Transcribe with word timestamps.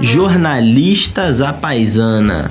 Jornalistas 0.00 1.40
à 1.40 1.52
Paisana. 1.52 2.50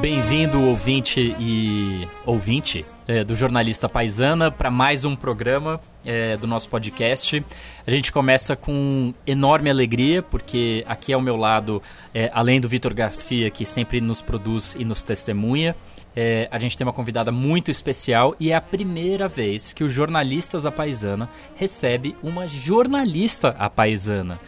Bem-vindo, 0.00 0.62
ouvinte 0.62 1.34
e 1.38 2.08
ouvinte 2.24 2.84
é, 3.08 3.24
do 3.24 3.34
Jornalista 3.34 3.88
Paisana, 3.88 4.50
para 4.50 4.70
mais 4.70 5.04
um 5.04 5.16
programa 5.16 5.80
é, 6.04 6.36
do 6.36 6.46
nosso 6.46 6.68
podcast. 6.68 7.44
A 7.86 7.90
gente 7.90 8.12
começa 8.12 8.56
com 8.56 9.12
enorme 9.26 9.68
alegria, 9.68 10.22
porque 10.22 10.84
aqui 10.86 11.12
ao 11.12 11.20
meu 11.20 11.36
lado, 11.36 11.82
é, 12.14 12.30
além 12.32 12.60
do 12.60 12.68
Vitor 12.68 12.94
Garcia, 12.94 13.50
que 13.50 13.66
sempre 13.66 14.00
nos 14.00 14.22
produz 14.22 14.76
e 14.78 14.84
nos 14.84 15.02
testemunha, 15.04 15.74
é, 16.16 16.48
a 16.50 16.58
gente 16.58 16.78
tem 16.78 16.86
uma 16.86 16.92
convidada 16.94 17.30
muito 17.30 17.70
especial 17.70 18.34
e 18.40 18.50
é 18.50 18.54
a 18.54 18.60
primeira 18.60 19.28
vez 19.28 19.74
que 19.74 19.84
o 19.84 19.88
Jornalistas 19.88 20.64
à 20.64 20.72
Paisana 20.72 21.28
recebe 21.54 22.16
uma 22.22 22.48
jornalista 22.48 23.54
à 23.58 23.68
paisana. 23.68 24.40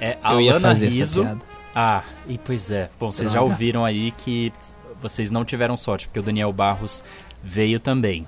É 0.00 0.16
a 0.22 0.34
Eu 0.34 0.50
Alana 0.50 0.68
fazer 0.68 0.88
Riso. 0.88 1.20
essa 1.22 1.28
piada. 1.34 1.46
Ah, 1.74 2.02
e 2.28 2.38
pois 2.38 2.70
é. 2.70 2.88
Bom, 2.98 3.10
vocês 3.10 3.30
já 3.30 3.38
Droga. 3.38 3.52
ouviram 3.52 3.84
aí 3.84 4.12
que 4.12 4.52
vocês 5.02 5.30
não 5.30 5.44
tiveram 5.44 5.76
sorte, 5.76 6.06
porque 6.06 6.20
o 6.20 6.22
Daniel 6.22 6.52
Barros 6.52 7.02
veio 7.42 7.80
também. 7.80 8.24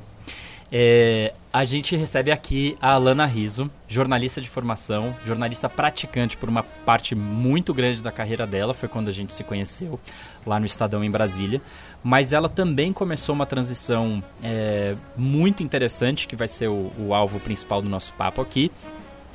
É, 0.70 1.32
a 1.50 1.64
gente 1.64 1.96
recebe 1.96 2.30
aqui 2.30 2.76
a 2.80 2.92
Alana 2.92 3.24
Riso, 3.24 3.70
jornalista 3.88 4.38
de 4.40 4.48
formação, 4.48 5.16
jornalista 5.24 5.66
praticante 5.66 6.36
por 6.36 6.48
uma 6.48 6.62
parte 6.62 7.14
muito 7.14 7.72
grande 7.72 8.02
da 8.02 8.12
carreira 8.12 8.46
dela, 8.46 8.74
foi 8.74 8.88
quando 8.88 9.08
a 9.08 9.12
gente 9.12 9.32
se 9.32 9.42
conheceu 9.42 9.98
lá 10.44 10.60
no 10.60 10.66
Estadão 10.66 11.02
em 11.02 11.10
Brasília. 11.10 11.62
Mas 12.02 12.32
ela 12.32 12.48
também 12.48 12.92
começou 12.92 13.34
uma 13.34 13.46
transição 13.46 14.22
é, 14.42 14.94
muito 15.16 15.62
interessante, 15.62 16.28
que 16.28 16.36
vai 16.36 16.48
ser 16.48 16.68
o, 16.68 16.90
o 16.98 17.12
alvo 17.12 17.40
principal 17.40 17.82
do 17.82 17.88
nosso 17.88 18.12
papo 18.14 18.40
aqui. 18.40 18.70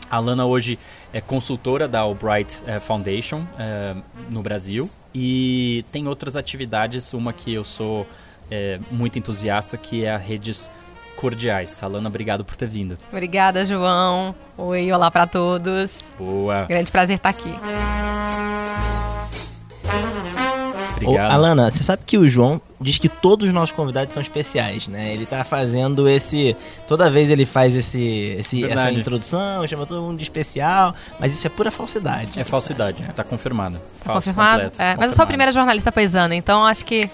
A 0.09 0.19
Lana 0.19 0.45
hoje 0.45 0.77
é 1.11 1.19
consultora 1.19 1.87
da 1.87 2.01
Albright 2.01 2.61
eh, 2.67 2.79
Foundation 2.79 3.45
eh, 3.57 3.95
no 4.29 4.43
Brasil 4.43 4.87
e 5.13 5.83
tem 5.91 6.07
outras 6.07 6.35
atividades, 6.35 7.13
uma 7.13 7.33
que 7.33 7.51
eu 7.51 7.63
sou 7.63 8.07
eh, 8.51 8.79
muito 8.91 9.17
entusiasta, 9.17 9.75
que 9.75 10.05
é 10.05 10.11
a 10.11 10.17
Redes 10.17 10.69
Cordiais. 11.15 11.81
Alana, 11.81 12.09
obrigado 12.09 12.45
por 12.45 12.55
ter 12.55 12.67
vindo. 12.67 12.95
Obrigada, 13.11 13.65
João. 13.65 14.35
Oi, 14.55 14.91
olá 14.91 15.09
pra 15.09 15.25
todos. 15.25 15.91
Boa, 16.17 16.65
Grande 16.65 16.91
prazer 16.91 17.15
estar 17.15 17.29
aqui. 17.29 17.53
Ô, 21.05 21.09
obrigado. 21.11 21.31
Alana, 21.31 21.69
você 21.71 21.83
sabe 21.83 22.03
que 22.05 22.17
o 22.17 22.27
João 22.27 22.61
diz 22.79 22.97
que 22.97 23.07
todos 23.07 23.47
os 23.47 23.53
nossos 23.53 23.73
convidados 23.75 24.13
são 24.13 24.21
especiais, 24.21 24.87
né? 24.87 25.13
Ele 25.13 25.25
tá 25.25 25.43
fazendo 25.43 26.07
esse. 26.09 26.55
Toda 26.87 27.09
vez 27.09 27.29
ele 27.31 27.45
faz 27.45 27.75
esse, 27.75 28.35
esse- 28.39 28.65
essa 28.65 28.91
introdução, 28.91 29.65
chama 29.67 29.85
todo 29.85 30.01
mundo 30.01 30.17
de 30.17 30.23
especial, 30.23 30.93
mas 31.19 31.33
isso 31.33 31.45
é 31.47 31.49
pura 31.49 31.71
falsidade. 31.71 32.39
É 32.39 32.43
falsidade, 32.43 33.03
tá 33.15 33.23
confirmado. 33.23 33.79
Falso 34.01 34.21
Confirmado? 34.21 34.63
completo, 34.63 34.81
É, 34.81 34.95
mas 34.97 35.11
eu 35.11 35.15
sou 35.15 35.23
a 35.23 35.27
primeira 35.27 35.51
jornalista 35.51 35.91
paisana, 35.91 36.35
então 36.35 36.65
acho 36.65 36.85
que 36.85 37.09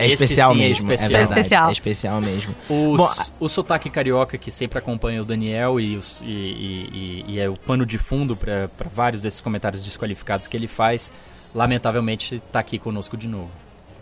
É 0.00 0.04
Esse 0.04 0.22
especial 0.22 0.52
sim 0.54 0.62
é 0.62 0.68
mesmo. 0.68 0.92
especial. 0.92 1.06
É, 1.06 1.08
verdade, 1.08 1.32
É 1.32 1.40
especial. 1.42 1.68
É 1.68 1.72
especial 1.72 2.20
mesmo. 2.20 2.54
O, 2.70 2.96
Bom, 2.96 3.10
o 3.40 3.48
sotaque 3.48 3.90
carioca 3.90 4.38
que 4.38 4.48
sempre 4.48 4.78
acompanha 4.78 5.20
o 5.20 5.24
Daniel 5.24 5.80
e, 5.80 5.96
os- 5.96 6.20
e- 6.24 6.26
e- 6.26 7.24
e 7.26 7.40
é 7.40 7.48
o 7.48 7.54
pano 7.54 7.84
de 7.84 7.98
fundo 7.98 8.36
para 8.36 8.70
vários 8.94 9.20
desses 9.22 9.40
comentários 9.40 9.82
desqualificados 9.82 10.46
que 10.46 10.56
ele 10.56 10.68
faz, 10.68 11.10
lamentavelmente 11.54 12.42
tá 12.52 12.60
aqui 12.60 12.78
conosco 12.78 13.16
de 13.16 13.28
novo. 13.28 13.50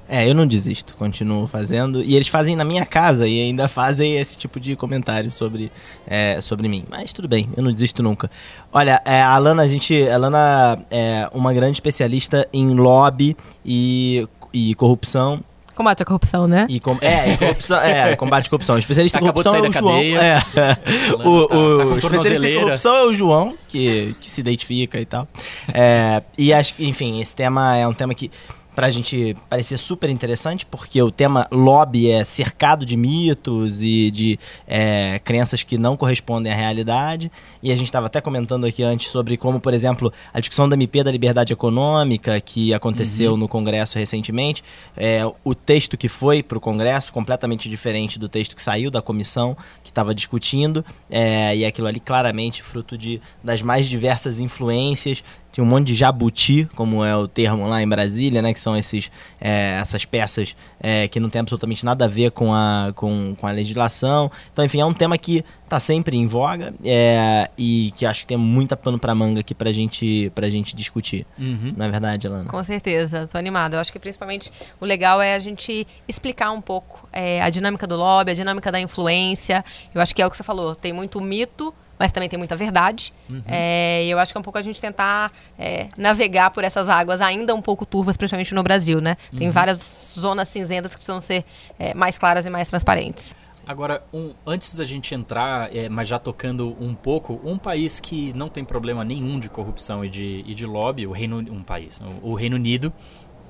É, 0.08 0.28
eu 0.28 0.34
não 0.34 0.46
desisto, 0.46 0.94
continuo 0.96 1.48
fazendo. 1.48 2.02
E 2.02 2.14
eles 2.14 2.28
fazem 2.28 2.54
na 2.54 2.64
minha 2.64 2.86
casa 2.86 3.26
e 3.26 3.40
ainda 3.40 3.66
fazem 3.68 4.16
esse 4.16 4.38
tipo 4.38 4.60
de 4.60 4.76
comentário 4.76 5.32
sobre, 5.32 5.70
é, 6.06 6.40
sobre 6.40 6.68
mim. 6.68 6.84
Mas 6.88 7.12
tudo 7.12 7.26
bem, 7.26 7.48
eu 7.56 7.62
não 7.62 7.72
desisto 7.72 8.02
nunca. 8.02 8.30
Olha, 8.72 9.02
é, 9.04 9.20
a 9.20 9.30
Alana, 9.30 9.62
a 9.62 9.68
gente. 9.68 10.08
A 10.08 10.14
Alana 10.14 10.76
é 10.90 11.28
uma 11.32 11.52
grande 11.52 11.74
especialista 11.74 12.48
em 12.52 12.74
lobby 12.74 13.36
e, 13.64 14.28
e 14.52 14.74
corrupção. 14.76 15.42
Combate 15.76 16.02
à 16.02 16.06
corrupção, 16.06 16.46
né? 16.48 16.66
E 16.68 16.80
com, 16.80 16.96
é, 17.00 17.32
e 17.32 17.36
corrupção, 17.36 17.78
é, 17.80 18.16
combate 18.16 18.46
à 18.46 18.50
corrupção. 18.50 18.74
O 18.74 18.78
especialista 18.78 19.18
em 19.18 19.22
Acabou 19.22 19.42
de 19.42 19.48
corrupção 19.48 19.66
é 19.66 19.70
sair 19.70 19.70
o 19.70 19.72
da 19.72 19.80
João. 19.80 19.96
cadeia. 19.96 20.18
É. 20.20 21.10
Alana 21.12 21.28
O, 21.28 21.46
tá- 21.48 21.54
tá 21.54 21.56
o 21.56 21.98
especialista 21.98 22.48
em 22.48 22.60
corrupção 22.60 22.94
é 22.96 23.02
o 23.04 23.14
João, 23.14 23.54
que, 23.68 24.16
que 24.20 24.30
se 24.30 24.40
identifica 24.40 24.98
e 24.98 25.04
tal. 25.04 25.28
É, 25.72 26.22
e 26.38 26.52
acho 26.52 26.74
que, 26.74 26.88
enfim, 26.88 27.20
esse 27.20 27.36
tema 27.36 27.76
é 27.76 27.86
um 27.86 27.94
tema 27.94 28.14
que 28.14 28.30
pra 28.76 28.90
gente 28.90 29.34
parecer 29.48 29.78
super 29.78 30.10
interessante, 30.10 30.66
porque 30.66 31.00
o 31.02 31.10
tema 31.10 31.48
lobby 31.50 32.10
é 32.10 32.22
cercado 32.24 32.84
de 32.84 32.94
mitos 32.94 33.82
e 33.82 34.10
de 34.10 34.38
é, 34.68 35.18
crenças 35.24 35.62
que 35.62 35.78
não 35.78 35.96
correspondem 35.96 36.52
à 36.52 36.54
realidade. 36.54 37.32
E 37.62 37.72
a 37.72 37.74
gente 37.74 37.86
estava 37.86 38.06
até 38.06 38.20
comentando 38.20 38.66
aqui 38.66 38.82
antes 38.82 39.10
sobre 39.10 39.38
como, 39.38 39.58
por 39.62 39.72
exemplo, 39.72 40.12
a 40.32 40.40
discussão 40.40 40.68
da 40.68 40.76
MP 40.76 41.02
da 41.02 41.10
liberdade 41.10 41.54
econômica, 41.54 42.38
que 42.38 42.74
aconteceu 42.74 43.34
no 43.34 43.48
Congresso 43.48 43.98
recentemente, 43.98 44.62
é, 44.94 45.22
o 45.42 45.54
texto 45.54 45.96
que 45.96 46.06
foi 46.06 46.42
para 46.42 46.58
o 46.58 46.60
Congresso, 46.60 47.10
completamente 47.14 47.70
diferente 47.70 48.18
do 48.18 48.28
texto 48.28 48.54
que 48.54 48.62
saiu 48.62 48.90
da 48.90 49.00
comissão 49.00 49.56
que 49.82 49.88
estava 49.88 50.14
discutindo, 50.14 50.84
é, 51.10 51.56
e 51.56 51.64
aquilo 51.64 51.86
ali 51.86 51.98
claramente 51.98 52.62
fruto 52.62 52.98
de, 52.98 53.22
das 53.42 53.62
mais 53.62 53.88
diversas 53.88 54.38
influências. 54.38 55.24
Tinha 55.56 55.64
um 55.64 55.68
monte 55.68 55.86
de 55.86 55.94
jabuti, 55.94 56.68
como 56.76 57.02
é 57.02 57.16
o 57.16 57.26
termo 57.26 57.66
lá 57.66 57.82
em 57.82 57.88
Brasília, 57.88 58.42
né? 58.42 58.52
Que 58.52 58.60
são 58.60 58.76
esses, 58.76 59.10
é, 59.40 59.78
essas 59.80 60.04
peças 60.04 60.54
é, 60.78 61.08
que 61.08 61.18
não 61.18 61.30
tem 61.30 61.40
absolutamente 61.40 61.82
nada 61.82 62.04
a 62.04 62.08
ver 62.08 62.30
com 62.32 62.52
a, 62.52 62.92
com, 62.94 63.34
com 63.34 63.46
a 63.46 63.50
legislação. 63.52 64.30
Então, 64.52 64.62
enfim, 64.62 64.82
é 64.82 64.84
um 64.84 64.92
tema 64.92 65.16
que 65.16 65.42
está 65.64 65.80
sempre 65.80 66.14
em 66.14 66.26
voga 66.26 66.74
é, 66.84 67.48
e 67.56 67.90
que 67.96 68.04
acho 68.04 68.20
que 68.20 68.26
tem 68.26 68.36
muita 68.36 68.76
pano 68.76 68.98
para 68.98 69.14
manga 69.14 69.40
aqui 69.40 69.54
pra 69.54 69.72
gente, 69.72 70.30
pra 70.34 70.50
gente 70.50 70.76
discutir. 70.76 71.26
Uhum. 71.38 71.72
Não 71.74 71.86
é 71.86 71.90
verdade, 71.90 72.26
Alana? 72.26 72.50
Com 72.50 72.62
certeza, 72.62 73.26
tô 73.26 73.38
animada. 73.38 73.78
Eu 73.78 73.80
acho 73.80 73.90
que 73.90 73.98
principalmente 73.98 74.52
o 74.78 74.84
legal 74.84 75.22
é 75.22 75.34
a 75.34 75.38
gente 75.38 75.86
explicar 76.06 76.50
um 76.50 76.60
pouco 76.60 77.08
é, 77.10 77.40
a 77.40 77.48
dinâmica 77.48 77.86
do 77.86 77.96
lobby, 77.96 78.32
a 78.32 78.34
dinâmica 78.34 78.70
da 78.70 78.78
influência. 78.78 79.64
Eu 79.94 80.02
acho 80.02 80.14
que 80.14 80.20
é 80.20 80.26
o 80.26 80.30
que 80.30 80.36
você 80.36 80.42
falou, 80.42 80.74
tem 80.74 80.92
muito 80.92 81.18
mito, 81.18 81.72
mas 81.98 82.12
também 82.12 82.28
tem 82.28 82.38
muita 82.38 82.54
verdade. 82.56 83.12
É, 83.46 84.04
e 84.04 84.10
eu 84.10 84.18
acho 84.18 84.32
que 84.32 84.38
é 84.38 84.40
um 84.40 84.44
pouco 84.44 84.58
a 84.58 84.62
gente 84.62 84.80
tentar 84.80 85.32
é, 85.58 85.88
navegar 85.96 86.50
por 86.50 86.64
essas 86.64 86.88
águas 86.88 87.20
ainda 87.20 87.54
um 87.54 87.62
pouco 87.62 87.84
turvas, 87.86 88.16
principalmente 88.16 88.54
no 88.54 88.62
Brasil, 88.62 89.00
né? 89.00 89.16
Tem 89.36 89.50
várias 89.50 90.12
zonas 90.18 90.48
cinzentas 90.48 90.92
que 90.92 90.98
precisam 90.98 91.20
ser 91.20 91.44
é, 91.78 91.94
mais 91.94 92.18
claras 92.18 92.46
e 92.46 92.50
mais 92.50 92.68
transparentes. 92.68 93.34
Agora, 93.66 94.04
um- 94.14 94.32
antes 94.46 94.74
da 94.76 94.84
gente 94.84 95.12
entrar, 95.12 95.74
é, 95.74 95.88
mas 95.88 96.06
já 96.06 96.20
tocando 96.20 96.76
um 96.80 96.94
pouco, 96.94 97.40
um 97.44 97.58
país 97.58 97.98
que 97.98 98.32
não 98.32 98.48
tem 98.48 98.64
problema 98.64 99.04
nenhum 99.04 99.40
de 99.40 99.48
corrupção 99.48 100.04
e 100.04 100.08
de, 100.08 100.44
e 100.46 100.54
de 100.54 100.64
lobby, 100.64 101.04
o 101.04 101.10
Reino 101.10 101.38
um 101.38 101.64
país, 101.64 102.00
o, 102.22 102.28
o 102.30 102.34
Reino 102.34 102.54
Unido, 102.54 102.92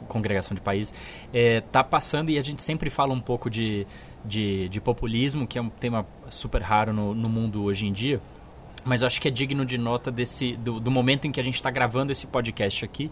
congregação 0.08 0.54
de 0.54 0.60
países, 0.60 0.94
está 1.34 1.84
passando 1.84 2.30
e 2.30 2.38
a 2.38 2.42
gente 2.42 2.62
sempre 2.62 2.88
fala 2.88 3.12
um 3.12 3.20
pouco 3.20 3.50
de, 3.50 3.86
de, 4.24 4.68
de 4.68 4.80
populismo, 4.80 5.46
que 5.46 5.58
é 5.58 5.60
um 5.62 5.68
tema 5.68 6.06
super 6.30 6.62
raro 6.62 6.92
no, 6.94 7.14
no 7.14 7.28
mundo 7.28 7.62
hoje 7.64 7.86
em 7.86 7.92
dia. 7.92 8.20
Mas 8.86 9.02
acho 9.02 9.20
que 9.20 9.26
é 9.26 9.30
digno 9.32 9.66
de 9.66 9.76
nota 9.76 10.10
desse, 10.12 10.56
do, 10.56 10.78
do 10.78 10.90
momento 10.90 11.26
em 11.26 11.32
que 11.32 11.40
a 11.40 11.42
gente 11.42 11.56
está 11.56 11.70
gravando 11.70 12.12
esse 12.12 12.26
podcast 12.26 12.84
aqui, 12.84 13.10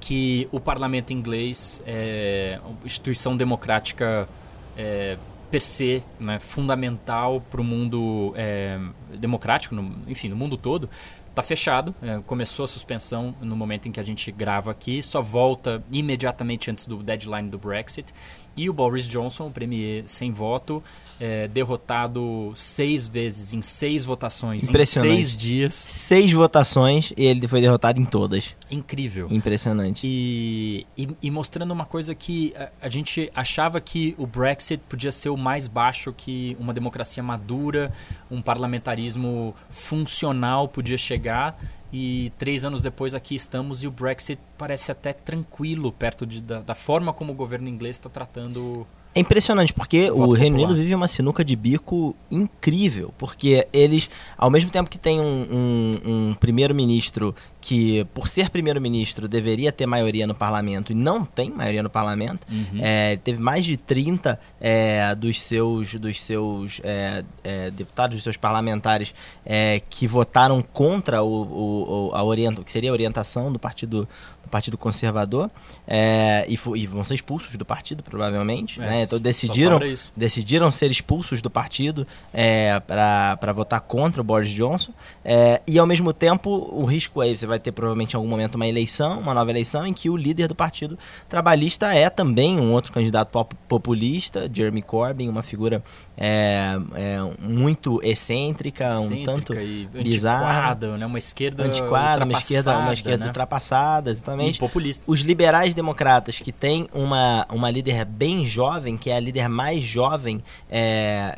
que 0.00 0.48
o 0.52 0.60
parlamento 0.60 1.12
inglês 1.12 1.82
é 1.84 2.60
uma 2.64 2.78
instituição 2.84 3.36
democrática 3.36 4.28
é, 4.76 5.18
per 5.50 5.60
se, 5.60 6.04
né, 6.20 6.38
fundamental 6.38 7.40
para 7.50 7.60
o 7.60 7.64
mundo 7.64 8.32
é, 8.36 8.78
democrático, 9.18 9.74
no- 9.74 9.96
enfim, 10.06 10.28
no 10.28 10.36
mundo 10.36 10.56
todo, 10.56 10.88
está 11.30 11.42
fechado. 11.42 11.92
É, 12.00 12.20
começou 12.24 12.64
a 12.64 12.68
suspensão 12.68 13.34
no 13.40 13.56
momento 13.56 13.88
em 13.88 13.92
que 13.92 13.98
a 13.98 14.04
gente 14.04 14.30
grava 14.30 14.70
aqui, 14.70 15.02
só 15.02 15.20
volta 15.20 15.82
imediatamente 15.90 16.70
antes 16.70 16.86
do 16.86 17.02
deadline 17.02 17.48
do 17.48 17.58
Brexit. 17.58 18.14
E 18.58 18.68
o 18.68 18.72
Boris 18.72 19.08
Johnson, 19.08 19.46
o 19.46 19.50
premier 19.52 20.02
sem 20.06 20.32
voto, 20.32 20.82
é, 21.20 21.46
derrotado 21.46 22.52
seis 22.56 23.06
vezes 23.06 23.52
em 23.52 23.62
seis 23.62 24.04
votações 24.04 24.68
em 24.68 24.84
seis 24.84 25.36
dias. 25.36 25.74
Seis 25.74 26.32
votações 26.32 27.12
e 27.16 27.24
ele 27.24 27.46
foi 27.46 27.60
derrotado 27.60 28.00
em 28.00 28.04
todas. 28.04 28.56
Incrível. 28.70 29.28
Impressionante. 29.30 30.04
E, 30.04 30.86
e, 30.96 31.08
e 31.22 31.30
mostrando 31.30 31.70
uma 31.70 31.84
coisa 31.84 32.14
que 32.14 32.52
a, 32.56 32.68
a 32.82 32.88
gente 32.88 33.30
achava 33.34 33.80
que 33.80 34.14
o 34.18 34.26
Brexit 34.26 34.82
podia 34.88 35.12
ser 35.12 35.28
o 35.28 35.36
mais 35.36 35.68
baixo 35.68 36.12
que 36.12 36.56
uma 36.58 36.74
democracia 36.74 37.22
madura, 37.22 37.92
um 38.30 38.42
parlamentarismo 38.42 39.54
funcional 39.70 40.68
podia 40.68 40.98
chegar. 40.98 41.58
E 41.92 42.30
três 42.38 42.64
anos 42.64 42.82
depois 42.82 43.14
aqui 43.14 43.34
estamos 43.34 43.82
e 43.82 43.86
o 43.86 43.90
Brexit 43.90 44.38
parece 44.58 44.92
até 44.92 45.12
tranquilo 45.12 45.90
perto 45.90 46.26
de, 46.26 46.40
da, 46.40 46.60
da 46.60 46.74
forma 46.74 47.12
como 47.14 47.32
o 47.32 47.34
governo 47.34 47.68
inglês 47.68 47.96
está 47.96 48.10
tratando. 48.10 48.86
É 49.14 49.20
impressionante, 49.20 49.72
porque 49.72 50.10
Voto 50.10 50.30
o 50.30 50.34
Reino. 50.34 50.56
Unido 50.56 50.74
vive 50.76 50.94
uma 50.94 51.08
sinuca 51.08 51.42
de 51.42 51.56
bico 51.56 52.14
incrível. 52.30 53.12
Porque 53.16 53.66
eles, 53.72 54.10
ao 54.36 54.50
mesmo 54.50 54.70
tempo 54.70 54.90
que 54.90 54.98
tem 54.98 55.18
um, 55.18 55.24
um- 55.50 56.00
um 56.30 56.34
primeiro-ministro 56.34 57.34
que, 57.60 58.04
por 58.14 58.28
ser 58.28 58.50
primeiro-ministro, 58.50 59.26
deveria 59.26 59.72
ter 59.72 59.86
maioria 59.86 60.26
no 60.26 60.34
parlamento 60.34 60.92
e 60.92 60.94
não 60.94 61.24
tem 61.24 61.50
maioria 61.50 61.82
no 61.82 61.90
parlamento. 61.90 62.46
Uhum. 62.50 62.80
É, 62.80 63.16
teve 63.16 63.40
mais 63.40 63.64
de 63.64 63.76
30 63.76 64.38
é, 64.60 65.14
dos 65.14 65.42
seus, 65.42 65.94
dos 65.94 66.22
seus 66.22 66.80
é, 66.84 67.24
é, 67.42 67.70
deputados, 67.70 68.16
dos 68.16 68.22
seus 68.24 68.36
parlamentares 68.36 69.14
é, 69.44 69.82
que 69.90 70.06
votaram 70.06 70.62
contra 70.62 71.22
o, 71.22 71.28
o, 71.42 72.10
o- 72.10 72.14
a 72.14 72.64
que 72.64 72.70
seria 72.70 72.90
a 72.90 72.92
orientação 72.92 73.52
do 73.52 73.58
partido, 73.58 74.08
do 74.42 74.48
partido 74.48 74.78
Conservador 74.78 75.50
é, 75.86 76.46
e, 76.48 76.58
e 76.76 76.86
vão 76.86 77.04
ser 77.04 77.14
expulsos 77.14 77.56
do 77.56 77.64
partido, 77.64 78.02
provavelmente. 78.02 78.80
É, 78.80 78.84
né? 78.86 79.02
Então 79.02 79.18
decidiram, 79.18 79.78
decidiram 80.16 80.70
ser 80.72 80.90
expulsos 80.90 81.42
do 81.42 81.50
partido 81.50 82.06
é, 82.32 82.80
para 82.80 83.52
votar 83.52 83.80
contra 83.80 84.20
o 84.20 84.24
Boris 84.24 84.50
Johnson. 84.50 84.92
É, 85.24 85.60
e 85.66 85.78
ao 85.78 85.86
mesmo 85.86 86.12
tempo, 86.12 86.68
o 86.72 86.84
risco 86.84 87.20
aí, 87.20 87.36
você 87.36 87.46
vai 87.48 87.58
ter 87.58 87.72
provavelmente 87.72 88.12
em 88.12 88.16
algum 88.16 88.28
momento 88.28 88.54
uma 88.54 88.66
eleição, 88.66 89.18
uma 89.18 89.34
nova 89.34 89.50
eleição, 89.50 89.86
em 89.86 89.92
que 89.92 90.08
o 90.10 90.16
líder 90.16 90.46
do 90.48 90.54
partido 90.54 90.98
trabalhista 91.28 91.92
é 91.94 92.08
também 92.10 92.58
um 92.60 92.72
outro 92.72 92.92
candidato 92.92 93.30
pop- 93.30 93.56
populista, 93.66 94.48
Jeremy 94.52 94.82
Corbyn, 94.82 95.28
uma 95.28 95.42
figura 95.42 95.82
é, 96.16 96.76
é, 96.94 97.18
muito 97.40 98.00
excêntrica, 98.02 98.98
um 99.00 99.04
Excêntrica 99.06 99.32
tanto 99.32 99.54
e 99.54 99.86
bizarra. 99.86 100.74
né? 100.96 101.06
Uma 101.06 101.18
esquerda 101.18 101.64
antiquada, 101.64 102.24
uma 102.24 102.32
esquerda, 102.38 102.70
uma 102.70 102.78
ultrapassada, 102.78 102.94
esquerda 102.94 103.24
né? 103.24 103.26
ultrapassada, 103.28 104.10
E 104.10 104.12
exatamente 104.12 104.58
populista. 104.58 105.04
os 105.06 105.20
liberais 105.20 105.74
democratas, 105.74 106.38
que 106.38 106.52
tem 106.52 106.88
uma, 106.92 107.46
uma 107.52 107.70
líder 107.70 108.04
bem 108.04 108.46
jovem, 108.46 108.96
que 108.96 109.10
é 109.10 109.16
a 109.16 109.20
líder 109.20 109.48
mais 109.48 109.82
jovem 109.84 110.42
é, 110.70 111.34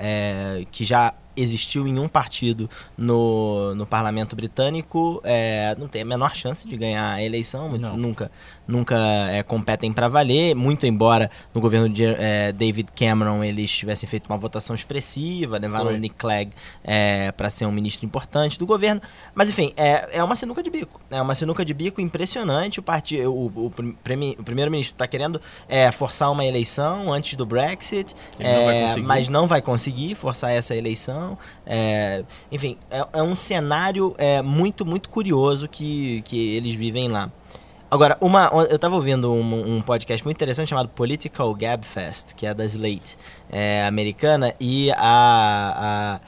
é, 0.61 0.65
que 0.71 0.85
já 0.85 1.15
existiu 1.37 1.87
em 1.87 1.99
um 1.99 2.09
partido 2.09 2.69
no, 2.97 3.75
no 3.75 3.87
parlamento 3.87 4.35
britânico, 4.37 5.21
é, 5.25 5.75
não 5.79 5.89
tem 5.89 6.03
a 6.03 6.05
menor 6.05 6.35
chance 6.35 6.67
de 6.67 6.77
ganhar 6.77 7.13
a 7.13 7.23
eleição, 7.23 7.77
Não. 7.79 7.97
nunca, 7.97 8.31
nunca 8.71 8.97
é, 9.31 9.43
competem 9.43 9.93
para 9.93 10.09
valer, 10.09 10.55
muito 10.55 10.87
embora 10.87 11.31
no 11.53 11.61
governo 11.61 11.89
de 11.89 12.05
é, 12.05 12.53
David 12.53 12.91
Cameron 12.95 13.43
eles 13.43 13.71
tivessem 13.71 14.09
feito 14.09 14.27
uma 14.27 14.39
votação 14.39 14.75
expressiva, 14.75 15.59
levaram 15.59 15.87
Foi. 15.87 15.95
o 15.95 15.99
Nick 15.99 16.15
Clegg 16.17 16.53
para 17.37 17.51
ser 17.51 17.67
um 17.67 17.73
ministro 17.73 18.07
importante 18.07 18.59
do 18.59 18.67
governo, 18.67 19.01
mas 19.35 19.51
enfim, 19.51 19.73
é, 19.77 20.09
é 20.13 20.25
uma 20.25 20.37
sinuca 20.37 20.63
de 20.63 20.71
bico. 20.71 21.01
É 21.11 21.21
uma 21.21 21.35
sinuca 21.35 21.65
de 21.65 21.75
bico 21.75 22.01
impressionante. 22.01 22.81
O, 22.81 22.83
parti, 22.83 23.21
o, 23.21 23.47
o, 23.47 23.73
premi- 24.03 24.37
o 24.39 24.45
primeiro-ministro 24.45 24.95
está 24.95 25.07
querendo 25.07 25.41
é, 25.69 25.91
forçar 25.91 26.31
uma 26.31 26.45
eleição 26.45 27.13
antes 27.13 27.37
do 27.37 27.45
Brexit, 27.45 28.15
não 28.39 28.47
é, 28.47 28.97
mas 28.97 29.29
não 29.29 29.47
vai 29.47 29.61
conseguir 29.61 30.15
forçar 30.15 30.53
essa 30.53 30.75
eleição. 30.77 31.37
É, 31.67 32.25
enfim, 32.51 32.77
é, 32.91 33.07
é 33.13 33.23
um 33.23 33.35
cenário 33.35 34.15
é, 34.19 34.43
muito, 34.43 34.85
muito 34.87 35.09
curioso 35.09 35.69
que, 35.69 36.23
que 36.23 36.57
eles 36.57 36.75
vivem 36.75 37.09
lá. 37.09 37.31
Agora, 37.91 38.17
uma, 38.21 38.49
eu 38.71 38.77
estava 38.77 38.95
ouvindo 38.95 39.33
um, 39.33 39.77
um 39.77 39.81
podcast 39.81 40.25
muito 40.25 40.37
interessante 40.37 40.69
chamado 40.69 40.89
Political 40.91 41.53
Gabfest, 41.55 42.35
que 42.37 42.47
é 42.47 42.55
da 42.55 42.65
Slate 42.65 43.19
é, 43.51 43.85
americana, 43.85 44.55
e 44.61 44.93
a, 44.93 46.21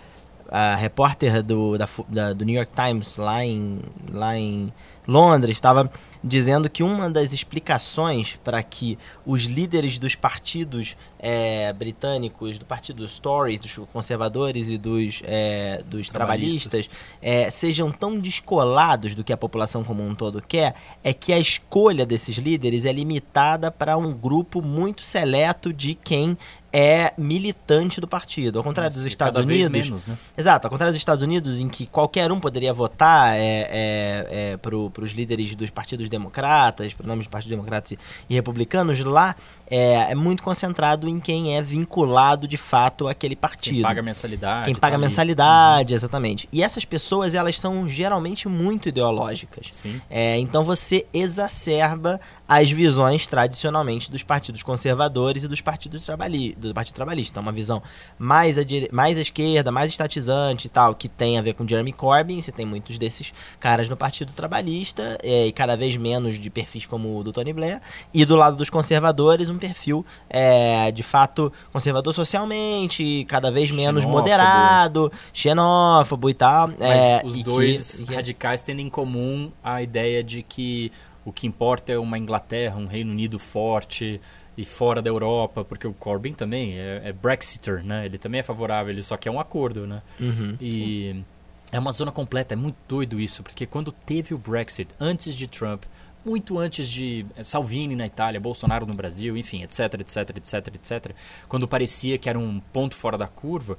a, 0.51 0.73
a 0.73 0.75
repórter 0.75 1.41
do, 1.41 1.79
da, 1.79 1.89
da- 2.09 2.33
do 2.33 2.45
New 2.45 2.57
York 2.57 2.73
Times 2.75 3.17
lá 3.17 3.45
em, 3.45 3.79
lá 4.13 4.37
em 4.37 4.73
Londres 5.07 5.57
estava 5.57 5.91
dizendo 6.23 6.71
que 6.71 6.83
uma 6.83 7.11
das 7.11 7.33
explicações 7.33 8.39
para 8.45 8.63
que 8.63 8.97
os 9.27 9.43
líderes 9.43 9.99
dos 9.99 10.15
partidos 10.15 10.97
é, 11.19 11.73
britânicos, 11.73 12.59
do 12.59 12.65
partido 12.65 12.99
dos 12.99 13.19
Tories, 13.19 13.61
dos 13.61 13.75
conservadores 13.93 14.69
e 14.69 14.79
dos, 14.79 15.21
é, 15.25 15.83
dos 15.85 16.09
Trabalhistas. 16.09 16.87
trabalhistas, 16.87 16.91
é, 17.21 17.51
sejam 17.51 17.91
tão 17.91 18.21
descolados 18.21 19.15
do 19.15 19.25
que 19.25 19.33
a 19.33 19.37
população 19.37 19.83
como 19.83 20.07
um 20.07 20.15
todo 20.15 20.41
quer, 20.41 20.75
é 21.03 21.13
que 21.13 21.33
a 21.33 21.39
escolha 21.39 22.07
desses 22.07 22.37
líderes 22.37 22.85
é 22.85 22.93
limitada 22.93 23.71
para 23.71 23.97
um 23.97 24.13
grupo 24.13 24.63
muito 24.63 25.03
seleto 25.03 25.73
de 25.73 25.95
quem 25.95 26.37
é 26.73 27.13
militante 27.19 28.01
do 28.01 28.09
partido. 28.09 28.59
Ao 28.59 28.65
contrário 28.65 28.95
dos 28.95 29.05
Estados 29.05 29.39
Unidos, 29.39 29.89
menos, 29.89 30.07
né? 30.07 30.17
Exato, 30.37 30.67
ao 30.67 30.71
contrário 30.71 30.93
dos 30.93 31.01
Estados 31.01 31.23
Unidos, 31.23 31.61
em 31.61 31.69
que 31.69 31.87
qualquer 31.87 32.33
um 32.33 32.41
poderia 32.41 32.73
votar 32.73 33.37
é, 33.37 33.41
é, 33.41 34.29
é, 34.31 34.57
para 34.57 34.77
os 34.77 35.13
líderes 35.13 35.55
dos 35.55 35.69
partidos 35.71 36.09
democratas, 36.09 36.95
para 36.95 37.07
nomes 37.07 37.27
dos 37.27 37.31
partidos 37.31 37.51
democratas 37.51 37.93
e, 37.93 37.99
e 38.31 38.35
republicanos, 38.35 38.99
lá 39.01 39.37
é, 39.67 40.13
é 40.13 40.15
muito 40.15 40.43
concentrado 40.43 41.09
em 41.09 41.19
quem 41.19 41.57
é 41.57 41.63
vinculado 41.63 42.47
de 42.47 42.57
fato 42.57 43.09
àquele 43.09 43.37
partido. 43.37 43.75
Quem 43.75 43.83
paga 43.83 44.03
mensalidade. 44.03 44.65
Quem 44.65 44.75
tá 44.75 44.81
paga 44.81 44.97
ali. 44.97 45.03
mensalidade, 45.03 45.95
exatamente. 45.95 46.49
E 46.53 46.63
essas 46.63 46.85
pessoas, 46.85 47.35
elas 47.35 47.59
são 47.59 47.89
geralmente 47.89 48.49
muito 48.49 48.89
ideológicas. 48.89 49.69
Sim. 49.73 50.01
É, 50.11 50.39
então 50.39 50.65
você 50.65 51.07
exacerba 51.13 52.21
as 52.47 52.71
visões 52.71 53.27
tradicionalmente 53.27 54.11
dos 54.11 54.23
partidos 54.23 54.63
conservadores 54.63 55.43
e 55.43 55.49
dos 55.49 55.63
partidos 55.63 56.05
trabalhi 56.05 56.55
do 56.55 56.75
Partido 56.75 56.95
Trabalhista. 56.95 57.33
Então, 57.33 57.43
uma 57.43 57.53
visão 57.53 57.83
mais 58.19 58.59
à, 58.59 58.63
mais 58.91 59.17
à 59.17 59.23
esquerda, 59.23 59.73
mais 59.73 59.91
estatizante 59.91 60.67
e 60.67 60.71
tal, 60.71 60.95
que 60.95 61.09
tem 61.09 61.39
a 61.39 61.43
ver 61.43 61.55
com 61.55 61.67
Jeremy 61.67 61.95
Corbyn. 61.95 62.43
Você 62.43 62.53
tem 62.53 62.67
muitos 62.67 62.99
desses 62.99 63.33
caras 63.59 63.89
no 63.89 63.97
Partido 63.97 64.33
Trabalhista 64.33 65.19
é, 65.23 65.47
e 65.47 65.53
cada 65.53 65.77
vez 65.77 65.97
menos 65.97 66.39
de 66.39 66.51
perfis 66.51 66.85
como 66.85 67.17
o 67.19 67.25
do 67.25 67.33
Tony 67.33 67.55
Blair. 67.55 67.81
E 68.13 68.23
do 68.27 68.37
lado 68.37 68.55
dos 68.55 68.69
conservadores, 68.69 69.49
um 69.49 69.57
perfil 69.67 70.05
é, 70.29 70.91
de 70.91 71.03
fato 71.03 71.53
conservador 71.73 72.13
socialmente, 72.13 73.25
cada 73.29 73.51
vez 73.51 73.71
menos 73.71 74.03
Xenófobo. 74.03 74.13
moderado, 74.19 75.13
xenófobo 75.33 76.29
e 76.31 76.35
tal. 76.35 76.69
Mas 76.69 76.81
é, 76.81 77.23
os 77.25 77.37
e 77.39 77.43
dois 77.43 78.01
que- 78.07 78.15
radicais 78.15 78.63
têm 78.63 78.81
em 78.81 78.91
comum 78.91 79.51
a 79.63 79.81
ideia 79.83 80.23
de 80.25 80.43
que 80.43 80.91
o 81.25 81.33
que 81.33 81.47
importa 81.47 81.93
é 81.93 81.99
uma 81.99 82.19
Inglaterra, 82.19 82.77
um 82.77 82.87
Reino 82.87 83.13
Unido 83.13 83.39
forte 83.39 84.21
e 84.59 84.65
fora 84.65 85.01
da 85.01 85.09
Europa, 85.09 85.65
porque 85.65 85.87
o 85.87 85.93
Corbyn 85.93 86.35
também 86.35 86.75
é, 86.79 87.01
é 87.05 87.13
Brexiter, 87.13 87.83
né? 87.85 88.05
Ele 88.07 88.19
também 88.19 88.41
é 88.41 88.43
favorável, 88.43 88.93
ele 88.93 89.03
só 89.03 89.17
quer 89.17 89.31
um 89.31 89.39
acordo, 89.41 89.87
né? 89.87 90.03
Uhum. 90.21 90.57
E 90.61 91.23
é 91.71 91.79
uma 91.79 91.93
zona 91.93 92.11
completa, 92.13 92.53
é 92.53 92.57
muito 92.57 92.77
doido 92.89 93.19
isso, 93.21 93.43
porque 93.43 93.65
quando 93.65 93.91
teve 93.93 94.35
o 94.35 94.39
Brexit, 94.39 94.89
antes 95.01 95.35
de 95.35 95.47
Trump, 95.47 95.85
muito 96.25 96.59
antes 96.59 96.89
de 96.89 97.27
eh, 97.37 97.43
Salvini 97.43 97.97
na 97.97 98.07
Itália, 98.07 98.41
Bolsonaro 98.41 98.87
no 98.87 98.95
Brasil, 98.95 99.37
enfim, 99.37 99.63
etc, 99.63 99.95
etc, 100.01 100.37
etc, 100.37 100.75
etc, 100.75 101.15
quando 101.49 101.67
parecia 101.67 102.19
que 102.19 102.29
era 102.29 102.39
um 102.39 102.61
ponto 102.73 102.95
fora 102.95 103.19
da 103.19 103.27
curva, 103.27 103.79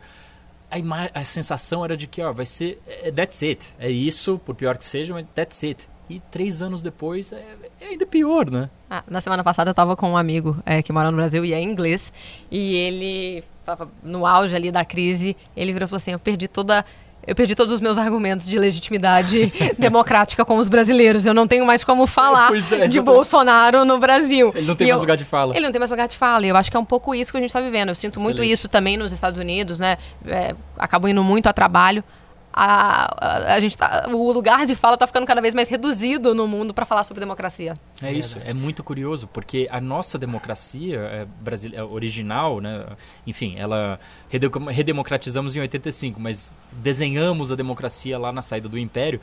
a, 0.70 1.20
a 1.20 1.24
sensação 1.24 1.84
era 1.86 1.96
de 1.96 2.08
que, 2.08 2.22
ó, 2.22 2.34
vai 2.34 2.46
ser, 2.46 2.82
é, 2.88 3.12
that's 3.12 3.42
it, 3.44 3.74
é 3.80 3.90
isso, 3.90 4.40
por 4.40 4.56
pior 4.56 4.78
que 4.78 4.86
seja, 4.86 5.14
mas 5.14 5.26
that's 5.36 5.64
it. 5.64 5.88
E 6.10 6.20
três 6.32 6.62
anos 6.62 6.82
depois 6.82 7.32
é, 7.32 7.46
é 7.80 7.88
ainda 7.88 8.06
pior, 8.06 8.50
né? 8.52 8.70
Ah, 8.90 9.04
na 9.08 9.22
semana 9.22 9.44
passada 9.44 9.70
eu 9.70 9.74
tava 9.74 9.96
com 9.96 10.12
um 10.12 10.18
amigo 10.18 10.58
é, 10.66 10.82
que 10.82 10.92
mora 10.92 11.10
no 11.10 11.16
Brasil 11.16 11.46
e 11.46 11.54
é 11.54 11.62
inglês. 11.62 12.12
E 12.52 12.76
ele 12.76 13.44
no 14.04 14.26
auge 14.26 14.56
ali 14.56 14.72
da 14.72 14.84
crise. 14.84 15.36
Ele 15.56 15.72
virou 15.72 15.86
e 15.86 15.90
falou 15.90 15.98
assim: 15.98 16.12
Eu 16.12 16.20
perdi 16.20 16.48
toda. 16.48 16.86
Eu 17.26 17.36
perdi 17.36 17.56
todos 17.56 17.74
os 17.74 17.80
meus 17.80 17.98
argumentos 17.98 18.46
de 18.46 18.60
legitimidade 18.60 19.52
democrática 19.80 20.44
com 20.44 20.58
os 20.58 20.68
brasileiros. 20.68 21.26
Eu 21.26 21.34
não 21.34 21.48
tenho 21.48 21.66
mais 21.66 21.84
como 21.84 22.06
falar 22.06 22.52
é, 22.74 22.88
de. 22.88 23.00
Bolsonaro 23.00 23.86
no 23.86 23.98
Brasil. 23.98 24.52
Ele 24.56 24.68
não 24.68 24.76
tem 24.76 24.88
E 24.88 24.90
mais 24.90 24.98
eu- 24.98 25.02
lugar 25.02 25.16
de 25.18 25.24
fala. 25.24 25.56
Ele 25.56 25.66
não 25.66 25.72
tem 25.72 25.80
mais 25.80 25.92
lugar 25.92 26.08
de 26.08 26.18
fala. 26.18 26.46
E 26.46 26.50
eu 26.50 26.58
acho 26.58 26.70
que 26.70 26.76
é 26.76 26.80
um 26.80 26.86
pouco 26.86 27.16
isso 27.16 27.32
que 27.32 27.38
a 27.38 27.40
gente 27.40 27.50
está 27.50 27.62
vivendo. 27.62 27.90
Eu 27.90 27.96
sinto 27.96 28.20
muito 28.20 28.36
Excelente. 28.36 28.54
isso 28.54 28.68
também 28.68 28.98
nos 28.98 29.12
Estados 29.12 29.40
Unidos, 29.40 29.80
né? 29.80 29.98
É, 30.28 30.54
acabo 30.78 31.08
indo 31.08 31.24
muito 31.24 31.48
a 31.48 31.54
trabalho. 31.54 32.04
A, 32.54 33.26
a, 33.52 33.54
a 33.56 33.60
gente 33.60 33.76
tá, 33.78 34.06
o 34.10 34.32
lugar 34.32 34.66
de 34.66 34.76
fala 34.76 34.94
está 34.94 35.08
ficando 35.08 35.26
cada 35.26 35.42
vez 35.42 35.54
mais 35.56 35.68
reduzido 35.70 36.36
no 36.36 36.48
mundo 36.48 36.74
para 36.74 36.86
falar 36.86 37.04
sobre 37.04 37.20
democracia. 37.20 37.74
É 38.02 38.12
isso, 38.14 38.38
é 38.46 38.54
muito 38.54 38.84
curioso, 38.84 39.28
porque 39.28 39.68
a 39.72 39.82
nossa 39.82 40.18
democracia 40.20 41.00
é, 41.00 41.26
brasile- 41.42 41.76
é 41.76 41.84
original, 41.84 42.60
né? 42.62 42.86
enfim, 43.26 43.56
ela 43.58 44.00
rede- 44.30 44.48
redemocratizamos 44.70 45.56
em 45.56 45.60
85, 45.62 46.20
mas 46.20 46.54
desenhamos 46.72 47.52
a 47.52 47.56
democracia 47.56 48.18
lá 48.20 48.32
na 48.32 48.42
saída 48.42 48.70
do 48.70 48.78
Império, 48.78 49.20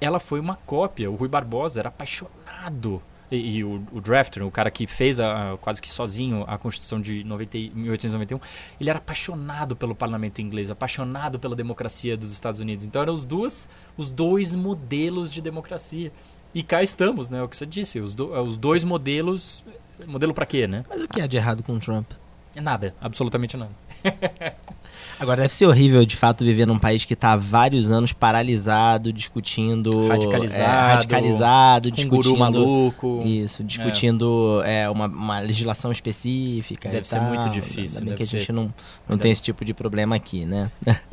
ela 0.00 0.18
foi 0.18 0.40
uma 0.40 0.56
cópia. 0.66 1.10
O 1.10 1.14
Rui 1.14 1.28
Barbosa 1.28 1.78
era 1.78 1.88
apaixonado. 1.88 3.00
E, 3.32 3.56
e 3.56 3.64
o, 3.64 3.82
o 3.92 4.00
drafter, 4.00 4.46
o 4.46 4.50
cara 4.50 4.70
que 4.70 4.86
fez 4.86 5.18
a- 5.18 5.54
a- 5.54 5.56
quase 5.56 5.80
que 5.80 5.88
sozinho 5.88 6.44
a 6.46 6.58
Constituição 6.58 7.00
de 7.00 7.24
90, 7.24 7.56
e- 7.56 7.70
1891, 7.74 8.38
ele 8.78 8.90
era 8.90 8.98
apaixonado 8.98 9.74
pelo 9.74 9.94
parlamento 9.94 10.42
inglês, 10.42 10.70
apaixonado 10.70 11.38
pela 11.38 11.56
democracia 11.56 12.14
dos 12.16 12.30
Estados 12.30 12.60
Unidos. 12.60 12.84
Então 12.84 13.00
eram 13.00 13.14
os, 13.14 13.24
duas, 13.24 13.68
os 13.96 14.10
dois 14.10 14.54
modelos 14.54 15.32
de 15.32 15.40
democracia. 15.40 16.12
E 16.54 16.62
cá 16.62 16.82
estamos, 16.82 17.30
né? 17.30 17.42
O 17.42 17.48
que 17.48 17.56
você 17.56 17.64
disse, 17.64 17.98
os, 18.00 18.14
do- 18.14 18.32
os 18.38 18.58
dois 18.58 18.84
modelos. 18.84 19.64
Modelo 20.06 20.34
pra 20.34 20.44
quê, 20.44 20.66
né? 20.66 20.84
Mas 20.88 21.00
o 21.00 21.08
que 21.08 21.20
há 21.20 21.26
de 21.26 21.36
errado 21.38 21.62
com 21.62 21.74
o 21.74 21.80
Trump? 21.80 22.10
Nada, 22.54 22.94
absolutamente 23.00 23.56
nada. 23.56 23.70
Agora, 25.22 25.42
deve 25.42 25.54
ser 25.54 25.66
horrível, 25.66 26.04
de 26.04 26.16
fato, 26.16 26.44
viver 26.44 26.66
num 26.66 26.80
país 26.80 27.04
que 27.04 27.14
está 27.14 27.34
há 27.34 27.36
vários 27.36 27.92
anos 27.92 28.12
paralisado, 28.12 29.12
discutindo... 29.12 30.08
Radicalizado, 30.08 30.62
é, 30.62 30.92
radicalizado, 30.94 31.88
Com 31.88 31.92
um 31.92 31.96
discutindo... 31.96 32.24
guru 32.24 32.38
maluco. 32.38 33.22
Isso, 33.24 33.62
discutindo 33.62 34.60
é, 34.64 34.90
uma, 34.90 35.06
uma 35.06 35.38
legislação 35.38 35.92
específica 35.92 36.88
Deve 36.88 37.06
ser 37.06 37.20
tal. 37.20 37.28
muito 37.28 37.48
difícil, 37.50 38.00
Ainda 38.00 38.10
bem 38.10 38.16
que 38.16 38.24
a 38.24 38.26
gente 38.26 38.46
ser. 38.46 38.52
não, 38.52 38.74
não 39.08 39.16
tem 39.16 39.30
esse 39.30 39.42
tipo 39.42 39.64
de 39.64 39.72
problema 39.72 40.16
aqui, 40.16 40.44
né? 40.44 40.72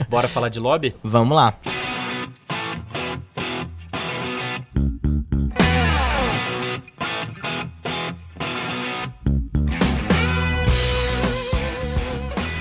Bora 0.09 0.27
falar 0.27 0.49
de 0.49 0.59
lobby? 0.59 0.95
Vamos 1.03 1.35
lá. 1.35 1.53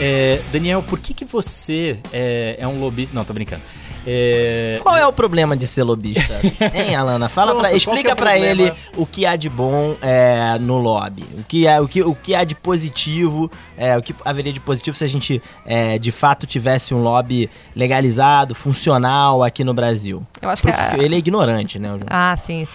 É, 0.09 0.41
Daniel, 0.51 0.83
por 0.83 0.99
que, 0.99 1.13
que 1.13 1.27
você 1.27 1.99
é, 2.11 2.57
é 2.59 2.67
um 2.67 2.81
lobista? 2.81 3.15
Não, 3.15 3.27
tô 3.27 3.35
brincando. 3.35 3.61
É... 4.07 4.81
Qual 4.83 4.97
é 4.97 5.07
o 5.07 5.13
problema 5.13 5.55
de 5.55 5.67
ser 5.67 5.83
lobista? 5.83 6.41
hein, 6.73 6.97
Alana? 6.97 7.29
Fala 7.29 7.53
Pronto, 7.53 7.69
pra, 7.69 7.77
explica 7.77 8.03
que 8.05 8.11
é 8.11 8.15
problema? 8.15 8.47
ele 8.47 8.73
o 8.97 9.05
que 9.05 9.27
há 9.27 9.37
de 9.37 9.51
bom 9.51 9.97
é, 10.01 10.57
no 10.59 10.79
lobby. 10.79 11.27
O 11.35 11.45
que, 11.45 11.67
é, 11.67 11.79
o, 11.79 11.87
que, 11.87 12.03
o 12.03 12.15
que 12.15 12.35
há 12.35 12.43
de 12.43 12.55
positivo, 12.55 13.51
é, 13.77 13.99
o 13.99 14.03
que 14.03 14.15
haveria 14.25 14.53
de 14.53 14.61
positivo 14.61 14.97
se 14.97 15.05
a 15.05 15.09
gente 15.09 15.43
é, 15.67 15.99
de 15.99 16.11
fato 16.11 16.47
tivesse 16.47 16.95
um 16.95 17.03
lobby 17.03 17.51
legalizado, 17.77 18.55
funcional 18.55 19.43
aqui 19.43 19.63
no 19.63 19.75
Brasil. 19.75 20.27
Eu 20.41 20.49
acho 20.49 20.63
que 20.63 20.73
Porque 20.73 21.03
é... 21.03 21.05
ele 21.05 21.17
é 21.17 21.19
ignorante, 21.19 21.79
né? 21.79 21.91
Ah, 22.07 22.35
sim, 22.35 22.65
sim. 22.65 22.73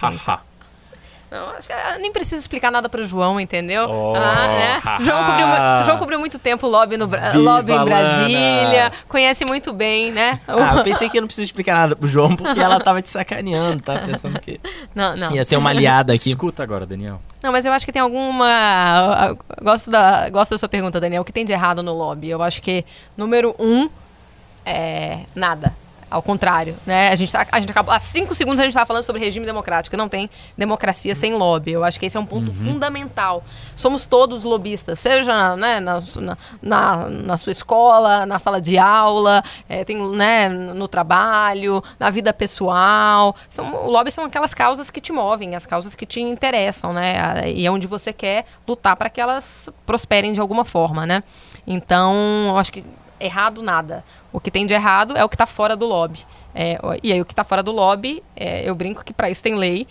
Não, 1.34 1.50
acho 1.50 1.66
que 1.66 1.74
eu 1.74 1.98
nem 1.98 2.12
preciso 2.12 2.40
explicar 2.40 2.70
nada 2.70 2.88
pro 2.88 3.04
João, 3.04 3.40
entendeu? 3.40 3.88
Oh, 3.90 4.12
ah, 4.14 4.46
né? 4.46 4.82
João, 5.02 5.24
cobriu, 5.24 5.46
João 5.84 5.98
cobriu 5.98 6.18
muito 6.20 6.38
tempo 6.38 6.64
lobby, 6.68 6.96
no, 6.96 7.08
Viva, 7.08 7.32
lobby 7.34 7.72
em 7.72 7.84
Brasília, 7.84 8.82
Lana. 8.84 8.92
conhece 9.08 9.44
muito 9.44 9.72
bem, 9.72 10.12
né? 10.12 10.38
Ah, 10.46 10.76
eu 10.76 10.84
pensei 10.84 11.10
que 11.10 11.18
eu 11.18 11.22
não 11.22 11.26
preciso 11.26 11.46
explicar 11.46 11.74
nada 11.74 11.96
pro 11.96 12.06
João, 12.06 12.36
porque 12.36 12.60
ela 12.60 12.78
tava 12.78 13.02
te 13.02 13.10
sacaneando, 13.10 13.82
tá? 13.82 13.98
Pensando 13.98 14.38
que 14.38 14.60
não, 14.94 15.16
não. 15.16 15.32
ia 15.32 15.44
ter 15.44 15.56
uma 15.56 15.70
aliada 15.70 16.12
aqui. 16.12 16.28
Escuta 16.28 16.62
agora, 16.62 16.86
Daniel. 16.86 17.20
Não, 17.42 17.50
mas 17.50 17.66
eu 17.66 17.72
acho 17.72 17.84
que 17.84 17.90
tem 17.90 18.00
alguma. 18.00 19.36
Gosto 19.60 19.90
da, 19.90 20.30
gosto 20.30 20.52
da 20.52 20.58
sua 20.58 20.68
pergunta, 20.68 21.00
Daniel. 21.00 21.22
O 21.22 21.24
que 21.24 21.32
tem 21.32 21.44
de 21.44 21.52
errado 21.52 21.82
no 21.82 21.92
lobby? 21.92 22.30
Eu 22.30 22.42
acho 22.44 22.62
que, 22.62 22.84
número 23.16 23.56
um, 23.58 23.90
é 24.64 25.22
nada. 25.34 25.74
Ao 26.14 26.22
contrário, 26.22 26.76
né? 26.86 27.08
A 27.08 27.16
gente, 27.16 27.32
tá, 27.32 27.44
a 27.50 27.58
gente 27.58 27.72
acabou. 27.72 27.92
Há 27.92 27.98
cinco 27.98 28.36
segundos 28.36 28.60
a 28.60 28.62
gente 28.62 28.70
estava 28.70 28.86
falando 28.86 29.02
sobre 29.02 29.20
regime 29.20 29.44
democrático. 29.44 29.96
Não 29.96 30.08
tem 30.08 30.30
democracia 30.56 31.12
sem 31.12 31.34
lobby. 31.34 31.72
Eu 31.72 31.82
acho 31.82 31.98
que 31.98 32.06
esse 32.06 32.16
é 32.16 32.20
um 32.20 32.24
ponto 32.24 32.54
fundamental. 32.54 33.42
Somos 33.74 34.06
todos 34.06 34.44
lobistas, 34.44 35.00
seja 35.00 35.56
né, 35.56 35.80
na, 35.80 36.00
na, 36.62 37.08
na, 37.08 37.36
sua 37.36 37.50
escola, 37.50 38.24
na 38.26 38.38
sala 38.38 38.60
de 38.60 38.78
aula, 38.78 39.42
é, 39.68 39.82
tem, 39.82 39.96
né, 40.14 40.48
no 40.48 40.86
trabalho, 40.86 41.82
na 41.98 42.10
vida 42.10 42.32
pessoal. 42.32 43.34
São, 43.50 43.84
o 43.84 43.90
lobby 43.90 44.12
são 44.12 44.22
aquelas 44.22 44.54
causas 44.54 44.92
que 44.92 45.00
te 45.00 45.12
movem, 45.12 45.56
as 45.56 45.66
causas 45.66 45.96
que 45.96 46.06
te 46.06 46.20
interessam, 46.20 46.92
né? 46.92 47.50
E 47.50 47.66
é 47.66 47.70
onde 47.72 47.88
você 47.88 48.12
quer 48.12 48.46
lutar 48.68 48.94
para 48.94 49.10
que 49.10 49.20
elas 49.20 49.68
prosperem 49.84 50.32
de 50.32 50.40
alguma 50.40 50.64
forma, 50.64 51.04
né? 51.04 51.24
Então, 51.66 52.14
eu 52.50 52.56
acho 52.56 52.70
que 52.70 52.84
errado 53.20 53.62
nada. 53.62 54.04
O 54.32 54.40
que 54.40 54.50
tem 54.50 54.66
de 54.66 54.74
errado 54.74 55.16
é 55.16 55.24
o 55.24 55.28
que 55.28 55.34
está 55.34 55.46
fora 55.46 55.76
do 55.76 55.86
lobby. 55.86 56.20
É, 56.54 56.78
e 57.02 57.12
aí 57.12 57.20
o 57.20 57.24
que 57.24 57.32
está 57.32 57.42
fora 57.42 57.62
do 57.62 57.72
lobby, 57.72 58.22
é, 58.36 58.68
eu 58.68 58.74
brinco 58.74 59.04
que 59.04 59.12
para 59.12 59.28
isso 59.28 59.42
tem 59.42 59.56
lei. 59.56 59.86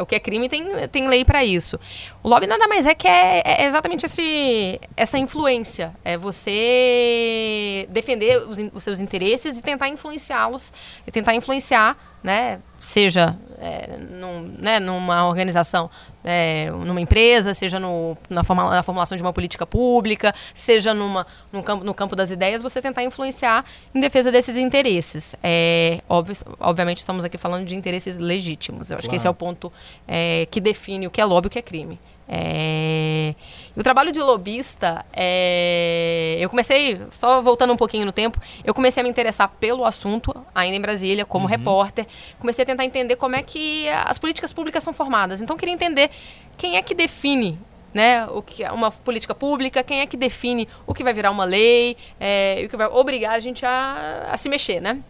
O 0.00 0.04
que 0.04 0.14
é 0.14 0.20
crime 0.20 0.48
tem, 0.48 0.88
tem 0.88 1.08
lei 1.08 1.24
para 1.24 1.44
isso. 1.44 1.78
O 2.22 2.28
lobby 2.28 2.46
nada 2.46 2.68
mais 2.68 2.86
é 2.86 2.94
que 2.94 3.08
é, 3.08 3.42
é 3.44 3.64
exatamente 3.66 4.04
esse, 4.04 4.80
essa 4.96 5.18
influência. 5.18 5.94
É 6.04 6.18
você 6.18 7.86
defender 7.90 8.42
os, 8.42 8.58
os 8.74 8.84
seus 8.84 9.00
interesses 9.00 9.58
e 9.58 9.62
tentar 9.62 9.88
influenciá-los. 9.88 10.72
E 11.06 11.10
tentar 11.10 11.34
influenciar, 11.34 11.96
né? 12.22 12.60
Seja 12.86 13.36
é, 13.60 13.96
num- 13.98 14.54
né, 14.60 14.78
numa 14.78 15.26
organização, 15.26 15.90
é, 16.22 16.70
numa 16.70 17.00
empresa, 17.00 17.52
seja 17.52 17.80
no, 17.80 18.16
na, 18.30 18.44
forma- 18.44 18.70
na 18.70 18.80
formulação 18.84 19.16
de 19.16 19.22
uma 19.24 19.32
política 19.32 19.66
pública, 19.66 20.32
seja 20.54 20.94
numa, 20.94 21.26
num 21.52 21.62
campo, 21.62 21.82
no 21.84 21.92
campo 21.92 22.14
das 22.14 22.30
ideias, 22.30 22.62
você 22.62 22.80
tentar 22.80 23.02
influenciar 23.02 23.64
em 23.92 23.98
defesa 23.98 24.30
desses 24.30 24.56
interesses. 24.56 25.34
É, 25.42 26.00
óbvio, 26.08 26.36
obviamente, 26.60 26.98
estamos 26.98 27.24
aqui 27.24 27.36
falando 27.36 27.66
de 27.66 27.74
interesses 27.74 28.20
legítimos. 28.20 28.88
Eu 28.92 28.98
acho 28.98 29.08
que 29.10 29.16
esse 29.16 29.26
é 29.26 29.30
o 29.30 29.34
ponto 29.34 29.72
é, 30.06 30.46
que 30.48 30.60
define 30.60 31.08
o 31.08 31.10
que 31.10 31.20
é 31.20 31.24
lobby 31.24 31.46
e 31.46 31.48
o 31.48 31.50
que 31.50 31.58
é 31.58 31.62
crime. 31.62 31.98
É, 32.28 33.34
o 33.76 33.82
trabalho 33.82 34.10
de 34.10 34.20
lobista, 34.20 35.04
é, 35.12 36.36
eu 36.40 36.48
comecei, 36.48 36.98
só 37.10 37.40
voltando 37.42 37.72
um 37.72 37.76
pouquinho 37.76 38.06
no 38.06 38.12
tempo, 38.12 38.40
eu 38.64 38.72
comecei 38.72 39.00
a 39.00 39.04
me 39.04 39.10
interessar 39.10 39.48
pelo 39.60 39.84
assunto, 39.84 40.34
ainda 40.54 40.76
em 40.76 40.80
Brasília, 40.80 41.24
como 41.24 41.46
repórter. 41.46 42.06
Comecei 42.38 42.62
a 42.62 42.66
tentar 42.66 42.84
entender 42.84 43.16
como 43.16 43.36
é 43.36 43.42
que 43.42 43.88
as 43.88 44.18
políticas 44.18 44.52
públicas 44.52 44.82
são 44.82 44.92
formadas. 44.92 45.40
Então, 45.40 45.54
eu 45.54 45.58
queria 45.58 45.74
entender 45.74 46.10
quem 46.56 46.76
é 46.76 46.82
que 46.82 46.94
define 46.94 47.58
né, 47.92 48.26
o 48.26 48.42
que 48.42 48.62
é 48.62 48.70
uma 48.70 48.90
política 48.90 49.34
pública, 49.34 49.82
quem 49.82 50.00
é 50.00 50.06
que 50.06 50.18
define 50.18 50.68
o 50.86 50.92
que 50.92 51.02
vai 51.02 51.14
virar 51.14 51.30
uma 51.30 51.44
lei, 51.44 51.96
é, 52.20 52.60
e 52.62 52.66
o 52.66 52.68
que 52.68 52.76
vai 52.76 52.88
obrigar 52.88 53.32
a 53.32 53.40
gente 53.40 53.64
a, 53.64 54.28
a 54.30 54.36
se 54.36 54.50
mexer, 54.50 54.80
né? 54.80 55.02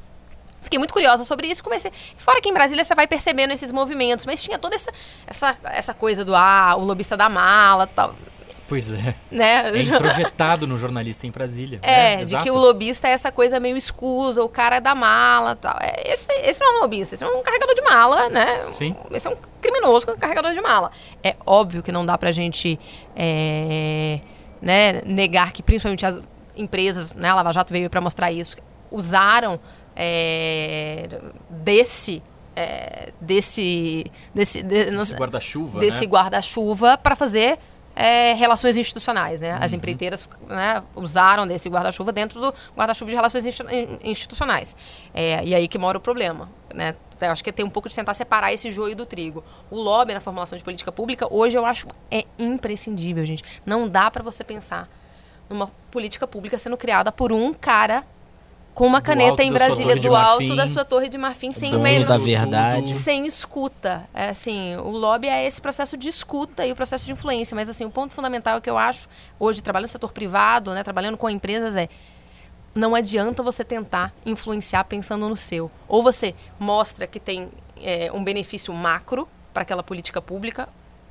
Fiquei 0.67 0.81
muito 0.81 0.93
curiosa 0.93 1.23
sobre 1.23 1.47
isso, 1.47 1.63
comecei. 1.63 1.93
Fora 2.17 2.41
que 2.41 2.49
em 2.49 2.53
Brasília 2.53 2.83
você 2.83 2.93
vai 2.93 3.07
percebendo 3.07 3.53
esses 3.53 3.71
movimentos, 3.71 4.27
mas 4.27 4.43
tinha 4.43 4.59
toda 4.59 4.75
essa, 4.75 4.91
essa, 5.25 5.57
essa 5.63 5.95
coisa 5.95 6.25
do 6.25 6.35
ah, 6.35 6.75
o 6.77 6.83
lobista 6.83 7.17
da 7.17 7.29
mala, 7.29 7.87
tal, 7.87 8.17
Pois 8.69 8.91
é. 8.91 9.15
né? 9.31 9.71
É 9.71 9.79
introjetado 9.81 10.67
no 10.67 10.77
jornalista 10.77 11.25
em 11.25 11.31
Brasília. 11.31 11.79
É, 11.83 12.17
né? 12.17 12.25
de 12.25 12.37
que 12.39 12.51
o 12.51 12.57
lobista 12.57 13.07
é 13.07 13.13
essa 13.13 13.31
coisa 13.31 13.61
meio 13.61 13.77
escusa, 13.77 14.43
o 14.43 14.49
cara 14.49 14.77
é 14.77 14.81
da 14.81 14.93
mala 14.93 15.55
tal. 15.55 15.77
É, 15.81 16.13
esse, 16.13 16.33
esse 16.43 16.61
não 16.61 16.75
é 16.75 16.79
um 16.79 16.81
lobista, 16.81 17.15
esse 17.15 17.23
é 17.23 17.29
um 17.29 17.43
carregador 17.45 17.77
de 17.77 17.83
mala, 17.83 18.29
né? 18.29 18.67
Sim. 18.73 18.97
Esse 19.13 19.29
é 19.29 19.31
um 19.31 19.37
criminoso 19.61 20.07
carregador 20.17 20.53
de 20.53 20.61
mala. 20.61 20.91
É 21.23 21.37
óbvio 21.47 21.81
que 21.81 21.93
não 21.93 22.05
dá 22.05 22.19
pra 22.19 22.33
gente 22.33 22.77
é, 23.15 24.19
né, 24.61 25.01
negar 25.05 25.53
que 25.53 25.63
principalmente 25.63 26.05
as 26.05 26.21
empresas, 26.57 27.13
né, 27.13 27.29
a 27.29 27.37
Lava 27.37 27.53
Jato 27.53 27.73
veio 27.73 27.89
pra 27.89 28.01
mostrar 28.01 28.33
isso, 28.33 28.57
usaram 28.91 29.61
é, 29.97 31.09
desse. 31.51 32.23
é, 32.55 33.13
desse. 33.21 34.05
desse 34.35 34.63
de- 34.63 34.91
não 34.91 35.03
Esse 35.03 35.09
sei- 35.13 35.17
guarda-chuva, 35.19 35.81
desse 35.81 36.05
né? 36.05 36.11
guarda-chuva 36.11 36.99
para 36.99 37.17
fazer 37.17 37.59
é, 37.99 38.35
relações 38.35 38.77
institucionais, 38.77 39.41
né? 39.41 39.57
As 39.59 39.73
empreiteiras 39.73 40.29
né, 40.47 40.83
usaram 40.95 41.47
desse 41.47 41.67
guarda-chuva 41.71 42.13
dentro 42.13 42.39
do 42.41 42.55
guarda-chuva 42.77 43.11
de 43.11 43.17
relações 43.17 43.47
insti- 43.47 43.63
in- 43.71 43.99
institucionais. 44.11 44.77
É, 45.15 45.43
e 45.43 45.55
aí 45.55 45.67
que 45.67 45.79
mora 45.79 45.97
o 45.97 46.01
problema, 46.01 46.51
né? 46.75 46.95
Eu 47.19 47.31
acho 47.31 47.43
que 47.43 47.51
tem 47.51 47.65
um 47.65 47.71
pouco 47.71 47.89
de 47.89 47.95
tentar 47.95 48.13
separar 48.13 48.53
esse 48.53 48.71
joio 48.71 48.95
do 48.95 49.07
trigo. 49.07 49.43
O 49.71 49.77
lobby 49.81 50.13
na 50.13 50.21
formulação 50.21 50.59
de 50.59 50.63
política 50.63 50.93
pública, 50.93 51.27
hoje 51.33 51.57
eu 51.57 51.65
acho 51.65 51.87
é 52.11 52.25
imprescindível, 52.39 53.25
gente. 53.25 53.43
Não 53.65 53.89
dá 53.89 54.11
para 54.11 54.23
você 54.23 54.45
pensar 54.45 54.87
numa 55.49 55.69
política 55.91 56.27
pública 56.27 56.59
sendo 56.59 56.77
criada 56.77 57.11
por 57.11 57.33
um 57.33 57.55
cara 57.55 58.05
com 58.77 58.87
uma 58.87 59.01
caneta 59.01 59.43
em 59.43 59.51
Brasília, 59.51 59.97
do 59.97 60.15
alto 60.15 60.55
da 60.55 60.69
sua 60.69 60.85
torre 60.85 61.09
de 61.09 61.17
marfim, 61.17 61.51
sem 61.51 61.71
o 61.71 61.73
Dono 61.73 61.83
menor 61.83 62.09
da 62.09 62.19
verdade. 62.19 62.93
sem 62.93 63.27
escuta. 63.27 64.07
É, 64.13 64.29
assim, 64.29 64.77
o 64.77 64.91
lobby 64.91 65.29
é 65.29 65.47
esse 65.47 65.63
processo 65.63 65.97
de 65.97 66.09
escuta 66.09 66.67
e 66.67 66.73
o 66.73 66.77
processo 66.77 67.07
de 67.07 67.11
influência. 67.11 67.55
Mas 67.55 67.71
assim, 67.71 67.87
o 67.87 67.91
ponto 67.91 68.13
fundamental 68.13 68.61
que 68.61 68.69
eu 68.69 68.77
acho, 68.77 69.09
hoje, 69.41 69.63
trabalhando 69.63 69.87
no 69.87 69.93
setor 69.93 70.13
privado, 70.13 70.75
né, 70.75 70.83
trabalhando 70.83 71.17
com 71.17 71.31
empresas, 71.31 71.75
é 71.75 71.89
não 72.75 72.95
adianta 72.95 73.43
você 73.43 73.65
tentar 73.65 74.13
influenciar 74.27 74.85
pensando 74.85 75.27
no 75.27 75.39
seu. 75.39 75.71
Ou 75.89 76.03
você 76.03 76.35
mostra 76.61 77.07
que 77.07 77.19
tem 77.19 77.49
é, 77.81 78.11
um 78.13 78.23
benefício 78.23 78.75
macro 78.75 79.27
para 79.55 79.63
aquela 79.63 79.83
política 79.83 80.21
pública, 80.21 80.69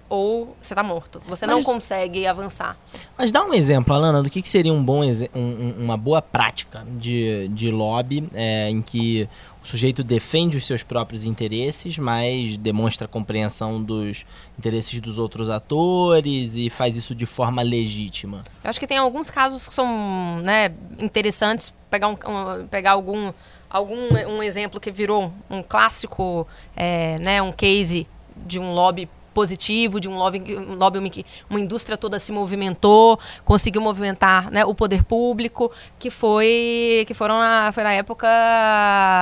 ou 0.08 0.56
você 0.62 0.74
está 0.74 0.84
morto. 0.84 1.22
Você 1.28 1.46
não 1.48 1.58
Mas- 1.58 1.66
consegue 1.66 2.28
avançar. 2.28 2.78
Mas 3.18 3.32
dá 3.32 3.44
um 3.44 3.54
exemplo, 3.54 3.94
Alana, 3.94 4.22
do 4.22 4.30
que, 4.30 4.42
que 4.42 4.50
seria 4.50 4.72
um 4.74 4.84
bom 4.84 5.04
um- 5.34 5.76
uma 5.84 5.98
boa 5.98 6.22
prática 6.22 6.84
de, 6.98 7.48
de 7.50 7.72
lobby 7.72 8.30
é, 8.34 8.70
em 8.70 8.82
que 8.82 9.28
o 9.64 9.68
sujeito 9.68 10.04
defende 10.04 10.58
os 10.58 10.66
seus 10.68 10.84
próprios 10.84 11.24
interesses, 11.24 11.98
mas 11.98 12.56
demonstra 12.58 13.08
compreensão 13.08 13.82
dos 13.82 14.24
interesses 14.60 15.02
dos 15.02 15.18
outros 15.18 15.50
atores 15.50 16.56
e 16.56 16.70
faz 16.70 16.96
isso 16.96 17.16
de 17.16 17.26
forma 17.26 17.62
legítima. 17.64 18.44
Eu 18.64 18.70
acho 18.70 18.80
que 18.80 18.86
tem 18.86 18.98
alguns 19.00 19.30
casos 19.32 19.68
que 19.68 19.74
são 19.74 20.40
né, 20.44 20.72
interessantes. 21.00 21.74
Pegar, 21.90 22.10
um, 22.10 22.14
um- 22.14 22.68
pegar 22.68 22.92
algum, 22.92 23.32
algum 23.70 23.96
um 24.28 24.44
exemplo 24.44 24.80
que 24.80 24.92
virou 24.92 25.34
um 25.50 25.64
clássico, 25.64 26.48
é, 26.76 27.18
né, 27.20 27.42
um 27.42 27.52
case 27.52 28.06
de 28.46 28.60
um 28.60 28.74
lobby 28.74 29.10
positivo, 29.36 30.00
de 30.00 30.08
um 30.08 30.18
lobby, 30.18 30.58
um 30.58 30.76
lobby 30.76 31.10
que 31.10 31.26
uma 31.50 31.60
indústria 31.60 31.98
toda 31.98 32.18
se 32.18 32.32
movimentou, 32.32 33.20
conseguiu 33.44 33.82
movimentar 33.82 34.50
né, 34.50 34.64
o 34.66 34.74
poder 34.74 35.04
público, 35.04 35.70
que 36.00 36.10
foi 36.10 37.04
que 37.06 37.14
foram 37.14 37.38
na, 37.38 37.72
foi 37.74 37.84
na 37.84 37.92
época 37.94 38.28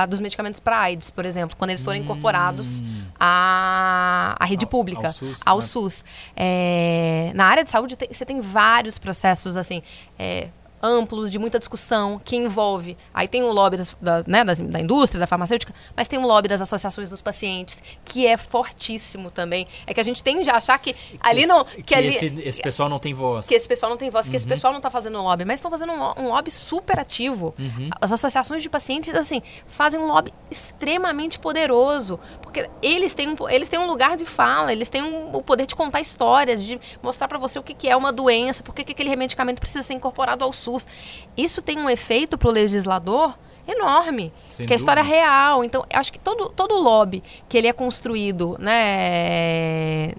dos 0.08 0.20
medicamentos 0.20 0.60
para 0.60 0.78
AIDS, 0.78 1.10
por 1.10 1.26
exemplo, 1.26 1.56
quando 1.58 1.70
eles 1.70 1.82
foram 1.82 1.98
incorporados 1.98 2.80
à, 3.18 4.36
à 4.38 4.44
rede 4.44 4.64
Ao- 4.64 4.70
pública, 4.70 5.08
ao 5.08 5.12
SUS, 5.12 5.40
ao 5.44 5.56
né? 5.58 5.62
SUS. 5.66 6.04
É, 6.36 7.32
na 7.34 7.46
área 7.46 7.64
de 7.64 7.70
saúde 7.70 7.96
tem- 7.96 8.08
você 8.10 8.24
tem 8.24 8.40
vários 8.40 8.98
processos 8.98 9.56
assim 9.56 9.82
é, 10.18 10.48
amplos 10.84 11.30
de 11.30 11.38
muita 11.38 11.58
discussão 11.58 12.20
que 12.22 12.36
envolve 12.36 12.96
aí 13.12 13.26
tem 13.26 13.42
o 13.42 13.50
lobby 13.52 13.76
das- 13.78 13.96
da, 14.00 14.22
né, 14.26 14.44
das- 14.44 14.60
da 14.60 14.80
indústria 14.80 15.18
da 15.18 15.26
farmacêutica 15.26 15.72
mas 15.96 16.06
tem 16.08 16.18
o 16.18 16.26
lobby 16.26 16.48
das 16.48 16.60
associações 16.60 17.08
dos 17.10 17.22
pacientes 17.22 17.82
que 18.04 18.26
é 18.26 18.36
fortíssimo 18.36 19.30
também 19.30 19.66
é 19.86 19.94
que 19.94 20.00
a 20.00 20.04
gente 20.04 20.22
tende 20.22 20.48
a 20.50 20.56
achar 20.56 20.78
que, 20.78 20.94
ali 21.20 21.46
não 21.46 21.64
que, 21.64 21.82
que 21.82 21.94
ali 21.94 22.08
esse, 22.08 22.26
esse 22.44 22.60
pessoal 22.60 22.88
não 22.88 22.98
tem 22.98 23.14
voz. 23.14 23.46
que 23.46 23.54
esse 23.54 23.66
pessoal 23.66 23.90
não 23.90 23.96
tem 23.96 24.10
voz, 24.10 24.28
que 24.28 24.36
esse 24.36 24.46
pessoal 24.46 24.72
não 24.72 24.78
está 24.78 24.90
fazendo 24.90 25.20
lobby, 25.22 25.44
mas 25.44 25.58
estão 25.58 25.70
fazendo 25.70 25.92
um, 25.92 26.22
um 26.24 26.28
lobby 26.28 26.50
super 26.50 26.98
ativo. 26.98 27.54
As 28.00 28.12
associações 28.12 28.62
de 28.62 28.68
pacientes, 28.68 29.14
assim, 29.14 29.40
fazem 29.66 29.98
um 30.00 30.06
lobby 30.06 30.32
extremamente 30.50 31.38
poderoso, 31.38 32.18
porque 32.42 32.68
eles 32.82 33.14
têm 33.14 33.28
um, 33.30 33.48
eles 33.48 33.68
têm 33.68 33.78
um 33.78 33.86
lugar 33.86 34.16
de 34.16 34.24
fala, 34.24 34.72
eles 34.72 34.88
têm 34.88 35.02
um- 35.02 35.34
o 35.36 35.42
poder 35.42 35.66
de 35.66 35.74
contar 35.74 36.00
histórias, 36.00 36.62
de 36.62 36.80
mostrar 37.02 37.28
para 37.28 37.38
você 37.38 37.58
o 37.58 37.62
que, 37.62 37.74
que 37.74 37.88
é 37.88 37.96
uma 37.96 38.12
doença, 38.12 38.62
por 38.62 38.74
que 38.74 38.82
que 38.84 38.92
aquele 38.92 39.14
medicamento 39.16 39.60
precisa 39.60 39.82
ser 39.82 39.94
incorporado 39.94 40.44
ao 40.44 40.52
SUS. 40.52 40.73
SUS. 40.80 40.86
Isso 41.36 41.62
tem 41.62 41.78
um 41.78 41.88
efeito 41.88 42.36
para 42.38 42.48
o 42.48 42.52
legislador 42.52 43.38
enorme, 43.66 44.32
Sem 44.48 44.66
que 44.66 44.72
é 44.72 44.74
a 44.74 44.76
história 44.76 45.02
real. 45.02 45.64
Então, 45.64 45.84
eu 45.92 45.98
acho 45.98 46.12
que 46.12 46.18
todo, 46.18 46.50
todo 46.50 46.74
lobby 46.74 47.22
que 47.48 47.56
ele 47.56 47.66
é 47.66 47.72
construído, 47.72 48.56
né? 48.58 50.12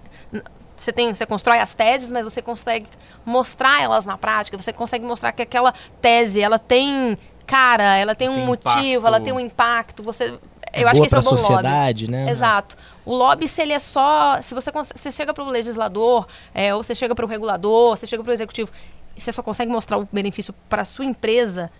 Você 0.76 0.92
tem, 0.92 1.14
você 1.14 1.24
constrói 1.24 1.58
as 1.58 1.72
teses, 1.74 2.10
mas 2.10 2.24
você 2.24 2.42
consegue 2.42 2.86
mostrar 3.24 3.82
elas 3.82 4.04
na 4.04 4.18
prática. 4.18 4.60
Você 4.60 4.72
consegue 4.72 5.04
mostrar 5.04 5.32
que 5.32 5.42
aquela 5.42 5.72
tese, 6.00 6.40
ela 6.40 6.58
tem 6.58 7.16
cara, 7.46 7.96
ela 7.96 8.14
tem 8.14 8.28
um 8.28 8.34
Tem 8.34 8.44
motivo, 8.46 8.76
impacto. 8.80 9.20
esse 9.20 9.32
um 9.32 9.40
impacto. 9.40 10.02
Você, 10.02 10.38
É 10.72 10.82
eu 10.82 10.88
acho 10.88 10.96
boa 11.00 11.08
que 11.08 11.14
esse 11.14 11.14
é 11.14 11.18
o 11.18 11.22
bom 11.22 11.30
lobby. 11.30 11.40
sociedade, 11.42 12.10
né? 12.10 12.28
Exato. 12.30 12.76
O 13.06 13.14
lobby, 13.14 13.48
se 13.48 13.62
ele 13.62 13.72
é 13.72 13.78
só. 13.78 14.42
Se 14.42 14.52
você, 14.54 14.70
você 14.72 15.10
chega 15.12 15.32
para 15.32 15.44
o 15.44 15.48
legislador, 15.48 16.26
é, 16.52 16.74
ou 16.74 16.82
você 16.82 16.94
chega 16.94 17.14
para 17.14 17.24
o 17.24 17.28
regulador, 17.28 17.96
você 17.96 18.06
chega 18.06 18.22
para 18.22 18.30
o 18.30 18.34
executivo, 18.34 18.70
você 19.16 19.32
só 19.32 19.42
consegue 19.42 19.70
mostrar 19.70 19.98
o 19.98 20.08
benefício 20.12 20.54
para 20.68 20.84
sua 20.84 21.04
empresa, 21.04 21.70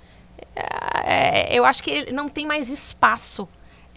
é, 0.55 1.57
eu 1.57 1.65
acho 1.65 1.83
que 1.83 2.13
não 2.13 2.29
tem 2.29 2.47
mais 2.47 2.71
espaço. 2.71 3.49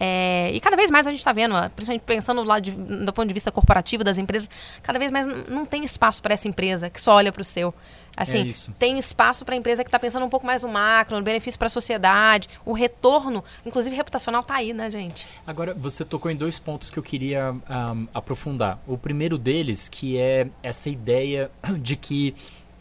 É, 0.02 0.50
e 0.54 0.62
cada 0.62 0.78
vez 0.78 0.90
mais 0.90 1.06
a 1.06 1.10
gente 1.10 1.20
está 1.20 1.34
vendo, 1.34 1.54
principalmente 1.76 2.04
pensando 2.04 2.42
lá 2.44 2.58
de- 2.62 2.72
do 2.72 3.12
ponto 3.12 3.28
de 3.28 3.34
vista 3.34 3.52
corporativo 3.52 4.02
das 4.02 4.18
empresas, 4.18 4.50
cada 4.82 4.98
vez 4.98 5.12
mais 5.12 5.28
não 5.50 5.66
tem 5.66 5.84
espaço 5.84 6.22
para 6.22 6.34
essa 6.34 6.48
empresa 6.48 6.90
que 6.90 7.02
só 7.02 7.16
olha 7.16 7.34
para 7.34 7.42
o 7.42 7.46
seu. 7.46 7.74
Assim, 8.16 8.48
isso. 8.48 8.74
tem 8.80 8.98
espaço 8.98 9.46
para 9.46 9.56
a 9.56 9.58
empresa 9.58 9.84
que 9.84 9.88
está 9.88 10.00
pensando 10.00 10.26
um 10.26 10.30
pouco 10.30 10.46
mais 10.46 10.64
no 10.64 10.70
macro, 10.70 11.16
no 11.18 11.22
benefício 11.22 11.58
para 11.58 11.68
a 11.68 11.70
sociedade, 11.70 12.50
o 12.66 12.74
retorno, 12.74 13.44
inclusive 13.66 13.96
reputacional, 13.96 14.42
tá 14.42 14.56
aí, 14.56 14.74
né, 14.74 14.90
gente? 14.90 15.28
Agora, 15.46 15.74
você 15.74 16.04
tocou 16.04 16.32
em 16.32 16.36
dois 16.36 16.60
pontos 16.60 16.90
que 16.90 16.98
eu 16.98 17.04
queria 17.04 17.56
ahm, 17.70 18.08
aprofundar. 18.14 18.80
O 18.88 18.98
primeiro 18.98 19.38
deles, 19.38 19.88
que 19.88 20.18
é 20.18 20.48
essa 20.64 20.90
ideia 20.90 21.52
de 21.80 21.96
que 21.96 22.36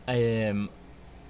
é, 0.08 0.54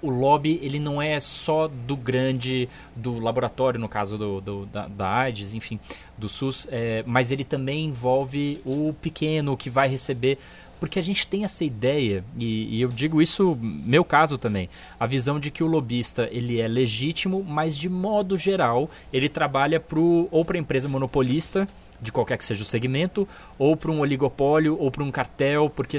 o 0.01 0.09
lobby 0.09 0.59
ele 0.61 0.79
não 0.79 1.01
é 1.01 1.19
só 1.19 1.67
do 1.67 1.95
grande, 1.95 2.69
do 2.95 3.19
laboratório, 3.19 3.79
no 3.79 3.89
caso 3.89 4.17
do, 4.17 4.39
do- 4.41 4.65
da, 4.67 4.87
da 4.87 5.09
AIDS, 5.09 5.53
enfim, 5.53 5.79
do 6.17 6.29
SUS, 6.29 6.65
é, 6.71 7.03
mas 7.05 7.31
ele 7.31 7.43
também 7.43 7.85
envolve 7.85 8.61
o 8.65 8.95
pequeno 9.01 9.55
que 9.57 9.69
vai 9.69 9.87
receber. 9.89 10.37
Porque 10.79 10.97
a 10.97 11.01
gente 11.01 11.27
tem 11.27 11.43
essa 11.43 11.65
ideia, 11.65 12.23
e, 12.37 12.77
e 12.77 12.81
eu 12.81 12.87
digo 12.87 13.21
isso, 13.21 13.57
meu 13.61 14.05
caso 14.05 14.37
também, 14.37 14.69
a 14.97 15.05
visão 15.05 15.37
de 15.37 15.51
que 15.51 15.61
o 15.61 15.67
lobista 15.67 16.29
ele 16.31 16.61
é 16.61 16.69
legítimo, 16.69 17.43
mas 17.45 17.77
de 17.77 17.89
modo 17.89 18.37
geral 18.37 18.89
ele 19.11 19.27
trabalha 19.27 19.77
pro, 19.77 20.29
ou 20.31 20.45
para 20.45 20.55
a 20.55 20.59
empresa 20.61 20.87
monopolista, 20.87 21.67
de 22.01 22.13
qualquer 22.13 22.37
que 22.37 22.45
seja 22.45 22.63
o 22.63 22.65
segmento, 22.65 23.27
ou 23.57 23.75
para 23.75 23.91
um 23.91 23.99
oligopólio, 23.99 24.77
ou 24.79 24.89
para 24.89 25.03
um 25.03 25.11
cartel, 25.11 25.69
porque 25.69 25.97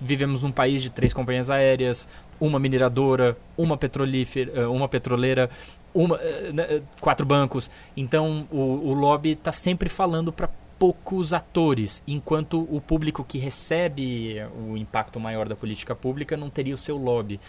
vivemos 0.00 0.42
num 0.42 0.52
país 0.52 0.82
de 0.82 0.90
três 0.90 1.12
companhias 1.12 1.50
aéreas, 1.50 2.08
uma 2.40 2.58
mineradora, 2.58 3.36
uma 3.56 3.76
petrolífera, 3.76 4.52
eh, 4.54 4.66
uma 4.66 4.88
petroleira, 4.88 5.48
uma, 5.94 6.16
eh, 6.16 6.52
né, 6.52 6.82
quatro 7.00 7.24
bancos. 7.24 7.70
Então 7.96 8.46
o, 8.50 8.58
o 8.58 8.92
lobby 8.92 9.30
está 9.30 9.52
sempre 9.52 9.88
falando 9.88 10.32
para 10.32 10.48
poucos 10.78 11.32
atores, 11.32 12.02
enquanto 12.06 12.66
o 12.70 12.80
público 12.80 13.24
que 13.24 13.38
recebe 13.38 14.36
o 14.68 14.76
impacto 14.76 15.20
maior 15.20 15.48
da 15.48 15.54
política 15.54 15.94
pública 15.94 16.36
não 16.36 16.50
teria 16.50 16.74
o 16.74 16.78
seu 16.78 16.96
lobby. 16.96 17.40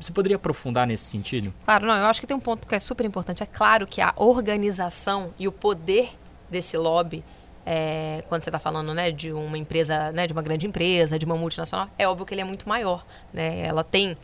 Você 0.00 0.12
poderia 0.12 0.36
aprofundar 0.36 0.86
nesse 0.86 1.04
sentido? 1.04 1.52
Claro, 1.64 1.86
não, 1.86 1.96
eu 1.96 2.06
acho 2.06 2.20
que 2.20 2.26
tem 2.26 2.36
um 2.36 2.40
ponto 2.40 2.66
que 2.66 2.74
é 2.74 2.78
super 2.78 3.04
importante. 3.04 3.42
É 3.42 3.46
claro 3.46 3.86
que 3.86 4.00
a 4.00 4.12
organização 4.16 5.34
e 5.38 5.46
o 5.46 5.52
poder 5.52 6.10
desse 6.50 6.76
lobby, 6.76 7.22
é, 7.66 8.22
quando 8.28 8.42
você 8.44 8.48
está 8.48 8.60
falando 8.60 8.94
né, 8.94 9.10
de 9.10 9.32
uma 9.32 9.58
empresa, 9.58 10.12
né, 10.12 10.26
de 10.26 10.32
uma 10.32 10.40
grande 10.42 10.66
empresa, 10.68 11.18
de 11.18 11.24
uma 11.26 11.36
multinacional, 11.36 11.88
é 11.98 12.06
óbvio 12.08 12.24
que 12.24 12.32
ele 12.32 12.40
é 12.40 12.44
muito 12.44 12.68
maior. 12.68 13.04
Né? 13.32 13.66
Ela 13.66 13.82
tem 13.82 14.16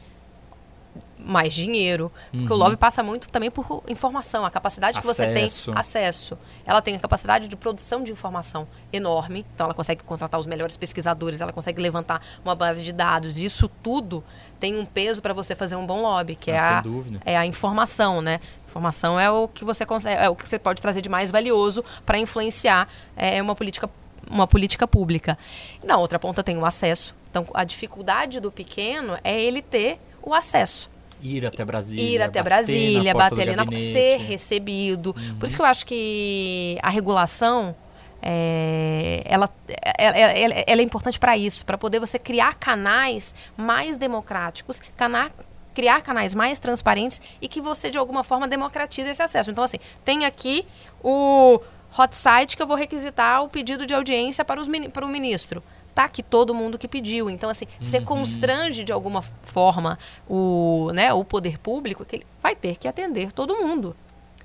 mais 1.25 1.55
dinheiro, 1.55 2.11
porque 2.33 2.49
o 2.49 2.51
Uhum. 2.51 2.57
lobby 2.57 2.77
passa 2.77 3.01
muito 3.01 3.29
também 3.29 3.49
por 3.49 3.83
informação, 3.89 4.45
a 4.45 4.51
capacidade 4.51 4.99
que 5.01 5.07
você 5.07 5.25
tem 5.33 5.45
Acesso. 5.45 5.73
acesso. 5.75 6.39
Ela 6.67 6.83
tem 6.83 6.97
a 6.97 6.99
capacidade 6.99 7.47
de 7.47 7.55
produção 7.55 8.03
de 8.03 8.11
informação 8.11 8.67
enorme, 8.93 9.47
então 9.55 9.67
ela 9.67 9.75
consegue 9.75 10.03
contratar 10.03 10.41
os 10.41 10.47
melhores 10.47 10.77
pesquisadores, 10.77 11.41
ela 11.41 11.53
consegue 11.53 11.81
levantar 11.81 12.21
uma 12.45 12.57
base 12.57 12.83
de 12.83 12.93
dados. 12.93 13.39
Isso 13.39 13.71
tudo 13.83 14.23
tem 14.59 14.77
um 14.77 14.85
peso 14.85 15.23
para 15.23 15.33
você 15.33 15.55
fazer 15.55 15.77
um 15.77 15.87
bom 15.87 16.03
lobby, 16.03 16.35
que 16.35 16.51
é 16.51 16.59
Ah, 16.59 16.67
sem 16.67 16.77
a 16.77 16.81
dúvida. 16.81 17.21
é 17.25 17.37
a 17.37 17.47
informação, 17.47 18.21
né? 18.21 18.41
Informação 18.73 19.21
é 19.21 19.31
o 19.31 19.47
que 19.49 19.67
você 19.67 19.85
consegue, 19.85 20.19
é 20.19 20.29
o 20.31 20.35
que 20.35 20.49
você 20.49 20.59
pode 20.59 20.81
trazer 20.81 21.03
de 21.03 21.09
mais 21.11 21.31
valioso 21.31 21.85
para 22.07 22.19
influenciar 22.19 22.89
é, 23.15 23.41
uma 23.43 23.55
política 23.55 23.89
uma 24.31 24.47
política 24.47 24.89
pública. 24.89 25.37
Na 25.85 25.99
outra 25.99 26.19
ponta 26.19 26.43
tem 26.43 26.57
o 26.57 26.65
acesso. 26.65 27.15
Então, 27.31 27.47
a 27.53 27.65
dificuldade 27.65 28.41
do 28.41 28.51
pequeno 28.51 29.19
é 29.23 29.39
ele 29.39 29.61
ter 29.61 29.99
o 30.23 30.33
acesso. 30.33 30.91
Ir 31.21 31.45
até 31.45 31.65
Brasília. 31.65 32.03
Ir 32.03 32.23
até 32.23 32.39
bater 32.41 32.43
Brasília, 32.45 33.15
bater 33.15 33.43
ali 33.43 33.57
na 33.57 33.65
ser 33.93 34.17
recebido. 34.23 35.15
Por 35.39 35.45
isso 35.45 35.55
que 35.57 35.61
eu 35.61 35.67
acho 35.67 35.85
que 35.85 36.79
a 36.83 36.89
regulação 36.89 37.77
é, 38.23 39.23
ela, 39.27 39.51
ela, 39.99 40.17
ela- 40.17 40.65
ela 40.67 40.81
é 40.81 40.85
importante 40.85 41.19
para 41.19 41.37
isso, 41.37 41.65
para 41.67 41.77
poder 41.77 41.99
você 41.99 42.19
criar 42.19 42.55
canais 42.55 43.35
mais 43.57 43.99
democráticos, 43.99 44.81
cana 44.97 45.31
criar 45.75 46.03
canais 46.03 46.35
mais 46.35 46.59
transparentes 46.59 47.21
e 47.41 47.49
que 47.49 47.61
você 47.61 47.91
de 47.91 47.99
alguma 47.99 48.23
forma 48.23 48.47
democratize 48.47 49.09
esse 49.09 49.23
acesso. 49.23 49.51
Então 49.51 49.65
assim, 49.65 49.79
tem 50.05 50.25
aqui 50.25 50.65
o 51.03 51.61
hot 51.99 52.17
site 52.17 52.57
que 52.57 52.63
eu 52.63 52.67
vou 52.67 52.77
requisitar 52.77 53.43
o 53.43 53.49
pedido 53.49 53.87
de 53.87 53.95
audiência 53.95 54.45
para, 54.45 54.61
os, 54.61 54.69
para 54.93 55.05
o 55.05 55.09
ministro. 55.09 55.63
Tá 55.95 56.05
aqui 56.05 56.23
todo 56.23 56.55
mundo 56.55 56.79
que 56.79 56.89
pediu. 56.89 57.29
Então, 57.29 57.51
assim, 57.51 57.67
você 57.79 58.01
constrange 58.01 58.83
de 58.83 58.93
alguma 58.93 59.21
forma 59.43 59.99
o, 60.27 60.91
né, 60.95 61.13
o 61.13 61.23
poder 61.23 61.59
público 61.59 62.03
que 62.03 62.17
ele 62.17 62.27
vai 62.43 62.57
ter 62.57 62.79
que 62.79 62.89
atender 62.89 63.31
todo 63.31 63.55
mundo. 63.57 63.95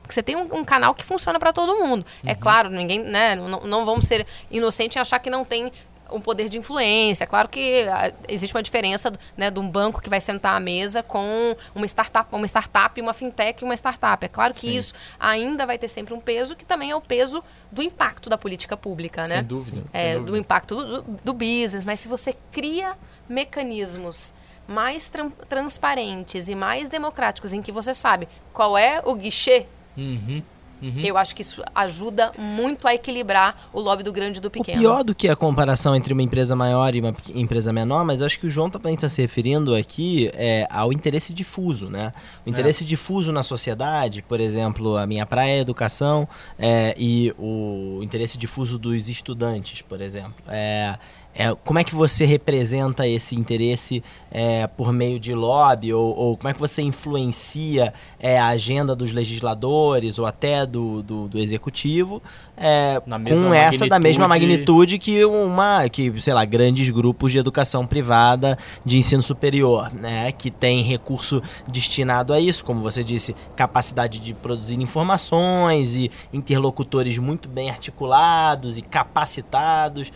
Porque 0.02 0.14
você 0.14 0.22
tem 0.22 0.36
um, 0.36 0.58
um 0.58 0.64
canal 0.66 0.94
que 0.94 1.06
funciona 1.06 1.40
para 1.40 1.54
todo 1.54 1.76
mundo. 1.76 2.06
É 2.26 2.36
claro, 2.36 2.70
ninguém, 2.70 3.00
né, 3.00 3.36
não, 3.36 3.62
não 3.62 3.86
vamos 3.86 4.06
ser 4.06 4.28
inocentes 4.52 4.98
em 4.98 5.00
achar 5.00 5.20
que 5.20 5.30
não 5.30 5.46
tem 5.46 5.72
um 6.12 6.20
poder 6.22 6.50
de 6.50 6.58
influência. 6.58 7.24
É 7.24 7.28
claro 7.28 7.48
que 7.50 7.86
ah, 7.90 8.12
existe 8.28 8.56
uma 8.56 8.64
diferença 8.64 9.12
né, 9.36 9.50
de 9.52 9.60
um 9.60 9.70
banco 9.70 10.02
que 10.02 10.10
vai 10.10 10.20
sentar 10.22 10.56
à 10.56 10.60
mesa 10.60 11.02
com 11.04 11.56
uma 11.76 11.86
startup, 11.86 12.34
uma 12.34 12.46
startup, 12.48 13.00
uma 13.02 13.14
fintech 13.14 13.62
e 13.64 13.66
uma 13.66 13.76
startup. 13.76 14.26
É 14.26 14.28
claro 14.30 14.54
que 14.54 14.62
Sim. 14.62 14.78
isso 14.78 14.94
ainda 15.20 15.66
vai 15.66 15.78
ter 15.78 15.88
sempre 15.88 16.14
um 16.14 16.20
peso 16.20 16.56
que 16.56 16.66
também 16.66 16.92
é 16.92 16.96
o 16.96 17.02
peso 17.02 17.44
do 17.72 17.82
impacto 17.82 18.30
da 18.30 18.38
política 18.38 18.78
pública, 18.78 19.28
né? 19.28 19.36
Sem 19.38 19.44
dúvida. 19.44 19.84
é, 19.94 20.04
sem 20.12 20.14
do 20.20 20.20
dúvida. 20.28 20.38
impacto 20.40 20.76
do, 20.76 21.02
do 21.24 21.34
business, 21.34 21.84
mas 21.84 22.00
se 22.00 22.08
você 22.08 22.36
cria 22.52 22.96
mecanismos 23.28 24.34
mais 24.68 25.08
tran- 25.08 25.30
transparentes 25.48 26.50
e 26.50 26.56
mais 26.56 26.90
democráticos 26.90 27.54
em 27.54 27.62
que 27.62 27.72
você 27.72 27.94
sabe 27.94 28.28
qual 28.54 28.78
é 28.78 29.02
o 29.06 29.16
guichê, 29.16 29.66
Uhum, 29.96 30.44
uhum. 30.82 31.02
eu 31.04 31.18
acho 31.18 31.36
que 31.36 31.42
isso 31.42 31.64
ajuda 31.74 32.32
muito 32.38 32.88
a 32.88 32.94
equilibrar 32.94 33.70
o 33.74 33.80
lobby 33.80 34.04
do 34.04 34.12
grande 34.12 34.40
e 34.40 34.42
do 34.42 34.48
O 34.48 34.52
pequeno. 34.52 34.80
pior 34.80 35.04
do 35.04 35.16
que 35.16 35.28
a 35.30 35.36
comparação 35.36 35.96
entre 35.96 36.14
uma 36.14 36.22
empresa 36.22 36.56
maior 36.56 36.96
e 36.96 37.00
uma 37.00 37.16
empresa 37.34 37.72
menor, 37.74 38.06
mas 38.06 38.22
eu 38.22 38.26
acho 38.26 38.40
que 38.40 38.48
o 38.48 38.50
João 38.50 38.70
também 38.70 38.96
está 38.96 39.10
se 39.10 39.22
referindo 39.22 39.76
aqui 39.76 40.30
é, 40.34 40.68
ao 40.70 40.92
interesse 40.94 41.34
difuso, 41.34 41.90
né? 41.90 42.14
O 42.46 42.50
interesse 42.50 42.84
difuso 42.86 43.32
na 43.32 43.44
sociedade, 43.44 44.22
por 44.22 44.40
exemplo, 44.40 44.98
a 44.98 45.06
minha 45.06 45.26
praia 45.26 45.58
é 45.58 45.60
educação 45.60 46.28
é, 46.58 46.94
e 46.98 47.34
o 47.38 48.00
interesse 48.02 48.38
difuso 48.38 48.78
dos 48.78 49.10
estudantes, 49.10 49.82
por 49.82 50.02
exemplo. 50.02 50.36
É, 50.48 50.98
é, 51.38 51.54
como 51.64 51.78
é 51.78 51.84
que 51.84 51.94
você 51.94 52.26
representa 52.26 53.08
esse 53.08 53.36
interesse 53.36 54.04
é, 54.32 54.66
por 54.66 54.92
meio 54.92 55.20
de 55.20 55.36
lobby? 55.36 55.94
Ou, 55.94 56.16
ou 56.18 56.36
como 56.36 56.50
é 56.50 56.54
que 56.54 56.60
você 56.60 56.82
influencia 56.82 57.94
é, 58.20 58.40
a 58.40 58.48
agenda 58.48 58.96
dos 58.96 59.14
legisladores 59.14 60.18
ou 60.18 60.26
até 60.26 60.66
do, 60.66 61.04
do, 61.04 61.28
do 61.28 61.38
executivo 61.38 62.24
é, 62.60 63.00
com 63.00 63.54
essa 63.54 63.88
da 63.88 64.00
mesma 64.00 64.28
magnitude- 64.28 64.98
que 64.98 65.24
uma 65.24 65.88
que 65.90 66.20
sei 66.20 66.34
lá 66.34 66.44
grandes 66.44 66.90
grupos 66.90 67.32
de 67.32 67.38
educação 67.38 67.86
privada 67.86 68.58
de 68.84 68.98
ensino 68.98 69.22
superior 69.22 69.94
né? 69.94 70.32
Que 70.32 70.50
tem 70.50 70.82
recurso 70.82 71.42
destinado 71.68 72.34
a 72.34 72.40
isso 72.40 72.66
como 72.66 72.82
você 72.82 73.04
disse 73.04 73.36
capacidade 73.56 74.18
de 74.20 74.34
produzir 74.34 74.76
informações 74.82 75.96
e 75.96 76.10
interlocutores 76.34 77.18
muito 77.20 77.48
bem 77.48 77.70
articulados 77.70 78.78
e 78.78 78.82
capacitados 78.82 80.12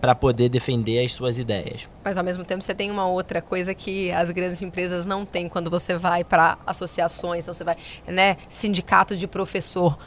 para 0.00 0.14
poder 0.14 0.48
defender 0.48 1.04
as 1.04 1.12
suas 1.12 1.38
ideias. 1.38 1.88
Mas 2.04 2.18
ao 2.18 2.24
mesmo 2.24 2.44
tempo 2.44 2.62
você 2.62 2.74
tem 2.74 2.90
uma 2.90 3.06
outra 3.06 3.40
coisa 3.40 3.74
que 3.74 4.10
as 4.12 4.30
grandes 4.30 4.60
empresas 4.62 5.06
não 5.06 5.24
têm 5.24 5.48
quando 5.48 5.70
você 5.70 5.94
vai 5.96 6.24
para 6.24 6.58
associações, 6.66 7.40
então 7.42 7.54
você 7.54 7.64
vai, 7.64 7.76
né, 8.06 8.36
sindicato 8.48 9.16
de 9.16 9.26
professor, 9.26 9.98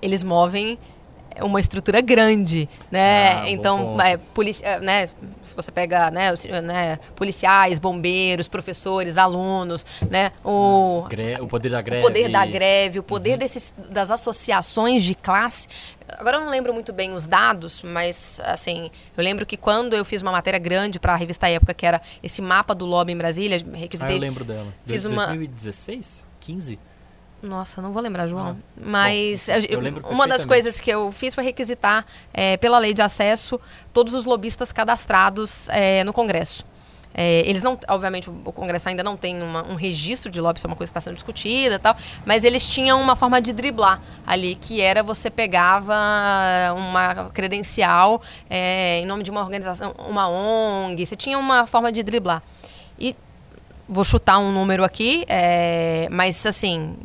eles 0.00 0.22
movem 0.22 0.78
uma 1.40 1.60
estrutura 1.60 2.00
grande, 2.00 2.68
né? 2.90 3.34
Ah, 3.34 3.50
então, 3.50 3.96
é, 4.00 4.18
é, 4.62 4.80
né? 4.80 5.08
Se 5.42 5.54
você 5.54 5.70
pega, 5.70 6.10
né, 6.10 6.32
os, 6.32 6.44
né, 6.44 6.98
policiais, 7.14 7.78
bombeiros, 7.78 8.48
professores, 8.48 9.16
alunos, 9.16 9.86
né? 10.10 10.32
O, 10.44 11.04
o 11.40 11.46
poder 11.46 11.70
da 11.70 11.80
greve, 11.80 12.02
o 12.02 12.06
poder 12.06 12.28
da 12.28 12.46
greve, 12.46 12.98
o 12.98 13.02
poder 13.02 13.32
uhum. 13.32 13.38
desses, 13.38 13.74
das 13.90 14.10
associações 14.10 15.02
de 15.02 15.14
classe. 15.14 15.68
Agora 16.08 16.36
eu 16.36 16.40
não 16.40 16.50
lembro 16.50 16.74
muito 16.74 16.92
bem 16.92 17.12
os 17.12 17.26
dados, 17.26 17.82
mas 17.82 18.40
assim, 18.44 18.90
eu 19.16 19.24
lembro 19.24 19.46
que 19.46 19.56
quando 19.56 19.94
eu 19.94 20.04
fiz 20.04 20.20
uma 20.20 20.32
matéria 20.32 20.58
grande 20.58 20.98
para 21.00 21.12
a 21.12 21.16
revista 21.16 21.48
Época, 21.48 21.72
que 21.72 21.86
era 21.86 22.00
esse 22.22 22.42
mapa 22.42 22.74
do 22.74 22.84
lobby 22.84 23.12
em 23.12 23.16
Brasília, 23.16 23.58
requisitei. 23.72 24.14
Ah, 24.14 24.18
eu 24.18 24.20
lembro 24.20 24.44
dela. 24.44 24.72
Fiz 24.86 25.04
2016? 25.04 26.24
uma 26.26 26.32
15? 26.40 26.78
Nossa, 27.42 27.82
não 27.82 27.92
vou 27.92 28.00
lembrar, 28.00 28.28
João. 28.28 28.56
Ah, 28.56 28.80
Mas 28.80 29.46
bom, 29.46 29.52
eu, 29.68 29.82
eu 29.82 30.02
uma 30.10 30.28
das 30.28 30.44
coisas 30.44 30.80
que 30.80 30.90
eu 30.90 31.10
fiz 31.10 31.34
foi 31.34 31.42
requisitar, 31.42 32.06
é, 32.32 32.56
pela 32.56 32.78
lei 32.78 32.94
de 32.94 33.02
acesso, 33.02 33.60
todos 33.92 34.14
os 34.14 34.24
lobistas 34.24 34.70
cadastrados 34.70 35.68
é, 35.70 36.04
no 36.04 36.12
Congresso. 36.12 36.64
É, 37.14 37.40
eles 37.46 37.62
não, 37.62 37.78
obviamente, 37.88 38.30
o 38.30 38.52
Congresso 38.52 38.88
ainda 38.88 39.02
não 39.02 39.16
tem 39.16 39.42
uma, 39.42 39.66
um 39.66 39.74
registro 39.74 40.30
de 40.30 40.40
lobby, 40.40 40.58
isso 40.58 40.66
é 40.66 40.70
uma 40.70 40.76
coisa 40.76 40.90
que 40.90 40.98
está 40.98 41.00
sendo 41.00 41.14
discutida 41.14 41.78
tal, 41.78 41.96
mas 42.24 42.42
eles 42.42 42.66
tinham 42.66 43.00
uma 43.00 43.14
forma 43.14 43.40
de 43.40 43.52
driblar 43.52 44.00
ali, 44.26 44.54
que 44.54 44.80
era 44.80 45.02
você 45.02 45.28
pegava 45.28 45.94
uma 46.74 47.30
credencial 47.34 48.22
é, 48.48 49.00
em 49.00 49.06
nome 49.06 49.22
de 49.22 49.30
uma 49.30 49.42
organização, 49.42 49.94
uma 50.08 50.28
ONG, 50.28 51.04
você 51.04 51.16
tinha 51.16 51.38
uma 51.38 51.66
forma 51.66 51.92
de 51.92 52.02
driblar. 52.02 52.42
E 52.98 53.14
vou 53.88 54.04
chutar 54.04 54.38
um 54.38 54.50
número 54.50 54.82
aqui, 54.82 55.24
é, 55.28 56.08
mas 56.10 56.46
assim, 56.46 56.96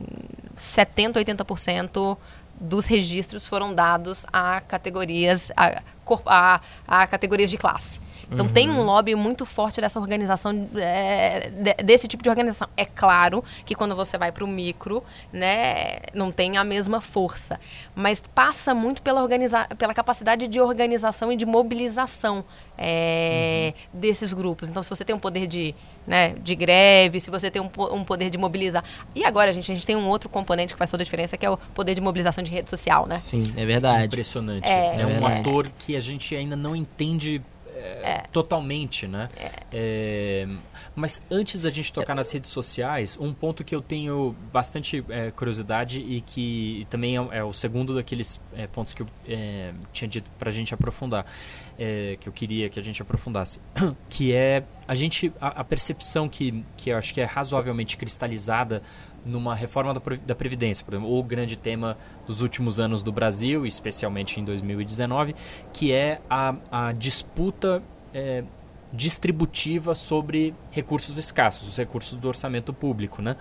70, 0.57 1.19
80% 1.19 2.17
dos 2.59 2.85
registros 2.85 3.45
foram 3.45 3.73
dados 3.73 4.25
a 4.31 4.61
categorias, 4.61 5.51
a, 5.55 5.81
a, 6.25 6.61
a 6.87 7.07
categorias 7.07 7.51
de 7.51 7.57
classe. 7.57 7.99
Então 8.31 8.45
uhum. 8.45 8.51
tem 8.51 8.69
um 8.69 8.81
lobby 8.81 9.15
muito 9.15 9.45
forte 9.45 9.79
dessa 9.79 9.99
organização, 9.99 10.69
é, 10.75 11.49
desse 11.83 12.07
tipo 12.07 12.21
de 12.21 12.29
organização. 12.29 12.67
É 12.75 12.85
claro 12.85 13.43
que 13.65 13.73
quando 13.73 13.95
você 13.95 14.17
vai 14.17 14.31
para 14.31 14.43
o 14.43 14.47
micro, 14.47 15.03
né, 15.31 15.99
não 16.13 16.31
tem 16.31 16.57
a 16.57 16.63
mesma 16.63 16.99
força, 16.99 17.59
mas 17.95 18.21
passa 18.35 18.73
muito 18.73 19.01
pela, 19.01 19.21
organiza 19.21 19.65
pela 19.77 19.93
capacidade 19.93 20.47
de 20.47 20.59
organização 20.59 21.31
e 21.31 21.37
de 21.37 21.45
mobilização 21.45 22.43
é, 22.77 23.73
uhum. 23.93 23.99
desses 23.99 24.33
grupos. 24.33 24.69
Então, 24.69 24.83
se 24.83 24.89
você 24.89 25.03
tem 25.03 25.15
um 25.15 25.19
poder 25.19 25.47
de, 25.47 25.73
né, 26.05 26.35
de 26.41 26.53
greve, 26.53 27.19
se 27.19 27.29
você 27.29 27.49
tem 27.49 27.61
um, 27.61 27.69
um, 27.93 28.03
poder 28.03 28.29
de 28.29 28.37
mobilizar. 28.37 28.83
E 29.15 29.25
agora, 29.25 29.51
gente, 29.51 29.71
a 29.71 29.75
gente 29.75 29.87
tem 29.87 29.95
um 29.95 30.07
outro 30.07 30.29
componente 30.29 30.73
que 30.73 30.77
faz 30.77 30.91
toda 30.91 31.01
a 31.01 31.05
diferença, 31.05 31.37
que 31.37 31.45
é 31.45 31.49
o 31.49 31.57
poder 31.57 31.95
de 31.95 32.01
mobilização 32.01 32.43
de 32.43 32.51
rede 32.51 32.69
social, 32.69 33.07
né? 33.07 33.19
Sim, 33.19 33.53
é 33.55 33.65
verdade. 33.65 34.05
Impressionante. 34.05 34.67
É, 34.67 35.01
é 35.01 35.07
um 35.07 35.25
ator 35.25 35.69
que 35.79 35.95
a 35.95 35.99
gente 35.99 36.35
ainda 36.35 36.55
não 36.55 36.75
entende 36.75 37.41
é. 37.77 38.23
totalmente, 38.31 39.07
né? 39.07 39.29
É. 39.35 39.51
é. 39.71 40.47
mas 40.95 41.21
antes 41.29 41.61
da 41.61 41.69
gente 41.69 41.91
tocar 41.91 42.15
nas 42.15 42.31
redes 42.31 42.49
sociais, 42.49 43.17
um 43.19 43.33
ponto 43.33 43.63
que 43.63 43.75
eu 43.75 43.81
tenho 43.81 44.35
bastante 44.51 45.03
é, 45.09 45.31
curiosidade 45.31 45.99
e 45.99 46.21
que 46.21 46.87
também 46.89 47.15
é, 47.15 47.43
o 47.43 47.53
segundo 47.53 47.95
daqueles 47.95 48.39
pontos 48.71 48.93
que 48.93 49.01
eu 49.01 49.07
tinha 49.91 50.07
dito 50.07 50.29
para 50.37 50.49
a 50.49 50.53
gente 50.53 50.73
aprofundar, 50.73 51.25
que 52.19 52.27
eu 52.27 52.33
queria 52.33 52.69
que 52.69 52.79
a 52.79 52.83
gente 52.83 53.01
aprofundasse, 53.01 53.59
que 54.09 54.33
é 54.33 54.63
a 54.87 54.95
gente 54.95 55.31
a, 55.39 55.61
a 55.61 55.63
percepção 55.63 56.27
que, 56.29 56.63
que 56.75 56.89
eu 56.89 56.97
acho 56.97 57.13
que 57.13 57.21
é 57.21 57.25
razoavelmente 57.25 57.97
cristalizada 57.97 58.81
numa 59.27 59.53
reforma 59.53 59.93
da, 59.93 60.35
Previdência, 60.35 60.85
por 60.85 60.93
exemplo, 60.93 61.17
o 61.17 61.23
grande 61.23 61.55
tema 61.55 61.97
dos 62.25 62.41
últimos 62.41 62.79
anos 62.79 63.03
do 63.03 63.11
Brasil, 63.11 63.65
especialmente 63.65 64.39
em 64.39 64.43
2019, 64.43 65.35
que 65.73 65.91
é 65.91 66.21
a, 66.29 66.55
a 66.71 66.91
disputa 66.93 67.83
é, 68.13 68.43
distributiva 68.91 69.93
sobre 69.93 70.53
recursos 70.71 71.17
escassos, 71.17 71.67
os 71.69 71.77
recursos 71.77 72.17
do 72.17 72.27
orçamento 72.27 72.73
público. 72.73 73.21
Né? 73.21 73.35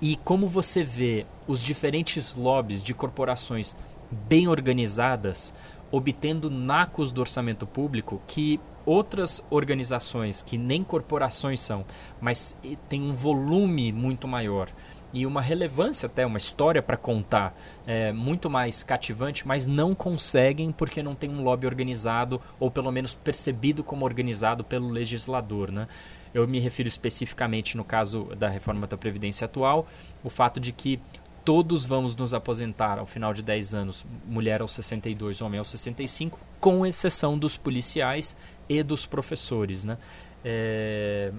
E 0.00 0.16
como 0.16 0.46
você 0.46 0.82
vê 0.82 1.26
os 1.46 1.62
diferentes 1.62 2.34
lobbies 2.34 2.82
de 2.82 2.94
corporações 2.94 3.74
bem 4.10 4.48
organizadas 4.48 5.54
obtendo 5.92 6.48
nacos 6.48 7.10
do 7.10 7.20
orçamento 7.20 7.66
público 7.66 8.20
que 8.26 8.60
outras 8.86 9.44
organizações 9.50 10.42
que 10.42 10.56
nem 10.56 10.82
corporações 10.82 11.60
são, 11.60 11.84
mas 12.20 12.56
têm 12.88 13.02
um 13.02 13.14
volume 13.14 13.92
muito 13.92 14.26
maior 14.26 14.68
e 15.12 15.26
uma 15.26 15.40
relevância 15.40 16.06
até, 16.06 16.24
uma 16.24 16.38
história 16.38 16.82
para 16.82 16.96
contar 16.96 17.56
é, 17.86 18.12
muito 18.12 18.48
mais 18.48 18.82
cativante, 18.82 19.46
mas 19.46 19.66
não 19.66 19.94
conseguem 19.94 20.70
porque 20.70 21.02
não 21.02 21.14
tem 21.14 21.30
um 21.30 21.42
lobby 21.42 21.66
organizado 21.66 22.40
ou 22.58 22.70
pelo 22.70 22.90
menos 22.92 23.14
percebido 23.14 23.82
como 23.82 24.04
organizado 24.04 24.62
pelo 24.62 24.88
legislador, 24.88 25.70
né? 25.70 25.88
Eu 26.32 26.46
me 26.46 26.60
refiro 26.60 26.88
especificamente 26.88 27.76
no 27.76 27.84
caso 27.84 28.24
da 28.36 28.48
reforma 28.48 28.86
da 28.86 28.96
Previdência 28.96 29.46
atual, 29.46 29.88
o 30.22 30.30
fato 30.30 30.60
de 30.60 30.70
que 30.70 31.00
todos 31.44 31.86
vamos 31.86 32.14
nos 32.14 32.32
aposentar 32.32 32.98
ao 32.98 33.06
final 33.06 33.34
de 33.34 33.42
10 33.42 33.74
anos, 33.74 34.06
mulher 34.26 34.60
aos 34.60 34.72
62, 34.72 35.42
homem 35.42 35.58
aos 35.58 35.68
65, 35.68 36.38
com 36.60 36.86
exceção 36.86 37.36
dos 37.36 37.56
policiais 37.56 38.36
e 38.68 38.82
dos 38.82 39.06
professores, 39.06 39.84
né? 39.84 39.98
É, 40.44 41.32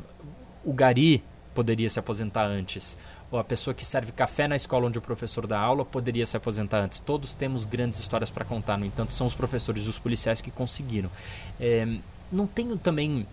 o 0.64 0.74
Gari 0.74 1.24
poderia 1.54 1.90
se 1.90 2.00
aposentar 2.00 2.46
antes 2.46 2.98
ou 3.32 3.40
a 3.40 3.44
pessoa 3.44 3.74
que 3.74 3.86
serve 3.86 4.12
café 4.12 4.48
na 4.48 4.56
escola 4.56 4.88
onde 4.88 4.98
o 4.98 5.02
professor 5.02 5.48
dá 5.48 5.60
aula 5.60 5.86
poderia 5.86 6.26
se 6.26 6.36
aposentar 6.36 6.82
antes. 6.82 7.00
Todos 7.00 7.34
temos 7.34 7.64
grandes 7.64 8.00
histórias 8.00 8.30
para 8.30 8.44
contar, 8.44 8.78
no 8.78 8.86
entanto, 8.86 9.14
são 9.14 9.26
os 9.26 9.34
professores 9.34 9.86
e 9.86 9.90
os 9.90 9.98
policiais 9.98 10.42
que 10.42 10.52
conseguiram. 10.52 11.10
É, 11.60 11.88
não 12.30 12.46
tenho 12.46 12.78
também 12.78 13.26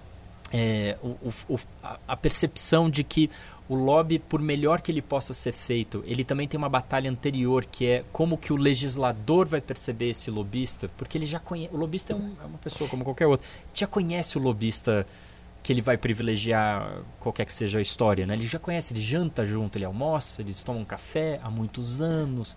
é, 0.53 0.97
o, 1.03 1.33
o, 1.49 1.59
a 2.07 2.17
percepção 2.17 2.89
de 2.89 3.03
que 3.03 3.29
o 3.69 3.75
lobby, 3.75 4.19
por 4.19 4.41
melhor 4.41 4.81
que 4.81 4.91
ele 4.91 5.03
possa 5.03 5.35
ser 5.35 5.53
feito, 5.53 6.03
ele 6.07 6.25
também 6.25 6.49
tem 6.49 6.57
uma 6.57 6.71
batalha 6.71 7.11
anterior, 7.11 7.67
que 7.67 7.87
é 7.87 8.05
como 8.13 8.39
que 8.39 8.53
o 8.53 8.57
legislador 8.57 9.47
vai 9.47 9.61
perceber 9.61 10.11
esse 10.11 10.31
lobista, 10.31 10.89
porque 10.97 11.19
ele 11.19 11.27
já 11.27 11.39
conhece. 11.39 11.75
O 11.75 11.77
lobista 11.77 12.15
é, 12.15 12.17
um, 12.17 12.33
é 12.43 12.47
uma 12.47 12.59
pessoa 12.59 12.89
como 12.89 13.05
qualquer 13.05 13.27
outra. 13.27 13.47
Já 13.75 13.87
conhece 13.87 14.39
o 14.39 14.41
lobista 14.41 15.07
que 15.63 15.73
ele 15.73 15.83
vai 15.83 15.97
privilegiar 15.97 17.03
qualquer 17.21 17.45
que 17.45 17.53
seja 17.53 17.79
a 17.79 17.83
história, 17.83 18.27
né? 18.27 18.35
Ele 18.35 18.47
já 18.47 18.59
conhece, 18.59 18.93
ele 18.93 19.03
janta 19.03 19.45
junto, 19.45 19.77
ele 19.77 19.85
almoça, 19.85 20.41
eles 20.41 20.63
tomam 20.63 20.85
café 20.85 21.41
há 21.43 21.51
muitos 21.51 22.01
anos. 22.01 22.57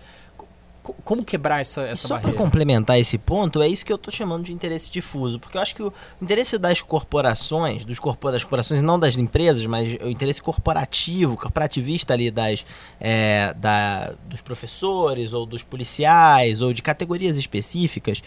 como 1.03 1.23
quebrar 1.23 1.61
essa, 1.61 1.81
essa 1.83 2.07
Só 2.07 2.19
para 2.19 2.33
complementar 2.33 2.99
esse 2.99 3.17
ponto, 3.17 3.61
é 3.61 3.67
isso 3.67 3.85
que 3.85 3.91
eu 3.91 3.97
estou 3.97 4.13
chamando 4.13 4.43
de 4.43 4.53
interesse 4.53 4.89
difuso, 4.89 5.39
porque 5.39 5.57
eu 5.57 5.61
acho 5.61 5.75
que 5.75 5.83
o 5.83 5.93
interesse 6.21 6.57
das 6.57 6.81
corporações, 6.81 7.85
dos 7.85 7.99
corpor 7.99 8.31
das 8.31 8.43
corporações, 8.43 8.81
não 8.81 8.99
das 8.99 9.17
empresas, 9.17 9.65
mas 9.65 9.97
o 10.01 10.07
interesse 10.07 10.41
corporativo, 10.41 11.35
corporativista 11.37 12.13
ali 12.13 12.31
das, 12.31 12.65
é, 12.99 13.53
da, 13.55 14.13
dos 14.25 14.41
professores 14.41 15.33
ou 15.33 15.45
dos 15.45 15.63
policiais 15.63 16.61
ou 16.61 16.73
de 16.73 16.81
categorias 16.81 17.35
específicas, 17.35 18.23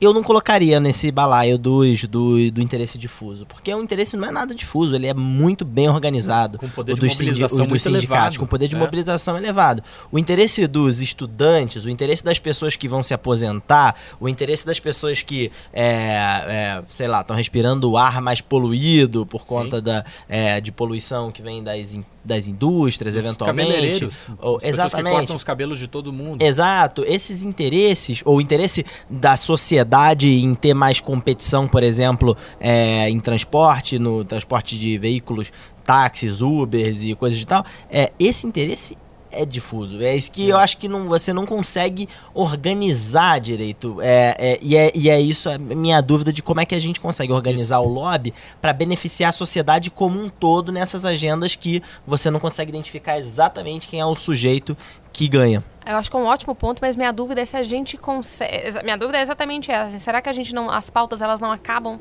eu 0.00 0.14
não 0.14 0.22
colocaria 0.22 0.80
nesse 0.80 1.10
balaio 1.10 1.58
dos, 1.58 2.04
do, 2.04 2.50
do 2.50 2.62
interesse 2.62 2.96
difuso, 2.96 3.44
porque 3.44 3.72
o 3.72 3.82
interesse 3.82 4.16
não 4.16 4.26
é 4.26 4.30
nada 4.30 4.54
difuso, 4.54 4.94
ele 4.94 5.06
é 5.06 5.12
muito 5.12 5.64
bem 5.64 5.90
organizado. 5.90 6.58
Com 6.58 6.68
poder 6.68 6.94
de 6.94 7.06
mobilização 7.06 7.66
dos 7.66 7.82
sindicatos, 7.82 8.04
elevado, 8.06 8.38
com 8.38 8.46
poder 8.46 8.68
de 8.68 8.76
é. 8.76 8.78
mobilização 8.78 9.36
elevado. 9.36 9.82
O 10.10 10.18
interesse 10.18 10.66
dos 10.66 11.00
estudantes, 11.00 11.84
o 11.84 11.90
interesse 11.90 12.24
das 12.24 12.38
pessoas 12.38 12.76
que 12.76 12.88
vão 12.88 13.02
se 13.02 13.12
aposentar, 13.12 13.94
o 14.18 14.28
interesse 14.28 14.64
das 14.64 14.80
pessoas 14.80 15.22
que, 15.22 15.52
é, 15.72 16.14
é, 16.46 16.82
sei 16.88 17.06
lá, 17.06 17.20
estão 17.20 17.36
respirando 17.36 17.90
o 17.90 17.96
ar 17.98 18.22
mais 18.22 18.40
poluído 18.40 19.26
por 19.26 19.44
conta 19.44 19.82
da, 19.82 20.04
é, 20.28 20.60
de 20.60 20.72
poluição 20.72 21.30
que 21.30 21.42
vem 21.42 21.62
das 21.62 21.94
das 22.24 22.46
indústrias, 22.46 23.14
os 23.14 23.24
eventualmente. 23.24 24.08
Ou, 24.38 24.58
exatamente. 24.62 25.12
Que 25.12 25.18
cortam 25.18 25.36
os 25.36 25.44
cabelos 25.44 25.78
de 25.78 25.88
todo 25.88 26.12
mundo. 26.12 26.42
Exato. 26.42 27.04
Esses 27.06 27.42
interesses, 27.42 28.22
ou 28.24 28.36
o 28.36 28.40
interesse 28.40 28.84
da 29.08 29.36
sociedade 29.36 30.28
em 30.28 30.54
ter 30.54 30.74
mais 30.74 31.00
competição, 31.00 31.66
por 31.66 31.82
exemplo, 31.82 32.36
é, 32.58 33.08
em 33.08 33.18
transporte, 33.20 33.98
no 33.98 34.24
transporte 34.24 34.78
de 34.78 34.98
veículos, 34.98 35.52
táxis, 35.84 36.40
Ubers 36.40 37.02
e 37.02 37.14
coisas 37.14 37.38
de 37.38 37.46
tal, 37.46 37.64
é, 37.90 38.12
esse 38.18 38.46
interesse 38.46 38.96
é 39.30 39.44
difuso. 39.44 40.02
É 40.02 40.14
isso 40.14 40.30
que 40.30 40.48
é. 40.48 40.52
eu 40.52 40.56
acho 40.58 40.76
que 40.78 40.88
não, 40.88 41.08
você 41.08 41.32
não 41.32 41.46
consegue 41.46 42.08
organizar 42.34 43.40
direito. 43.40 43.98
É, 44.00 44.36
é, 44.38 44.58
e, 44.62 44.76
é, 44.76 44.92
e 44.94 45.10
é 45.10 45.20
isso 45.20 45.48
a 45.48 45.58
minha 45.58 46.00
dúvida 46.00 46.32
de 46.32 46.42
como 46.42 46.60
é 46.60 46.66
que 46.66 46.74
a 46.74 46.78
gente 46.78 47.00
consegue 47.00 47.32
organizar 47.32 47.80
isso. 47.80 47.88
o 47.88 47.92
lobby 47.92 48.34
para 48.60 48.72
beneficiar 48.72 49.30
a 49.30 49.32
sociedade 49.32 49.90
como 49.90 50.20
um 50.20 50.28
todo 50.28 50.72
nessas 50.72 51.04
agendas 51.04 51.54
que 51.54 51.82
você 52.06 52.30
não 52.30 52.40
consegue 52.40 52.70
identificar 52.70 53.18
exatamente 53.18 53.88
quem 53.88 54.00
é 54.00 54.06
o 54.06 54.14
sujeito 54.14 54.76
que 55.12 55.28
ganha. 55.28 55.62
Eu 55.86 55.96
acho 55.96 56.10
que 56.10 56.16
é 56.16 56.20
um 56.20 56.26
ótimo 56.26 56.54
ponto, 56.54 56.78
mas 56.80 56.94
minha 56.94 57.12
dúvida 57.12 57.40
é 57.40 57.44
se 57.44 57.56
a 57.56 57.62
gente 57.62 57.96
consegue. 57.96 58.82
Minha 58.84 58.96
dúvida 58.96 59.18
é 59.18 59.22
exatamente 59.22 59.70
essa. 59.70 59.98
Será 59.98 60.20
que 60.20 60.28
a 60.28 60.32
gente 60.32 60.54
não. 60.54 60.70
As 60.70 60.90
pautas 60.90 61.20
elas 61.20 61.40
não 61.40 61.50
acabam 61.50 61.98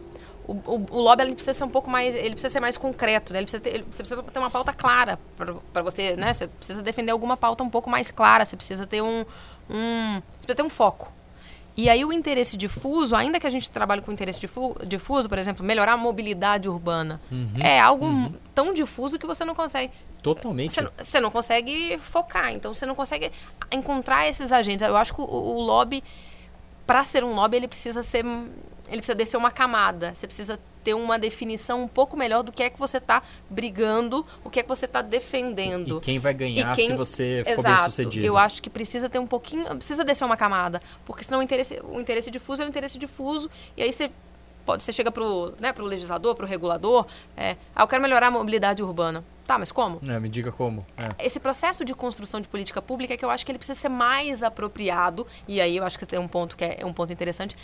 o, 0.50 0.76
o, 0.76 0.88
o, 0.92 1.00
lobby 1.02 1.24
ele 1.24 1.36
precisa 1.36 1.54
ser 1.54 1.64
um 1.64 1.70
pouco 1.70 1.90
mais, 1.90 2.16
ele 2.16 2.32
precisa 2.32 2.50
ser 2.50 2.60
mais 2.60 2.78
concreto, 2.78 3.34
né? 3.34 3.40
Ele 3.40 3.46
precisa 3.46 3.62
ter, 3.62 3.70
ele, 3.70 3.86
você 3.90 4.04
precisa 4.04 4.24
ter 4.24 4.40
uma 4.40 4.50
pauta 4.50 4.74
clara 4.74 5.20
para 5.74 5.82
você, 5.84 6.16
né? 6.16 6.34
Você 6.34 6.48
precisa 6.48 6.82
defender 6.82 7.12
alguma 7.12 7.38
pauta 7.38 7.64
um 7.64 7.70
pouco 7.70 7.90
mais 7.90 8.12
clara, 8.12 8.44
você 8.44 8.56
precisa 8.56 8.88
ter 8.88 9.02
um, 9.02 9.26
um 9.70 10.16
você 10.16 10.48
precisa 10.48 10.56
ter 10.56 10.64
um 10.64 10.70
foco. 10.70 11.12
E 11.78 11.90
aí 11.90 12.04
o 12.04 12.12
interesse 12.12 12.58
difuso, 12.58 13.16
ainda 13.16 13.40
que 13.40 13.48
a 13.48 13.50
gente 13.50 13.70
trabalhe 13.70 14.02
com 14.02 14.12
interesse 14.12 14.40
difu 14.40 14.76
difuso, 14.86 15.30
por 15.30 15.38
exemplo, 15.38 15.66
melhorar 15.66 15.94
a 15.94 15.98
mobilidade 15.98 16.68
urbana, 16.68 17.22
Uhum. 17.32 17.54
é 17.62 17.80
algo 17.80 18.34
tão 18.54 18.74
difuso 18.74 19.18
que 19.18 19.26
você 19.26 19.46
não 19.46 19.56
consegue 19.56 19.94
Totalmente. 20.22 20.74
você 20.74 20.82
não, 20.82 20.92
você 20.98 21.20
não 21.20 21.32
consegue 21.32 21.98
focar, 22.00 22.52
então 22.52 22.74
você 22.74 22.86
não 22.86 22.96
consegue 22.96 23.32
encontrar 23.72 24.28
esses 24.28 24.52
agentes. 24.52 24.86
Eu 24.86 24.98
acho 24.98 25.14
que 25.14 25.22
o, 25.22 25.26
o 25.26 25.62
lobby, 25.62 26.04
para 26.86 27.04
ser 27.04 27.24
um 27.24 27.34
lobby, 27.34 27.58
ele 27.58 27.68
precisa 27.68 28.04
ser. 28.04 28.26
Ele 28.89 28.97
precisa 28.97 29.15
descer 29.15 29.38
uma 29.38 29.52
camada. 29.52 30.13
Você 30.13 30.28
precisa 30.28 30.60
ter 30.84 30.93
uma 30.93 31.19
definição 31.19 31.84
um 31.84 31.88
pouco 31.88 32.15
melhor 32.17 32.41
do 32.43 32.52
que 32.52 32.63
é 32.63 32.69
que 32.69 32.80
você 32.80 32.97
está 32.97 33.21
brigando, 33.49 34.25
o 34.43 34.49
que 34.49 34.60
é 34.60 34.63
que 34.63 34.69
você 34.69 34.86
está 34.86 35.02
defendendo. 35.02 35.97
E 35.97 36.02
quem 36.02 36.19
vai 36.19 36.34
ganhar 36.34 36.75
quem- 36.75 36.88
se 36.88 36.95
você 36.95 37.43
for 37.45 37.63
bem 37.63 37.71
Exato. 37.71 37.89
sucedido. 37.91 38.25
Eu 38.25 38.38
acho 38.38 38.62
que 38.62 38.69
precisa 38.69 39.10
ter 39.10 39.19
um 39.19 39.28
pouquinho, 39.28 39.65
precisa 39.75 40.04
descer 40.04 40.23
uma 40.25 40.38
camada, 40.38 40.80
porque 41.06 41.23
senão 41.23 41.39
o 41.39 41.43
interesse, 41.43 41.80
o 41.84 41.99
interesse 41.99 42.32
difuso 42.32 42.62
é 42.62 42.65
o 42.65 42.69
interesse 42.69 42.97
difuso 42.97 43.49
e 43.75 43.84
aí 43.84 43.91
você 43.91 44.10
pode, 44.65 44.84
você 44.84 44.91
chega 44.91 45.12
pro, 45.12 45.54
né, 45.60 45.73
pro 45.73 45.84
legislador, 45.86 46.36
pro 46.36 46.47
regulador, 46.47 47.06
é, 47.36 47.56
ah, 47.75 47.84
eu 47.84 47.88
quero 47.88 48.02
melhorar 48.02 48.28
a 48.28 48.32
mobilidade 48.32 48.82
urbana. 48.82 49.23
Tá, 49.45 49.58
mas 49.58 49.71
como? 49.71 49.99
É, 50.08 50.19
me 50.19 50.30
diga 50.30 50.52
como. 50.52 50.86
É. 50.95 51.25
Esse 51.25 51.39
processo 51.39 51.84
de 51.84 51.95
construção 51.95 52.39
de 52.39 52.47
política 52.47 52.84
pública 52.84 53.15
é 53.15 53.17
que 53.17 53.25
eu 53.25 53.32
acho 53.32 53.43
que 53.43 53.52
ele 53.52 53.58
precisa 53.58 53.80
ser 53.80 53.89
mais 53.89 54.43
apropriado 54.43 55.25
e 55.47 55.60
aí 55.60 55.75
eu 55.75 55.84
acho 55.84 55.97
que 55.97 56.06
tem 56.06 56.19
um 56.19 56.28
ponto 56.28 56.56
que 56.56 56.63
é, 56.63 56.82
é 56.82 56.86
um 56.86 56.93
ponto 56.93 57.12
interessante 57.12 57.58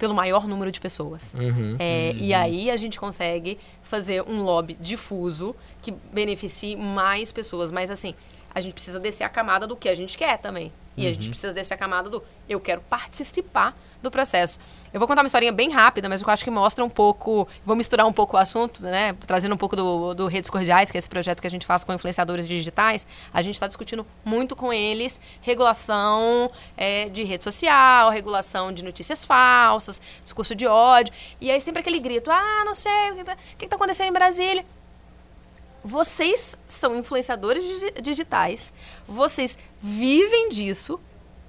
pelo 0.00 0.14
maior 0.14 0.48
número 0.48 0.72
de 0.72 0.80
pessoas. 0.80 1.34
Uhum. 1.34 1.76
É, 1.78 2.14
E 2.16 2.32
aí 2.32 2.70
a 2.70 2.76
gente 2.78 2.98
consegue 2.98 3.58
fazer 3.82 4.22
um 4.22 4.42
lobby 4.42 4.74
difuso 4.80 5.54
que 5.82 5.92
beneficie 5.92 6.74
mais 6.74 7.30
pessoas. 7.30 7.70
Mas 7.70 7.90
assim, 7.90 8.14
a 8.52 8.62
gente 8.62 8.72
precisa 8.72 8.98
descer 8.98 9.24
a 9.24 9.28
camada 9.28 9.66
do 9.66 9.76
que 9.76 9.90
a 9.90 9.94
gente 9.94 10.16
quer 10.16 10.38
também. 10.38 10.72
E 10.96 11.06
a 11.06 11.12
gente 11.12 11.28
precisa 11.28 11.52
descer 11.52 11.74
a 11.74 11.76
camada 11.76 12.10
do 12.10 12.22
eu 12.48 12.58
quero 12.58 12.80
participar 12.80 13.76
do 14.02 14.10
processo. 14.10 14.58
Eu 14.92 14.98
vou 14.98 15.06
contar 15.06 15.22
uma 15.22 15.26
historinha 15.26 15.52
bem 15.52 15.70
rápida, 15.70 16.08
mas 16.08 16.22
eu 16.22 16.30
acho 16.30 16.42
que 16.42 16.50
mostra 16.50 16.84
um 16.84 16.88
pouco. 16.88 17.46
Vou 17.64 17.76
misturar 17.76 18.06
um 18.06 18.12
pouco 18.12 18.36
o 18.36 18.38
assunto, 18.38 18.82
né? 18.82 19.14
Trazendo 19.26 19.54
um 19.54 19.58
pouco 19.58 19.76
do, 19.76 20.14
do 20.14 20.26
Redes 20.26 20.48
Cordiais, 20.50 20.90
que 20.90 20.96
é 20.96 20.98
esse 20.98 21.08
projeto 21.08 21.40
que 21.40 21.46
a 21.46 21.50
gente 21.50 21.66
faz 21.66 21.84
com 21.84 21.92
influenciadores 21.92 22.48
digitais. 22.48 23.06
A 23.32 23.42
gente 23.42 23.54
está 23.54 23.66
discutindo 23.66 24.06
muito 24.24 24.56
com 24.56 24.72
eles 24.72 25.20
regulação 25.40 26.50
é, 26.76 27.08
de 27.08 27.22
rede 27.24 27.44
social, 27.44 28.10
regulação 28.10 28.72
de 28.72 28.82
notícias 28.82 29.24
falsas, 29.24 30.00
discurso 30.24 30.54
de 30.54 30.66
ódio. 30.66 31.12
E 31.40 31.50
aí 31.50 31.60
sempre 31.60 31.80
aquele 31.80 31.98
grito: 32.00 32.30
ah, 32.30 32.62
não 32.64 32.74
sei, 32.74 33.10
o 33.10 33.14
que 33.14 33.20
está 33.20 33.36
tá 33.68 33.76
acontecendo 33.76 34.08
em 34.08 34.12
Brasília? 34.12 34.64
Vocês 35.82 36.58
são 36.68 36.94
influenciadores 36.94 37.64
digi- 37.64 38.02
digitais, 38.02 38.72
vocês 39.08 39.56
vivem 39.80 40.50
disso 40.50 41.00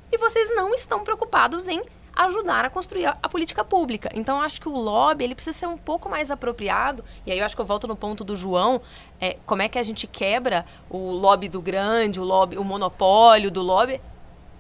e 0.09 0.17
vocês 0.17 0.55
não 0.55 0.73
estão 0.73 1.03
preocupados 1.03 1.67
em 1.67 1.81
ajudar 2.15 2.65
a 2.65 2.69
construir 2.69 3.05
a, 3.05 3.29
política 3.29 3.63
pública. 3.63 4.09
Então, 4.13 4.41
acho 4.41 4.59
que 4.59 4.67
o 4.67 4.77
lobby 4.77 5.23
ele 5.23 5.35
precisa 5.35 5.57
ser 5.57 5.67
um 5.67 5.77
pouco 5.77 6.09
mais 6.09 6.29
apropriado. 6.29 7.03
E 7.25 7.31
aí 7.31 7.39
eu 7.39 7.45
acho 7.45 7.55
que 7.55 7.61
eu 7.61 7.65
volto 7.65 7.87
no 7.87 7.95
ponto 7.95 8.23
do 8.23 8.35
João, 8.35 8.81
é, 9.19 9.37
como 9.45 9.61
é 9.61 9.69
que 9.69 9.79
a 9.79 9.83
gente 9.83 10.07
quebra 10.07 10.65
o 10.89 11.11
lobby 11.11 11.47
do 11.47 11.61
grande, 11.61 12.19
o 12.19 12.23
lobby, 12.23 12.57
o 12.57 12.63
monopólio 12.63 13.49
do 13.49 13.61
lobby, 13.61 14.01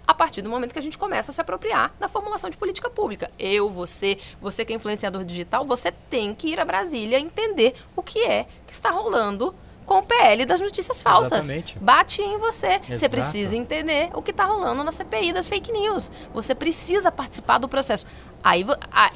a 0.07 0.13
partir 0.13 0.41
do 0.41 0.49
momento 0.49 0.73
que 0.73 0.79
a 0.79 0.81
gente 0.81 0.97
começa 0.97 1.31
a 1.31 1.33
se 1.33 1.39
apropriar 1.39 1.93
da 1.99 2.07
formulação 2.07 2.49
de 2.49 2.57
política 2.57 2.89
pública. 2.89 3.31
Eu, 3.37 3.69
você, 3.69 4.17
você 4.41 4.65
que 4.65 4.73
é 4.73 4.75
influenciador 4.75 5.23
digital, 5.23 5.65
você 5.65 5.91
tem 5.91 6.33
que 6.33 6.47
ir 6.47 6.59
a 6.59 6.65
Brasília 6.65 7.19
entender 7.19 7.75
o 7.95 8.03
que 8.03 8.19
é 8.19 8.45
que 8.65 8.73
está 8.73 8.89
rolando 8.89 9.55
com 9.85 9.99
o 9.99 10.03
PL 10.03 10.45
das 10.45 10.59
notícias 10.59 11.01
falsas. 11.01 11.31
Exatamente. 11.31 11.77
Bate 11.79 12.21
em 12.21 12.37
você. 12.37 12.79
Você 12.85 12.93
Exato. 12.93 13.11
precisa 13.11 13.55
entender 13.55 14.09
o 14.13 14.21
que 14.21 14.31
está 14.31 14.45
rolando 14.45 14.83
na 14.83 14.91
CPI 14.91 15.33
das 15.33 15.47
fake 15.47 15.71
news. 15.71 16.11
Você 16.33 16.55
precisa 16.55 17.11
participar 17.11 17.57
do 17.57 17.67
processo. 17.67 18.05
Aí, 18.43 18.65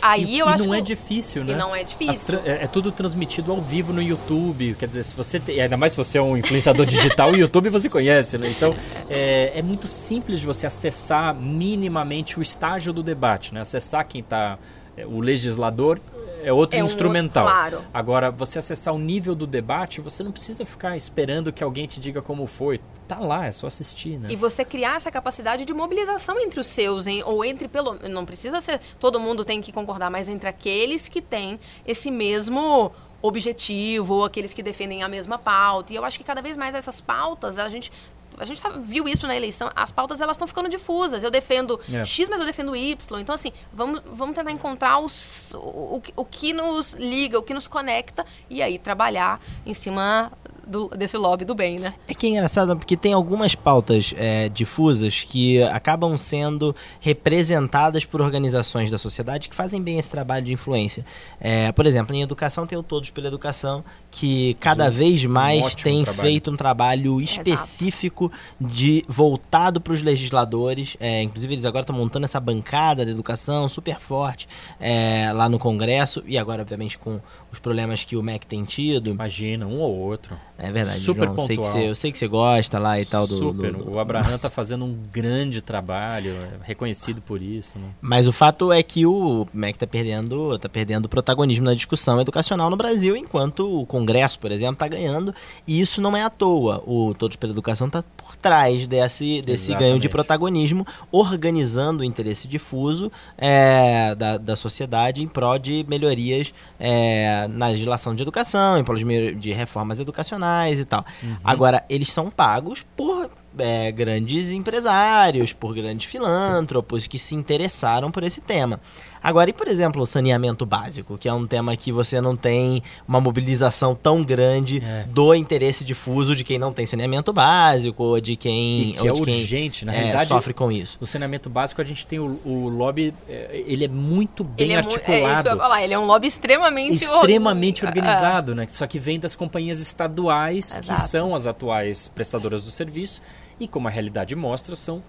aí 0.01 0.23
e, 0.35 0.39
eu 0.39 0.45
e 0.45 0.49
acho 0.49 0.63
não 0.65 0.71
que 0.71 0.77
é 0.77 0.81
o- 0.81 0.85
difícil, 0.85 1.43
né? 1.43 1.53
E 1.53 1.55
não 1.55 1.75
é 1.75 1.83
difícil. 1.83 2.39
É, 2.45 2.65
é 2.65 2.67
tudo 2.67 2.91
transmitido 2.91 3.51
ao 3.51 3.59
vivo 3.59 3.91
no 3.91 4.01
YouTube. 4.01 4.75
Quer 4.77 4.87
dizer, 4.87 5.03
se 5.03 5.15
você 5.15 5.39
tem, 5.39 5.59
ainda 5.59 5.75
mais 5.77 5.93
se 5.93 5.97
você 5.97 6.17
é 6.19 6.21
um 6.21 6.37
influenciador 6.37 6.85
digital, 6.85 7.31
o 7.31 7.35
YouTube 7.35 7.69
você 7.69 7.89
conhece, 7.89 8.37
né? 8.37 8.49
Então 8.49 8.75
é, 9.09 9.53
é 9.55 9.61
muito 9.63 9.87
simples 9.87 10.41
de 10.41 10.45
você 10.45 10.67
acessar 10.67 11.33
minimamente 11.33 12.37
o 12.37 12.41
estágio 12.41 12.93
do 12.93 13.01
debate, 13.01 13.53
né? 13.53 13.61
Acessar 13.61 14.05
quem 14.07 14.21
está. 14.21 14.59
o 15.07 15.19
legislador 15.19 15.99
é 16.47 16.53
outro 16.53 16.77
É 16.79 16.83
um 16.83 16.85
instrumental. 16.85 17.43
outro- 17.45 17.59
claro. 17.59 17.81
Agora, 17.93 18.31
você 18.31 18.59
acessar 18.59 18.93
o 18.93 18.99
nível 18.99 19.33
do 19.35 19.47
debate, 19.47 19.99
você 20.01 20.23
não 20.23 20.31
precisa 20.31 20.65
ficar 20.65 20.95
esperando 20.95 21.51
que 21.51 21.63
alguém 21.63 21.87
te 21.87 21.99
diga 21.99 22.21
como 22.21 22.45
foi. 22.47 22.79
Tá 23.07 23.19
lá, 23.19 23.45
é 23.45 23.51
só 23.51 23.67
assistir, 23.67 24.17
né? 24.19 24.27
E 24.31 24.35
você 24.35 24.63
criar 24.65 24.95
essa 24.95 25.11
capacidade 25.11 25.65
de 25.65 25.73
mobilização 25.73 26.39
entre 26.39 26.59
os 26.59 26.67
seus, 26.67 27.05
hein? 27.07 27.21
ou 27.25 27.43
entre 27.45 27.67
pelo. 27.67 27.95
Não 28.09 28.25
precisa 28.25 28.59
ser 28.61 28.79
todo 28.99 29.19
mundo 29.19 29.43
tem 29.45 29.61
que 29.61 29.71
concordar, 29.71 30.09
mas 30.09 30.27
entre 30.27 30.47
aqueles 30.49 31.07
que 31.07 31.21
têm 31.21 31.59
esse 31.85 32.09
mesmo 32.09 32.91
objetivo, 33.21 34.15
ou 34.15 34.25
aqueles 34.25 34.53
que 34.53 34.61
defendem 34.63 35.01
a 35.03 35.07
mesma 35.07 35.37
pauta. 35.37 35.91
E 35.93 35.95
eu 35.95 36.05
acho 36.05 36.17
que 36.17 36.23
cada 36.23 36.41
vez 36.41 36.55
mais 36.55 36.75
essas 36.75 37.01
pautas, 37.01 37.57
a 37.57 37.67
gente. 37.69 37.91
A 38.39 38.45
gente 38.45 38.59
sabe- 38.59 38.79
viu 38.81 39.07
isso 39.07 39.25
na 39.27 39.35
eleição, 39.35 39.69
as 39.75 39.91
pautas 39.91 40.21
elas 40.21 40.35
estão 40.35 40.47
ficando 40.47 40.69
difusas. 40.69 41.23
Eu 41.23 41.31
defendo 41.31 41.79
É. 41.91 42.03
X, 42.05 42.27
mas 42.29 42.39
eu 42.39 42.45
defendo 42.45 42.75
Y. 42.75 43.19
Então, 43.19 43.33
assim, 43.35 43.51
vamos, 43.73 44.01
vamos 44.13 44.35
tentar 44.35 44.51
encontrar 44.51 44.99
os, 44.99 45.53
o, 45.55 45.95
o 45.95 46.01
que- 46.01 46.13
o 46.15 46.25
que 46.25 46.53
nos 46.53 46.93
liga, 46.93 47.37
o 47.39 47.43
que 47.43 47.53
nos 47.53 47.67
conecta, 47.67 48.25
e 48.49 48.61
aí 48.61 48.77
trabalhar 48.77 49.39
em 49.65 49.73
cima 49.73 50.31
do- 50.67 50.87
desse 50.89 51.15
lobby 51.15 51.45
do 51.45 51.53
bem, 51.53 51.77
né? 51.77 51.93
É 52.07 52.13
que 52.15 52.25
é 52.25 52.29
engraçado 52.31 52.75
porque 52.75 52.97
tem 52.97 53.13
algumas 53.13 53.53
pautas 53.53 54.13
é, 54.17 54.49
difusas 54.49 55.21
que 55.21 55.61
acabam 55.63 56.17
sendo 56.17 56.75
representadas 56.99 58.03
por 58.05 58.19
organizações 58.21 58.89
da 58.89 58.97
sociedade 58.97 59.47
que 59.47 59.55
fazem 59.55 59.81
bem 59.81 59.97
esse 59.99 60.09
trabalho 60.09 60.43
de 60.45 60.53
influência. 60.53 61.05
É, 61.39 61.71
por 61.71 61.85
exemplo, 61.85 62.15
em 62.15 62.21
educação 62.21 62.65
tem 62.65 62.77
o 62.77 62.81
Todos 62.83 63.09
pela 63.11 63.27
Educação, 63.27 63.83
que 64.09 64.55
cada 64.59 64.87
um 64.87 64.91
vez 64.91 65.23
mais 65.25 65.65
ótimo 65.65 65.83
tem 65.83 66.03
trabalho. 66.03 66.21
feito 66.29 66.51
um 66.51 66.55
trabalho 66.57 67.21
específico 67.21 68.24
de 68.59 69.03
voltado 69.07 69.79
para 69.81 69.93
os 69.93 70.01
legisladores. 70.01 70.95
É, 70.99 71.21
inclusive, 71.21 71.53
eles 71.53 71.65
agora 71.65 71.83
estão 71.83 71.95
montando 71.95 72.25
essa 72.25 72.39
bancada 72.39 73.05
de 73.05 73.11
educação 73.11 73.67
super 73.69 73.99
forte 73.99 74.47
é, 74.79 75.31
lá 75.33 75.49
no 75.49 75.59
Congresso, 75.59 76.23
e 76.25 76.37
agora, 76.37 76.61
obviamente, 76.61 76.97
com 76.97 77.19
os 77.55 77.59
problemas 77.59 78.03
que 78.03 78.15
o 78.15 78.21
MEC 78.21 78.45
tem 78.45 78.63
tido. 78.63 79.09
Imagina, 79.09 79.65
um 79.65 79.79
ou 79.79 79.95
outro. 79.95 80.37
É 80.57 80.71
verdade, 80.71 80.99
Super 80.99 81.25
João. 81.25 81.45
Sei 81.45 81.55
você, 81.57 81.89
eu 81.89 81.95
sei 81.95 82.11
que 82.11 82.17
você 82.17 82.27
gosta 82.27 82.79
lá 82.79 82.99
e 82.99 83.05
tal 83.05 83.25
do. 83.27 83.37
Super. 83.37 83.73
do- 83.73 83.83
do- 83.85 83.91
O 83.91 83.99
Abraham 83.99 84.37
tá 84.39 84.49
fazendo 84.49 84.85
um 84.85 84.97
grande 85.11 85.61
trabalho, 85.61 86.31
é 86.31 86.49
reconhecido 86.63 87.21
por 87.21 87.41
isso, 87.41 87.77
né? 87.77 87.87
Mas 88.01 88.27
o 88.27 88.31
fato 88.31 88.71
é 88.71 88.81
que 88.83 89.05
o 89.05 89.45
MEC 89.53 89.77
tá 89.79 89.87
perdendo, 89.87 90.57
tá 90.59 90.69
perdendo 90.69 91.09
protagonismo 91.09 91.65
na 91.65 91.73
discussão 91.73 92.21
educacional 92.21 92.69
no 92.69 92.77
Brasil, 92.77 93.15
enquanto 93.17 93.81
o 93.81 93.85
Congresso, 93.85 94.39
por 94.39 94.51
exemplo, 94.51 94.73
está 94.73 94.87
ganhando. 94.87 95.33
E 95.67 95.79
isso 95.81 95.99
não 96.01 96.15
é 96.15 96.23
à 96.23 96.29
toa. 96.29 96.81
O 96.85 97.13
Todos 97.17 97.35
pela 97.35 97.51
Educação 97.51 97.87
está 97.87 98.03
por 98.15 98.35
trás 98.37 98.85
desse, 98.87 99.41
desse 99.41 99.73
ganho 99.75 99.99
de 99.99 100.07
protagonismo, 100.09 100.85
organizando 101.11 102.01
o 102.01 102.03
interesse 102.05 102.47
difuso 102.47 103.11
é, 103.37 104.13
da, 104.15 104.37
da 104.37 104.55
sociedade 104.55 105.21
em 105.21 105.27
prol 105.27 105.57
de 105.59 105.85
melhorias 105.87 106.53
é, 106.79 107.44
na 107.47 107.67
legislação 107.67 108.15
de 108.15 108.21
educação, 108.21 108.77
em 108.77 108.83
prol 108.83 108.97
de, 108.97 109.53
reformas 109.53 109.99
educacionais 109.99 110.79
e 110.79 110.85
tal. 110.85 111.05
Agora, 111.43 111.83
eles 111.89 112.11
são 112.11 112.29
pagos 112.29 112.85
por 112.95 113.29
é, 113.57 113.91
grandes 113.91 114.49
empresários, 114.51 115.53
por 115.53 115.73
grandes 115.73 116.09
filântropos 116.09 117.07
que 117.07 117.17
se 117.17 117.35
interessaram 117.35 118.11
por 118.11 118.23
esse 118.23 118.41
tema. 118.41 118.79
Agora, 119.23 119.49
e 119.49 119.53
por 119.53 119.67
exemplo, 119.67 120.03
o 120.03 120.05
saneamento 120.05 120.67
básico, 120.67 121.17
que 121.17 121.27
é 121.27 121.33
um 121.33 121.47
tema 121.47 121.75
que 121.75 121.91
você 121.91 122.21
não 122.21 122.35
tem 122.35 122.83
uma 123.07 123.19
mobilização 123.19 123.95
tão 123.95 124.23
grande 124.23 124.83
É. 124.85 125.03
do 125.09 125.33
interesse 125.33 125.83
difuso 125.83 126.35
de 126.35 126.43
quem 126.43 126.59
não 126.59 126.71
tem 126.71 126.85
saneamento 126.85 127.33
básico, 127.33 128.03
ou 128.03 128.21
de 128.21 128.35
quem, 128.35 128.89
E 128.89 128.93
que 128.93 128.99
ou 129.01 129.07
é 129.09 129.11
de 129.13 129.21
quem 129.23 129.41
urgente, 129.41 129.83
na 129.83 129.93
é, 129.93 129.97
realidade. 129.97 130.27
sofre 130.27 130.53
com 130.53 130.71
isso. 130.71 130.97
No 131.01 131.07
saneamento 131.07 131.49
básico, 131.49 131.81
a 131.81 131.83
gente 131.83 132.05
tem 132.05 132.19
o, 132.19 132.39
o 132.45 132.69
lobby, 132.69 133.15
é, 133.27 133.63
ele 133.65 133.85
é 133.85 133.87
muito 133.87 134.43
bem 134.43 134.65
Ele 134.67 134.73
é, 134.73 134.81
mu- 134.83 134.89
é 134.89 134.91
isso 134.91 134.99
que 134.99 135.11
eu 135.11 135.15
ia 135.15 135.27
articulado. 135.29 135.59
falar, 135.59 135.83
ele 135.83 135.93
é 135.95 135.99
um 135.99 136.05
lobby 136.05 136.27
extremamente... 136.27 137.03
extremamente 137.03 137.83
or- 137.83 137.87
organizado, 137.89 138.53
né? 138.53 138.67
Só 138.69 138.85
que 138.85 138.99
vem 138.99 139.19
das 139.19 139.35
companhias 139.35 139.79
estaduais, 139.79 140.73
que 140.73 140.79
Exato. 140.91 141.01
são 141.09 141.33
as 141.33 141.47
atuais 141.47 142.09
prestadoras 142.13 142.63
do 142.63 142.69
serviço, 142.69 143.23
e 143.59 143.67
como 143.67 143.87
a 143.87 143.91
realidade 143.91 144.35
mostra, 144.35 144.75
são 144.75 145.03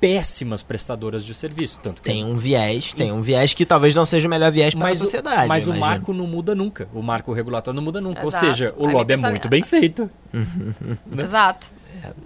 péssimas 0.00 0.62
prestadoras 0.62 1.24
de 1.24 1.34
serviço. 1.34 1.78
Tanto 1.80 2.00
que 2.00 2.10
Tem 2.10 2.24
um 2.24 2.36
viés, 2.36 2.94
tem 2.94 3.12
um 3.12 3.20
viés 3.20 3.52
que 3.52 3.66
talvez 3.66 3.94
não 3.94 4.06
seja 4.06 4.26
o 4.26 4.30
melhor 4.30 4.50
viés 4.50 4.74
para 4.74 4.88
a 4.88 4.92
o, 4.92 4.96
sociedade. 4.96 5.46
mas 5.46 5.68
o 5.68 5.74
marco 5.74 6.12
não 6.14 6.26
muda 6.26 6.54
nunca. 6.54 6.88
O 6.94 7.02
marco 7.02 7.32
regulatório 7.32 7.76
não 7.76 7.84
muda 7.84 8.00
nunca. 8.00 8.22
Exato. 8.22 8.46
Ou 8.46 8.52
seja, 8.52 8.74
o 8.78 8.86
Aí 8.86 8.94
lobby 8.94 9.14
é 9.14 9.16
muito 9.18 9.48
bem 9.48 9.62
feito. 9.62 10.10
É, 11.18 11.22
exato. 11.22 11.70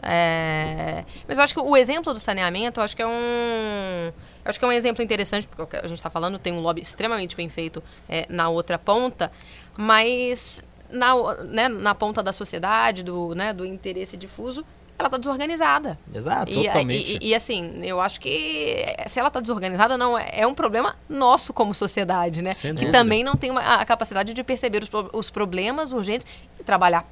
É, 0.03 1.05
Mas 1.27 1.39
eu 1.39 1.45
acho 1.45 1.55
que 1.55 1.61
o 1.61 1.77
exemplo 1.77 2.13
do 2.13 2.21
saneamento, 2.21 2.79
eu 2.79 2.85
acho 2.85 2.95
que 2.95 3.03
é 3.03 3.07
um... 3.07 3.11
eu 3.11 4.13
acho 4.45 4.59
que 4.59 4.65
é 4.65 4.69
um 4.69 4.73
exemplo 4.73 5.03
interessante, 5.03 5.49
porque 5.49 5.77
a 5.77 5.87
gente 5.87 5.97
está 5.97 6.11
falando 6.11 6.39
tem 6.39 6.53
um 6.53 6.61
lobby 6.61 6.81
extremamente 6.81 7.35
bem 7.35 7.49
feito 7.49 7.83
é, 8.09 8.27
na 8.29 8.49
outra 8.49 8.79
ponta, 8.79 9.33
mas 9.77 10.63
na, 10.91 11.15
né, 11.45 11.69
na 11.69 11.95
ponta 11.95 12.23
da 12.23 12.33
sociedade, 12.33 13.03
do, 13.03 13.35
né, 13.35 13.53
do 13.53 13.65
interesse 13.65 14.17
difuso, 14.17 14.65
ela 14.99 15.09
está 15.09 15.19
desorganizada. 15.19 15.99
Exato. 16.15 16.53
E, 16.53 16.65
Totalmente. 16.67 17.19
e- 17.21 17.29
e, 17.29 17.35
assim, 17.35 17.81
eu 17.83 18.01
acho 18.01 18.21
que 18.21 18.85
se 19.09 19.19
ela 19.19 19.29
está 19.29 19.41
desorganizada, 19.41 19.99
não 19.99 20.17
é, 20.19 20.29
é 20.33 20.47
um 20.47 20.55
problema 20.55 20.97
nosso 21.09 21.53
como 21.53 21.75
sociedade, 21.75 22.41
né? 22.43 22.55
Sem 22.55 22.71
que 22.73 22.83
dúvida. 22.83 22.99
também 22.99 23.25
não 23.25 23.37
tem 23.37 23.51
uma- 23.51 23.61
a 23.81 23.85
capacidade 23.85 24.33
de 24.33 24.43
perceber 24.45 24.83
os, 24.85 24.91
os 25.13 25.31
problemas 25.31 25.93
urgentes 25.93 26.27
e 26.61 26.63
trabalhar 26.63 27.05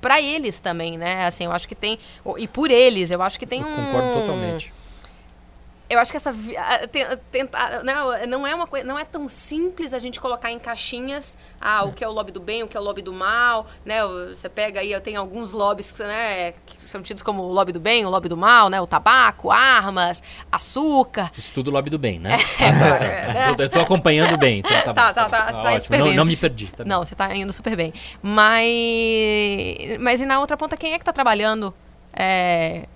para 0.00 0.20
eles 0.20 0.58
também, 0.58 0.98
né? 0.98 1.24
Assim, 1.26 1.44
eu 1.44 1.52
acho 1.52 1.68
que 1.68 1.76
tem 1.76 1.96
e 2.36 2.48
por 2.48 2.70
eles, 2.72 3.10
eu 3.12 3.22
acho 3.22 3.38
que 3.38 3.46
tem 3.46 3.60
Eu 3.60 3.68
um 3.68 3.76
concordo 3.76 4.20
totalmente. 4.20 4.72
Eu 5.92 5.98
acho 5.98 6.10
que 6.10 6.16
essa 6.16 6.32
tentar 7.30 7.82
não, 7.84 8.26
não 8.26 8.46
é 8.46 8.54
uma 8.54 8.66
coisa 8.66 8.86
não 8.86 8.98
é 8.98 9.04
tão 9.04 9.28
simples 9.28 9.92
a 9.94 9.98
gente 9.98 10.20
colocar 10.20 10.50
em 10.50 10.58
caixinhas 10.58 11.36
ah, 11.60 11.84
o 11.84 11.92
que 11.92 12.02
é 12.02 12.08
o 12.08 12.12
lobby 12.12 12.32
do 12.32 12.40
bem 12.40 12.62
o 12.62 12.68
que 12.68 12.76
é 12.76 12.80
o 12.80 12.82
lobby 12.82 13.02
do 13.02 13.12
mal 13.12 13.66
né 13.84 14.00
você 14.30 14.48
pega 14.48 14.80
aí 14.80 14.98
tem 15.00 15.16
alguns 15.16 15.52
lobbies 15.52 15.96
né, 15.98 16.52
que 16.66 16.80
são 16.80 17.02
tidos 17.02 17.22
como 17.22 17.42
o 17.42 17.52
lobby 17.52 17.72
do 17.72 17.80
bem 17.80 18.04
o 18.06 18.10
lobby 18.10 18.28
do 18.28 18.36
mal 18.36 18.68
né 18.68 18.80
o 18.80 18.86
tabaco 18.86 19.50
armas 19.50 20.22
açúcar 20.50 21.30
Isso 21.36 21.52
tudo 21.52 21.70
lobby 21.70 21.90
do 21.90 21.98
bem, 21.98 22.18
né? 22.18 22.36
é, 22.60 23.48
Eu 23.50 23.56
tô- 23.56 23.62
Eu 23.62 23.68
tô 23.70 23.80
acompanhando 23.80 24.36
bem. 24.36 24.58
Então 24.60 24.72
tá, 24.82 24.92
Tá, 24.94 25.12
tá, 25.12 25.28
tá, 25.28 25.52
tá 25.52 25.80
super 25.80 25.98
não, 25.98 26.06
bem. 26.06 26.16
não 26.16 26.24
me 26.24 26.36
perdi. 26.36 26.66
tá. 26.68 26.84
Não, 26.84 27.04
você 27.04 27.14
tá 27.14 27.34
indo 27.34 27.52
super 27.52 27.76
bem. 27.76 27.92
Mas. 28.22 29.98
Mas 30.00 30.20
e 30.20 30.26
na 30.26 30.38
outra 30.40 30.56
ponta, 30.56 30.76
quem 30.76 30.92
é 30.94 30.98
que 30.98 31.04
tá 31.04 31.12
trabalhando 31.12 31.72
é, 32.12 32.86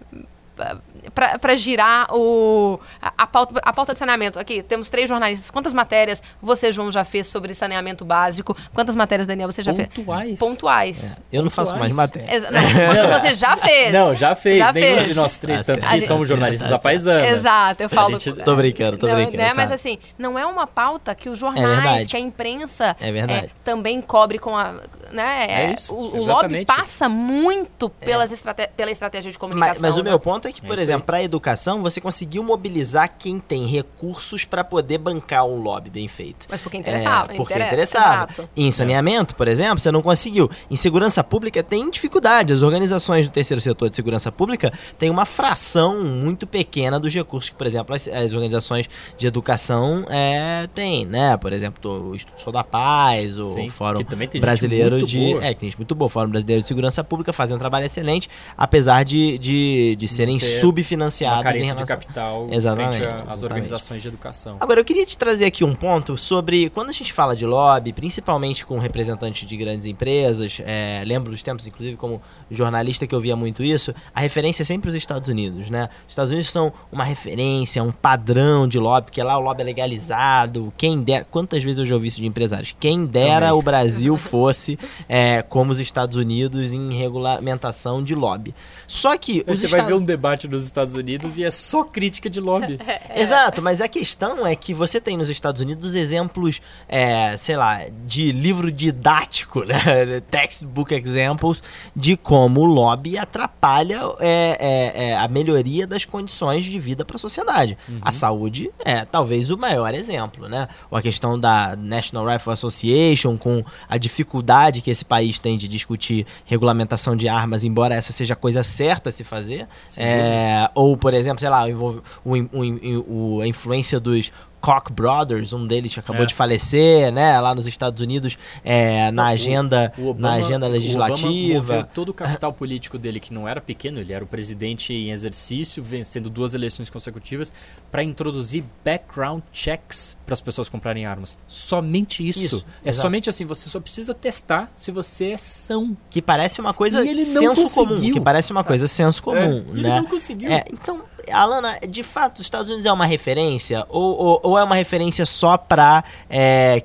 pra 1.13 1.55
girar 1.57 2.09
o, 2.15 2.79
a, 3.01 3.13
a 3.19 3.27
pauta, 3.27 3.61
a 3.65 3.73
pauta 3.73 3.93
de 3.93 3.99
saneamento? 3.99 4.39
Aqui, 4.39 4.63
temos 4.63 4.89
três 4.89 5.09
jornalistas. 5.09 5.51
Quantas 5.51 5.73
matérias 5.75 6.23
você, 6.41 6.71
João, 6.73 6.91
já 6.93 7.05
fez 7.05 7.27
sobre 7.27 7.55
saneamento 7.55 8.05
básico? 8.05 8.57
Quantas 8.75 8.95
matérias, 8.95 9.27
Daniel, 9.27 9.51
você 9.51 9.63
já 9.63 9.73
fez? 9.75 9.89
Pontuais. 9.89 10.39
Pontuais. 10.39 11.19
Eu 11.33 11.43
não 11.43 11.51
faço 11.51 11.77
mais 11.77 11.95
Pontuais. 11.95 12.11
matéria. 12.13 12.37
Exa- 12.37 12.51
Não, 12.51 12.63
quantas 12.73 13.21
você 13.23 13.35
já 13.35 13.57
fez? 13.57 13.93
Não, 13.93 14.15
já 14.15 14.35
fez. 14.35 14.59
Já 14.59 14.73
Nenhum 14.73 14.97
fez. 14.99 15.09
de 15.09 15.15
nós 15.15 15.37
três, 15.37 15.61
Ah, 15.61 15.65
tanto 15.65 15.87
que 15.87 15.95
gente- 15.97 16.07
somos 16.07 16.29
jornalistas 16.29 16.69
Tá 16.69 16.75
da 16.75 16.79
paisana. 16.79 17.27
Exato, 17.29 17.83
eu 17.83 17.89
falo. 17.89 18.19
gente- 18.19 18.33
Tô 18.45 18.55
brincando, 18.57 18.97
tô 18.99 19.07
Não, 19.07 19.15
brincando, 19.15 19.37
né, 19.39 19.47
Mas 19.49 19.67
claro. 19.67 19.75
assim, 19.75 19.99
não 20.19 20.39
é 20.39 20.45
uma 20.47 20.67
pauta 20.67 21.15
que 21.15 21.29
os 21.29 21.39
É 21.39 21.41
jornais, 21.41 21.67
verdade. 21.69 22.07
que 22.07 22.17
a 22.17 22.21
imprensa 22.21 22.97
É 23.01 23.13
verdade. 23.13 23.51
também 23.65 24.01
cobre 24.01 24.39
com 24.39 24.57
a. 24.57 24.75
Né, 25.13 25.47
É 25.49 25.73
isso, 25.73 25.95
o, 25.95 26.17
o 26.19 26.25
lobby 26.25 26.65
passa 26.65 27.09
muito 27.09 27.89
pelas 27.89 28.33
estrate- 28.33 28.69
pela 28.77 28.91
estratégia 28.91 29.31
de 29.31 29.39
comunicação. 29.39 29.75
Mas, 29.75 29.81
mas 29.83 29.97
o 29.97 30.03
né? 30.03 30.11
meu 30.11 30.19
ponto 30.19 30.49
é 30.49 30.53
que, 30.53 30.65
É 30.65 30.69
por 30.69 30.77
isso 30.79 30.91
exemplo, 30.97 31.07
para 31.07 31.17
a 31.19 31.23
educação, 31.23 31.83
você 31.83 32.01
conseguiu 32.01 32.43
mobilizar 32.43 33.13
quem 33.19 33.39
tem 33.39 33.67
recursos 33.67 34.45
para 34.45 34.63
poder 34.65 34.99
bancar 34.99 35.45
um 35.47 35.61
lobby 35.61 35.91
bem 35.91 36.09
feito. 36.09 36.47
Mas 36.51 36.61
porque 36.61 36.77
interessava. 36.77 37.33
É, 37.33 37.37
porque 37.37 37.55
intere- 37.55 37.67
interessava. 37.69 38.25
Exato. 38.33 38.49
Em 38.57 38.71
saneamento, 38.71 39.35
por 39.35 39.49
exemplo, 39.49 39.79
você 39.79 39.91
não 39.91 40.03
conseguiu. 40.03 40.51
Em 40.71 40.77
segurança 40.77 41.23
pública 41.23 41.63
tem 41.63 41.91
dificuldade. 41.91 42.53
As 42.53 42.63
organizações 42.63 43.29
do 43.29 43.33
terceiro 43.33 43.61
setor 43.61 43.91
de 43.91 43.97
segurança 43.97 44.31
pública 44.33 44.73
têm 44.99 45.11
uma 45.11 45.25
fração 45.25 46.03
muito 46.03 46.47
pequena 46.47 46.99
dos 47.01 47.13
recursos 47.15 47.51
que, 47.51 47.57
por 47.57 47.67
exemplo, 47.67 47.95
as, 47.95 48.07
as 48.09 48.33
organizações 48.33 48.89
de 49.17 49.27
educação 49.27 50.05
é, 50.09 50.69
têm, 50.75 51.05
né? 51.07 51.37
Por 51.37 51.53
exemplo, 51.53 52.11
o 52.11 52.15
Instituto 52.15 52.41
Sou 52.43 52.53
da 52.53 52.65
Paz, 52.65 53.39
o 53.39 53.47
Sim, 53.49 53.69
Fórum 53.69 53.99
que 53.99 54.05
também 54.05 54.29
tem 54.29 54.39
gente 54.39 54.43
Brasileiro 54.43 54.97
muito 54.97 55.09
de. 55.09 55.19
boa. 55.19 55.45
É, 55.45 55.55
que 55.55 55.61
tem 55.61 55.69
gente 55.71 55.79
muito 55.79 55.95
boa. 55.95 56.07
O 56.07 56.09
Fórum 56.09 56.31
Brasileiro 56.31 56.63
de 56.63 56.69
Segurança 56.69 57.03
Pública 57.05 57.33
fazem 57.33 57.57
um 57.57 57.59
trabalho 57.59 57.87
excelente, 57.87 58.29
apesar 58.57 59.05
de, 59.05 59.39
de, 59.39 59.97
de 59.97 60.09
serem 60.09 60.39
ter 60.39 60.45
subfinanciados 60.87 61.39
Uma 61.39 61.41
em 61.41 61.45
carência 61.45 61.75
de 61.75 61.75
relação. 61.75 61.87
capital 61.87 62.49
Exatamente, 62.51 62.99
frente 62.99 63.25
às 63.29 63.43
organizações 63.43 64.03
de 64.03 64.09
educação. 64.09 64.57
Agora, 64.61 64.81
eu 64.81 64.85
queria 64.85 65.05
te 65.05 65.19
trazer 65.19 65.45
aqui 65.45 65.65
um 65.65 65.75
ponto 65.75 66.17
sobre 66.17 66.71
quando 66.71 66.89
a 66.89 66.93
gente 66.93 67.13
fala 67.13 67.35
de 67.35 67.45
lobby, 67.45 67.93
principalmente 67.93 68.65
com 68.65 68.79
representantes 68.79 69.47
de 69.49 69.57
grandes 69.57 69.87
empresas, 69.87 70.61
é, 70.65 71.03
lembro 71.05 71.31
dos 71.31 71.43
tempos, 71.43 71.67
inclusive, 71.67 71.97
como 71.97 72.23
jornalista 72.51 73.07
que 73.07 73.15
eu 73.15 73.21
via 73.21 73.37
muito 73.37 73.63
isso, 73.63 73.95
a 74.15 74.21
referência 74.21 74.63
é 74.63 74.65
sempre 74.65 74.89
os 74.89 74.95
Estados 74.95 75.29
Unidos, 75.29 75.69
né? 75.69 75.89
Os 76.07 76.13
Estados 76.13 76.31
Unidos 76.31 76.51
são 76.51 76.73
uma 76.91 77.05
referência, 77.05 77.83
um 77.83 77.93
padrão 77.93 78.69
de 78.69 78.79
lobby, 78.79 79.07
porque 79.07 79.23
lá 79.23 79.37
o 79.37 79.41
lobby 79.41 79.63
é 79.63 79.65
legalizado, 79.65 80.73
quem 80.77 81.03
dera... 81.03 81.27
Quantas 81.31 81.63
vezes 81.63 81.79
eu 81.79 81.87
já 81.87 81.95
ouvi 81.95 82.09
isso 82.09 82.21
de 82.21 82.27
empresários? 82.27 82.75
Quem 82.79 83.05
dera 83.05 83.47
Também. 83.47 83.59
o 83.59 83.63
Brasil 83.63 84.17
fosse 84.19 84.79
é, 85.09 85.43
como 85.43 85.73
os 85.73 85.81
Estados 85.81 86.17
Unidos 86.17 86.73
em 86.73 86.95
regulamentação 86.95 88.03
de 88.03 88.15
lobby. 88.15 88.55
Só 88.87 89.17
que 89.17 89.45
os 89.47 89.61
Você 89.61 89.67
vai 89.67 89.81
Estados 89.81 89.89
ver 89.89 89.95
um 89.95 90.05
debate 90.05 90.49
nos 90.49 90.65
Estados 90.77 90.95
Unidos 90.95 91.39
e 91.39 91.45
é 91.45 91.51
só 91.51 91.83
crítica 91.83 92.29
de 92.29 92.39
lobby. 92.39 92.79
Exato, 93.17 93.63
mas 93.63 93.81
a 93.81 93.89
questão 93.89 94.47
é 94.47 94.55
que 94.55 94.75
você 94.75 95.01
tem 95.01 95.17
nos 95.17 95.31
Estados 95.31 95.63
Unidos 95.63 95.95
exemplos, 95.95 96.61
é, 96.87 97.35
sei 97.39 97.57
lá, 97.57 97.81
de 98.07 98.31
livro 98.31 98.71
didático, 98.71 99.65
né? 99.65 99.77
Textbook 100.31 100.95
examples 100.95 101.63
de 101.95 102.17
como 102.17 102.61
o 102.61 102.65
lobby 102.67 103.17
atrapalha 103.17 104.01
é, 104.21 104.59
é, 104.61 105.05
é, 105.05 105.17
a 105.17 105.27
melhoria 105.29 105.87
das 105.87 106.05
condições 106.05 106.65
de 106.65 106.79
vida 106.79 107.05
para 107.05 107.17
a 107.17 107.19
sociedade. 107.19 107.79
A 108.03 108.11
saúde 108.11 108.71
é 108.85 109.05
talvez 109.05 109.51
o 109.51 109.57
maior 109.57 109.95
exemplo, 109.95 110.49
né? 110.49 110.69
Ou 110.91 110.99
a 110.99 111.03
questão 111.03 111.39
da 111.39 111.75
National 111.77 112.27
Rifle 112.27 112.53
Association 112.53 113.37
com 113.39 113.65
a 113.89 113.97
dificuldade 113.97 114.83
que 114.83 114.91
esse 114.91 115.05
país 115.05 115.39
tem 115.39 115.57
de 115.57 115.67
discutir 115.67 116.27
regulamentação 116.45 117.17
de 117.17 117.29
armas, 117.29 117.65
embora 117.65 117.95
essa 117.95 118.13
seja 118.13 118.35
a 118.35 118.37
coisa 118.37 118.63
certa 118.63 119.11
a 119.11 119.13
se 119.13 119.25
fazer. 119.25 119.67
É, 119.97 120.56
ou, 120.75 120.97
por 120.97 121.15
exemplo, 121.15 121.41
sei 121.41 121.49
lá, 121.49 121.65
o, 121.67 122.03
o, 122.25 123.37
o- 123.37 123.41
a 123.41 123.47
influência 123.47 123.99
dos 124.01 124.33
Koch 124.67 124.91
Brothers, 124.93 125.53
um 125.53 125.65
deles 125.65 125.95
que 125.95 126.01
acabou 126.01 126.25
É. 126.25 126.27
de 126.27 126.35
falecer, 126.35 127.13
né, 127.13 127.39
lá 127.41 127.55
nos 127.55 127.69
Estados 127.69 128.01
Unidos, 128.01 128.37
é, 128.65 129.13
na 129.13 129.23
O- 129.23 129.27
agenda, 129.27 129.93
o 129.97 130.09
Obama- 130.09 130.29
na 130.37 130.45
agenda 130.45 130.67
legislativa. 130.67 131.89
todo 131.95 132.09
o 132.09 132.15
capital 132.15 132.53
político 132.53 132.99
dele, 132.99 133.21
que 133.21 133.33
não 133.33 133.47
era 133.47 133.61
pequeno, 133.61 134.01
ele 134.01 134.13
era 134.13 134.25
o 134.25 134.27
presidente 134.27 134.93
em 134.93 135.13
exercício, 135.13 135.85
vencendo 135.85 136.29
duas 136.29 136.53
eleições 136.53 136.91
consecutivas, 136.91 137.53
para 137.93 138.03
introduzir 138.03 138.65
background 138.85 139.41
checks 139.53 140.17
para 140.27 140.33
as 140.33 140.41
pessoas 140.41 140.69
comprarem 140.69 141.07
armas. 141.07 141.39
Somente 141.47 142.27
isso. 142.27 142.41
Isso, 142.45 142.65
é 142.85 142.89
exato. 142.89 143.03
somente 143.03 143.31
assim, 143.31 143.45
você 143.45 143.71
só 143.71 143.79
precisa 143.79 144.13
testar 144.15 144.69
se 144.75 144.91
você 144.91 145.27
é 145.31 145.37
são. 145.39 145.97
Que 146.11 146.21
parece 146.21 146.61
uma 146.61 146.75
coisa 146.75 147.07
ele 147.07 147.25
não 147.25 147.55
senso 147.55 147.71
comum. 147.71 147.89
conseguiu. 147.91 148.15
Que 148.15 148.21
parece 148.21 148.51
uma 148.51 148.65
coisa 148.65 148.89
senso 148.89 149.23
comum, 149.23 149.37
É, 149.39 149.47
ele 149.71 149.83
né? 149.83 150.01
não 150.01 150.07
conseguiu. 150.07 150.51
É, 150.51 150.65
então, 150.73 151.03
Alana, 151.33 151.79
de 151.89 152.03
fato, 152.03 152.39
os 152.39 152.47
Estados 152.47 152.69
Unidos 152.69 152.87
é 152.87 152.93
uma 152.93 153.07
referência? 153.07 153.85
Ou, 153.89 154.17
ou, 154.17 154.41
ou 154.43 154.59
é 154.59 154.65
uma 154.65 154.75
referência 154.75 155.27
só 155.27 155.57
para 155.57 156.05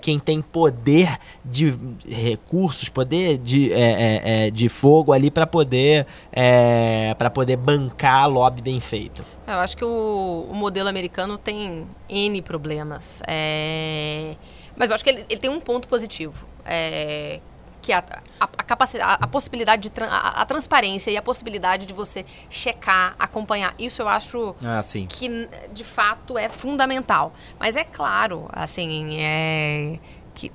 quem 0.01 0.19
tem 0.19 0.41
poder 0.41 1.17
de 1.43 1.77
recursos, 2.07 2.89
poder 2.89 3.37
de, 3.37 3.71
é, 3.73 3.79
é, 3.79 4.47
é, 4.47 4.51
de 4.51 4.69
fogo 4.69 5.11
ali 5.13 5.29
para 5.29 5.45
poder, 5.47 6.05
é, 6.31 7.13
poder 7.33 7.57
bancar 7.57 8.29
lobby 8.29 8.61
bem 8.61 8.79
feito? 8.79 9.25
Eu 9.47 9.55
acho 9.55 9.75
que 9.75 9.83
o, 9.83 10.47
o 10.49 10.55
modelo 10.55 10.87
americano 10.87 11.37
tem 11.37 11.87
N 12.07 12.41
problemas. 12.41 13.21
É, 13.27 14.35
Mas 14.75 14.89
eu 14.89 14.95
acho 14.95 15.03
que 15.03 15.09
ele, 15.09 15.25
ele 15.29 15.39
tem 15.39 15.49
um 15.49 15.59
ponto 15.59 15.87
positivo. 15.87 16.45
É, 16.65 17.39
Que 17.81 17.91
é 17.91 17.95
a, 17.95 18.03
a, 18.39 18.43
a 18.43 18.63
capacidade, 18.63 19.11
a, 19.11 19.25
a 19.25 19.27
possibilidade 19.27 19.81
de 19.81 19.89
tran- 19.89 20.09
a, 20.11 20.45
transparência 20.45 21.09
e 21.09 21.17
a 21.17 21.21
possibilidade 21.21 21.85
de 21.87 21.93
você 21.93 22.25
checar, 22.49 23.15
acompanhar. 23.17 23.73
Isso 23.79 24.01
eu 24.01 24.07
acho 24.07 24.55
Ah, 24.63 24.81
sim. 24.83 25.07
que 25.07 25.49
de 25.73 25.83
fato 25.83 26.37
é 26.37 26.47
fundamental. 26.47 27.33
Mas 27.59 27.75
é 27.75 27.83
claro, 27.83 28.47
assim, 28.53 29.17
é 29.19 29.97
que 30.35 30.51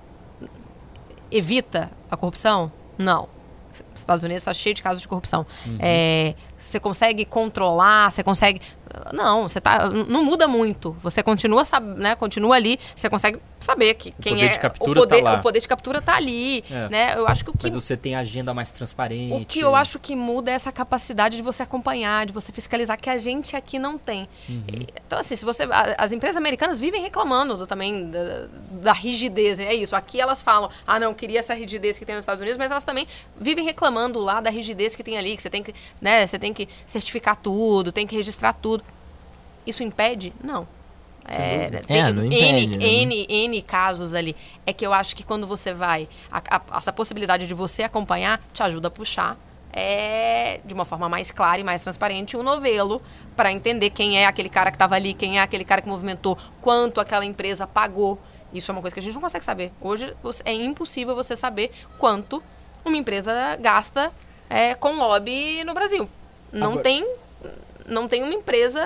evita 1.30 1.90
a 2.10 2.16
corrupção? 2.16 2.70
Não. 2.98 3.28
Os 3.94 4.00
Estados 4.00 4.22
Unidos 4.24 4.40
está 4.42 4.54
cheio 4.54 4.74
de 4.74 4.82
casos 4.82 5.02
de 5.02 5.08
corrupção. 5.08 5.44
É, 5.78 6.34
você 6.58 6.80
consegue 6.80 7.24
controlar, 7.26 8.10
você 8.10 8.22
consegue. 8.22 8.60
Não, 9.12 9.48
você 9.48 9.60
tá. 9.60 9.88
Não 9.88 10.24
muda 10.24 10.46
muito. 10.48 10.96
Você 11.02 11.22
continua, 11.22 11.62
né? 11.96 12.14
Continua 12.14 12.56
ali, 12.56 12.78
você 12.94 13.08
consegue 13.08 13.38
saber 13.60 13.94
que 13.94 14.12
quem 14.12 14.34
poder 14.34 14.46
é. 14.46 14.48
de 14.48 14.58
captura 14.58 14.90
o, 14.90 15.02
poder, 15.02 15.22
tá 15.22 15.30
lá. 15.30 15.38
o 15.38 15.42
poder 15.42 15.60
de 15.60 15.68
captura 15.68 16.02
tá 16.02 16.14
ali. 16.14 16.64
É. 16.70 16.88
Né? 16.88 17.14
Eu 17.16 17.26
acho 17.26 17.44
que 17.44 17.50
o 17.50 17.52
que 17.52 17.64
Mas 17.66 17.74
você 17.74 17.96
tem 17.96 18.14
agenda 18.14 18.52
mais 18.54 18.70
transparente. 18.70 19.32
o 19.34 19.44
que 19.44 19.60
eu 19.60 19.74
acho 19.74 19.98
que 19.98 20.14
muda 20.14 20.50
é 20.50 20.54
essa 20.54 20.70
capacidade 20.72 21.36
de 21.36 21.42
você 21.42 21.62
acompanhar, 21.62 22.26
de 22.26 22.32
você 22.32 22.52
fiscalizar, 22.52 22.98
que 23.00 23.10
a 23.10 23.18
gente 23.18 23.56
aqui 23.56 23.78
não 23.78 23.98
tem. 23.98 24.28
Uhum. 24.48 24.64
Então, 25.06 25.18
assim, 25.18 25.36
se 25.36 25.44
você. 25.44 25.66
As 25.98 26.12
empresas 26.12 26.36
americanas 26.36 26.78
vivem 26.78 27.02
reclamando 27.02 27.56
do- 27.56 27.66
também 27.66 28.10
da, 28.10 28.46
da 28.82 28.92
rigidez. 28.92 29.58
É 29.58 29.74
isso. 29.74 29.96
Aqui 29.96 30.20
elas 30.20 30.42
falam, 30.42 30.70
ah, 30.86 30.98
não, 30.98 31.12
queria 31.14 31.38
essa 31.38 31.54
rigidez 31.54 31.98
que 31.98 32.04
tem 32.04 32.14
nos 32.14 32.22
Estados 32.22 32.40
Unidos, 32.40 32.56
mas 32.58 32.70
elas 32.70 32.84
também 32.84 33.06
vivem 33.40 33.64
reclamando 33.64 34.20
lá 34.20 34.40
da 34.40 34.50
rigidez 34.50 34.94
que 34.94 35.02
tem 35.02 35.16
ali, 35.18 35.36
que 35.36 35.42
você 35.42 35.50
tem 35.50 35.62
que, 35.62 35.74
né, 36.00 36.26
você 36.26 36.38
tem 36.38 36.52
que 36.54 36.68
certificar 36.86 37.36
tudo, 37.36 37.90
tem 37.92 38.06
que 38.06 38.14
registrar 38.14 38.52
tudo. 38.52 38.75
Isso 39.66 39.82
impede? 39.82 40.32
Não. 40.42 40.66
É, 41.28 41.68
tem 41.84 41.96
É, 41.98 42.12
não 42.12 42.22
N, 42.24 42.26
impede, 42.36 42.78
né? 42.78 42.86
N, 42.86 43.26
N 43.28 43.62
casos 43.62 44.14
ali. 44.14 44.36
É 44.64 44.72
que 44.72 44.86
eu 44.86 44.92
acho 44.92 45.16
que 45.16 45.24
quando 45.24 45.44
você 45.46 45.74
vai, 45.74 46.08
a- 46.30 46.40
a- 46.56 46.76
essa 46.78 46.92
possibilidade 46.92 47.48
de 47.48 47.54
você 47.54 47.82
acompanhar 47.82 48.40
te 48.52 48.62
ajuda 48.62 48.86
a 48.88 48.90
puxar 48.90 49.36
é, 49.72 50.60
de 50.64 50.72
uma 50.72 50.84
forma 50.86 51.08
mais 51.08 51.30
clara 51.32 51.58
e 51.60 51.64
mais 51.64 51.80
transparente 51.82 52.36
um 52.36 52.42
novelo 52.42 53.02
para 53.36 53.52
entender 53.52 53.90
quem 53.90 54.16
é 54.18 54.24
aquele 54.26 54.48
cara 54.48 54.70
que 54.70 54.76
estava 54.76 54.94
ali, 54.94 55.12
quem 55.12 55.38
é 55.38 55.42
aquele 55.42 55.64
cara 55.66 55.82
que 55.82 55.88
movimentou, 55.88 56.38
quanto 56.62 56.98
aquela 57.00 57.24
empresa 57.26 57.66
pagou. 57.66 58.18
Isso 58.54 58.70
é 58.70 58.72
uma 58.72 58.80
coisa 58.80 58.94
que 58.94 59.00
a 59.00 59.02
gente 59.02 59.12
não 59.14 59.20
consegue 59.20 59.44
saber. 59.44 59.72
Hoje 59.80 60.14
é 60.44 60.54
impossível 60.54 61.14
você 61.14 61.34
saber 61.36 61.72
quanto 61.98 62.42
uma 62.84 62.96
empresa 62.96 63.56
gasta 63.60 64.12
é, 64.48 64.74
com 64.76 64.92
lobby 64.96 65.62
no 65.64 65.74
Brasil. 65.74 66.08
não 66.52 66.68
Agora- 66.68 66.82
tem 66.84 67.06
não 67.86 68.08
tem 68.08 68.22
uma 68.22 68.32
empresa. 68.34 68.80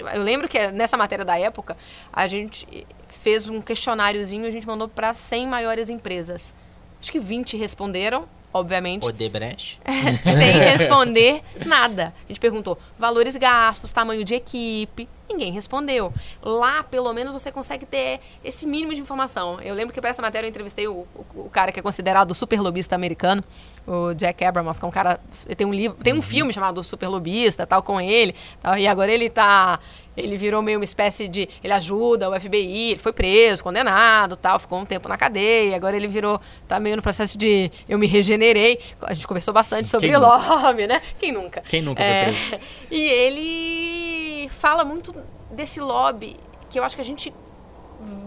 Eu 0.00 0.22
lembro 0.22 0.48
que 0.48 0.68
nessa 0.68 0.96
matéria 0.96 1.24
da 1.24 1.38
época, 1.38 1.76
a 2.12 2.26
gente 2.28 2.66
fez 3.08 3.48
um 3.48 3.60
questionáriozinho, 3.60 4.46
a 4.46 4.50
gente 4.50 4.66
mandou 4.66 4.88
para 4.88 5.12
100 5.14 5.46
maiores 5.46 5.88
empresas. 5.88 6.54
Acho 7.00 7.12
que 7.12 7.18
20 7.18 7.56
responderam, 7.56 8.26
obviamente, 8.52 9.06
Odebrecht. 9.06 9.78
sem 10.24 10.52
responder 10.58 11.42
nada. 11.66 12.14
A 12.24 12.28
gente 12.28 12.40
perguntou 12.40 12.78
valores 12.98 13.36
gastos, 13.36 13.92
tamanho 13.92 14.24
de 14.24 14.34
equipe, 14.34 15.06
ninguém 15.28 15.52
respondeu. 15.52 16.12
Lá, 16.42 16.82
pelo 16.82 17.12
menos, 17.12 17.32
você 17.32 17.52
consegue 17.52 17.84
ter 17.84 18.20
esse 18.42 18.66
mínimo 18.66 18.94
de 18.94 19.00
informação. 19.00 19.60
Eu 19.60 19.74
lembro 19.74 19.92
que 19.92 20.00
para 20.00 20.10
essa 20.10 20.22
matéria 20.22 20.46
eu 20.46 20.50
entrevistei 20.50 20.88
o, 20.88 21.06
o- 21.14 21.26
o 21.46 21.50
cara 21.50 21.70
que 21.72 21.78
é 21.80 21.82
considerado 21.82 22.30
o 22.30 22.34
super 22.34 22.60
lobista 22.60 22.94
americano, 22.94 23.42
o 23.86 24.14
Jack 24.14 24.44
Abramoff, 24.44 24.78
que 24.78 24.84
é 24.84 24.88
um 24.88 24.90
cara. 24.90 25.20
Tem 25.56 25.66
um 25.66 25.72
livro, 25.72 25.96
tem 26.02 26.12
um 26.12 26.22
filme 26.22 26.52
chamado 26.52 26.82
Super 26.82 27.08
Lobista, 27.08 27.66
tal, 27.66 27.82
com 27.82 28.00
ele. 28.00 28.34
Tal, 28.60 28.78
e 28.78 28.86
agora 28.86 29.12
ele 29.12 29.28
tá. 29.28 29.78
Ele 30.16 30.36
virou 30.36 30.62
meio 30.62 30.78
uma 30.78 30.84
espécie 30.84 31.26
de. 31.26 31.48
Ele 31.62 31.72
ajuda 31.72 32.30
o 32.30 32.40
FBI, 32.40 32.90
ele 32.92 32.98
foi 32.98 33.12
preso, 33.12 33.62
condenado, 33.62 34.36
tal, 34.36 34.58
ficou 34.58 34.78
um 34.78 34.86
tempo 34.86 35.08
na 35.08 35.16
cadeia. 35.16 35.74
Agora 35.76 35.96
ele 35.96 36.08
virou. 36.08 36.40
Tá 36.68 36.78
meio 36.78 36.96
no 36.96 37.02
processo 37.02 37.36
de. 37.36 37.70
Eu 37.88 37.98
me 37.98 38.06
regenerei. 38.06 38.80
A 39.02 39.12
gente 39.12 39.26
conversou 39.26 39.52
bastante 39.52 39.88
sobre 39.88 40.08
Quem 40.08 40.16
lobby, 40.16 40.86
né? 40.86 41.02
Quem 41.18 41.32
nunca? 41.32 41.60
Quem 41.62 41.82
nunca 41.82 42.02
É? 42.02 42.32
E 42.90 43.08
ele 43.08 44.48
fala 44.50 44.84
muito 44.84 45.14
desse 45.50 45.80
lobby 45.80 46.36
que 46.70 46.78
eu 46.78 46.84
acho 46.84 46.94
que 46.94 47.02
a 47.02 47.04
gente 47.04 47.32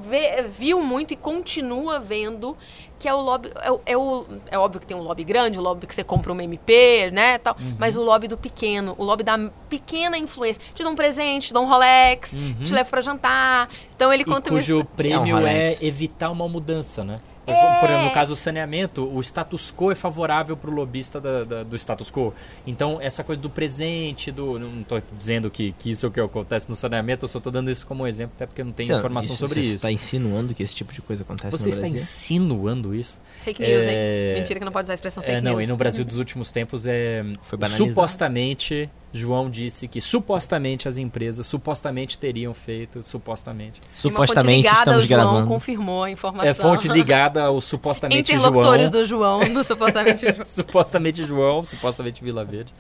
vê- 0.10 0.44
viu 0.44 0.82
muito 0.82 1.14
e 1.14 1.18
continua 1.18 2.00
vendo 2.00 2.56
que 3.00 3.08
é 3.08 3.14
o 3.14 3.22
lobby 3.22 3.52
é, 3.62 3.72
o- 3.72 3.82
é 3.86 3.98
o, 3.98 4.26
é 4.50 4.58
óbvio 4.58 4.80
que 4.82 4.88
tem 4.88 4.98
um 4.98 5.02
lobby 5.02 5.24
grande 5.24 5.60
o 5.60 5.62
lobby 5.62 5.86
que 5.86 5.94
você 5.94 6.04
compra 6.04 6.32
uma 6.32 6.44
MP 6.44 7.12
né 7.12 7.38
tal 7.38 7.56
Uhum. 7.60 7.76
mas 7.78 7.96
o 7.96 8.02
lobby 8.02 8.28
do 8.28 8.38
pequeno 8.38 8.96
o 8.98 9.04
lobby 9.04 9.24
da 9.24 9.38
pequena 9.70 10.18
influência 10.18 10.62
te 10.74 10.84
dá 10.84 10.90
um 10.90 10.96
presente 10.96 11.48
te 11.50 11.54
dá 11.54 11.60
um 11.60 11.66
Rolex 11.68 12.36
te 12.64 12.74
leva 12.74 12.90
pra 12.90 13.02
jantar 13.02 13.70
então 13.96 14.12
ele 14.12 14.24
Uhum. 14.24 14.32
E 14.32 14.34
conta 14.34 14.50
cujo 14.50 14.78
uma- 14.78 14.86
prêmio 14.86 15.38
É 15.38 15.42
um 15.42 15.48
é, 15.48 15.68
evitar 15.82 16.30
uma 16.32 16.48
mudança, 16.48 17.04
né? 17.04 17.18
É. 17.54 17.80
Por 17.80 17.90
exemplo, 17.90 18.06
no 18.06 18.12
caso 18.14 18.30
do 18.32 18.36
saneamento, 18.36 19.04
o 19.08 19.20
status 19.22 19.72
quo 19.76 19.92
é 19.92 19.96
favorável 19.96 20.58
para 20.58 20.70
o 20.70 20.74
lobista 20.74 21.20
da- 21.22 21.44
da- 21.44 21.64
do 21.64 21.76
status 21.78 22.12
quo. 22.12 22.34
Então, 22.66 23.00
essa 23.02 23.24
coisa 23.24 23.42
do 23.42 23.50
presente, 23.50 24.32
do. 24.32 24.60
Não 24.60 24.82
estou 24.82 25.02
dizendo 25.18 25.50
que, 25.50 25.72
que 25.80 25.92
isso 25.92 26.06
é 26.06 26.10
o 26.10 26.12
que 26.12 26.20
acontece 26.20 26.70
no 26.70 26.76
saneamento, 26.76 27.26
eu 27.26 27.30
só 27.30 27.38
estou 27.38 27.52
dando 27.52 27.72
isso 27.72 27.86
como 27.88 28.06
exemplo, 28.06 28.34
até 28.36 28.46
porque 28.46 28.64
não 28.64 28.72
tenho 28.72 28.88
Você- 28.88 28.94
informação 28.98 29.36
sobre 29.36 29.56
você 29.56 29.60
isso. 29.68 29.76
está 29.78 29.92
insinuando 29.92 30.54
que 30.54 30.62
esse 30.64 30.76
tipo 30.76 30.92
de 30.92 31.02
coisa 31.02 31.24
acontece 31.24 31.52
Você 31.58 31.64
no 31.64 31.70
está 31.70 31.82
Brasil? 31.82 32.00
insinuando 32.00 32.94
isso? 32.94 33.20
fake 33.42 33.62
news 33.62 33.86
É. 33.86 34.32
hein 34.34 34.40
mentira 34.42 34.60
que 34.60 34.66
não 34.66 34.72
pode 34.74 34.86
usar 34.86 34.94
a 34.94 34.96
expressão 34.96 35.24
fake 35.24 35.38
É, 35.38 35.42
não, 35.42 35.54
news 35.54 35.66
e 35.66 35.68
no 35.70 35.78
Brasil 35.78 36.04
dos 36.04 36.18
últimos 36.18 36.52
tempos 36.52 36.86
é. 36.86 37.24
Foi 37.44 37.58
banalizado. 37.58 37.90
supostamente, 37.92 38.90
João 39.14 39.50
disse 39.50 39.88
que 39.88 40.02
supostamente 40.02 40.88
as 40.88 40.98
empresas 40.98 41.48
supostamente 41.48 42.18
teriam 42.18 42.54
feito, 42.54 43.02
supostamente. 43.02 43.80
Uma 43.80 43.88
fonte 43.88 44.02
Supostamente 44.02 44.58
ligada 44.58 44.78
estamos 44.80 45.00
ao 45.02 45.06
João 45.08 45.20
gravando. 45.30 45.48
confirmou 45.48 46.04
a 46.04 46.12
informação 46.12 46.50
É 46.50 46.54
fonte 46.54 46.88
ligada 46.88 47.44
ao 47.44 47.62
supostamente 47.62 48.34
interlocutores 48.34 48.90
João. 48.90 48.92
do 48.92 49.06
João 49.06 49.54
do 49.54 49.64
supostamente 49.64 50.26
João 50.34 50.46
supostamente 50.46 51.26
João, 51.26 51.64
supostamente 51.66 52.24
Vila 52.24 52.44
Verde. 52.44 52.74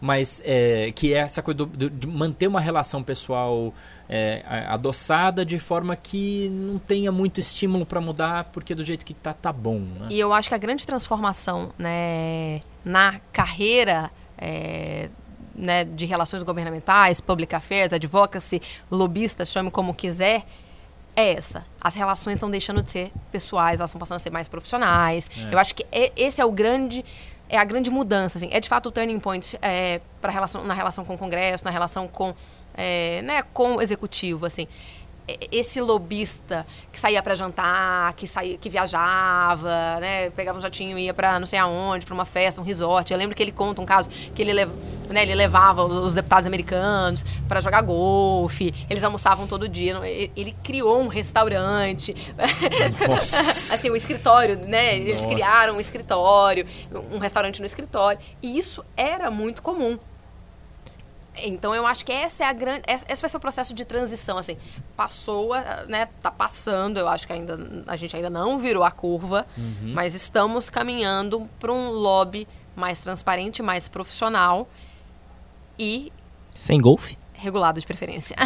Mas 0.00 0.40
é, 0.44 0.92
que 0.94 1.12
é 1.12 1.18
essa 1.18 1.42
coisa 1.42 1.58
do- 1.58 1.66
do- 1.66 1.90
de 1.90 2.06
manter 2.06 2.46
uma 2.48 2.60
relação 2.60 3.02
pessoal 3.02 3.72
é, 4.08 4.42
adoçada 4.68 5.44
de 5.44 5.58
forma 5.58 5.94
que 5.94 6.48
não 6.50 6.78
tenha 6.78 7.12
muito 7.12 7.40
estímulo 7.40 7.84
para 7.86 8.00
mudar, 8.00 8.44
porque 8.52 8.74
do 8.74 8.84
jeito 8.84 9.04
que 9.04 9.12
tá, 9.14 9.32
tá 9.34 9.52
bom. 9.52 9.78
Né? 9.80 10.08
E 10.10 10.18
eu 10.20 10.32
acho 10.32 10.48
que 10.48 10.54
a 10.54 10.58
grande 10.58 10.86
transformação 10.86 11.70
né, 11.78 12.62
na 12.84 13.20
carreira 13.32 14.10
é, 14.38 15.08
né, 15.58 15.84
de 15.84 16.06
relações 16.06 16.42
governamentais, 16.42 17.20
public 17.20 17.54
affairs, 17.54 17.92
advocacy, 17.92 18.62
lobista, 18.90 19.44
chame 19.44 19.70
como 19.70 19.92
quiser, 19.92 20.44
é 21.16 21.34
essa. 21.34 21.66
As 21.80 21.94
relações 21.94 22.34
estão 22.34 22.50
deixando 22.50 22.82
de 22.82 22.90
ser 22.90 23.12
pessoais, 23.32 23.80
elas 23.80 23.90
estão 23.90 23.98
passando 23.98 24.16
a 24.16 24.20
ser 24.20 24.30
mais 24.30 24.46
profissionais. 24.46 25.28
É. 25.36 25.52
Eu 25.52 25.58
acho 25.58 25.74
que 25.74 25.84
é- 25.90 26.12
esse 26.16 26.40
é 26.40 26.44
o 26.44 26.52
grande 26.52 27.04
é 27.50 27.56
a 27.56 27.64
grande 27.64 27.90
mudança, 27.90 28.36
assim. 28.36 28.50
É 28.52 28.60
de 28.60 28.68
fato 28.68 28.90
o 28.90 28.92
turning 28.92 29.18
point 29.18 29.58
é, 29.62 30.02
para 30.20 30.30
relação 30.30 30.62
na 30.64 30.74
relação 30.74 31.02
com 31.02 31.14
o 31.14 31.18
Congresso, 31.18 31.64
na 31.64 31.70
relação 31.70 32.06
com 32.06 32.34
é, 32.74 33.22
né, 33.22 33.42
com 33.54 33.76
o 33.76 33.82
executivo, 33.82 34.46
assim. 34.46 34.68
Esse 35.52 35.80
lobista 35.80 36.66
que 36.92 37.00
saía 37.00 37.22
para 37.22 37.34
jantar, 37.34 38.12
que 38.14 38.26
saía, 38.26 38.56
que 38.56 38.70
viajava, 38.70 40.00
né, 40.00 40.30
pegava 40.30 40.58
um 40.58 40.60
jatinho 40.60 40.98
e 40.98 41.04
ia 41.04 41.14
para 41.14 41.38
não 41.38 41.46
sei 41.46 41.58
aonde, 41.58 42.06
para 42.06 42.14
uma 42.14 42.24
festa, 42.24 42.60
um 42.60 42.64
resort. 42.64 43.12
Eu 43.12 43.18
lembro 43.18 43.36
que 43.36 43.42
ele 43.42 43.52
conta 43.52 43.80
um 43.80 43.86
caso 43.86 44.08
que 44.34 44.40
ele, 44.42 44.64
né, 45.08 45.22
ele 45.22 45.34
levava 45.34 45.84
os 45.84 46.14
deputados 46.14 46.46
americanos 46.46 47.24
para 47.46 47.60
jogar 47.60 47.82
golfe. 47.82 48.74
Eles 48.88 49.04
almoçavam 49.04 49.46
todo 49.46 49.68
dia. 49.68 49.96
Ele, 50.06 50.54
criou 50.62 51.00
um 51.00 51.08
restaurante. 51.08 52.14
Assim, 53.72 53.90
um 53.90 53.96
escritório, 53.96 54.56
né? 54.66 54.96
Eles 54.96 55.22
Nossa. 55.22 55.34
criaram 55.34 55.76
um 55.76 55.80
escritório, 55.80 56.66
um 57.12 57.18
restaurante 57.18 57.60
no 57.60 57.66
escritório. 57.66 58.18
E 58.42 58.58
isso 58.58 58.84
era 58.96 59.30
muito 59.30 59.62
comum. 59.62 59.98
Então 61.42 61.74
eu 61.74 61.86
acho 61.86 62.04
que 62.04 62.12
essa 62.12 62.44
é 62.44 62.46
a 62.48 62.52
grande, 62.52 62.82
esse 62.86 63.20
vai 63.20 63.28
ser 63.30 63.36
o 63.36 63.40
processo 63.40 63.72
de 63.74 63.84
transição, 63.84 64.38
assim, 64.38 64.56
passou, 64.96 65.52
a- 65.52 65.84
né, 65.88 66.08
tá 66.22 66.30
passando, 66.30 66.98
eu 66.98 67.08
acho 67.08 67.26
que 67.26 67.32
ainda 67.32 67.58
a 67.86 67.96
gente 67.96 68.14
ainda 68.16 68.30
não 68.30 68.58
virou 68.58 68.82
a 68.84 68.90
curva, 68.90 69.46
Uhum. 69.56 69.92
mas 69.94 70.14
estamos 70.14 70.68
caminhando 70.70 71.48
para 71.60 71.72
um 71.72 71.90
lobby 71.90 72.46
mais 72.76 72.98
transparente, 73.00 73.62
mais 73.62 73.88
profissional 73.88 74.68
e 75.78 76.12
Sem 76.50 76.80
golfe? 76.80 77.16
Regulado 77.38 77.80
de 77.80 77.86
preferência. 77.86 78.36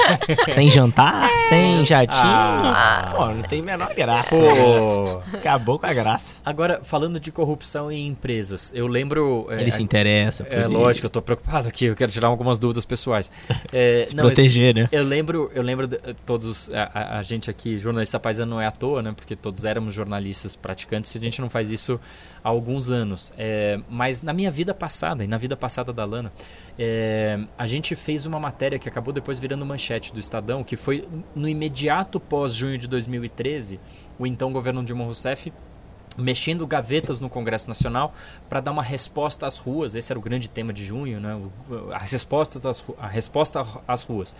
sem 0.54 0.70
jantar? 0.70 1.30
Sem 1.48 1.84
jatinho? 1.84 2.20
Ah. 2.24 3.12
Pô, 3.16 3.26
não 3.26 3.42
tem 3.42 3.60
a 3.60 3.62
menor 3.62 3.94
graça. 3.94 4.36
Pô. 4.36 5.22
Acabou 5.36 5.78
com 5.78 5.86
a 5.86 5.92
graça. 5.92 6.34
Agora, 6.44 6.80
falando 6.82 7.18
de 7.20 7.30
corrupção 7.32 7.90
em 7.90 8.06
empresas, 8.08 8.70
eu 8.74 8.86
lembro. 8.86 9.46
é, 9.50 9.60
Ele 9.60 9.70
se 9.70 9.82
interessa. 9.82 10.44
por 10.44 10.52
É 10.54 10.60
ele 10.64 10.66
lógico, 10.68 11.06
eu 11.06 11.10
tô 11.10 11.22
preocupado 11.22 11.68
aqui, 11.68 11.86
eu 11.86 11.96
quero 11.96 12.10
tirar 12.10 12.28
algumas 12.28 12.58
dúvidas 12.58 12.84
pessoais. 12.84 13.30
É, 13.72 14.02
Se 14.04 14.16
não, 14.16 14.24
proteger, 14.24 14.74
né? 14.74 14.88
Eu 14.90 15.04
lembro, 15.04 15.50
eu 15.54 15.62
lembro 15.62 15.86
de, 15.86 15.96
eh, 15.96 16.14
todos, 16.26 16.68
a, 16.72 16.90
a- 16.92 17.18
a 17.18 17.22
gente 17.22 17.48
aqui, 17.48 17.78
jornalista 17.78 18.18
paisano 18.18 18.50
não 18.56 18.60
é 18.60 18.66
à 18.66 18.70
toa, 18.70 19.00
né? 19.02 19.12
Porque 19.14 19.36
todos 19.36 19.64
éramos 19.64 19.94
jornalistas 19.94 20.56
praticantes 20.56 21.14
e 21.14 21.18
a 21.18 21.20
gente 21.20 21.40
não 21.40 21.48
faz 21.48 21.70
isso 21.70 22.00
há 22.42 22.48
alguns 22.48 22.90
anos. 22.90 23.32
É, 23.36 23.78
mas 23.88 24.22
na 24.22 24.32
minha 24.32 24.50
vida 24.50 24.74
passada, 24.74 25.24
e 25.24 25.26
na 25.26 25.38
vida 25.38 25.56
passada 25.56 25.92
da 25.92 26.04
Lana, 26.04 26.32
é, 26.78 27.38
a 27.56 27.66
gente 27.66 27.94
fez 27.94 28.26
uma 28.26 28.40
matéria 28.40 28.78
que 28.78 28.88
acabou 28.88 29.12
depois 29.12 29.38
virando 29.38 29.64
manchete 29.64 30.12
do 30.12 30.20
Estadão, 30.20 30.64
que 30.64 30.76
foi 30.76 31.06
no 31.34 31.48
imediato 31.48 32.18
pós 32.18 32.54
junho 32.54 32.78
de 32.78 32.88
2013, 32.88 33.80
o 34.18 34.26
então 34.26 34.52
governo 34.52 34.84
Dilma 34.84 35.04
Rousseff 35.04 35.52
mexendo 36.20 36.66
gavetas 36.66 37.20
no 37.20 37.28
Congresso 37.28 37.68
Nacional 37.68 38.14
para 38.48 38.60
dar 38.60 38.70
uma 38.72 38.82
resposta 38.82 39.46
às 39.46 39.56
ruas. 39.56 39.94
Esse 39.94 40.12
era 40.12 40.18
o 40.18 40.22
grande 40.22 40.48
tema 40.48 40.72
de 40.72 40.84
junho, 40.84 41.20
né? 41.20 41.40
As 41.94 42.10
respostas 42.12 42.64
às, 42.66 42.84
a 42.98 43.06
resposta 43.06 43.64
às 43.86 44.02
ruas. 44.04 44.34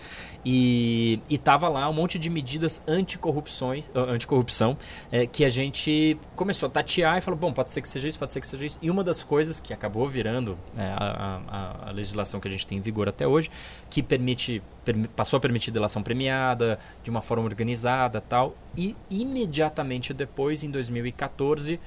E 0.44 1.20
estava 1.28 1.68
lá 1.68 1.88
um 1.88 1.92
monte 1.92 2.18
de 2.18 2.30
medidas 2.30 2.82
anticorrupções, 2.86 3.90
ah, 3.94 4.00
anticorrupção 4.12 4.76
eh, 5.12 5.26
que 5.26 5.44
a 5.44 5.48
gente 5.48 6.16
começou 6.34 6.66
a 6.68 6.70
tatear 6.70 7.18
e 7.18 7.20
falou, 7.20 7.38
bom, 7.38 7.52
pode 7.52 7.70
ser 7.70 7.80
que 7.82 7.88
seja 7.88 8.08
isso, 8.08 8.18
pode 8.18 8.32
ser 8.32 8.40
que 8.40 8.46
seja 8.46 8.64
isso. 8.64 8.78
E 8.80 8.90
uma 8.90 9.04
das 9.04 9.22
coisas 9.22 9.60
que 9.60 9.72
acabou 9.72 10.08
virando 10.08 10.56
eh, 10.76 10.82
a, 10.96 11.40
a- 11.48 11.88
a 11.88 11.92
legislação 11.92 12.40
que 12.40 12.48
a 12.48 12.50
gente 12.50 12.66
tem 12.66 12.78
em 12.78 12.80
vigor 12.80 13.08
até 13.08 13.26
hoje, 13.26 13.50
que 13.88 14.02
permite 14.02 14.62
permi- 14.84 15.08
passou 15.08 15.36
a 15.36 15.40
permitir 15.40 15.70
delação 15.70 16.02
premiada 16.02 16.78
de 17.04 17.10
uma 17.10 17.20
forma 17.20 17.44
organizada 17.44 18.20
tal 18.20 18.54
e 18.76 18.96
imediatamente 19.10 20.12
depois 20.14 20.62
em 20.64 20.70
2014 20.70 21.78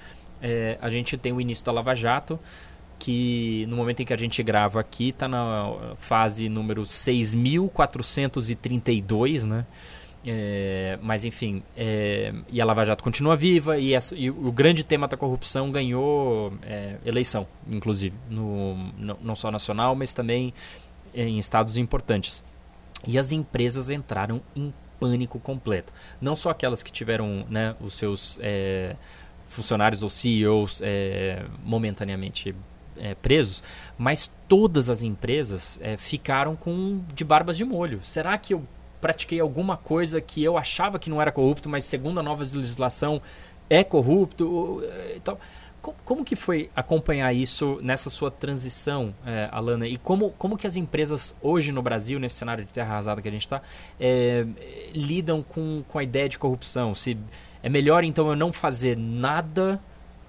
eh, 0.42 0.78
a 0.82 0.90
gente 0.90 1.18
tem 1.18 1.32
o 1.34 1.40
início 1.42 1.66
da 1.66 1.72
Lava 1.72 1.96
Jato 1.96 2.40
que 3.00 3.66
no 3.68 3.76
momento 3.76 4.02
em 4.02 4.06
que 4.06 4.14
a 4.14 4.18
gente 4.18 4.42
grava 4.44 4.80
aqui 4.80 5.10
está 5.10 5.28
na 5.28 5.96
fase 5.98 6.48
número 6.50 6.84
6.432 6.84 9.46
né 9.46 9.66
É, 10.26 10.98
mas 11.02 11.26
enfim, 11.26 11.62
é, 11.76 12.34
e 12.50 12.62
a 12.62 12.66
Lava 12.66 12.86
Jato 12.86 13.04
continua 13.04 13.36
viva 13.36 13.78
e, 13.78 13.94
essa- 13.94 14.16
e 14.16 14.30
o 14.32 14.54
grande 14.54 14.82
tema 14.82 15.06
da 15.06 15.18
corrupção 15.18 15.70
ganhou 15.70 16.54
é, 16.64 16.96
eleição, 17.06 17.46
inclusive, 17.70 18.16
no, 18.30 18.74
não, 18.98 19.18
não 19.22 19.36
só 19.36 19.52
nacional, 19.52 19.94
mas 19.96 20.14
também 20.14 20.54
em 21.14 21.38
estados 21.38 21.76
importantes. 21.76 22.42
E 23.06 23.18
as 23.18 23.34
empresas 23.34 23.90
entraram 23.90 24.40
em 24.56 24.74
pânico 25.04 25.38
completo. 25.38 25.92
Não 26.22 26.34
só 26.34 26.50
aquelas 26.50 26.82
que 26.82 26.90
tiveram 26.90 27.46
né, 27.50 27.76
os 27.82 27.96
seus 27.96 28.40
é, 28.42 28.96
funcionários 29.50 30.02
ou 30.02 30.10
CEOs 30.10 30.82
é, 30.82 31.44
momentaneamente 31.62 32.56
é, 32.98 33.14
presos, 33.16 33.62
mas 33.98 34.32
todas 34.48 34.90
as 34.90 35.04
empresas 35.04 35.78
é, 35.82 35.98
ficaram 35.98 36.56
com 36.56 37.02
de 37.14 37.26
barbas 37.26 37.58
de 37.58 37.66
molho. 37.66 38.00
Será 38.02 38.38
que 38.38 38.54
eu 38.54 38.64
pratiquei 39.02 39.42
alguma 39.42 39.76
coisa 39.76 40.22
que 40.22 40.42
eu 40.42 40.58
achava 40.58 40.98
que 40.98 41.10
não 41.10 41.22
era 41.22 41.34
corrupto, 41.34 41.68
mas 41.68 41.84
segundo 41.84 42.22
a 42.22 42.24
nova 42.24 42.44
legislação 42.44 43.22
é 43.70 43.84
corrupto? 43.84 44.82
e 45.14 45.20
tal? 45.20 45.38
Como 46.06 46.24
que 46.24 46.36
foi 46.36 46.72
acompanhar 46.74 47.34
isso 47.34 47.78
nessa 47.82 48.10
sua 48.10 48.32
transição, 48.32 49.14
é, 49.26 49.50
Alana? 49.52 49.86
E 49.86 49.98
como, 49.98 50.30
como 50.32 50.58
que 50.58 50.66
as 50.66 50.78
empresas 50.78 51.36
hoje 51.42 51.74
no 51.74 51.82
Brasil, 51.82 52.20
nesse 52.20 52.36
cenário 52.36 52.64
de 52.64 52.72
terra 52.72 52.94
arrasada 52.94 53.22
que 53.22 53.28
a 53.28 53.32
gente 53.32 53.42
está, 53.42 53.62
é, 54.00 54.46
lidam 54.94 55.44
com, 55.44 55.84
com 55.88 56.00
a 56.00 56.04
ideia 56.04 56.30
de 56.30 56.40
corrupção? 56.40 56.96
Se 56.96 57.18
é 57.62 57.68
melhor 57.68 58.04
então 58.06 58.30
eu 58.30 58.36
não 58.36 58.54
fazer 58.54 58.96
nada 58.98 59.80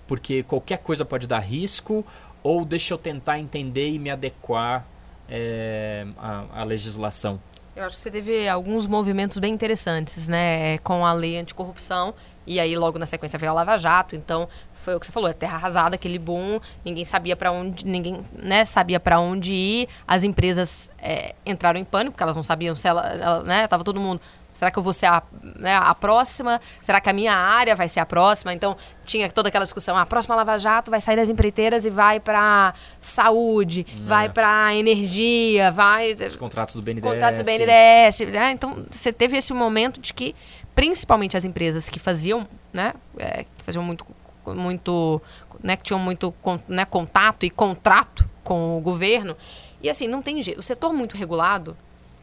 porque 0.06 0.42
qualquer 0.42 0.78
coisa 0.78 1.04
pode 1.04 1.26
dar 1.26 1.38
risco, 1.38 2.04
ou 2.42 2.64
deixa 2.64 2.92
eu 2.92 2.98
tentar 2.98 3.38
entender 3.38 3.90
e 3.90 3.98
me 3.98 4.10
adequar 4.10 4.84
é, 5.28 6.06
à, 6.18 6.60
à 6.60 6.64
legislação? 6.64 7.40
Eu 7.74 7.84
acho 7.84 7.96
que 7.96 8.02
você 8.02 8.10
teve 8.10 8.48
alguns 8.48 8.86
movimentos 8.86 9.38
bem 9.38 9.52
interessantes, 9.52 10.28
né, 10.28 10.78
com 10.78 11.04
a 11.04 11.12
lei 11.12 11.38
anticorrupção 11.38 12.14
e 12.46 12.60
aí 12.60 12.76
logo 12.76 12.98
na 12.98 13.06
sequência 13.06 13.38
veio 13.38 13.50
a 13.50 13.54
Lava 13.54 13.76
Jato, 13.76 14.14
então 14.14 14.48
foi 14.84 14.94
o 14.94 15.00
que 15.00 15.06
você 15.06 15.12
falou, 15.12 15.28
é 15.28 15.32
terra 15.32 15.56
arrasada, 15.56 15.94
aquele 15.94 16.18
boom, 16.18 16.60
ninguém 16.84 17.04
sabia 17.04 17.34
para 17.34 17.50
onde, 17.50 17.84
ninguém, 17.86 18.24
né, 18.32 18.64
sabia 18.64 19.00
para 19.00 19.18
onde 19.18 19.52
ir. 19.52 19.88
As 20.06 20.22
empresas 20.22 20.90
é, 20.98 21.34
entraram 21.44 21.78
em 21.78 21.84
pânico, 21.84 22.12
porque 22.12 22.22
elas 22.22 22.36
não 22.36 22.42
sabiam 22.42 22.76
se 22.76 22.86
ela, 22.86 23.06
ela, 23.06 23.42
né, 23.42 23.66
tava 23.66 23.82
todo 23.82 23.98
mundo 23.98 24.20
Será 24.54 24.70
que 24.70 24.78
eu 24.78 24.82
vou 24.82 24.92
ser 24.92 25.06
a, 25.06 25.22
né, 25.56 25.74
a 25.74 25.94
próxima? 25.94 26.60
Será 26.80 27.00
que 27.00 27.10
a 27.10 27.12
minha 27.12 27.34
área 27.34 27.74
vai 27.74 27.88
ser 27.88 27.98
a 27.98 28.06
próxima? 28.06 28.54
Então, 28.54 28.76
tinha 29.04 29.28
toda 29.28 29.48
aquela 29.48 29.64
discussão. 29.64 29.96
A 29.96 30.06
próxima 30.06 30.36
Lava 30.36 30.56
Jato 30.56 30.92
vai 30.92 31.00
sair 31.00 31.16
das 31.16 31.28
empreiteiras 31.28 31.84
e 31.84 31.90
vai 31.90 32.20
para 32.20 32.72
saúde, 33.00 33.84
é. 33.92 34.02
vai 34.08 34.28
para 34.28 34.72
energia, 34.74 35.72
vai... 35.72 36.14
Os 36.14 36.36
contratos 36.36 36.76
do 36.76 36.82
BNDES. 36.82 37.02
Contratos 37.02 37.38
do 37.38 37.44
BNDES. 37.44 38.32
Né? 38.32 38.52
Então, 38.52 38.86
você 38.90 39.12
teve 39.12 39.36
esse 39.36 39.52
momento 39.52 40.00
de 40.00 40.14
que, 40.14 40.36
principalmente 40.72 41.36
as 41.36 41.44
empresas 41.44 41.88
que 41.88 41.98
faziam, 41.98 42.46
né, 42.72 42.94
é, 43.18 43.42
que 43.42 43.64
faziam 43.64 43.82
muito 43.82 44.06
muito, 44.46 45.20
né, 45.62 45.76
que 45.76 45.84
tinham 45.84 45.98
muito 45.98 46.34
né, 46.68 46.84
contato 46.84 47.44
e 47.44 47.50
contrato 47.50 48.28
com 48.42 48.78
o 48.78 48.80
governo. 48.80 49.36
E 49.82 49.88
assim, 49.88 50.06
não 50.08 50.22
tem 50.22 50.40
jeito. 50.42 50.60
O 50.60 50.62
setor 50.62 50.92
muito 50.92 51.16
regulado, 51.16 51.76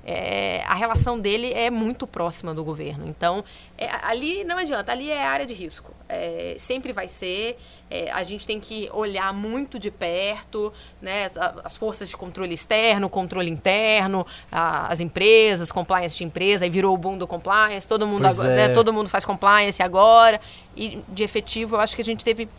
é, 0.04 0.64
a 0.66 0.74
relação 0.74 1.20
dele 1.20 1.54
é 1.54 1.70
muito 1.70 2.08
próxima 2.08 2.54
do 2.54 2.64
governo. 2.64 3.06
Então, 3.08 3.44
é, 3.78 3.88
ali 4.02 4.44
não 4.44 4.58
adianta, 4.58 4.92
ali 4.92 5.12
é 5.12 5.24
área 5.24 5.46
de 5.46 5.54
risco. 5.54 5.94
É, 6.10 6.56
sempre 6.58 6.92
vai 6.92 7.08
ser. 7.08 7.58
É, 7.90 8.10
a 8.12 8.24
gente 8.24 8.48
tem 8.48 8.60
que 8.60 8.90
olhar 8.94 9.34
muito 9.34 9.78
de 9.78 9.92
perto 9.92 10.74
né, 11.02 11.30
as 11.64 11.76
forças 11.76 12.10
de 12.10 12.18
controle 12.18 12.54
externo, 12.54 13.10
controle 13.10 13.50
interno, 13.50 14.26
a, 14.52 14.88
as 14.88 15.00
empresas, 15.00 15.72
compliance 15.72 16.18
de 16.18 16.24
empresa, 16.24 16.64
aí 16.64 16.70
virou 16.70 16.94
o 16.94 16.98
boom 16.98 17.18
do 17.18 17.28
compliance, 17.28 17.88
todo 17.88 18.08
mundo, 18.08 18.26
agora, 18.26 18.56
né, 18.56 18.66
é. 18.66 18.70
todo 18.70 18.94
mundo 18.94 19.10
faz 19.10 19.26
compliance 19.26 19.84
agora. 19.84 20.40
E 20.76 21.04
de 21.10 21.24
efetivo, 21.24 21.76
eu 21.76 21.80
acho 21.80 21.96
que 21.96 22.02
a 22.02 22.06
gente 22.06 22.24
teve. 22.26 22.50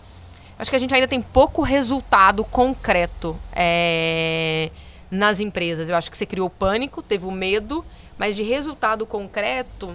Acho 0.59 0.71
que 0.71 0.77
a 0.77 0.79
gente 0.79 0.95
ainda 0.95 1.09
tem 1.09 1.21
pouco 1.21 1.63
resultado 1.63 2.45
concreto. 2.45 3.37
É, 3.53 4.71
nas 5.13 5.41
empresas. 5.41 5.91
Eu 5.91 5.95
acho 5.95 6.11
que 6.11 6.17
você 6.17 6.25
criou 6.25 6.49
pânico, 6.49 7.03
teve 7.03 7.27
o 7.27 7.31
medo, 7.31 7.85
mas 8.17 8.35
de 8.35 8.43
resultado 8.43 9.05
concreto, 9.05 9.95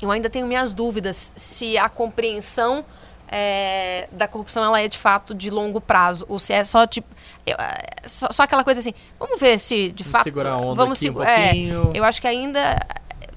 eu 0.00 0.10
ainda 0.10 0.28
tenho 0.28 0.48
minhas 0.48 0.74
dúvidas 0.74 1.30
se 1.36 1.78
a 1.78 1.88
compreensão 1.88 2.84
é, 3.28 4.08
da 4.10 4.26
corrupção 4.26 4.64
ela 4.64 4.80
é 4.80 4.88
de 4.88 4.98
fato 4.98 5.32
de 5.32 5.48
longo 5.48 5.80
prazo 5.80 6.26
ou 6.28 6.38
se 6.38 6.52
é 6.52 6.64
só 6.64 6.86
tipo 6.86 7.08
eu, 7.46 7.56
é, 7.58 8.06
só, 8.06 8.28
só, 8.30 8.42
aquela 8.42 8.62
coisa 8.62 8.80
assim 8.80 8.92
vamos 9.18 9.40
ver 9.40 9.58
se 9.58 9.90
de 9.90 10.02
vamos 10.02 10.12
fato 10.12 10.24
segurar 10.24 10.50
a 10.50 10.56
onda 10.58 10.74
vamos 10.74 10.98
segurar 10.98 11.30
um 11.30 11.32
é, 11.32 11.54
eu 11.94 12.04
acho 12.04 12.20
que 12.20 12.28
ainda 12.28 12.78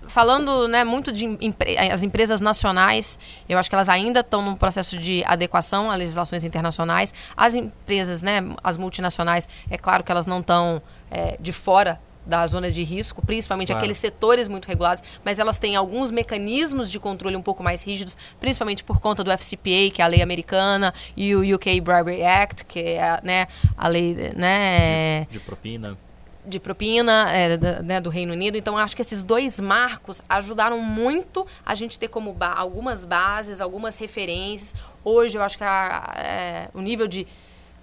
falando 0.08 0.68
né, 0.68 0.84
muito 0.84 1.12
de 1.12 1.26
empre 1.42 1.78
as 1.78 2.04
empresas 2.04 2.42
nacionais, 2.42 3.18
eu 3.48 3.58
acho 3.58 3.70
que 3.70 3.76
elas 3.76 3.90
ainda 3.90 4.20
estão 4.20 4.42
num 4.42 4.56
processo 4.56 4.98
de 4.98 5.24
adequação 5.26 5.92
a 5.92 5.96
legislações 5.96 6.44
internacionais. 6.44 7.14
As 7.36 7.54
empresas, 7.54 8.22
né, 8.22 8.42
as 8.64 8.78
multinacionais, 8.78 9.48
é 9.70 9.78
claro 9.78 10.04
que 10.04 10.12
elas 10.12 10.28
não 10.28 10.40
estão 10.40 10.82
é, 11.10 11.38
de 11.40 11.52
fora 11.52 12.00
das 12.26 12.52
zonas 12.52 12.74
de 12.74 12.84
risco, 12.84 13.24
principalmente 13.24 13.68
claro. 13.68 13.80
aqueles 13.80 13.98
setores 13.98 14.48
muito 14.48 14.66
regulados, 14.66 15.04
mas 15.24 15.38
elas 15.38 15.58
têm 15.58 15.76
alguns 15.76 16.10
mecanismos 16.10 16.90
de 16.90 17.00
controle 17.00 17.36
um 17.36 17.42
pouco 17.42 17.62
mais 17.62 17.84
rígidos, 17.84 18.18
principalmente 18.40 18.84
por 18.84 19.00
conta 19.00 19.24
do 19.24 19.32
FCPA, 19.32 19.92
que 19.94 20.02
é 20.02 20.04
a 20.04 20.08
lei 20.08 20.22
americana, 20.22 20.94
e 21.16 21.36
o 21.36 21.56
UK 21.56 21.80
Bribery 21.82 22.24
Act, 22.24 22.66
que 22.66 22.80
é 22.80 23.20
né, 23.24 23.48
a 23.78 23.88
lei 23.88 24.34
né, 24.36 25.26
de, 25.26 25.34
de 25.34 25.40
propina 25.40 25.98
de 26.48 26.60
propina 26.60 27.32
é, 27.32 27.58
da, 27.58 27.82
né, 27.82 28.00
do 28.00 28.10
Reino 28.10 28.34
Unido. 28.34 28.56
Então, 28.56 28.78
acho 28.78 28.96
que 28.96 29.02
esses 29.02 29.24
dois 29.24 29.60
marcos 29.60 30.22
ajudaram 30.30 30.80
muito 30.80 31.46
a 31.66 31.74
gente 31.74 31.98
ter 31.98 32.08
como 32.08 32.32
ba 32.34 32.54
algumas 32.54 33.04
bases, 33.04 33.60
algumas 33.60 33.98
referências. 33.98 34.76
Hoje, 35.04 35.40
eu 35.40 35.42
acho 35.42 35.58
que 35.58 35.64
a, 35.64 36.14
é, 36.16 36.70
o 36.72 36.82
nível 36.82 37.08
de 37.08 37.26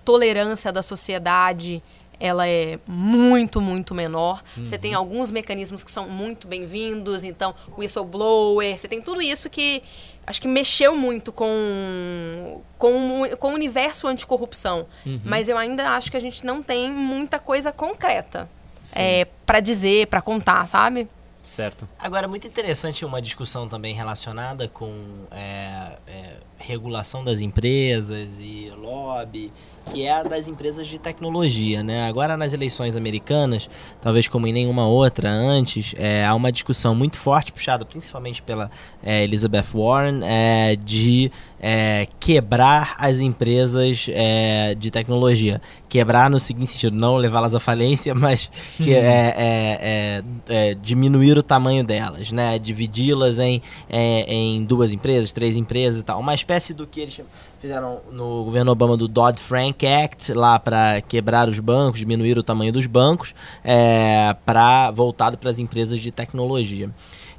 tolerância 0.04 0.72
da 0.72 0.80
sociedade 0.80 1.82
ela 2.22 2.46
é 2.46 2.78
muito, 2.86 3.60
muito 3.60 3.92
menor. 3.96 4.44
Uhum. 4.56 4.64
Você 4.64 4.78
tem 4.78 4.94
alguns 4.94 5.32
mecanismos 5.32 5.82
que 5.82 5.90
são 5.90 6.08
muito 6.08 6.46
bem-vindos, 6.46 7.24
então, 7.24 7.52
whistleblower, 7.76 8.78
você 8.78 8.86
tem 8.86 9.02
tudo 9.02 9.20
isso 9.20 9.50
que 9.50 9.82
acho 10.24 10.40
que 10.40 10.46
mexeu 10.46 10.94
muito 10.94 11.32
com, 11.32 12.62
com, 12.78 13.22
com 13.40 13.48
o 13.48 13.54
universo 13.54 14.06
anticorrupção. 14.06 14.86
Uhum. 15.04 15.20
Mas 15.24 15.48
eu 15.48 15.58
ainda 15.58 15.90
acho 15.90 16.12
que 16.12 16.16
a 16.16 16.20
gente 16.20 16.46
não 16.46 16.62
tem 16.62 16.92
muita 16.92 17.40
coisa 17.40 17.72
concreta 17.72 18.48
é, 18.94 19.24
para 19.44 19.58
dizer, 19.58 20.06
para 20.06 20.22
contar, 20.22 20.64
sabe? 20.68 21.08
Certo. 21.42 21.88
Agora, 21.98 22.28
muito 22.28 22.46
interessante 22.46 23.04
uma 23.04 23.20
discussão 23.20 23.68
também 23.68 23.96
relacionada 23.96 24.68
com 24.68 24.92
é, 25.32 25.98
é, 26.06 26.36
regulação 26.56 27.24
das 27.24 27.40
empresas 27.40 28.28
e 28.38 28.72
lobby 28.76 29.52
que 29.86 30.04
é 30.04 30.12
a 30.12 30.22
das 30.22 30.48
empresas 30.48 30.86
de 30.86 30.98
tecnologia. 30.98 31.82
Né? 31.82 32.06
Agora, 32.06 32.36
nas 32.36 32.52
eleições 32.52 32.96
americanas, 32.96 33.68
talvez 34.00 34.28
como 34.28 34.46
em 34.46 34.52
nenhuma 34.52 34.86
outra 34.86 35.30
antes, 35.30 35.94
é, 35.98 36.24
há 36.24 36.34
uma 36.34 36.52
discussão 36.52 36.94
muito 36.94 37.16
forte, 37.16 37.52
puxada 37.52 37.84
principalmente 37.84 38.42
pela 38.42 38.70
é, 39.02 39.24
Elizabeth 39.24 39.66
Warren, 39.74 40.20
é, 40.24 40.76
de 40.76 41.30
é, 41.62 42.08
quebrar 42.18 42.96
as 42.98 43.20
empresas 43.20 44.06
é, 44.10 44.74
de 44.74 44.90
tecnologia. 44.90 45.62
Quebrar 45.88 46.28
no 46.28 46.40
seguinte 46.40 46.70
sentido, 46.70 46.96
não 46.96 47.16
levá-las 47.16 47.54
à 47.54 47.60
falência, 47.60 48.12
mas 48.16 48.50
que, 48.76 48.92
é, 48.92 49.34
é, 49.36 50.22
é, 50.48 50.74
diminuir 50.74 51.38
o 51.38 51.42
tamanho 51.42 51.84
delas, 51.84 52.32
né? 52.32 52.58
dividi-las 52.58 53.38
em, 53.38 53.62
em 53.88 54.64
duas 54.64 54.92
empresas, 54.92 55.32
três 55.32 55.56
empresas 55.56 56.00
e 56.00 56.04
tal. 56.04 56.18
Uma 56.18 56.34
espécie 56.34 56.74
do 56.74 56.86
que 56.86 57.00
eles 57.00 57.20
fizeram 57.60 58.00
no 58.10 58.42
governo 58.42 58.72
Obama 58.72 58.96
do 58.96 59.06
Dodd-Frank 59.06 59.86
Act, 59.86 60.32
lá 60.32 60.58
para 60.58 61.00
quebrar 61.02 61.48
os 61.48 61.60
bancos, 61.60 62.00
diminuir 62.00 62.36
o 62.36 62.42
tamanho 62.42 62.72
dos 62.72 62.86
bancos, 62.86 63.32
é, 63.62 64.34
para 64.44 64.90
voltado 64.90 65.38
para 65.38 65.48
as 65.48 65.60
empresas 65.60 66.00
de 66.00 66.10
tecnologia. 66.10 66.90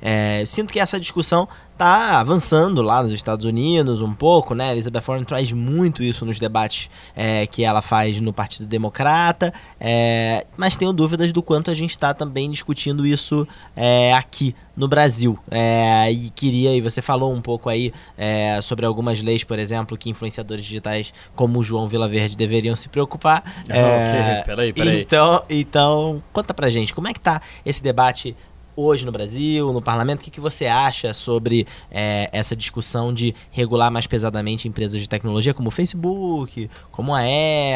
É, 0.06 0.44
sinto 0.46 0.74
que 0.74 0.82
essa 0.82 1.00
discussão 1.00 1.48
está 1.72 2.20
avançando 2.20 2.82
lá 2.82 3.02
nos 3.02 3.14
Estados 3.14 3.46
Unidos 3.46 4.02
um 4.02 4.14
pouco, 4.14 4.54
né? 4.54 4.74
Elizabeth 4.74 5.02
Warren 5.02 5.24
traz 5.24 5.52
muito 5.54 6.04
isso 6.04 6.26
nos 6.26 6.40
debates 6.40 6.90
é, 7.16 7.48
que 7.48 7.64
ela 7.64 7.82
faz 7.82 8.20
no 8.20 8.34
Partido 8.34 8.66
Democrata, 8.66 9.54
é, 9.80 10.46
mas 10.58 10.76
tenho 10.76 10.92
dúvidas 10.92 11.32
do 11.32 11.42
quanto 11.42 11.72
a 11.72 11.74
gente 11.74 11.92
está 11.92 12.14
também 12.14 12.52
discutindo 12.52 13.08
isso 13.08 13.48
é, 13.78 14.14
aqui 14.14 14.54
no 14.76 14.90
Brasil. 14.90 15.40
É, 15.50 16.12
e 16.12 16.30
queria, 16.32 16.76
e 16.76 16.82
você 16.82 17.02
falou 17.02 17.34
um 17.34 17.42
pouco 17.42 17.70
aí 17.70 17.94
é, 18.18 18.60
sobre 18.62 18.86
algumas 18.86 19.22
leis, 19.22 19.44
por 19.46 19.58
exemplo, 19.58 19.98
que 19.98 20.10
influenciadores 20.10 20.66
digitais 20.66 21.14
como 21.34 21.60
o 21.60 21.64
João 21.64 21.88
Vilaverde 21.88 22.36
deveriam 22.36 22.76
se 22.76 22.90
preocupar. 22.90 23.42
Ah, 23.70 23.74
é, 23.74 24.44
peraí, 24.44 24.74
peraí. 24.74 25.02
Então, 25.02 25.44
então, 25.50 26.24
conta 26.34 26.54
pra 26.54 26.70
gente, 26.70 26.94
como 26.94 27.08
é 27.08 27.14
que 27.14 27.22
tá 27.22 27.42
esse 27.66 27.82
debate 27.82 28.36
hoje 28.76 29.06
no 29.06 29.12
Brasil, 29.12 29.72
no 29.72 29.82
parlamento. 29.82 30.22
O 30.22 30.24
que, 30.24 30.32
que 30.32 30.40
você 30.40 30.68
acha 30.68 31.14
sobre 31.14 31.68
é, 31.92 32.30
essa 32.32 32.56
discussão 32.56 33.14
de 33.14 33.36
regular 33.52 33.92
mais 33.92 34.08
pesadamente 34.08 34.68
empresas 34.68 35.00
de 35.00 35.08
tecnologia 35.08 35.54
como 35.54 35.70
o 35.70 35.72
Facebook, 35.72 36.70
como 36.92 37.14
a 37.14 37.22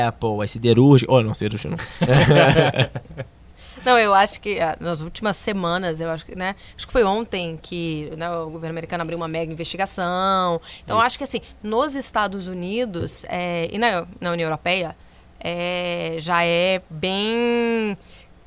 Apple, 0.07 0.43
as 0.43 0.51
siderúrgicas. 0.51 1.13
Oh, 1.13 1.21
não, 1.21 1.33
siderúrgica 1.33 1.69
não. 1.69 1.77
Não, 3.85 3.97
eu 3.97 4.13
acho 4.13 4.41
que 4.41 4.59
ah, 4.59 4.75
nas 4.81 4.99
últimas 4.99 5.37
semanas, 5.37 6.01
eu 6.01 6.09
acho 6.09 6.25
que, 6.25 6.35
né? 6.35 6.57
Acho 6.75 6.85
que 6.85 6.91
foi 6.91 7.05
ontem 7.05 7.57
que 7.61 8.11
né, 8.17 8.29
o 8.29 8.49
governo 8.49 8.71
americano 8.71 9.01
abriu 9.01 9.17
uma 9.17 9.29
mega 9.29 9.49
investigação. 9.49 10.59
Então, 10.83 10.99
acho 10.99 11.17
que 11.17 11.23
assim, 11.23 11.39
nos 11.63 11.95
Estados 11.95 12.47
Unidos 12.47 13.23
é, 13.29 13.69
e 13.71 13.77
na, 13.77 14.05
na 14.19 14.31
União 14.31 14.47
Europeia 14.47 14.93
é, 15.39 16.17
já 16.19 16.43
é 16.43 16.81
bem 16.89 17.97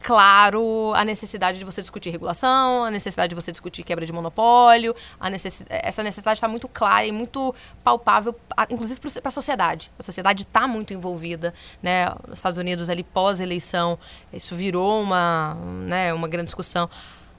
claro 0.00 0.92
a 0.94 1.04
necessidade 1.04 1.58
de 1.58 1.64
você 1.64 1.80
discutir 1.80 2.10
regulação, 2.10 2.84
a 2.84 2.90
necessidade 2.90 3.30
de 3.30 3.34
você 3.34 3.52
discutir 3.52 3.82
quebra 3.82 4.04
de 4.06 4.12
monopólio, 4.12 4.96
essa 5.68 6.02
necessidade 6.02 6.38
está 6.38 6.48
muito 6.48 6.68
clara 6.68 7.06
e 7.06 7.12
muito 7.12 7.54
palpável, 7.84 8.34
inclusive 8.70 8.98
para 9.00 9.28
a 9.28 9.30
sociedade. 9.30 9.90
A 9.98 10.02
sociedade 10.02 10.42
está 10.42 10.66
muito 10.66 10.94
envolvida, 10.94 11.52
né? 11.82 12.06
Nos 12.26 12.38
Estados 12.38 12.58
Unidos 12.58 12.88
ali 12.88 13.02
pós 13.02 13.40
eleição, 13.40 13.98
isso 14.32 14.56
virou 14.56 15.02
uma, 15.02 15.54
né, 15.86 16.12
uma 16.12 16.28
grande 16.28 16.46
discussão. 16.46 16.88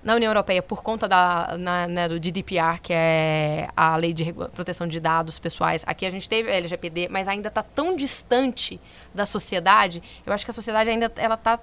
na 0.03 0.15
União 0.15 0.31
Europeia 0.31 0.63
por 0.63 0.81
conta 0.81 1.07
da, 1.07 1.55
na, 1.59 1.87
né, 1.87 2.07
do 2.07 2.15
GDPR, 2.15 2.79
que 2.81 2.91
é 2.91 3.67
a 3.77 3.95
Lei 3.97 4.13
de 4.13 4.33
Proteção 4.33 4.87
de 4.87 4.99
Dados 4.99 5.37
Pessoais. 5.37 5.83
Aqui 5.85 6.07
a 6.07 6.09
gente 6.09 6.27
teve 6.27 6.49
a 6.49 6.55
LGPD, 6.55 7.07
mas 7.09 7.27
ainda 7.27 7.49
está 7.49 7.61
tão 7.61 7.95
distante 7.95 8.81
da 9.13 9.27
sociedade. 9.27 10.01
Eu 10.25 10.33
acho 10.33 10.43
que 10.43 10.49
a 10.49 10.53
sociedade 10.53 10.89
ainda 10.89 11.11
ela 11.17 11.35
está 11.35 11.59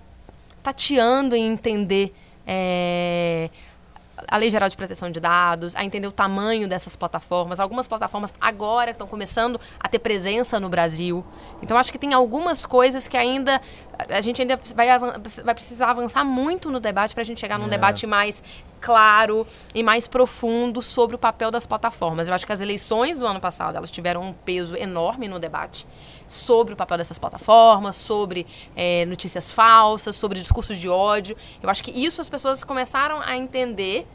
tateando 0.62 1.34
em 1.34 1.46
entender 1.46 2.14
é, 2.46 3.50
a 4.26 4.36
Lei 4.36 4.50
Geral 4.50 4.68
de 4.68 4.76
Proteção 4.76 5.10
de 5.10 5.20
Dados, 5.20 5.76
a 5.76 5.84
entender 5.84 6.06
o 6.06 6.12
tamanho 6.12 6.68
dessas 6.68 6.96
plataformas. 6.96 7.60
Algumas 7.60 7.86
plataformas 7.86 8.32
agora 8.40 8.90
estão 8.90 9.06
começando 9.06 9.60
a 9.78 9.88
ter 9.88 9.98
presença 9.98 10.58
no 10.58 10.68
Brasil. 10.68 11.24
Então, 11.62 11.76
acho 11.76 11.92
que 11.92 11.98
tem 11.98 12.12
algumas 12.12 12.66
coisas 12.66 13.06
que 13.06 13.16
ainda 13.16 13.60
a 14.08 14.20
gente 14.20 14.40
ainda 14.40 14.58
vai, 14.74 14.86
vai 15.44 15.54
precisar 15.54 15.90
avançar 15.90 16.24
muito 16.24 16.70
no 16.70 16.80
debate 16.80 17.14
para 17.14 17.22
a 17.22 17.24
gente 17.24 17.40
chegar 17.40 17.58
num 17.58 17.66
é. 17.66 17.70
debate 17.70 18.06
mais 18.06 18.42
claro 18.80 19.46
e 19.74 19.82
mais 19.82 20.06
profundo 20.06 20.80
sobre 20.82 21.16
o 21.16 21.18
papel 21.18 21.50
das 21.50 21.66
plataformas. 21.66 22.28
Eu 22.28 22.34
acho 22.34 22.46
que 22.46 22.52
as 22.52 22.60
eleições 22.60 23.18
do 23.18 23.26
ano 23.26 23.40
passado 23.40 23.76
elas 23.76 23.90
tiveram 23.90 24.22
um 24.22 24.32
peso 24.32 24.76
enorme 24.76 25.28
no 25.28 25.38
debate 25.38 25.86
sobre 26.28 26.74
o 26.74 26.76
papel 26.76 26.98
dessas 26.98 27.18
plataformas, 27.18 27.96
sobre 27.96 28.46
é, 28.76 29.04
notícias 29.06 29.50
falsas, 29.50 30.14
sobre 30.14 30.38
discursos 30.38 30.78
de 30.78 30.88
ódio. 30.88 31.36
Eu 31.62 31.68
acho 31.70 31.82
que 31.82 31.90
isso 31.90 32.20
as 32.20 32.28
pessoas 32.28 32.62
começaram 32.62 33.20
a 33.20 33.36
entender, 33.36 34.06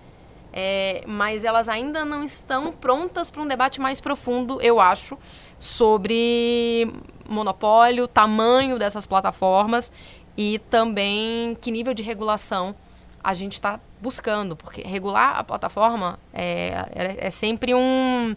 é, 0.54 1.04
mas 1.08 1.44
elas 1.44 1.68
ainda 1.68 2.06
não 2.06 2.24
estão 2.24 2.72
prontas 2.72 3.30
para 3.30 3.42
um 3.42 3.48
debate 3.48 3.82
mais 3.82 4.00
profundo, 4.00 4.62
eu 4.62 4.80
acho, 4.80 5.18
sobre 5.60 6.94
monopólio, 7.28 8.08
tamanho 8.08 8.78
dessas 8.78 9.06
plataformas 9.06 9.92
e 10.38 10.60
também 10.70 11.58
que 11.60 11.72
nível 11.72 11.94
de 11.94 12.04
regulação 12.04 12.76
a 13.24 13.34
gente 13.34 13.54
está 13.54 13.80
buscando, 14.02 14.56
porque 14.56 14.82
regular 14.82 15.40
a 15.40 15.44
plataforma 15.44 16.20
é, 16.34 16.86
é, 16.94 17.28
é 17.28 17.30
sempre 17.30 17.74
um 17.74 18.36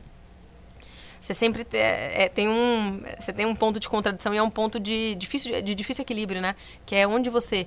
você 1.27 1.35
sempre 1.35 1.67
é, 1.73 2.29
tem 2.29 2.49
um 2.49 3.03
você 3.19 3.33
tem 3.33 3.47
um 3.47 3.55
ponto 3.57 3.81
de 3.81 3.89
contradição 3.89 4.33
e 4.33 4.37
é 4.37 4.43
um 4.43 4.51
ponto 4.51 4.79
de 4.79 5.17
difícil 5.17 5.61
de 5.61 5.75
difícil 5.75 6.03
equilíbrio 6.03 6.41
né? 6.41 6.55
Que 6.85 6.95
é 6.95 7.07
onde 7.07 7.29
você 7.29 7.67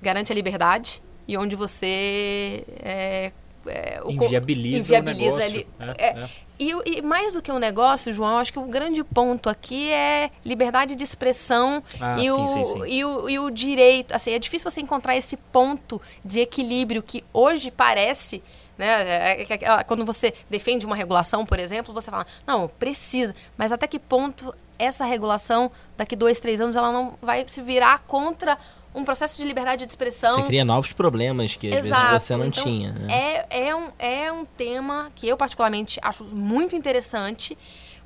garante 0.00 0.30
a 0.30 0.34
liberdade 0.34 1.02
e 1.26 1.36
onde 1.36 1.56
você 1.56 2.64
é, 2.78 3.32
é, 3.68 4.00
o, 4.04 4.10
inviabiliza, 4.10 4.78
inviabiliza 4.78 5.34
o 5.34 5.38
negócio. 5.38 5.66
É, 5.78 5.94
é, 5.98 6.08
é, 6.20 6.28
e, 6.58 6.72
e, 6.86 7.02
mais 7.02 7.34
do 7.34 7.42
que 7.42 7.52
um 7.52 7.58
negócio, 7.58 8.12
João, 8.12 8.38
acho 8.38 8.52
que 8.52 8.58
o 8.58 8.66
grande 8.66 9.04
ponto 9.04 9.48
aqui 9.48 9.90
é 9.90 10.30
liberdade 10.44 10.96
de 10.96 11.04
expressão 11.04 11.82
ah, 12.00 12.16
e, 12.18 12.22
sim, 12.22 12.30
o, 12.30 12.48
sim, 12.48 12.64
sim. 12.64 12.82
E, 12.86 13.04
o, 13.04 13.30
e 13.30 13.38
o 13.38 13.50
direito. 13.50 14.12
Assim, 14.12 14.32
é 14.32 14.38
difícil 14.38 14.70
você 14.70 14.80
encontrar 14.80 15.16
esse 15.16 15.36
ponto 15.36 16.00
de 16.24 16.40
equilíbrio 16.40 17.02
que 17.02 17.24
hoje 17.32 17.70
parece 17.70 18.42
né? 18.78 18.86
É, 19.02 19.42
é, 19.42 19.84
quando 19.84 20.04
você 20.04 20.32
defende 20.48 20.86
uma 20.86 20.94
regulação, 20.94 21.44
por 21.44 21.58
exemplo, 21.58 21.92
você 21.92 22.12
fala, 22.12 22.24
não, 22.46 22.68
precisa. 22.68 23.34
Mas 23.56 23.72
até 23.72 23.88
que 23.88 23.98
ponto 23.98 24.54
essa 24.78 25.04
regulação, 25.04 25.70
daqui 25.96 26.14
dois, 26.14 26.38
três 26.38 26.60
anos, 26.60 26.76
ela 26.76 26.92
não 26.92 27.18
vai 27.20 27.44
se 27.48 27.60
virar 27.60 27.98
contra 28.06 28.56
um 28.98 29.04
processo 29.04 29.36
de 29.38 29.44
liberdade 29.44 29.86
de 29.86 29.92
expressão. 29.92 30.34
Você 30.34 30.46
cria 30.46 30.64
novos 30.64 30.92
problemas 30.92 31.54
que 31.54 31.68
às 31.68 31.84
Exato. 31.84 32.10
vezes 32.10 32.26
você 32.26 32.36
não 32.36 32.46
então, 32.46 32.64
tinha. 32.64 32.92
Né? 32.92 33.06
É, 33.10 33.68
é, 33.68 33.74
um, 33.74 33.90
é 33.98 34.32
um 34.32 34.44
tema 34.44 35.10
que 35.14 35.28
eu 35.28 35.36
particularmente 35.36 35.98
acho 36.02 36.24
muito 36.24 36.74
interessante, 36.74 37.56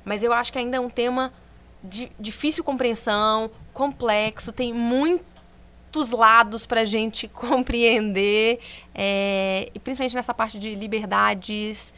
mas 0.05 0.23
eu 0.23 0.31
acho 0.31 0.51
que 0.51 0.59
ainda 0.59 0.77
é 0.77 0.79
um 0.79 0.89
tema 0.89 1.33
de 1.83 2.11
difícil 2.19 2.63
compreensão, 2.63 3.51
complexo, 3.73 4.53
tem 4.53 4.71
muitos 4.73 6.11
lados 6.11 6.65
para 6.65 6.81
a 6.81 6.85
gente 6.85 7.27
compreender, 7.33 8.59
é, 8.95 9.69
e 9.73 9.79
principalmente 9.79 10.15
nessa 10.15 10.33
parte 10.33 10.57
de 10.57 10.75
liberdades, 10.75 11.93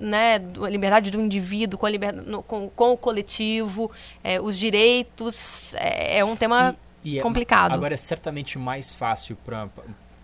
né, 0.00 0.36
a 0.60 0.68
liberdade 0.68 1.10
do 1.10 1.20
indivíduo 1.20 1.78
com, 1.78 1.86
a 1.86 1.90
liberdade, 1.90 2.28
no, 2.28 2.42
com, 2.42 2.68
com 2.70 2.92
o 2.92 2.96
coletivo, 2.96 3.90
é, 4.24 4.40
os 4.40 4.58
direitos, 4.58 5.74
é, 5.76 6.18
é 6.18 6.24
um 6.24 6.34
tema... 6.34 6.76
E 6.88 6.91
e 7.04 7.18
é 7.18 7.22
complicado. 7.22 7.72
É, 7.72 7.74
agora 7.74 7.94
é 7.94 7.96
certamente 7.96 8.58
mais 8.58 8.94
fácil 8.94 9.36
para 9.44 9.68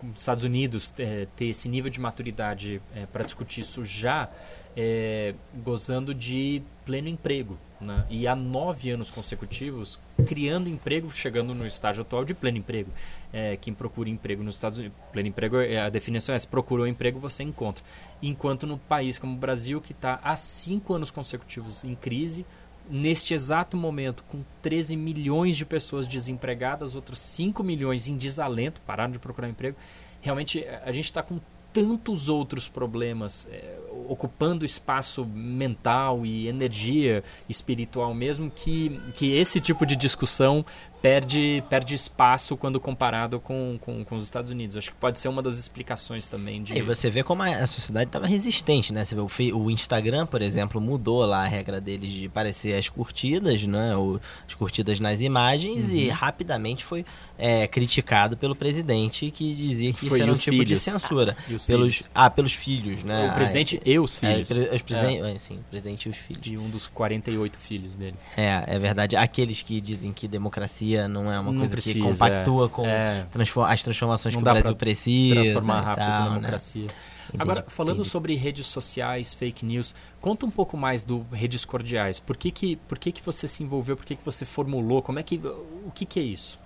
os 0.03 0.19
Estados 0.19 0.43
Unidos 0.43 0.93
é, 0.97 1.27
ter 1.35 1.45
esse 1.45 1.67
nível 1.67 1.91
de 1.91 1.99
maturidade 1.99 2.81
é, 2.95 3.05
para 3.05 3.23
discutir 3.23 3.61
isso 3.61 3.83
já 3.83 4.29
é, 4.75 5.33
gozando 5.63 6.13
de 6.13 6.61
pleno 6.85 7.09
emprego. 7.09 7.57
Né? 7.81 8.05
E 8.09 8.27
há 8.27 8.35
nove 8.35 8.89
anos 8.89 9.09
consecutivos 9.09 9.99
criando 10.27 10.67
emprego, 10.67 11.09
chegando 11.11 11.55
no 11.55 11.65
estágio 11.65 12.01
atual 12.01 12.25
de 12.25 12.33
pleno 12.33 12.57
emprego. 12.57 12.91
É, 13.31 13.57
quem 13.57 13.73
procura 13.73 14.09
emprego 14.09 14.43
nos 14.43 14.55
Estados 14.55 14.79
Unidos, 14.79 14.97
pleno 15.11 15.29
emprego, 15.29 15.57
a 15.57 15.89
definição 15.89 16.35
é 16.35 16.39
se 16.39 16.47
procurou 16.47 16.87
emprego, 16.87 17.19
você 17.19 17.43
encontra. 17.43 17.83
Enquanto 18.21 18.67
no 18.67 18.77
país 18.77 19.17
como 19.17 19.33
o 19.33 19.37
Brasil, 19.37 19.79
que 19.79 19.93
está 19.93 20.19
há 20.23 20.35
cinco 20.35 20.93
anos 20.93 21.09
consecutivos 21.09 21.83
em 21.83 21.95
crise, 21.95 22.45
neste 22.89 23.33
exato 23.33 23.77
momento, 23.77 24.23
com 24.23 24.43
13 24.61 24.95
milhões 24.95 25.55
de 25.55 25.65
pessoas 25.65 26.07
desempregadas, 26.07 26.95
outros 26.95 27.19
5 27.19 27.63
milhões 27.63 28.07
em 28.07 28.17
desalento, 28.17 28.81
pararam 28.81 29.11
de 29.11 29.19
procurar 29.19 29.47
emprego, 29.47 29.77
realmente 30.21 30.65
a 30.83 30.91
gente 30.91 31.05
está 31.05 31.21
com 31.21 31.39
tantos 31.71 32.29
outros 32.29 32.67
problemas 32.67 33.47
é, 33.51 33.77
ocupando 34.07 34.65
espaço 34.65 35.25
mental 35.25 36.25
e 36.25 36.47
energia 36.47 37.23
espiritual 37.47 38.13
mesmo 38.13 38.49
que, 38.49 38.99
que 39.15 39.33
esse 39.35 39.59
tipo 39.59 39.85
de 39.85 39.95
discussão 39.95 40.65
perde, 41.01 41.63
perde 41.69 41.95
espaço 41.95 42.57
quando 42.57 42.79
comparado 42.79 43.39
com, 43.39 43.77
com, 43.81 44.03
com 44.03 44.15
os 44.15 44.23
Estados 44.23 44.51
Unidos. 44.51 44.75
Acho 44.75 44.91
que 44.91 44.97
pode 44.97 45.19
ser 45.19 45.27
uma 45.27 45.41
das 45.41 45.57
explicações 45.57 46.27
também. 46.27 46.63
De... 46.63 46.77
E 46.77 46.81
você 46.81 47.09
vê 47.09 47.23
como 47.23 47.43
a 47.43 47.65
sociedade 47.67 48.09
estava 48.09 48.27
resistente, 48.27 48.93
né? 48.93 49.03
Você 49.03 49.15
vê 49.15 49.21
o, 49.21 49.57
o 49.57 49.71
Instagram, 49.71 50.25
por 50.25 50.41
exemplo, 50.41 50.79
mudou 50.81 51.25
lá 51.25 51.43
a 51.43 51.47
regra 51.47 51.79
deles 51.79 52.09
de 52.09 52.29
parecer 52.29 52.77
as 52.77 52.89
curtidas, 52.89 53.63
né? 53.63 53.95
O, 53.95 54.19
as 54.47 54.55
curtidas 54.55 54.99
nas 54.99 55.21
imagens 55.21 55.89
uhum. 55.89 55.95
e 55.95 56.09
rapidamente 56.09 56.83
foi 56.83 57.05
é, 57.37 57.67
criticado 57.67 58.35
pelo 58.35 58.55
presidente 58.55 59.31
que 59.31 59.53
dizia 59.55 59.93
que 59.93 59.99
foi 59.99 60.07
isso 60.07 60.21
era 60.21 60.31
um 60.31 60.35
tipo 60.35 60.57
filhos. 60.57 60.67
de 60.67 60.75
censura. 60.79 61.37
Ah, 61.39 61.43
pelos, 61.65 61.65
filhos. 61.65 62.09
ah, 62.13 62.29
pelos 62.29 62.53
filhos, 62.53 63.03
né? 63.03 63.31
O 63.31 63.35
presidente 63.35 63.79
e 63.93 63.99
os 63.99 64.21
é, 64.23 64.33
filhos. 64.33 64.51
É, 64.51 64.75
os 64.75 64.81
presidente, 64.81 65.21
é. 65.21 65.37
sim, 65.37 65.57
o 65.57 65.63
presidente 65.63 66.05
e 66.05 66.09
os 66.09 66.17
filhos. 66.17 66.41
De 66.41 66.57
um 66.57 66.69
dos 66.69 66.87
48 66.87 67.59
filhos 67.59 67.95
dele. 67.95 68.15
É, 68.37 68.63
é 68.67 68.79
verdade. 68.79 69.15
Aqueles 69.15 69.61
que 69.61 69.81
dizem 69.81 70.13
que 70.13 70.27
democracia 70.27 71.07
não 71.07 71.31
é 71.31 71.39
uma 71.39 71.51
não 71.51 71.59
coisa 71.59 71.71
precisa, 71.71 71.99
que 71.99 72.01
compactua 72.01 72.65
é. 72.65 72.69
com 72.69 72.85
é. 72.85 73.27
transform 73.31 73.65
as 73.65 73.83
transformações 73.83 74.35
não 74.35 74.41
que 74.41 74.49
o 74.49 74.53
Brasil 74.53 74.75
precisa. 74.75 75.35
Transformar 75.35 75.81
rápido 75.81 76.05
tal, 76.05 76.21
a 76.21 76.29
né? 76.29 76.35
democracia. 76.35 76.83
Né? 76.83 76.89
Entendi, 77.29 77.43
Agora, 77.43 77.65
falando 77.67 77.97
entendi. 77.97 78.09
sobre 78.09 78.35
redes 78.35 78.65
sociais, 78.65 79.35
fake 79.35 79.63
news, 79.63 79.93
conta 80.19 80.47
um 80.47 80.51
pouco 80.51 80.75
mais 80.75 81.03
do 81.03 81.25
redes 81.31 81.63
cordiais. 81.63 82.19
Por 82.19 82.35
que 82.35 82.49
que, 82.49 82.75
por 82.75 82.97
que, 82.97 83.11
que 83.11 83.21
você 83.23 83.47
se 83.47 83.61
envolveu? 83.61 83.95
Por 83.95 84.05
que, 84.05 84.15
que 84.15 84.25
você 84.25 84.45
formulou? 84.45 85.01
Como 85.01 85.19
é 85.19 85.23
que, 85.23 85.37
o 85.37 85.91
que, 85.93 86.05
que 86.05 86.19
é 86.19 86.23
isso? 86.23 86.59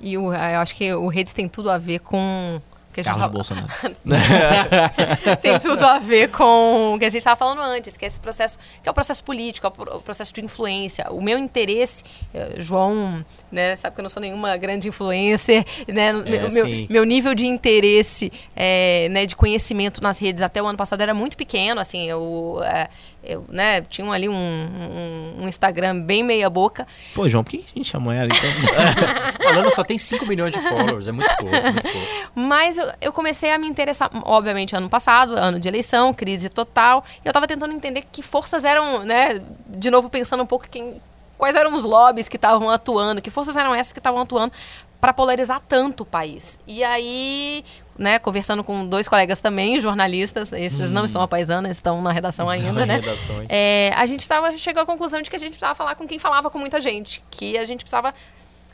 E 0.00 0.16
o, 0.18 0.32
eu 0.32 0.60
acho 0.60 0.74
que 0.74 0.92
o 0.92 1.08
redes 1.08 1.32
tem 1.32 1.48
tudo 1.48 1.70
a 1.70 1.78
ver 1.78 2.00
com 2.00 2.60
que 2.92 3.02
Carlos 3.02 3.22
tava... 3.22 3.32
Bolsonaro. 3.32 3.68
Tem 5.40 5.58
tudo 5.58 5.84
a 5.84 5.98
ver 5.98 6.30
com 6.30 6.94
o 6.94 6.98
que 6.98 7.04
a 7.04 7.08
gente 7.08 7.18
estava 7.18 7.36
falando 7.36 7.60
antes, 7.60 7.96
que 7.96 8.04
é 8.04 8.08
esse 8.08 8.18
processo, 8.18 8.58
que 8.82 8.88
é 8.88 8.90
o 8.90 8.94
processo 8.94 9.22
político, 9.22 9.66
é 9.66 9.70
o 9.94 10.00
processo 10.00 10.32
de 10.32 10.44
influência. 10.44 11.06
O 11.10 11.20
meu 11.20 11.38
interesse, 11.38 12.02
eh, 12.34 12.56
João, 12.58 13.24
né, 13.50 13.76
sabe 13.76 13.94
que 13.94 14.00
eu 14.00 14.02
não 14.02 14.10
sou 14.10 14.20
nenhuma 14.20 14.56
grande 14.56 14.88
influencer, 14.88 15.64
né, 15.86 16.08
é, 16.08 16.12
meu, 16.12 16.86
meu, 16.88 17.04
nível 17.04 17.34
de 17.34 17.46
interesse, 17.46 18.32
é, 18.56 19.08
né, 19.10 19.24
de 19.24 19.36
conhecimento 19.36 20.02
nas 20.02 20.18
redes 20.18 20.42
até 20.42 20.62
o 20.62 20.66
ano 20.66 20.78
passado 20.78 21.00
era 21.00 21.14
muito 21.14 21.36
pequeno, 21.36 21.80
assim, 21.80 22.08
eu 22.08 22.60
é, 22.64 22.88
eu, 23.22 23.44
né, 23.48 23.82
tinha 23.82 24.10
ali 24.10 24.28
um, 24.28 24.34
um, 24.34 25.42
um, 25.42 25.48
Instagram 25.48 26.00
bem 26.00 26.22
meia 26.22 26.48
boca. 26.48 26.86
Pô, 27.14 27.28
João, 27.28 27.44
por 27.44 27.50
que 27.50 27.58
a 27.58 27.78
gente 27.78 27.90
chamou 27.90 28.12
ela 28.12 28.26
então? 28.26 28.50
Falando 29.44 29.70
só 29.74 29.84
tem 29.84 29.98
5 29.98 30.24
milhões 30.26 30.54
de 30.54 30.60
followers, 30.60 31.06
é 31.06 31.12
muito 31.12 31.36
pouco, 31.36 31.54
muito 31.54 31.82
pouco. 31.82 32.30
Mas 32.34 32.78
eu, 32.80 32.92
eu, 33.00 33.12
comecei 33.12 33.52
a 33.52 33.58
me 33.58 33.68
interessar, 33.68 34.10
obviamente, 34.24 34.74
ano 34.74 34.88
passado, 34.88 35.34
ano 35.36 35.60
de 35.60 35.68
eleição, 35.68 36.12
crise 36.12 36.48
total. 36.48 37.04
E 37.24 37.28
eu 37.28 37.32
tava 37.32 37.46
tentando 37.46 37.72
entender 37.72 38.04
que 38.10 38.22
forças 38.22 38.64
eram, 38.64 39.04
né, 39.04 39.40
de 39.66 39.90
novo 39.90 40.08
pensando 40.08 40.42
um 40.42 40.46
pouco 40.46 40.68
quem, 40.68 41.00
quais 41.36 41.56
eram 41.56 41.74
os 41.74 41.84
lobbies 41.84 42.28
que 42.28 42.36
estavam 42.36 42.70
atuando, 42.70 43.22
que 43.22 43.30
forças 43.30 43.56
eram 43.56 43.74
essas 43.74 43.92
que 43.92 43.98
estavam 43.98 44.20
atuando 44.20 44.52
para 45.00 45.14
polarizar 45.14 45.60
tanto 45.66 46.02
o 46.02 46.06
país. 46.06 46.60
E 46.66 46.84
aí, 46.84 47.64
né, 47.98 48.18
conversando 48.18 48.62
com 48.62 48.86
dois 48.86 49.08
colegas 49.08 49.40
também, 49.40 49.80
jornalistas, 49.80 50.52
esses 50.52 50.90
hum. 50.90 50.92
não 50.92 51.04
estão 51.04 51.22
apaisando, 51.22 51.68
estão 51.68 52.02
na 52.02 52.12
redação 52.12 52.48
ainda, 52.48 52.84
né? 52.84 53.00
É, 53.48 53.92
a 53.96 54.04
gente 54.04 54.28
tava, 54.28 54.56
chegou 54.58 54.82
à 54.82 54.86
conclusão 54.86 55.22
de 55.22 55.30
que 55.30 55.36
a 55.36 55.38
gente 55.38 55.52
precisava 55.52 55.74
falar 55.74 55.94
com 55.94 56.06
quem 56.06 56.18
falava 56.18 56.50
com 56.50 56.58
muita 56.58 56.80
gente, 56.80 57.22
que 57.30 57.56
a 57.56 57.64
gente 57.64 57.80
precisava 57.80 58.12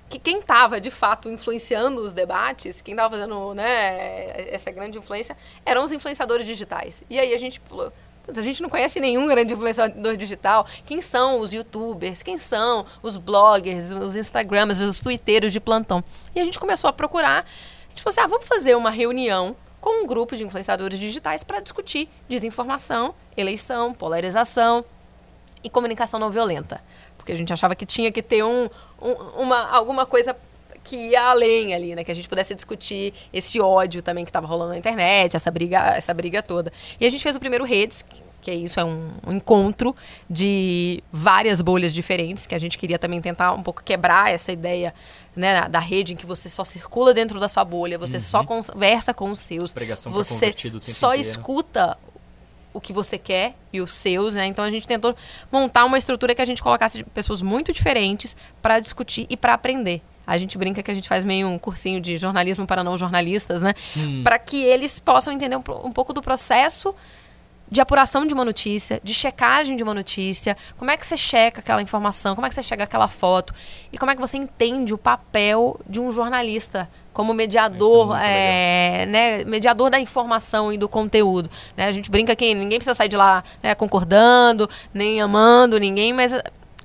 que 0.09 0.19
quem 0.19 0.39
estava 0.39 0.81
de 0.81 0.91
fato 0.91 1.29
influenciando 1.29 2.01
os 2.01 2.13
debates, 2.13 2.81
quem 2.81 2.95
estava 2.95 3.17
fazendo 3.17 3.55
né, 3.55 4.49
essa 4.53 4.71
grande 4.71 4.99
influência, 4.99 5.37
eram 5.65 5.83
os 5.83 5.93
influenciadores 5.93 6.47
digitais. 6.47 7.03
E 7.11 7.19
aí 7.19 7.35
a 7.35 7.39
gente 7.39 7.61
falou, 7.61 7.93
a 8.35 8.43
gente 8.43 8.61
não 8.61 8.69
conhece 8.69 8.99
nenhum 8.99 9.27
grande 9.27 9.53
influenciador 9.53 10.17
digital. 10.17 10.67
Quem 10.85 11.01
são 11.01 11.41
os 11.41 11.53
youtubers? 11.53 12.23
Quem 12.23 12.39
são 12.39 12.85
os 13.03 13.17
bloggers, 13.17 13.91
os 13.91 14.17
instagramers, 14.17 14.81
os 14.81 15.01
twitteiros 15.01 15.53
de 15.53 15.61
plantão? 15.61 16.03
E 16.35 16.41
a 16.41 16.45
gente 16.45 16.59
começou 16.59 16.89
a 16.89 16.93
procurar. 16.93 17.45
A 17.45 17.89
gente 17.89 18.03
falou 18.03 18.11
assim, 18.11 18.21
ah, 18.21 18.27
vamos 18.27 18.47
fazer 18.47 18.75
uma 18.77 18.91
reunião 18.91 19.57
com 19.81 20.03
um 20.03 20.07
grupo 20.07 20.37
de 20.37 20.43
influenciadores 20.43 20.99
digitais 20.99 21.45
para 21.45 21.61
discutir 21.61 22.09
desinformação, 22.29 23.15
eleição, 23.37 23.95
polarização 23.95 24.85
e 25.63 25.71
comunicação 25.71 26.19
não 26.19 26.31
violenta. 26.31 26.83
Porque 27.27 27.33
a 27.33 27.37
gente 27.37 27.53
achava 27.53 27.74
que 27.74 27.85
tinha 27.85 28.12
que 28.12 28.22
ter 28.22 28.45
um, 28.45 28.70
um 29.03 29.12
uma, 29.43 29.68
alguma 29.68 30.07
coisa 30.07 30.37
que 30.85 30.97
ia 30.97 31.24
além 31.24 31.74
ali, 31.74 31.97
né? 31.97 32.05
Que 32.05 32.12
a 32.12 32.14
gente 32.14 32.29
pudesse 32.29 32.55
discutir 32.55 33.12
esse 33.33 33.61
ódio 33.61 34.01
também 34.01 34.24
que 34.24 34.29
estava 34.29 34.47
rolando 34.47 34.70
na 34.70 34.79
internet, 34.79 35.35
essa 35.35 35.51
briga, 35.51 35.97
essa 35.97 36.14
briga 36.14 36.41
toda. 36.41 36.72
E 37.01 37.05
a 37.05 37.11
gente 37.11 37.24
fez 37.24 37.35
o 37.35 37.41
primeiro 37.41 37.64
Redes, 37.64 38.05
que 38.41 38.49
é 38.49 38.55
isso, 38.55 38.79
é 38.79 38.85
um, 38.85 39.11
um, 39.27 39.33
encontro 39.33 39.97
de 40.31 41.03
várias 41.11 41.61
bolhas 41.61 41.93
diferentes, 41.93 42.47
que 42.47 42.55
a 42.55 42.61
gente 42.61 42.79
queria 42.79 42.97
também 42.97 43.20
tentar 43.20 43.53
um 43.55 43.62
pouco 43.64 43.83
quebrar 43.83 44.31
essa 44.33 44.53
ideia 44.53 44.95
né, 45.35 45.68
da 45.68 45.81
rede 45.81 46.12
em 46.12 46.16
que 46.16 46.24
você 46.24 46.49
só 46.49 46.62
circula 46.62 47.12
dentro 47.12 47.41
da 47.41 47.49
sua 47.49 47.64
bolha, 47.64 47.99
você 47.99 48.18
uhum. 48.18 48.20
só 48.20 48.45
conversa 48.45 49.12
com 49.12 49.33
os 49.33 49.41
seus, 49.41 49.74
Pregação 49.74 50.12
você 50.12 50.55
só 50.81 51.09
inteiro. 51.09 51.29
escuta 51.29 51.99
o 52.77 52.81
que 52.81 52.93
você 52.93 53.16
quer 53.16 53.55
e 53.72 53.81
os 53.81 53.91
seus, 53.91 54.35
né? 54.35 54.47
Então 54.47 54.62
a 54.62 54.70
gente 54.70 54.87
tentou 54.87 55.16
montar 55.51 55.87
uma 55.87 55.97
estrutura 55.97 56.35
que 56.35 56.43
a 56.43 56.45
gente 56.45 56.62
colocasse 56.62 57.03
pessoas 57.05 57.41
muito 57.41 57.72
diferentes 57.72 58.37
para 58.61 58.79
discutir 58.81 59.27
e 59.31 59.37
para 59.37 59.55
aprender. 59.55 60.03
A 60.27 60.37
gente 60.37 60.59
brinca 60.59 60.83
que 60.83 60.91
a 60.91 60.95
gente 60.95 61.09
faz 61.09 61.24
meio 61.24 61.49
um 61.49 61.59
cursinho 61.59 62.01
de 62.01 62.18
jornalismo 62.18 62.66
para 62.66 62.85
não 62.85 62.99
jornalistas, 62.99 63.62
né? 63.62 63.74
Hum. 63.97 64.22
Para 64.22 64.39
que 64.39 64.62
eles 64.62 64.99
possam 64.99 65.33
entender 65.33 65.57
um, 65.57 65.62
um 65.85 65.93
pouco 65.93 66.12
do 66.12 66.20
processo 66.20 66.95
de 67.69 67.81
apuração 67.81 68.27
de 68.27 68.33
uma 68.33 68.45
notícia, 68.45 69.01
de 69.03 69.12
checagem 69.12 69.77
de 69.77 69.83
uma 69.83 69.95
notícia, 69.95 70.57
como 70.77 70.91
é 70.91 70.97
que 70.97 71.07
você 71.07 71.17
checa 71.17 71.61
aquela 71.61 71.83
informação, 71.83 72.35
como 72.35 72.47
é 72.47 72.49
que 72.49 72.55
você 72.55 72.62
chega 72.62 72.85
aquela 72.85 73.09
foto 73.09 73.53
e 73.93 73.99
como 73.99 74.11
é 74.11 74.14
que 74.14 74.21
você 74.21 74.37
entende 74.37 74.95
o 74.95 74.99
papel 74.99 75.81
de 75.89 76.01
um 76.01 76.12
jornalista 76.12 76.89
como 77.12 77.33
mediador, 77.33 78.14
é, 78.21 79.03
é 79.03 79.07
né, 79.07 79.45
mediador 79.45 79.89
da 79.89 79.99
informação 79.99 80.71
e 80.71 80.77
do 80.77 80.87
conteúdo. 80.87 81.51
Né? 81.75 81.87
A 81.87 81.93
gente 81.93 82.11
brinca 82.11 82.37
que 82.37 82.55
ninguém 82.55 82.79
precisa 82.79 82.95
sair 82.95 83.09
de 83.09 83.17
lá 83.17 83.43
né, 83.62 83.75
concordando, 83.75 84.69
nem 84.93 85.21
amando 85.21 85.81
ninguém, 85.81 86.12
mas 86.12 86.35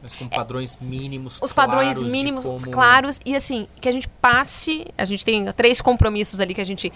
mas 0.02 0.16
com 0.16 0.28
padrões 0.28 0.78
mínimos 0.82 1.38
Os 1.40 1.54
padrões 1.54 2.02
mínimos 2.02 2.44
como... 2.46 2.72
claros 2.72 3.20
e 3.24 3.36
assim, 3.36 3.68
que 3.80 3.88
a 3.88 3.92
gente 3.92 4.08
passe, 4.08 4.88
a 4.98 5.06
gente 5.06 5.24
tem 5.24 5.46
três 5.52 5.80
compromissos 5.80 6.40
ali 6.40 6.56
que 6.56 6.62
a 6.62 6.66
gente 6.66 6.92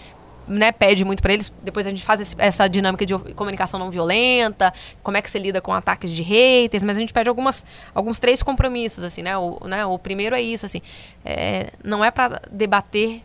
né, 0.48 0.72
pede 0.72 1.04
muito 1.04 1.22
para 1.22 1.34
eles. 1.34 1.52
Depois 1.64 1.86
a 1.86 1.90
gente 1.90 2.04
faz 2.04 2.20
esse, 2.20 2.36
essa 2.38 2.68
dinâmica 2.68 3.06
de 3.06 3.18
comunicação 3.34 3.80
não 3.80 3.90
violenta, 3.90 4.74
como 5.02 5.18
é 5.18 5.22
que 5.22 5.30
você 5.30 5.40
lida 5.40 5.62
com 5.62 5.74
ataques 5.74 6.12
de 6.12 6.22
haters, 6.22 6.84
mas 6.84 6.98
a 6.98 7.00
gente 7.00 7.14
pede 7.14 7.30
algumas, 7.30 7.66
alguns 7.94 8.20
três 8.20 8.42
compromissos, 8.42 9.04
assim, 9.04 9.22
né? 9.22 9.38
O, 9.38 9.60
né, 9.66 9.86
o 9.86 9.98
primeiro 9.98 10.36
é 10.36 10.42
isso, 10.42 10.66
assim, 10.66 10.82
é, 11.24 11.72
não 11.84 12.04
é 12.04 12.12
para 12.12 12.42
debater 12.52 13.22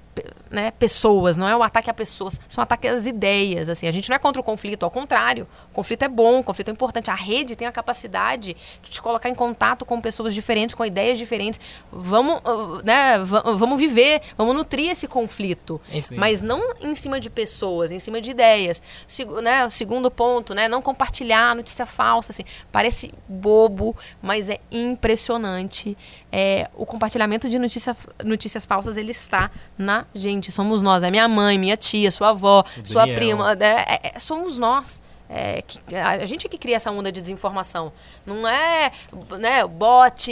né, 0.50 0.72
pessoas, 0.72 1.36
não 1.36 1.48
é 1.48 1.56
o 1.56 1.62
ataque 1.62 1.88
a 1.88 1.94
pessoas, 1.94 2.40
são 2.48 2.62
ataques 2.62 2.90
às 2.90 3.06
ideias. 3.06 3.68
Assim. 3.68 3.86
A 3.86 3.92
gente 3.92 4.08
não 4.08 4.16
é 4.16 4.18
contra 4.18 4.40
o 4.40 4.44
conflito, 4.44 4.82
ao 4.82 4.90
contrário. 4.90 5.46
O 5.70 5.74
conflito 5.74 6.02
é 6.02 6.08
bom, 6.08 6.40
o 6.40 6.44
conflito 6.44 6.68
é 6.68 6.72
importante. 6.72 7.10
A 7.10 7.14
rede 7.14 7.54
tem 7.54 7.68
a 7.68 7.72
capacidade 7.72 8.56
de 8.82 8.90
te 8.90 9.00
colocar 9.00 9.28
em 9.28 9.34
contato 9.34 9.84
com 9.84 10.00
pessoas 10.00 10.34
diferentes, 10.34 10.74
com 10.74 10.84
ideias 10.84 11.18
diferentes. 11.18 11.60
Vamos, 11.92 12.40
uh, 12.40 12.82
né, 12.84 13.18
vamos 13.20 13.78
viver, 13.78 14.22
vamos 14.36 14.54
nutrir 14.54 14.90
esse 14.90 15.06
conflito. 15.06 15.80
Enfim. 15.92 16.16
Mas 16.16 16.42
não 16.42 16.74
em 16.80 16.94
cima 16.94 17.20
de 17.20 17.30
pessoas, 17.30 17.92
em 17.92 18.00
cima 18.00 18.20
de 18.20 18.30
ideias. 18.30 18.82
Seg 19.06 19.30
né, 19.40 19.64
o 19.64 19.70
segundo 19.70 20.10
ponto, 20.10 20.54
né, 20.54 20.66
não 20.66 20.82
compartilhar 20.82 21.54
notícia 21.54 21.86
falsa. 21.86 22.32
Assim. 22.32 22.44
Parece 22.72 23.14
bobo, 23.28 23.96
mas 24.20 24.48
é 24.48 24.58
impressionante. 24.70 25.96
É, 26.32 26.68
o 26.76 26.86
compartilhamento 26.86 27.48
de 27.48 27.58
notícia, 27.58 27.96
notícias 28.24 28.64
falsas 28.64 28.96
ele 28.96 29.10
está 29.10 29.50
na 29.76 30.06
gente, 30.14 30.52
somos 30.52 30.82
nós. 30.82 31.02
É 31.02 31.10
minha 31.10 31.26
mãe, 31.26 31.58
minha 31.58 31.76
tia, 31.76 32.10
sua 32.10 32.28
avó, 32.30 32.64
sua 32.84 33.06
prima. 33.08 33.52
É, 33.60 34.14
é, 34.14 34.18
somos 34.18 34.58
nós. 34.58 34.99
É, 35.32 35.62
que, 35.62 35.78
a 35.94 36.26
gente 36.26 36.44
é 36.44 36.50
que 36.50 36.58
cria 36.58 36.74
essa 36.74 36.90
onda 36.90 37.12
de 37.12 37.20
desinformação. 37.20 37.92
Não 38.26 38.48
é 38.48 38.90
né, 39.38 39.64
bot, 39.64 40.28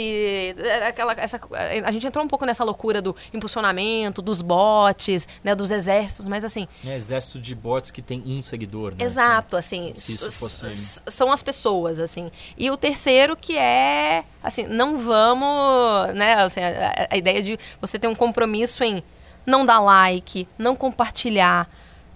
aquela, 0.85 1.13
essa, 1.13 1.39
a 1.85 1.91
gente 1.91 2.05
entrou 2.05 2.25
um 2.25 2.27
pouco 2.27 2.45
nessa 2.45 2.65
loucura 2.65 3.01
do 3.01 3.15
impulsionamento, 3.33 4.21
dos 4.21 4.41
bots, 4.41 5.25
né, 5.41 5.55
dos 5.55 5.71
exércitos, 5.71 6.25
mas 6.25 6.43
assim... 6.43 6.67
É, 6.85 6.97
exército 6.97 7.39
de 7.39 7.55
bots 7.55 7.91
que 7.91 8.01
tem 8.01 8.21
um 8.25 8.43
seguidor, 8.43 8.91
né? 8.91 9.05
Exato, 9.05 9.55
assim, 9.55 9.93
fosse... 9.95 11.01
são 11.07 11.31
as 11.31 11.41
pessoas, 11.41 11.97
assim. 11.97 12.29
E 12.57 12.69
o 12.69 12.75
terceiro 12.75 13.37
que 13.37 13.57
é, 13.57 14.25
assim, 14.43 14.67
não 14.67 14.97
vamos, 14.97 16.13
né, 16.13 16.33
assim, 16.33 16.59
a, 16.59 17.07
a 17.09 17.15
ideia 17.15 17.41
de 17.41 17.57
você 17.79 17.97
ter 17.97 18.09
um 18.09 18.15
compromisso 18.15 18.83
em 18.83 19.01
não 19.45 19.65
dar 19.65 19.79
like, 19.79 20.45
não 20.57 20.75
compartilhar 20.75 21.69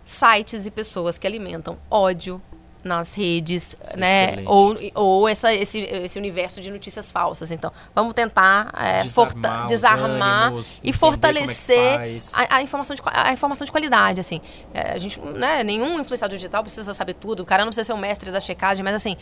sites 0.04 0.66
e 0.66 0.72
pessoas 0.72 1.18
que 1.18 1.26
alimentam 1.26 1.78
ódio 1.90 2.42
nas 2.84 3.16
redes, 3.16 3.70
Isso 3.70 3.78
é 3.94 3.98
né? 3.98 4.44
ou, 4.46 4.78
ou 4.94 5.28
essa, 5.28 5.54
esse, 5.54 5.80
esse 5.80 6.18
universo 6.18 6.62
de 6.62 6.70
notícias 6.70 7.12
falsas. 7.12 7.52
Então, 7.52 7.72
vamos 7.96 8.14
tentar 8.14 8.74
é, 8.78 9.04
desarmar, 9.04 9.68
desarmar 9.68 10.48
ânimos, 10.48 10.80
e 10.84 10.90
é 10.90 10.94
fortalecer 10.94 11.78
é 11.78 12.20
a, 12.34 12.58
a, 12.58 12.62
informação 12.62 12.96
de, 12.96 13.02
a 13.06 13.34
informação 13.34 13.66
de 13.66 13.72
qualidade. 13.72 14.20
Assim, 14.20 14.42
é, 14.74 14.92
a 14.92 14.98
gente, 14.98 15.20
né, 15.20 15.64
nenhum 15.64 16.00
influenciador 16.00 16.38
digital 16.38 16.62
precisa 16.64 16.94
saber 16.94 17.14
tudo. 17.14 17.42
O 17.42 17.46
cara 17.46 17.64
não 17.64 17.70
precisa 17.70 17.86
ser 17.86 17.94
o 17.94 17.98
mestre 17.98 18.32
da 18.32 18.40
checagem, 18.40 18.84
mas 18.84 18.96
assim, 18.96 19.18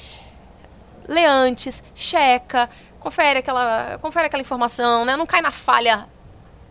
lê 1.07 1.25
antes, 1.25 1.83
checa, 1.93 2.69
confere 2.99 3.39
aquela, 3.39 3.97
confere 3.99 4.27
aquela 4.27 4.41
informação, 4.41 5.05
né? 5.05 5.15
Não 5.17 5.25
cai 5.25 5.41
na 5.41 5.51
falha 5.51 6.07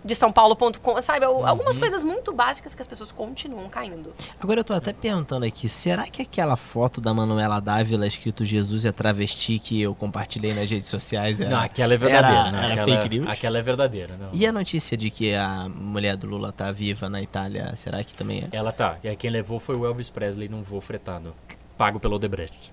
de 0.04 0.14
São 0.14 0.32
Paulo.com, 0.32 1.02
sabe? 1.02 1.24
Algumas 1.24 1.76
uhum. 1.76 1.80
coisas 1.80 2.02
muito 2.02 2.32
básicas 2.32 2.74
que 2.74 2.82
as 2.82 2.88
pessoas 2.88 3.12
continuam 3.12 3.68
caindo. 3.68 4.12
Agora 4.40 4.60
eu 4.60 4.64
tô 4.64 4.72
até 4.72 4.92
perguntando 4.92 5.44
aqui, 5.44 5.68
será 5.68 6.06
que 6.06 6.22
aquela 6.22 6.56
foto 6.56 7.00
da 7.00 7.12
Manuela 7.12 7.60
Dávila 7.60 8.06
escrito 8.06 8.44
Jesus 8.44 8.84
é 8.84 8.92
travesti 8.92 9.58
que 9.58 9.80
eu 9.80 9.94
compartilhei 9.94 10.54
nas 10.54 10.70
redes 10.70 10.88
sociais 10.88 11.40
era, 11.40 11.50
Não, 11.50 11.58
aquela 11.58 11.94
é 11.94 11.96
verdadeira. 11.96 12.38
Era, 12.40 12.52
não, 12.52 12.58
era 12.58 12.72
aquela, 12.82 13.02
fake 13.02 13.08
news? 13.08 13.28
Aquela 13.28 13.58
é 13.58 13.62
verdadeira. 13.62 14.16
Não. 14.16 14.30
E 14.32 14.46
a 14.46 14.52
notícia 14.52 14.96
de 14.96 15.10
que 15.10 15.34
a 15.34 15.68
mulher 15.68 16.16
do 16.16 16.26
Lula 16.26 16.52
tá 16.52 16.72
viva 16.72 17.08
na 17.08 17.20
Itália, 17.20 17.74
será 17.76 18.02
que 18.02 18.14
também 18.14 18.48
é? 18.50 18.56
Ela 18.56 18.72
tá. 18.72 18.96
E 19.02 19.14
quem 19.16 19.30
levou 19.30 19.60
foi 19.60 19.76
o 19.76 19.84
Elvis 19.84 20.10
Presley 20.10 20.48
num 20.48 20.62
voo 20.62 20.80
fretado, 20.80 21.34
pago 21.76 22.00
pelo 22.00 22.16
Odebrecht. 22.16 22.72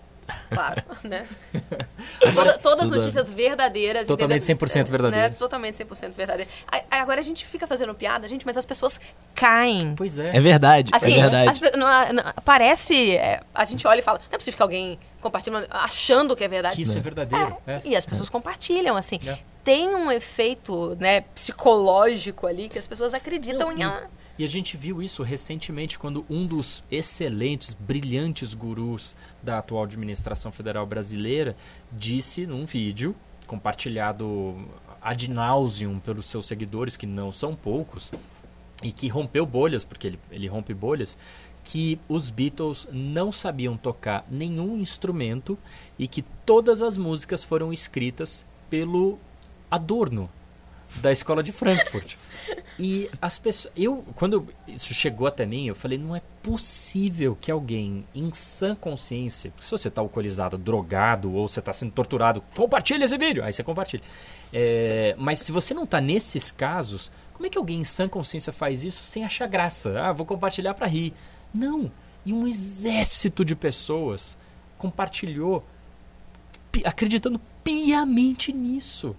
Claro, 0.49 0.83
né? 1.03 1.25
Toda, 2.33 2.57
todas 2.57 2.83
as 2.85 2.89
notícias 2.89 3.29
verdadeiras. 3.29 4.07
Totalmente 4.07 4.43
100% 4.43 4.89
verdadeiras. 4.89 5.31
Né? 5.31 5.37
Totalmente 5.37 5.73
100% 5.75 6.13
verdadeiras. 6.13 6.53
Agora 6.89 7.19
a 7.19 7.23
gente 7.23 7.45
fica 7.45 7.65
fazendo 7.67 7.93
piada, 7.93 8.27
gente, 8.27 8.45
mas 8.45 8.57
as 8.57 8.65
pessoas 8.65 8.99
caem. 9.35 9.95
Pois 9.95 10.17
é. 10.19 10.35
É 10.35 10.39
verdade, 10.39 10.91
é 10.93 10.97
assim, 10.97 11.13
é 11.13 11.21
verdade. 11.21 11.49
As, 11.49 11.71
não, 11.77 12.13
não, 12.13 12.33
parece... 12.43 13.15
É, 13.15 13.41
a 13.53 13.65
gente 13.65 13.87
olha 13.87 13.99
e 13.99 14.03
fala, 14.03 14.19
não 14.19 14.25
é 14.31 14.37
possível 14.37 14.57
que 14.57 14.63
alguém 14.63 14.99
compartilhe 15.21 15.55
achando 15.69 16.35
que 16.35 16.43
é 16.43 16.47
verdade. 16.47 16.75
Que 16.75 16.81
isso 16.81 16.97
é 16.97 17.01
verdadeiro. 17.01 17.57
É, 17.65 17.81
e 17.83 17.95
as 17.95 18.05
pessoas 18.05 18.29
compartilham, 18.29 18.95
assim. 18.95 19.19
É. 19.25 19.39
Tem 19.63 19.93
um 19.95 20.11
efeito 20.11 20.95
né, 20.99 21.21
psicológico 21.33 22.47
ali 22.47 22.69
que 22.69 22.79
as 22.79 22.87
pessoas 22.87 23.13
acreditam 23.13 23.71
em... 23.71 23.83
E 24.37 24.43
a 24.43 24.47
gente 24.47 24.77
viu 24.77 25.01
isso 25.01 25.23
recentemente 25.23 25.97
quando 25.97 26.25
um 26.29 26.45
dos 26.45 26.83
excelentes, 26.91 27.73
brilhantes 27.73 28.53
gurus 28.53 29.15
da 29.41 29.57
atual 29.57 29.83
administração 29.83 30.51
federal 30.51 30.85
brasileira 30.85 31.55
disse 31.91 32.45
num 32.45 32.65
vídeo 32.65 33.15
compartilhado 33.47 34.57
ad 35.01 35.27
nauseum 35.29 35.99
pelos 35.99 36.25
seus 36.25 36.45
seguidores, 36.45 36.97
que 36.97 37.07
não 37.07 37.31
são 37.31 37.55
poucos, 37.55 38.11
e 38.83 38.91
que 38.91 39.07
rompeu 39.07 39.45
bolhas, 39.45 39.83
porque 39.83 40.07
ele, 40.07 40.19
ele 40.29 40.47
rompe 40.47 40.73
bolhas, 40.73 41.17
que 41.63 41.99
os 42.07 42.29
Beatles 42.29 42.87
não 42.91 43.31
sabiam 43.31 43.75
tocar 43.75 44.25
nenhum 44.29 44.77
instrumento 44.77 45.57
e 45.97 46.07
que 46.07 46.21
todas 46.45 46.81
as 46.81 46.97
músicas 46.97 47.43
foram 47.43 47.73
escritas 47.73 48.45
pelo 48.69 49.17
Adorno, 49.69 50.29
da 51.01 51.11
escola 51.11 51.43
de 51.43 51.51
Frankfurt. 51.51 52.15
E 52.79 53.09
as 53.19 53.39
pessoas. 53.39 53.73
Eu, 53.75 54.03
quando 54.15 54.47
isso 54.67 54.93
chegou 54.93 55.25
até 55.25 55.45
mim, 55.45 55.67
eu 55.67 55.75
falei: 55.75 55.97
não 55.97 56.15
é 56.15 56.21
possível 56.43 57.35
que 57.39 57.49
alguém 57.49 58.05
em 58.13 58.31
sã 58.33 58.75
consciência. 58.75 59.49
Porque 59.51 59.65
se 59.65 59.71
você 59.71 59.87
está 59.87 60.01
alcoolizado, 60.01 60.57
drogado 60.57 61.33
ou 61.33 61.47
você 61.47 61.59
está 61.59 61.73
sendo 61.73 61.91
torturado, 61.91 62.43
compartilhe 62.55 63.03
esse 63.03 63.17
vídeo. 63.17 63.43
Aí 63.43 63.51
você 63.51 63.63
compartilha. 63.63 64.03
É, 64.53 65.15
mas 65.17 65.39
se 65.39 65.51
você 65.51 65.73
não 65.73 65.85
está 65.85 65.99
nesses 65.99 66.51
casos, 66.51 67.09
como 67.33 67.47
é 67.47 67.49
que 67.49 67.57
alguém 67.57 67.81
em 67.81 67.83
sã 67.83 68.07
consciência 68.07 68.53
faz 68.53 68.83
isso 68.83 69.03
sem 69.03 69.23
achar 69.23 69.47
graça? 69.47 69.99
Ah, 69.99 70.13
vou 70.13 70.25
compartilhar 70.25 70.75
para 70.75 70.85
rir. 70.85 71.13
Não. 71.53 71.91
E 72.23 72.31
um 72.31 72.45
exército 72.45 73.43
de 73.43 73.55
pessoas 73.55 74.37
compartilhou 74.77 75.63
acreditando 76.85 77.41
piamente 77.63 78.53
nisso 78.53 79.15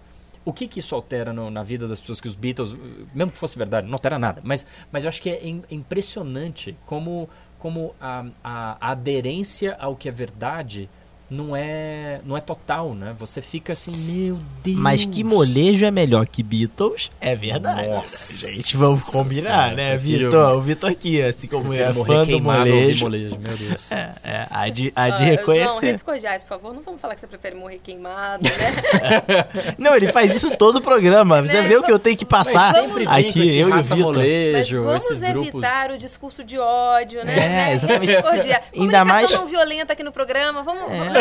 o 0.49 0.53
que, 0.53 0.67
que 0.67 0.81
isso 0.81 0.95
altera 0.95 1.31
no, 1.31 1.51
na 1.51 1.63
vida 1.63 1.87
das 1.87 2.01
pessoas 2.01 2.23
que 2.23 2.27
os 2.27 2.35
Beatles, 2.35 2.75
mesmo 3.15 3.31
que 3.31 3.37
fosse 3.37 3.59
verdade, 3.59 3.87
não 3.87 3.93
altera 3.93 4.19
nada, 4.19 4.41
mas, 4.43 4.65
mas 4.91 5.05
eu 5.05 5.09
acho 5.09 5.21
que 5.21 5.29
é 5.29 5.47
impressionante 5.71 6.75
como, 6.87 7.29
como 7.59 7.95
a, 8.01 8.25
a, 8.43 8.79
a 8.81 8.91
aderência 8.93 9.77
ao 9.79 9.95
que 9.95 10.09
é 10.09 10.13
verdade 10.13 10.89
não 11.31 11.55
é 11.55 12.21
não 12.25 12.37
é 12.37 12.41
total, 12.41 12.95
né? 12.95 13.15
Você 13.19 13.43
fica 13.43 13.73
assim, 13.75 13.91
meu 13.93 14.39
Deus. 14.65 14.77
Mas 14.79 15.05
que 15.05 15.23
molejo 15.23 15.85
é 15.85 15.91
melhor 15.91 16.27
que 16.27 16.43
Beatles? 16.43 17.11
É 17.21 17.37
verdade. 17.37 17.89
Nossa 17.89 18.47
gente, 18.49 18.77
vamos 18.77 19.03
combinar, 19.05 19.65
Senhora, 19.71 19.75
né, 19.75 19.91
prefiro- 19.99 20.31
Vitor? 20.31 20.55
O 20.57 20.61
Vitor 20.61 20.91
aqui, 20.91 21.21
assim 21.23 21.47
como 21.47 21.73
é 21.75 21.93
fã 21.93 22.25
do 22.27 22.41
molejo. 22.41 23.05
molejo, 23.05 23.39
meu 23.39 23.57
Deus. 23.57 23.93
É, 23.93 24.13
é, 24.25 24.47
há 24.51 24.69
de, 24.69 24.93
há 24.97 25.11
de 25.11 25.23
Ah, 25.23 25.27
reconhecer. 25.27 25.87
redes 25.87 26.03
cordiais, 26.03 26.43
por 26.43 26.49
favor. 26.51 26.75
Não 26.75 26.83
vamos 26.83 27.01
falar 27.01 27.15
que 27.15 27.21
você 27.21 27.27
prefere 27.27 27.55
morrer 27.57 27.79
queimado, 27.83 28.45
né? 28.45 29.45
Não, 29.79 29.95
ele 29.97 30.11
faz 30.13 30.35
isso 30.35 30.57
todo 30.57 30.77
o 30.77 30.81
programa. 30.83 31.43
Você 31.43 31.61
Né? 31.61 31.69
vê 31.69 31.77
o 31.77 31.83
que 31.83 31.93
eu 31.93 31.99
tenho 31.99 32.17
que 32.17 32.25
passar 32.25 32.71
aqui, 33.09 33.59
eu 33.59 33.69
e 33.69 33.73
o 33.73 33.83
Vitor. 33.83 33.99
Mas 33.99 33.99
molejo, 33.99 34.85
vamos 34.85 35.05
esses 35.05 35.21
grupos. 35.23 35.49
evitar 35.49 35.91
o 35.91 35.99
discurso 35.99 36.43
de 36.45 36.59
ódio, 36.59 37.25
né? 37.25 37.35
É, 37.35 37.39
né? 37.49 37.73
exatamente. 37.75 38.07
Redes 38.11 38.23
cordiais. 38.31 38.65
Ainda 38.77 39.05
mais- 39.05 39.31
não 39.33 39.47
violenta 39.47 39.93
aqui 39.93 40.03
no 40.03 40.13
programa. 40.13 40.63
Vamos, 40.63 40.83
É. 40.91 40.97
vamos, 40.97 41.18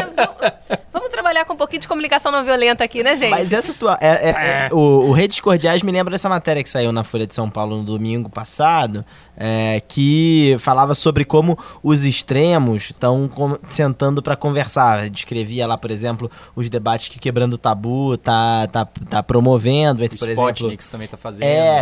vamos 0.94 1.10
trabalhar 1.10 1.46
com 1.46 1.54
um 1.54 1.58
pouquinho 1.58 1.82
de 1.82 1.88
comunicação 1.88 2.32
não 2.32 2.44
violenta 2.44 2.84
aqui, 2.84 3.04
né, 3.04 3.16
gente? 3.16 3.30
Mas 3.30 3.52
essa 3.52 3.74
tua. 3.74 3.98
é- 4.02 4.30
é- 4.30 4.32
é- 4.32 4.70
o, 4.72 4.78
o 5.10 5.12
Redes 5.12 5.40
Cordiais 5.40 5.82
me 5.82 5.92
lembra 5.92 6.12
dessa 6.12 6.30
matéria 6.30 6.64
que 6.64 6.70
saiu 6.70 6.92
na 6.92 7.04
Folha 7.04 7.26
de 7.28 7.34
São 7.34 7.50
Paulo 7.50 7.78
no 7.78 7.84
domingo 7.84 8.30
passado, 8.30 9.06
é, 9.36 9.82
que 9.88 10.56
falava 10.60 10.96
sobre 10.96 11.24
como 11.26 11.58
os 11.84 12.04
extremos 12.04 12.86
estão 12.90 13.30
sentando 13.70 14.22
para 14.22 14.36
conversar. 14.36 15.10
Descrevia 15.10 15.68
lá, 15.68 15.78
por 15.78 15.92
exemplo, 15.92 16.30
os 16.56 16.70
debates 16.70 17.08
que 17.10 17.20
Quebrando 17.20 17.54
o 17.54 17.58
Tabu 17.58 18.18
tá, 18.18 18.68
tá, 18.68 18.86
tá 19.10 19.22
promovendo, 19.24 20.04
entre, 20.04 20.16
O 20.16 20.20
por 20.20 20.30
exemplo. 20.30 20.78
Também 20.92 21.08
tá 21.08 21.18
fazendo. 21.18 21.44
É, 21.44 21.80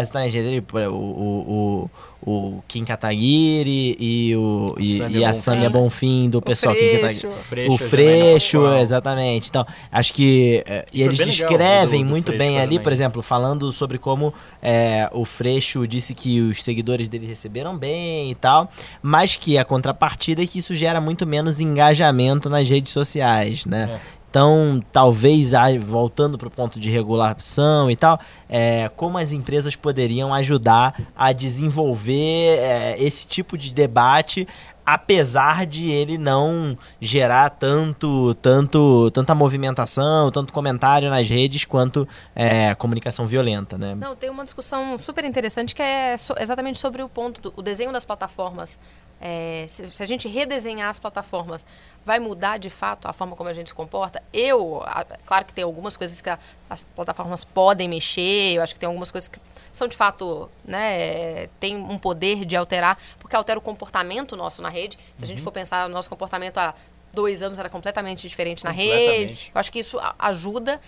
por- 0.61 0.81
O, 0.81 0.93
o, 0.95 1.39
o, 1.47 1.89
o 2.25 2.63
Kim 2.67 2.83
Kataguiri 2.83 3.95
e, 3.99 4.35
o, 4.35 4.75
e, 4.79 4.97
Samia 4.97 5.19
e 5.19 5.23
a 5.23 5.27
Bonfim. 5.27 5.41
Samia 5.41 5.69
Bonfim 5.69 6.29
do 6.29 6.37
O 6.39 6.41
pessoal 6.41 6.73
Kim 6.75 6.81
Kataguiri. 6.81 7.07
Freixo. 7.13 7.27
O 7.27 7.33
Freixo, 7.43 7.71
O 7.71 7.75
é 7.75 7.77
Freixo, 7.89 8.61
Janaína 8.61 8.81
exatamente. 8.81 9.49
Então, 9.49 9.65
acho 9.91 10.13
que. 10.13 10.63
é, 10.65 10.85
e 10.91 11.03
eles 11.03 11.17
bem 11.17 11.27
descrevem 11.27 12.01
do- 12.01 12.07
do 12.07 12.09
muito 12.11 12.31
bem 12.37 12.59
ali, 12.59 12.79
por 12.79 12.91
exemplo, 12.91 13.21
falando 13.21 13.71
sobre 13.71 13.97
como 13.97 14.33
é, 14.61 15.09
o 15.13 15.23
Freixo 15.23 15.87
disse 15.87 16.15
que 16.15 16.41
os 16.41 16.63
seguidores 16.63 17.07
dele 17.07 17.27
receberam 17.27 17.77
bem 17.77 18.31
e 18.31 18.35
tal, 18.35 18.69
mas 19.01 19.35
que 19.37 19.57
a 19.57 19.63
contrapartida 19.65 20.41
é 20.43 20.47
que 20.47 20.59
isso 20.59 20.73
gera 20.73 20.99
muito 20.99 21.25
menos 21.27 21.59
engajamento 21.59 22.49
nas 22.49 22.67
redes 22.69 22.91
sociais, 22.91 23.65
né? 23.65 23.99
É. 24.01 24.14
Então, 24.35 24.81
talvez, 24.91 25.53
aí, 25.53 25.79
voltando 25.79 26.37
para 26.37 26.49
o 26.49 26.51
ponto 26.51 26.77
de 26.77 26.89
regulação 26.89 27.89
e 27.89 27.95
tal, 27.95 28.19
é, 28.49 28.91
como 28.93 29.17
as 29.17 29.31
empresas 29.31 29.77
poderiam 29.77 30.33
ajudar 30.33 30.93
a 31.15 31.31
desenvolver 31.31 32.59
é, 32.59 33.01
esse 33.01 33.25
tipo 33.25 33.57
de 33.57 33.73
debate, 33.73 34.45
apesar 34.85 35.65
de 35.65 35.89
ele 35.89 36.17
não 36.17 36.77
gerar 36.99 37.49
tanto, 37.51 38.33
tanto, 38.41 39.09
tanta 39.11 39.33
movimentação, 39.33 40.29
tanto 40.29 40.51
comentário 40.51 41.09
nas 41.09 41.29
redes 41.29 41.63
quanto 41.63 42.05
é, 42.35 42.75
comunicação 42.75 43.25
violenta, 43.25 43.77
né? 43.77 43.95
Não, 43.95 44.17
tem 44.17 44.29
uma 44.29 44.43
discussão 44.43 44.97
super 44.97 45.23
interessante 45.23 45.73
que 45.73 45.81
é 45.81 46.17
exatamente 46.41 46.77
sobre 46.77 47.01
o 47.01 47.07
ponto 47.07 47.39
do 47.39 47.53
o 47.55 47.61
desenho 47.61 47.93
das 47.93 48.03
plataformas. 48.03 48.77
É, 49.21 49.65
se, 49.69 49.87
se 49.89 50.03
a 50.03 50.05
gente 50.05 50.27
redesenhar 50.27 50.89
as 50.89 50.99
plataformas, 50.99 51.65
vai 52.05 52.19
mudar 52.19 52.57
de 52.57 52.69
fato 52.69 53.07
a 53.07 53.13
forma 53.13 53.35
como 53.35 53.49
a 53.49 53.53
gente 53.53 53.69
se 53.69 53.73
comporta? 53.73 54.21
Eu, 54.33 54.83
a- 54.85 55.05
claro 55.25 55.45
que 55.45 55.53
tem 55.53 55.63
algumas 55.63 55.95
coisas 55.97 56.19
que 56.21 56.29
a- 56.29 56.37
as 56.69 56.83
plataformas 56.83 57.43
podem 57.43 57.87
mexer, 57.87 58.53
eu 58.55 58.61
acho 58.61 58.73
que 58.73 58.79
tem 58.79 58.87
algumas 58.87 59.09
coisas 59.11 59.27
que 59.27 59.39
são 59.71 59.87
de 59.87 59.95
fato, 59.95 60.49
né, 60.63 61.47
tem 61.59 61.75
um 61.77 61.97
poder 61.97 62.45
de 62.45 62.55
alterar, 62.55 62.97
porque 63.19 63.35
altera 63.35 63.57
o 63.59 63.61
comportamento 63.61 64.35
nosso 64.35 64.61
na 64.61 64.69
rede. 64.69 64.97
Se 65.15 65.23
a 65.23 65.27
gente 65.27 65.41
for 65.41 65.51
pensar, 65.51 65.85
o 65.87 65.89
nosso 65.89 66.09
comportamento 66.09 66.57
há 66.59 66.73
dois 67.13 67.41
anos 67.41 67.57
era 67.59 67.69
completamente 67.69 68.27
diferente 68.27 68.63
na 68.63 68.71
rede. 68.71 68.89
Completamente. 68.91 69.51
Eu 69.55 69.59
acho 69.59 69.71
que 69.71 69.79
isso 69.79 69.97
ajuda. 70.19 70.79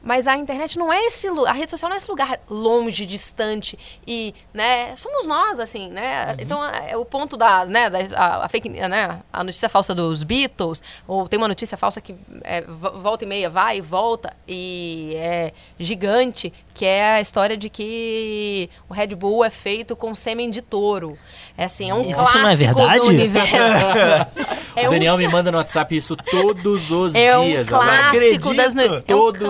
Mas 0.00 0.26
a 0.28 0.36
internet 0.36 0.78
não 0.78 0.92
é 0.92 1.06
esse 1.06 1.28
lu- 1.28 1.44
a 1.44 1.52
rede 1.52 1.70
social 1.70 1.88
não 1.88 1.94
é 1.96 1.98
esse 1.98 2.08
lugar 2.08 2.38
longe, 2.48 3.04
distante 3.04 3.76
e, 4.06 4.32
né, 4.54 4.94
somos 4.96 5.26
nós 5.26 5.58
assim, 5.58 5.88
né? 5.90 6.36
Então 6.38 6.64
é 6.64 6.96
o 6.96 7.04
ponto 7.04 7.36
da, 7.36 7.64
né, 7.64 7.90
da 7.90 7.98
a, 8.16 8.44
a 8.44 8.48
fake, 8.48 8.68
né, 8.68 9.20
a 9.32 9.42
notícia 9.44 9.68
falsa 9.68 9.94
dos 9.96 10.22
Beatles, 10.22 10.82
ou 11.06 11.26
tem 11.28 11.36
uma 11.36 11.48
notícia 11.48 11.76
falsa 11.76 12.00
que 12.00 12.14
é, 12.44 12.60
vo- 12.62 13.00
volta 13.00 13.24
e 13.24 13.26
meia 13.28 13.50
vai 13.50 13.78
e 13.78 13.80
volta 13.80 14.32
e 14.46 15.14
é 15.16 15.52
gigante, 15.78 16.52
que 16.72 16.84
é 16.84 17.14
a 17.14 17.20
história 17.20 17.56
de 17.56 17.68
que 17.68 18.70
o 18.88 18.94
Red 18.94 19.08
Bull 19.08 19.44
é 19.44 19.50
feito 19.50 19.96
com 19.96 20.14
sêmen 20.14 20.48
de 20.48 20.62
touro. 20.62 21.18
É 21.56 21.64
assim, 21.64 21.90
é 21.90 21.94
um 21.94 22.02
Isso 22.02 22.14
clássico 22.20 22.38
não 22.38 22.48
é 22.48 22.54
verdade? 22.56 23.00
do 23.00 23.06
universo. 23.08 23.56
É 24.76 24.84
o 24.86 24.88
um 24.88 24.90
Daniel 24.92 25.16
me 25.18 25.26
manda 25.26 25.50
no 25.50 25.58
WhatsApp 25.58 25.96
isso 25.96 26.16
todos 26.16 26.90
os 26.92 27.14
é 27.16 27.36
um 27.36 27.44
dias. 27.44 27.72
Alana. 27.72 28.10
clássico 28.12 28.54
das 28.54 28.74
no... 28.74 28.82
é 28.82 28.90
um 28.98 29.00
Todos 29.02 29.40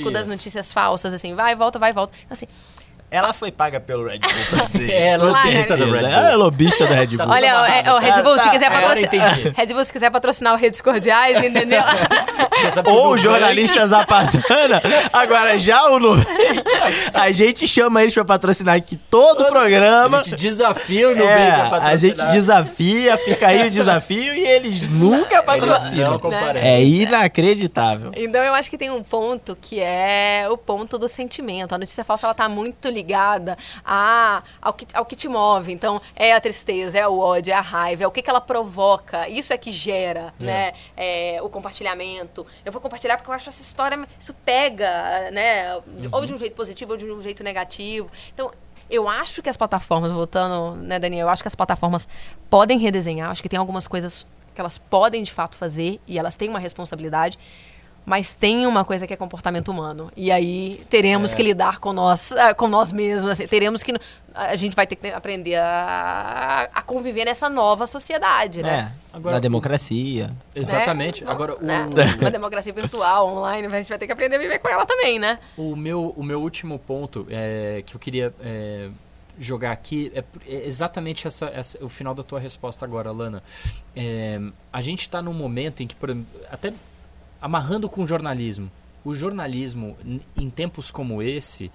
clássico 0.00 0.10
das 0.10 0.26
dias. 0.26 0.38
notícias 0.38 0.72
falsas, 0.72 1.12
assim, 1.14 1.34
vai, 1.34 1.54
volta, 1.54 1.78
vai, 1.78 1.92
volta. 1.92 2.16
Assim, 2.28 2.46
Ela 3.10 3.32
foi 3.32 3.52
paga 3.52 3.78
pelo 3.78 4.04
Red 4.06 4.18
Bull 4.18 4.30
pra 4.50 4.64
dizer 4.66 4.90
É, 4.92 5.14
isso, 5.16 5.24
lobista 5.24 5.76
do 5.76 5.84
certeza. 5.84 5.84
Red 5.84 6.00
Bull. 6.02 6.10
Ela 6.10 6.30
é 6.32 6.36
lobista 6.36 6.86
do 6.86 6.92
Red 6.94 7.06
Bull. 7.06 7.26
olha, 7.28 7.46
é, 7.46 7.92
o 7.92 7.98
Red 7.98 8.22
Bull, 8.22 8.38
se 8.38 8.44
Tá, 8.44 8.50
quiser 8.50 8.66
agora 8.66 8.86
patrocinar. 8.94 9.38
Red 9.56 9.66
Bull, 9.66 9.84
se 9.84 9.92
quiser 9.92 10.10
patrocinar 10.10 10.54
o 10.54 10.56
Redes 10.56 10.80
Cordiais, 10.80 11.42
entendeu? 11.42 11.82
Ou 12.86 13.04
no 13.04 13.10
o 13.10 13.16
jornalista 13.18 13.86
Zapazana. 13.86 14.82
Agora, 15.12 15.58
já 15.58 15.88
o 15.90 15.98
Nubank, 15.98 16.26
a 17.14 17.30
gente 17.30 17.66
chama 17.66 18.02
eles 18.02 18.12
pra 18.14 18.24
patrocinar 18.24 18.74
aqui 18.76 18.96
todo 18.96 19.42
o 19.42 19.46
programa. 19.46 20.20
A 20.20 20.22
gente 20.22 20.36
desafia 20.36 21.08
o 21.08 21.14
Nubank 21.14 21.30
É, 21.32 21.50
a 21.50 21.66
a 21.66 21.70
patrocinar. 21.70 21.98
gente 21.98 22.32
desafia, 22.32 23.16
fica 23.18 23.46
aí 23.48 23.66
o 23.68 23.70
desafio 23.70 24.34
e 24.34 24.44
eles 24.46 24.82
nunca 24.90 25.34
Eles 25.36 25.44
patrocinam. 25.46 26.18
comparecem. 26.18 26.68
É 26.68 26.82
inacreditável. 26.82 28.10
Então 28.16 28.42
eu 28.42 28.54
acho 28.54 28.68
que 28.70 28.78
tem 28.78 28.90
um 28.90 29.02
ponto 29.02 29.56
que 29.60 29.80
é 29.80 30.46
o 30.50 30.56
ponto 30.56 30.98
do 30.98 31.08
sentimento. 31.08 31.74
A 31.74 31.78
notícia 31.78 32.04
falsa 32.04 32.26
ela 32.26 32.34
tá 32.34 32.48
muito 32.48 32.88
ligada 32.96 33.56
a, 33.84 34.42
ao, 34.60 34.72
que, 34.72 34.86
ao 34.94 35.04
que 35.04 35.14
te 35.14 35.28
move. 35.28 35.72
Então 35.72 36.00
é 36.14 36.32
a 36.32 36.40
tristeza, 36.40 36.98
é 36.98 37.06
o 37.06 37.18
ódio, 37.18 37.52
é 37.52 37.54
a 37.54 37.60
raiva, 37.60 38.04
é 38.04 38.06
o 38.06 38.10
que, 38.10 38.22
que 38.22 38.30
ela 38.30 38.40
provoca. 38.40 39.28
Isso 39.28 39.52
é 39.52 39.58
que 39.58 39.70
gera, 39.70 40.32
né? 40.40 40.72
É, 40.96 41.38
o 41.42 41.48
compartilhamento. 41.48 42.46
Eu 42.64 42.72
vou 42.72 42.80
compartilhar 42.80 43.16
porque 43.16 43.30
eu 43.30 43.34
acho 43.34 43.48
essa 43.48 43.62
história 43.62 44.06
isso 44.18 44.34
pega, 44.44 45.30
né? 45.30 45.76
Ou 46.10 46.24
de 46.24 46.34
um 46.34 46.38
jeito 46.38 46.54
positivo 46.54 46.92
ou 46.92 46.98
de 46.98 47.04
um 47.04 47.20
jeito 47.22 47.44
negativo. 47.44 48.10
Então 48.32 48.50
eu 48.88 49.08
acho 49.08 49.42
que 49.42 49.50
as 49.50 49.56
plataformas, 49.56 50.12
voltando, 50.12 50.76
né, 50.76 50.98
Daniel? 50.98 51.26
Eu 51.26 51.28
acho 51.28 51.42
que 51.42 51.48
as 51.48 51.54
plataformas 51.54 52.08
podem 52.48 52.78
redesenhar. 52.78 53.30
Acho 53.30 53.42
que 53.42 53.48
tem 53.48 53.58
algumas 53.58 53.86
coisas 53.86 54.26
que 54.54 54.60
elas 54.60 54.78
podem 54.78 55.22
de 55.22 55.32
fato 55.32 55.56
fazer 55.56 56.00
e 56.06 56.18
elas 56.18 56.34
têm 56.36 56.48
uma 56.48 56.58
responsabilidade. 56.58 57.38
Mas 58.06 58.32
tem 58.34 58.64
uma 58.66 58.84
coisa 58.84 59.04
que 59.04 59.12
é 59.12 59.16
comportamento 59.16 59.68
humano. 59.68 60.12
E 60.16 60.30
aí 60.30 60.76
teremos 60.88 61.34
que 61.34 61.42
lidar 61.42 61.80
com 61.80 61.92
nós, 61.92 62.30
ah, 62.32 62.54
com 62.54 62.68
nós 62.68 62.92
mesmos. 62.92 63.28
assim, 63.28 63.48
teremos 63.48 63.82
que. 63.82 63.92
A 64.32 64.54
gente 64.54 64.76
vai 64.76 64.86
ter 64.86 64.94
que 64.96 65.08
aprender 65.08 65.56
a, 65.56 66.68
a 66.72 66.82
conviver 66.82 67.24
nessa 67.24 67.48
nova 67.48 67.86
sociedade, 67.86 68.62
né? 68.62 68.92
É, 69.12 69.16
Agora, 69.16 69.32
na 69.32 69.38
o- 69.38 69.40
democracia. 69.40 70.30
Exatamente. 70.54 71.24
Né? 71.24 71.30
Agora, 71.32 71.56
o, 71.56 71.58
Né? 71.64 71.88
Uma 72.20 72.30
democracia 72.30 72.72
virtual, 72.72 73.26
online, 73.28 73.66
a 73.66 73.70
gente 73.78 73.88
vai 73.88 73.98
ter 73.98 74.06
que 74.06 74.12
aprender 74.12 74.36
a 74.36 74.38
viver 74.38 74.58
com 74.60 74.68
ela 74.68 74.86
também, 74.86 75.18
né? 75.18 75.38
o, 75.56 75.74
meu, 75.74 76.14
o 76.16 76.22
meu 76.22 76.40
último 76.40 76.78
ponto 76.78 77.26
é, 77.30 77.82
que 77.86 77.96
eu 77.96 77.98
queria 77.98 78.32
é, 78.40 78.88
jogar 79.38 79.72
aqui 79.72 80.12
é, 80.14 80.22
é 80.46 80.66
exatamente 80.66 81.26
essa, 81.26 81.46
essa- 81.46 81.82
o 81.84 81.88
final 81.88 82.14
da 82.14 82.22
tua 82.22 82.38
resposta 82.38 82.84
agora, 82.84 83.10
Lana. 83.10 83.42
É, 83.96 84.38
a 84.72 84.80
gente 84.82 85.00
está 85.00 85.20
num 85.22 85.32
momento 85.34 85.82
em 85.82 85.86
que, 85.86 85.94
por 85.94 86.10
exemplo, 86.10 86.26
até 86.52 86.72
amarrando 87.46 87.88
com 87.88 88.02
o 88.02 88.06
jornalismo, 88.08 88.68
o 89.04 89.14
jornalismo, 89.14 89.96
em 90.36 90.50
tempos 90.50 90.90
como 90.90 91.22
esse, 91.22 91.70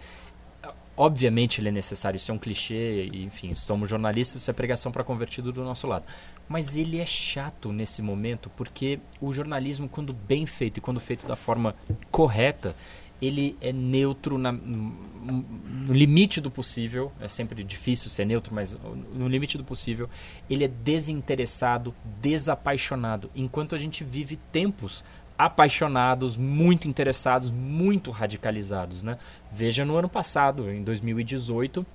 obviamente 0.97 1.61
ele 1.61 1.69
é 1.69 1.71
necessário, 1.71 2.17
isso 2.17 2.29
é 2.29 2.33
um 2.33 2.37
clichê, 2.37 3.07
enfim, 3.13 3.55
somos 3.55 3.89
jornalistas, 3.89 4.41
isso 4.41 4.51
é 4.51 4.53
pregação 4.53 4.91
para 4.91 5.01
convertido 5.01 5.51
do 5.53 5.63
nosso 5.63 5.87
lado. 5.87 6.03
Mas 6.49 6.75
ele 6.75 6.99
é 6.99 7.05
chato 7.05 7.71
nesse 7.71 8.01
momento, 8.01 8.49
porque 8.57 8.99
o 9.21 9.31
jornalismo, 9.31 9.87
quando 9.87 10.11
bem 10.11 10.45
feito 10.45 10.79
e 10.79 10.81
quando 10.81 10.99
feito 10.99 11.25
da 11.25 11.37
forma 11.37 11.73
correta, 12.11 12.75
ele 13.21 13.55
é 13.61 13.71
neutro 13.71 14.37
na- 14.37 14.51
no 14.51 15.93
limite 15.93 16.41
do 16.41 16.49
possível. 16.49 17.11
É 17.21 17.27
sempre 17.27 17.63
difícil 17.63 18.09
ser 18.09 18.25
neutro, 18.25 18.53
mas 18.53 18.75
no 19.13 19.27
limite 19.27 19.59
do 19.59 19.63
possível. 19.63 20.09
Ele 20.49 20.63
é 20.63 20.67
desinteressado, 20.67 21.93
desapaixonado. 22.19 23.29
Enquanto 23.35 23.75
a 23.75 23.77
gente 23.77 24.03
vive 24.03 24.37
tempos 24.51 25.03
apaixonados, 25.45 26.37
muito 26.37 26.87
interessados, 26.87 27.49
muito 27.49 28.11
radicalizados. 28.11 29.01
Né? 29.01 29.17
Veja 29.51 29.83
no 29.83 29.97
ano 29.97 30.07
passado, 30.07 30.69
em 30.69 30.83
2018, 30.83 31.85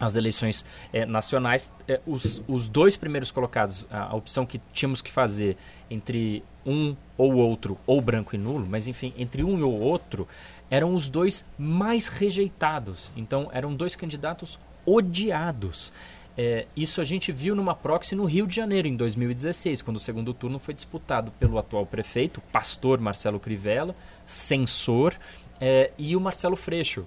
as 0.00 0.16
eleições 0.16 0.64
eh, 0.92 1.04
nacionais, 1.04 1.72
eh, 1.86 2.00
os, 2.06 2.42
os 2.46 2.68
dois 2.68 2.96
primeiros 2.96 3.30
colocados, 3.30 3.86
a, 3.90 4.04
a 4.04 4.14
opção 4.14 4.46
que 4.46 4.60
tínhamos 4.72 5.02
que 5.02 5.10
fazer 5.10 5.56
entre 5.90 6.42
um 6.64 6.96
ou 7.16 7.34
outro, 7.34 7.76
ou 7.86 8.00
branco 8.00 8.34
e 8.34 8.38
nulo, 8.38 8.66
mas 8.68 8.86
enfim, 8.86 9.12
entre 9.18 9.42
um 9.42 9.58
e 9.58 9.62
o 9.62 9.70
outro, 9.70 10.26
eram 10.70 10.94
os 10.94 11.08
dois 11.08 11.44
mais 11.58 12.08
rejeitados. 12.08 13.10
Então, 13.16 13.50
eram 13.52 13.74
dois 13.74 13.96
candidatos 13.96 14.58
odiados. 14.86 15.92
É, 16.40 16.66
isso 16.76 17.00
a 17.00 17.04
gente 17.04 17.32
viu 17.32 17.56
numa 17.56 17.74
proxy 17.74 18.14
no 18.14 18.24
Rio 18.24 18.46
de 18.46 18.54
Janeiro, 18.54 18.86
em 18.86 18.94
2016, 18.94 19.82
quando 19.82 19.96
o 19.96 20.00
segundo 20.00 20.32
turno 20.32 20.56
foi 20.60 20.72
disputado 20.72 21.32
pelo 21.32 21.58
atual 21.58 21.84
prefeito, 21.84 22.40
pastor 22.52 23.00
Marcelo 23.00 23.40
Crivella, 23.40 23.92
censor, 24.24 25.16
é, 25.60 25.90
e 25.98 26.14
o 26.14 26.20
Marcelo 26.20 26.54
Freixo, 26.54 27.04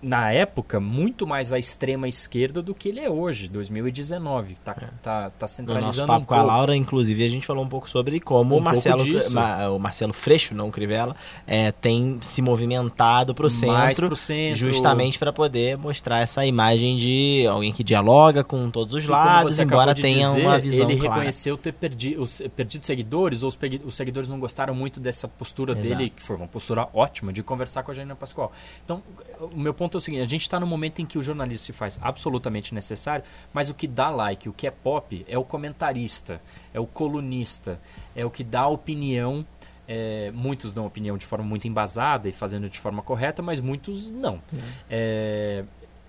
na 0.00 0.30
época, 0.30 0.78
muito 0.78 1.26
mais 1.26 1.52
à 1.52 1.58
extrema 1.58 2.08
esquerda 2.08 2.62
do 2.62 2.74
que 2.74 2.88
ele 2.88 3.00
é 3.00 3.10
hoje, 3.10 3.48
2019. 3.48 4.56
Tá, 4.64 4.76
é. 4.80 4.86
tá, 5.02 5.30
tá 5.30 5.48
centralizando 5.48 5.92
No 5.92 5.96
nosso 5.96 6.06
papo 6.06 6.22
um 6.22 6.24
com 6.26 6.34
a 6.34 6.42
Laura, 6.42 6.76
inclusive, 6.76 7.24
a 7.24 7.28
gente 7.28 7.44
falou 7.44 7.64
um 7.64 7.68
pouco 7.68 7.90
sobre 7.90 8.20
como 8.20 8.54
um 8.54 8.58
o, 8.58 8.60
Marcelo, 8.60 9.04
Ma, 9.30 9.70
o 9.70 9.78
Marcelo 9.78 10.12
Freixo, 10.12 10.54
não 10.54 10.70
Crivella, 10.70 11.16
é, 11.46 11.72
tem 11.72 12.18
se 12.22 12.40
movimentado 12.40 13.34
para 13.34 13.46
o 13.46 13.50
centro, 13.50 14.14
centro, 14.14 14.56
justamente 14.56 15.18
para 15.18 15.32
poder 15.32 15.76
mostrar 15.76 16.20
essa 16.20 16.46
imagem 16.46 16.96
de 16.96 17.46
alguém 17.50 17.72
que 17.72 17.82
dialoga 17.82 18.44
com 18.44 18.70
todos 18.70 18.94
os 18.94 19.04
e 19.04 19.08
lados, 19.08 19.58
embora 19.58 19.94
tenha 19.94 20.28
dizer, 20.28 20.40
uma 20.40 20.58
visão 20.58 20.88
ele 20.88 21.00
clara. 21.00 21.14
reconheceu 21.14 21.56
ter 21.56 21.72
perdi, 21.72 22.16
os, 22.16 22.40
perdido 22.54 22.84
seguidores, 22.84 23.42
ou 23.42 23.48
os, 23.48 23.58
os, 23.84 23.94
seguidores 23.94 24.28
não 24.28 24.38
gostaram 24.38 24.74
muito 24.74 25.00
dessa 25.00 25.26
postura 25.26 25.72
Exato. 25.72 25.88
dele, 25.88 26.10
que 26.10 26.22
foi 26.22 26.36
uma 26.36 26.46
postura 26.46 26.88
ótima, 26.94 27.32
de 27.32 27.42
conversar 27.42 27.82
com 27.82 27.90
a 27.90 27.94
Janina 27.94 28.14
Pascoal. 28.14 28.52
Então, 28.84 29.02
o 29.40 29.58
meu 29.58 29.72
ponto 29.72 29.96
é 29.96 29.98
o 29.98 30.00
seguinte, 30.00 30.22
a 30.22 30.28
gente 30.28 30.42
está 30.42 30.58
no 30.58 30.66
momento 30.66 31.00
em 31.00 31.06
que 31.06 31.18
o 31.18 31.22
jornalismo 31.22 31.66
se 31.66 31.72
faz 31.72 31.98
absolutamente 32.02 32.74
necessário, 32.74 33.24
mas 33.52 33.70
o 33.70 33.74
que 33.74 33.86
dá 33.86 34.10
like, 34.10 34.48
o 34.48 34.52
que 34.52 34.66
é 34.66 34.70
pop, 34.70 35.24
é 35.28 35.38
o 35.38 35.44
comentarista, 35.44 36.40
é 36.72 36.80
o 36.80 36.86
colunista, 36.86 37.80
é 38.14 38.24
o 38.24 38.30
que 38.30 38.44
dá 38.44 38.66
opinião. 38.66 39.46
É, 39.90 40.30
muitos 40.34 40.74
dão 40.74 40.84
opinião 40.84 41.16
de 41.16 41.24
forma 41.24 41.46
muito 41.46 41.66
embasada 41.66 42.28
e 42.28 42.32
fazendo 42.32 42.68
de 42.68 42.78
forma 42.78 43.00
correta, 43.00 43.40
mas 43.40 43.58
muitos 43.58 44.10
não. 44.10 44.42
É, 44.90 45.64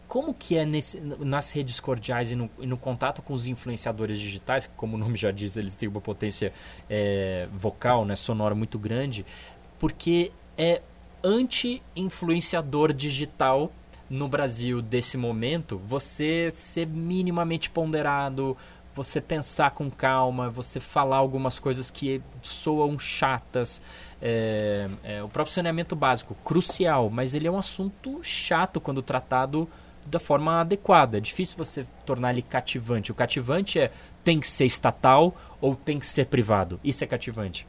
como 0.10 0.34
que 0.34 0.58
é 0.58 0.66
nesse, 0.66 1.00
nas 1.00 1.52
redes 1.52 1.80
cordiais 1.80 2.32
e 2.32 2.36
no, 2.36 2.50
e 2.60 2.66
no, 2.66 2.78
contato 2.78 3.22
com 3.22 3.32
os 3.32 3.46
influenciadores 3.46 4.20
digitais, 4.20 4.68
que 4.68 4.74
como 4.76 4.98
o 4.98 5.00
nome 5.00 5.16
já 5.16 5.32
diz, 5.32 5.56
eles 5.56 5.78
têm 5.78 5.88
uma 5.88 6.02
potência 6.02 6.52
é, 6.90 7.48
vocal, 7.54 8.04
né, 8.04 8.18
sonora 8.18 8.54
muito 8.54 8.78
grande, 8.78 9.26
porque 9.78 10.34
é 10.58 10.82
anti-influenciador 11.24 12.94
digital 12.94 13.72
no 14.10 14.28
Brasil 14.28 14.82
desse 14.82 15.18
momento, 15.18 15.78
você 15.78 16.52
ser 16.54 16.88
minimamente 16.88 17.70
ponderado, 17.70 18.58
você 18.94 19.22
pensar 19.22 19.72
com 19.72 19.90
calma, 19.90 20.50
você 20.50 20.80
falar 20.80 21.18
algumas 21.18 21.60
coisas 21.60 21.90
que 21.90 22.22
soam 22.42 22.98
chatas. 22.98 23.82
É, 24.22 24.88
é, 25.04 25.24
o 25.24 25.30
próprio 25.30 25.54
saneamento 25.54 25.96
básico, 25.96 26.36
crucial, 26.44 27.10
mas 27.10 27.34
ele 27.34 27.48
é 27.48 27.52
um 27.52 27.58
assunto 27.58 28.20
chato 28.24 28.82
quando 28.82 29.02
tratado 29.02 29.70
da 30.06 30.20
forma 30.20 30.60
adequada. 30.60 31.18
É 31.18 31.22
difícil 31.22 31.58
você 31.58 31.86
tornar 32.06 32.32
ele 32.32 32.42
cativante. 32.42 33.12
O 33.12 33.16
cativante 33.16 33.80
é 33.80 33.92
tem 34.24 34.40
que 34.40 34.48
ser 34.48 34.66
estatal 34.66 35.36
ou 35.62 35.76
tem 35.76 36.00
que 36.00 36.08
ser 36.08 36.26
privado. 36.26 36.80
Isso 36.84 37.04
é 37.04 37.08
cativante 37.08 37.68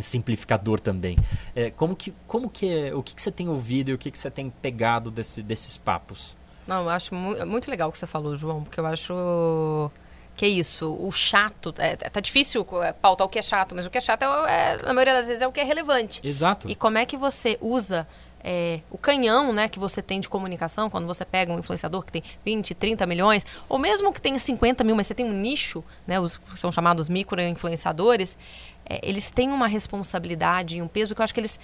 simplificador 0.00 0.80
também. 0.80 1.18
É, 1.54 1.70
como 1.70 1.94
que, 1.94 2.14
como 2.26 2.48
que 2.48 2.68
é, 2.68 2.94
o 2.94 3.02
que, 3.02 3.14
que 3.14 3.20
você 3.20 3.30
tem 3.30 3.48
ouvido 3.48 3.90
e 3.90 3.94
o 3.94 3.98
que, 3.98 4.10
que 4.10 4.18
você 4.18 4.30
tem 4.30 4.48
pegado 4.48 5.10
desse, 5.10 5.42
desses 5.42 5.76
papos? 5.76 6.34
Não, 6.66 6.84
eu 6.84 6.88
acho 6.88 7.14
mu 7.14 7.44
muito 7.44 7.70
legal 7.70 7.88
o 7.88 7.92
que 7.92 7.98
você 7.98 8.06
falou, 8.06 8.36
João, 8.36 8.62
porque 8.62 8.78
eu 8.78 8.86
acho 8.86 9.90
que 10.34 10.46
é 10.46 10.48
isso, 10.48 10.96
o 10.98 11.10
chato, 11.12 11.74
é, 11.78 11.94
tá 11.96 12.20
difícil 12.20 12.66
é, 12.82 12.92
pautar 12.92 13.26
o 13.26 13.30
que 13.30 13.38
é 13.38 13.42
chato, 13.42 13.74
mas 13.74 13.84
o 13.84 13.90
que 13.90 13.98
é 13.98 14.00
chato, 14.00 14.22
é, 14.22 14.26
é, 14.26 14.82
na 14.82 14.94
maioria 14.94 15.14
das 15.14 15.26
vezes, 15.26 15.42
é 15.42 15.46
o 15.46 15.52
que 15.52 15.60
é 15.60 15.64
relevante. 15.64 16.26
Exato. 16.26 16.70
E 16.70 16.74
como 16.74 16.96
é 16.96 17.04
que 17.04 17.16
você 17.16 17.58
usa 17.60 18.06
é, 18.44 18.80
o 18.90 18.98
canhão 18.98 19.52
né, 19.52 19.68
que 19.68 19.78
você 19.78 20.02
tem 20.02 20.20
de 20.20 20.28
comunicação, 20.28 20.90
quando 20.90 21.06
você 21.06 21.24
pega 21.24 21.52
um 21.52 21.58
influenciador 21.58 22.04
que 22.04 22.12
tem 22.12 22.22
20, 22.44 22.74
30 22.74 23.06
milhões, 23.06 23.46
ou 23.68 23.78
mesmo 23.78 24.12
que 24.12 24.20
tenha 24.20 24.38
50 24.38 24.82
mil, 24.84 24.96
mas 24.96 25.06
você 25.06 25.14
tem 25.14 25.26
um 25.26 25.32
nicho, 25.32 25.84
né, 26.06 26.20
os 26.20 26.40
são 26.54 26.72
chamados 26.72 27.08
micro-influenciadores, 27.08 28.36
é, 28.84 29.00
eles 29.02 29.30
têm 29.30 29.50
uma 29.50 29.66
responsabilidade 29.66 30.78
e 30.78 30.82
um 30.82 30.88
peso 30.88 31.14
que 31.14 31.20
eu 31.20 31.24
acho 31.24 31.34
que 31.34 31.40
eles 31.40 31.58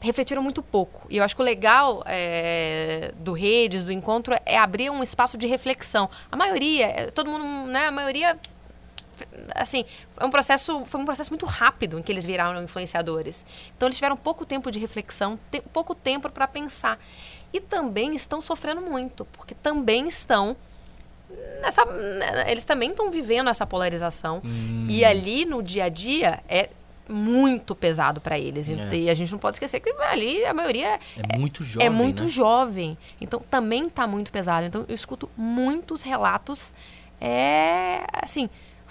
refletiram 0.00 0.42
muito 0.42 0.62
pouco. 0.62 1.06
E 1.10 1.16
eu 1.16 1.24
acho 1.24 1.34
que 1.34 1.42
o 1.42 1.44
legal 1.44 2.02
é, 2.06 3.12
do 3.18 3.32
Redes, 3.32 3.84
do 3.84 3.92
encontro, 3.92 4.34
é 4.46 4.56
abrir 4.56 4.90
um 4.90 5.02
espaço 5.02 5.36
de 5.36 5.46
reflexão. 5.46 6.08
A 6.30 6.36
maioria, 6.36 6.86
é, 6.86 7.10
todo 7.10 7.30
mundo, 7.30 7.68
né, 7.68 7.86
a 7.86 7.90
maioria 7.90 8.38
assim, 9.54 9.84
foi 10.14 10.26
um 10.26 10.30
processo, 10.30 10.84
foi 10.84 11.00
um 11.00 11.04
processo 11.04 11.30
muito 11.30 11.46
rápido 11.46 11.98
em 11.98 12.02
que 12.02 12.10
eles 12.12 12.24
viraram 12.24 12.62
influenciadores. 12.62 13.44
Então 13.76 13.86
eles 13.86 13.96
tiveram 13.96 14.16
pouco 14.16 14.44
tempo 14.44 14.70
de 14.70 14.78
reflexão, 14.78 15.38
te, 15.50 15.60
pouco 15.72 15.94
tempo 15.94 16.28
para 16.30 16.46
pensar. 16.46 16.98
E 17.52 17.60
também 17.60 18.14
estão 18.14 18.42
sofrendo 18.42 18.80
muito, 18.80 19.24
porque 19.26 19.54
também 19.54 20.08
estão 20.08 20.56
nessa, 21.60 21.84
né, 21.84 22.50
eles 22.50 22.64
também 22.64 22.90
estão 22.90 23.10
vivendo 23.10 23.50
essa 23.50 23.66
polarização. 23.66 24.40
Hum. 24.44 24.86
E 24.88 25.04
ali 25.04 25.44
no 25.44 25.62
dia 25.62 25.84
a 25.84 25.88
dia 25.88 26.42
é 26.48 26.70
muito 27.08 27.74
pesado 27.74 28.20
para 28.20 28.38
eles. 28.38 28.68
É. 28.68 28.94
E 28.94 29.10
a 29.10 29.14
gente 29.14 29.32
não 29.32 29.38
pode 29.38 29.56
esquecer 29.56 29.80
que 29.80 29.90
ali 30.02 30.44
a 30.44 30.52
maioria 30.52 30.94
é, 30.94 31.00
é 31.34 31.38
muito 31.38 31.64
jovem. 31.64 31.86
É 31.86 31.90
muito 31.90 32.22
né? 32.24 32.28
jovem. 32.28 32.98
Então 33.20 33.40
também 33.50 33.86
está 33.86 34.06
muito 34.06 34.30
pesado. 34.30 34.66
Então 34.66 34.84
eu 34.88 34.94
escuto 34.94 35.28
muitos 35.36 36.02
relatos 36.02 36.74
é 37.20 38.04
assim, 38.12 38.48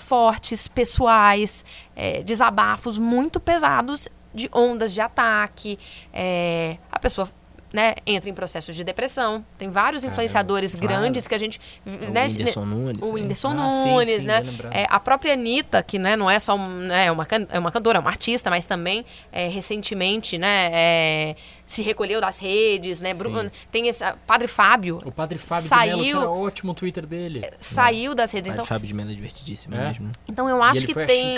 fortes, 0.08 0.68
pessoais, 0.68 1.66
é, 1.96 2.24
desabafos 2.24 2.98
muito 2.98 3.40
pesados 3.40 4.08
de 4.34 4.50
ondas 4.54 4.94
de 4.94 5.02
ataque. 5.02 5.78
É, 6.14 6.78
a 6.92 6.98
pessoa 6.98 7.30
né, 7.74 7.96
entra 8.06 8.30
em 8.30 8.34
processos 8.34 8.76
de 8.76 8.84
depressão. 8.84 9.46
Tem 9.58 9.70
vários 9.70 10.04
influenciadores 10.04 10.74
claro. 10.74 10.88
grandes 10.88 11.28
que 11.28 11.36
a 11.36 11.38
gente. 11.38 11.60
O 11.86 12.12
né, 12.12 12.26
Whindersson 12.26 12.66
Nunes. 12.66 12.98
O 13.02 13.06
né? 13.06 13.12
Whindersson 13.14 13.50
ah, 13.50 13.54
Nunes, 13.54 14.08
sim, 14.08 14.22
sim, 14.22 14.28
né? 14.28 14.44
É, 14.72 14.88
a 14.90 15.00
própria 15.00 15.34
Anitta, 15.34 15.84
que 15.84 16.00
né, 16.00 16.16
não 16.16 16.30
é 16.30 16.40
só 16.40 16.56
um, 16.56 16.68
né, 16.68 17.12
uma, 17.12 17.28
é 17.50 17.60
uma 17.60 17.72
cantora, 17.72 17.98
é 17.98 18.02
uma 18.02 18.10
artista, 18.10 18.50
mas 18.50 18.66
também 18.66 19.06
é, 19.32 19.48
recentemente, 19.50 20.38
né? 20.38 20.70
É, 20.72 21.36
se 21.68 21.84
recolheu 21.84 22.22
das 22.22 22.38
redes, 22.38 23.02
né? 23.02 23.14
Bruno, 23.14 23.52
tem 23.70 23.90
esse 23.90 24.04
Padre 24.26 24.48
Fábio. 24.48 25.02
O 25.06 25.12
Padre 25.12 25.38
Fábio 25.38 25.68
saiu, 25.68 25.98
de 25.98 26.04
Mello, 26.04 26.20
que 26.20 26.26
era 26.26 26.32
ótimo 26.32 26.72
o 26.72 26.76
Twitter 26.76 27.06
dele. 27.06 27.42
É, 27.44 27.54
saiu 27.60 28.16
das 28.16 28.32
redes. 28.32 28.48
Padre 28.48 28.62
então, 28.62 28.66
Fábio 28.66 28.88
de 28.88 28.94
Mello 28.94 29.12
é 29.12 29.14
divertidíssimo 29.14 29.76
é. 29.76 29.88
mesmo. 29.88 30.12
Então 30.28 30.50
eu 30.50 30.64
acho 30.64 30.86
que 30.86 30.94
tem. 31.06 31.38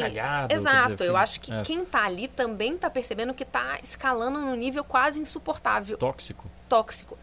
Exato, 0.49 0.95
dizer, 0.97 1.09
eu 1.09 1.17
acho 1.17 1.41
que 1.41 1.51
é. 1.51 1.63
quem 1.63 1.83
tá 1.83 2.05
ali 2.05 2.27
também 2.27 2.77
tá 2.77 2.89
percebendo 2.89 3.33
que 3.33 3.43
tá 3.43 3.79
escalando 3.83 4.39
num 4.39 4.55
nível 4.55 4.83
quase 4.83 5.19
insuportável. 5.19 5.97
Tóxico. 5.97 6.49
Tóxico. 6.69 7.17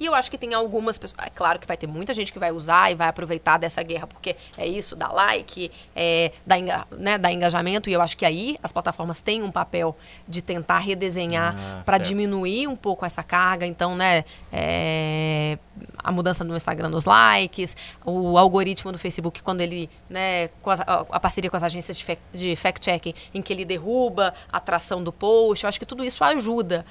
E 0.00 0.06
eu 0.06 0.14
acho 0.14 0.30
que 0.30 0.38
tem 0.38 0.54
algumas 0.54 0.98
pessoas. 0.98 1.26
É 1.26 1.30
claro 1.30 1.58
que 1.58 1.66
vai 1.66 1.76
ter 1.76 1.86
muita 1.86 2.14
gente 2.14 2.32
que 2.32 2.38
vai 2.38 2.52
usar 2.52 2.90
e 2.90 2.94
vai 2.94 3.08
aproveitar 3.08 3.58
dessa 3.58 3.82
guerra, 3.82 4.06
porque 4.06 4.36
é 4.56 4.66
isso, 4.66 4.94
dá 4.94 5.08
like, 5.08 5.70
é, 5.94 6.32
dá, 6.46 6.58
enga, 6.58 6.86
né, 6.92 7.18
dá 7.18 7.32
engajamento. 7.32 7.90
E 7.90 7.92
eu 7.92 8.00
acho 8.00 8.16
que 8.16 8.24
aí 8.24 8.58
as 8.62 8.72
plataformas 8.72 9.20
têm 9.20 9.42
um 9.42 9.50
papel 9.50 9.96
de 10.26 10.42
tentar 10.42 10.78
redesenhar 10.78 11.56
ah, 11.58 11.82
para 11.84 11.98
diminuir 11.98 12.68
um 12.68 12.76
pouco 12.76 13.04
essa 13.04 13.22
carga. 13.22 13.66
Então, 13.66 13.96
né, 13.96 14.24
é, 14.52 15.58
a 15.98 16.12
mudança 16.12 16.44
no 16.44 16.56
Instagram 16.56 16.88
nos 16.88 17.04
likes, 17.04 17.76
o 18.04 18.38
algoritmo 18.38 18.92
do 18.92 18.98
Facebook, 18.98 19.42
quando 19.42 19.60
ele, 19.60 19.90
né, 20.08 20.50
a, 20.86 21.06
a 21.10 21.20
parceria 21.20 21.50
com 21.50 21.56
as 21.56 21.62
agências 21.62 22.04
de 22.32 22.56
fact-checking, 22.56 23.14
em 23.34 23.42
que 23.42 23.52
ele 23.52 23.64
derruba 23.64 24.34
a 24.52 24.56
atração 24.58 25.02
do 25.02 25.12
post. 25.12 25.64
Eu 25.64 25.68
acho 25.68 25.78
que 25.78 25.86
tudo 25.86 26.04
isso 26.04 26.22
ajuda. 26.24 26.84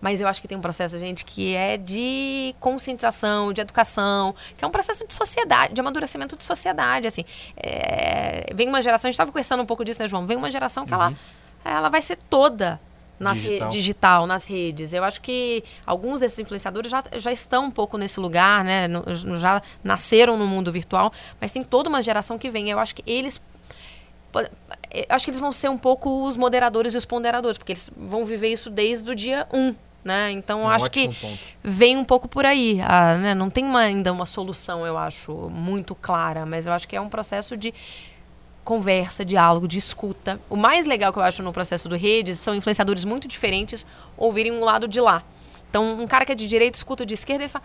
Mas 0.00 0.20
eu 0.20 0.28
acho 0.28 0.40
que 0.40 0.48
tem 0.48 0.56
um 0.56 0.60
processo, 0.60 0.98
gente, 0.98 1.24
que 1.24 1.54
é 1.54 1.76
de 1.76 2.54
conscientização, 2.58 3.52
de 3.52 3.60
educação, 3.60 4.34
que 4.56 4.64
é 4.64 4.68
um 4.68 4.70
processo 4.70 5.06
de 5.06 5.14
sociedade, 5.14 5.74
de 5.74 5.80
amadurecimento 5.80 6.36
de 6.36 6.44
sociedade, 6.44 7.06
assim. 7.06 7.24
É, 7.56 8.52
vem 8.54 8.68
uma 8.68 8.80
geração, 8.80 9.08
a 9.08 9.10
gente 9.10 9.14
estava 9.14 9.30
conversando 9.30 9.62
um 9.62 9.66
pouco 9.66 9.84
disso, 9.84 10.00
né, 10.00 10.08
João? 10.08 10.26
Vem 10.26 10.36
uma 10.36 10.50
geração 10.50 10.86
que 10.86 10.94
uhum. 10.94 11.00
ela, 11.00 11.14
ela 11.64 11.88
vai 11.88 12.00
ser 12.00 12.16
toda 12.16 12.80
nas 13.20 13.36
digital. 13.36 13.68
Re, 13.68 13.76
digital, 13.76 14.26
nas 14.26 14.46
redes. 14.46 14.92
Eu 14.94 15.04
acho 15.04 15.20
que 15.20 15.62
alguns 15.84 16.20
desses 16.20 16.38
influenciadores 16.38 16.90
já, 16.90 17.04
já 17.18 17.30
estão 17.30 17.66
um 17.66 17.70
pouco 17.70 17.98
nesse 17.98 18.18
lugar, 18.18 18.64
né? 18.64 18.88
No, 18.88 19.04
já 19.36 19.60
nasceram 19.84 20.38
no 20.38 20.46
mundo 20.46 20.72
virtual, 20.72 21.12
mas 21.38 21.52
tem 21.52 21.62
toda 21.62 21.90
uma 21.90 22.02
geração 22.02 22.38
que 22.38 22.50
vem. 22.50 22.70
Eu 22.70 22.78
acho 22.78 22.94
que 22.94 23.02
eles 23.06 23.40
acho 25.08 25.24
que 25.24 25.30
eles 25.30 25.40
vão 25.40 25.52
ser 25.52 25.68
um 25.68 25.76
pouco 25.76 26.26
os 26.26 26.36
moderadores 26.36 26.94
e 26.94 26.96
os 26.96 27.04
ponderadores, 27.04 27.58
porque 27.58 27.72
eles 27.72 27.90
vão 27.96 28.24
viver 28.24 28.48
isso 28.48 28.70
desde 28.70 29.10
o 29.10 29.14
dia 29.14 29.46
1, 29.52 29.58
um, 29.58 29.74
né? 30.04 30.30
Então, 30.32 30.62
um 30.62 30.68
acho 30.68 30.90
que 30.90 31.08
ponto. 31.08 31.38
vem 31.62 31.96
um 31.96 32.04
pouco 32.04 32.28
por 32.28 32.46
aí. 32.46 32.80
Ah, 32.82 33.16
né? 33.16 33.34
Não 33.34 33.50
tem 33.50 33.64
uma, 33.64 33.80
ainda 33.80 34.12
uma 34.12 34.26
solução, 34.26 34.86
eu 34.86 34.96
acho, 34.96 35.32
muito 35.50 35.94
clara, 35.94 36.46
mas 36.46 36.66
eu 36.66 36.72
acho 36.72 36.88
que 36.88 36.96
é 36.96 37.00
um 37.00 37.08
processo 37.08 37.56
de 37.56 37.74
conversa, 38.64 39.24
diálogo, 39.24 39.66
de 39.66 39.78
escuta. 39.78 40.40
O 40.48 40.56
mais 40.56 40.86
legal 40.86 41.12
que 41.12 41.18
eu 41.18 41.22
acho 41.22 41.42
no 41.42 41.52
processo 41.52 41.88
do 41.88 41.96
Redes 41.96 42.38
são 42.38 42.54
influenciadores 42.54 43.04
muito 43.04 43.26
diferentes 43.26 43.86
ouvirem 44.16 44.52
um 44.52 44.64
lado 44.64 44.86
de 44.86 45.00
lá. 45.00 45.22
Então, 45.68 46.00
um 46.00 46.06
cara 46.06 46.24
que 46.24 46.32
é 46.32 46.34
de 46.34 46.46
direita 46.48 46.76
escuta 46.76 47.02
o 47.02 47.06
de 47.06 47.14
esquerda 47.14 47.44
e 47.44 47.48
fala 47.48 47.64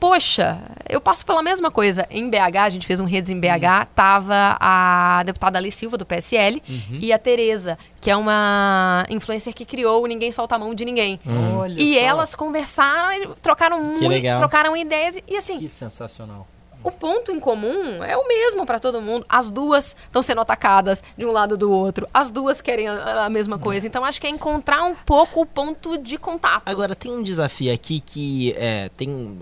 poxa, 0.00 0.58
eu 0.88 0.98
passo 0.98 1.24
pela 1.26 1.42
mesma 1.42 1.70
coisa. 1.70 2.06
Em 2.10 2.28
BH, 2.28 2.56
a 2.56 2.70
gente 2.70 2.86
fez 2.86 2.98
um 3.00 3.04
Redes 3.04 3.30
em 3.30 3.38
BH, 3.38 3.46
uhum. 3.46 3.86
tava 3.94 4.56
a 4.58 5.22
deputada 5.24 5.58
Ali 5.58 5.70
Silva, 5.70 5.98
do 5.98 6.06
PSL, 6.06 6.62
uhum. 6.66 6.98
e 7.00 7.12
a 7.12 7.18
Tereza, 7.18 7.78
que 8.00 8.10
é 8.10 8.16
uma 8.16 9.04
influencer 9.10 9.54
que 9.54 9.66
criou 9.66 10.06
Ninguém 10.06 10.32
Solta 10.32 10.54
a 10.54 10.58
Mão 10.58 10.74
de 10.74 10.86
Ninguém. 10.86 11.20
Uhum. 11.24 11.66
E 11.76 11.94
só. 11.94 12.00
elas 12.00 12.34
conversaram, 12.34 13.36
trocaram 13.42 13.84
muito, 13.84 14.36
trocaram 14.38 14.74
ideias 14.74 15.20
e 15.28 15.36
assim... 15.36 15.58
Que 15.58 15.68
sensacional. 15.68 16.48
o 16.82 16.90
ponto 16.90 17.30
em 17.30 17.38
comum 17.38 18.02
é 18.02 18.16
o 18.16 18.26
mesmo 18.26 18.64
para 18.64 18.80
todo 18.80 19.02
mundo. 19.02 19.26
As 19.28 19.50
duas 19.50 19.94
estão 20.04 20.22
sendo 20.22 20.40
atacadas 20.40 21.04
de 21.14 21.26
um 21.26 21.30
lado 21.30 21.58
do 21.58 21.70
outro. 21.70 22.08
As 22.14 22.30
duas 22.30 22.62
querem 22.62 22.88
a, 22.88 23.26
a 23.26 23.28
mesma 23.28 23.58
coisa. 23.58 23.86
Então 23.86 24.02
acho 24.02 24.18
que 24.18 24.26
é 24.26 24.30
encontrar 24.30 24.82
um 24.82 24.94
pouco 24.94 25.42
o 25.42 25.46
ponto 25.46 25.98
de 25.98 26.16
contato. 26.16 26.62
Agora, 26.64 26.94
tem 26.94 27.12
um 27.12 27.22
desafio 27.22 27.74
aqui 27.74 28.00
que 28.00 28.54
é, 28.56 28.88
tem 28.96 29.10
um 29.10 29.38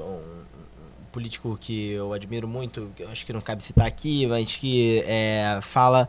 político 1.18 1.58
que 1.60 1.90
eu 1.90 2.12
admiro 2.12 2.46
muito, 2.46 2.92
que 2.94 3.02
acho 3.02 3.26
que 3.26 3.32
não 3.32 3.40
cabe 3.40 3.60
citar 3.60 3.88
aqui, 3.88 4.24
mas 4.28 4.54
que 4.54 5.02
é, 5.04 5.58
fala 5.60 6.08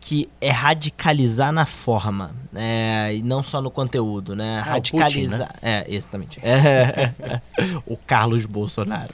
que 0.00 0.28
é 0.40 0.50
radicalizar 0.50 1.50
na 1.50 1.66
forma, 1.66 2.30
né? 2.52 3.14
e 3.16 3.22
não 3.22 3.42
só 3.42 3.60
no 3.60 3.70
conteúdo, 3.70 4.36
né? 4.36 4.58
Ah, 4.58 4.62
o 4.62 4.72
radicalizar. 4.74 5.48
Putin, 5.48 5.64
né? 5.66 5.80
É, 5.80 5.84
exatamente. 5.88 6.40
É. 6.40 7.40
o 7.84 7.96
Carlos 7.96 8.46
Bolsonaro. 8.46 9.12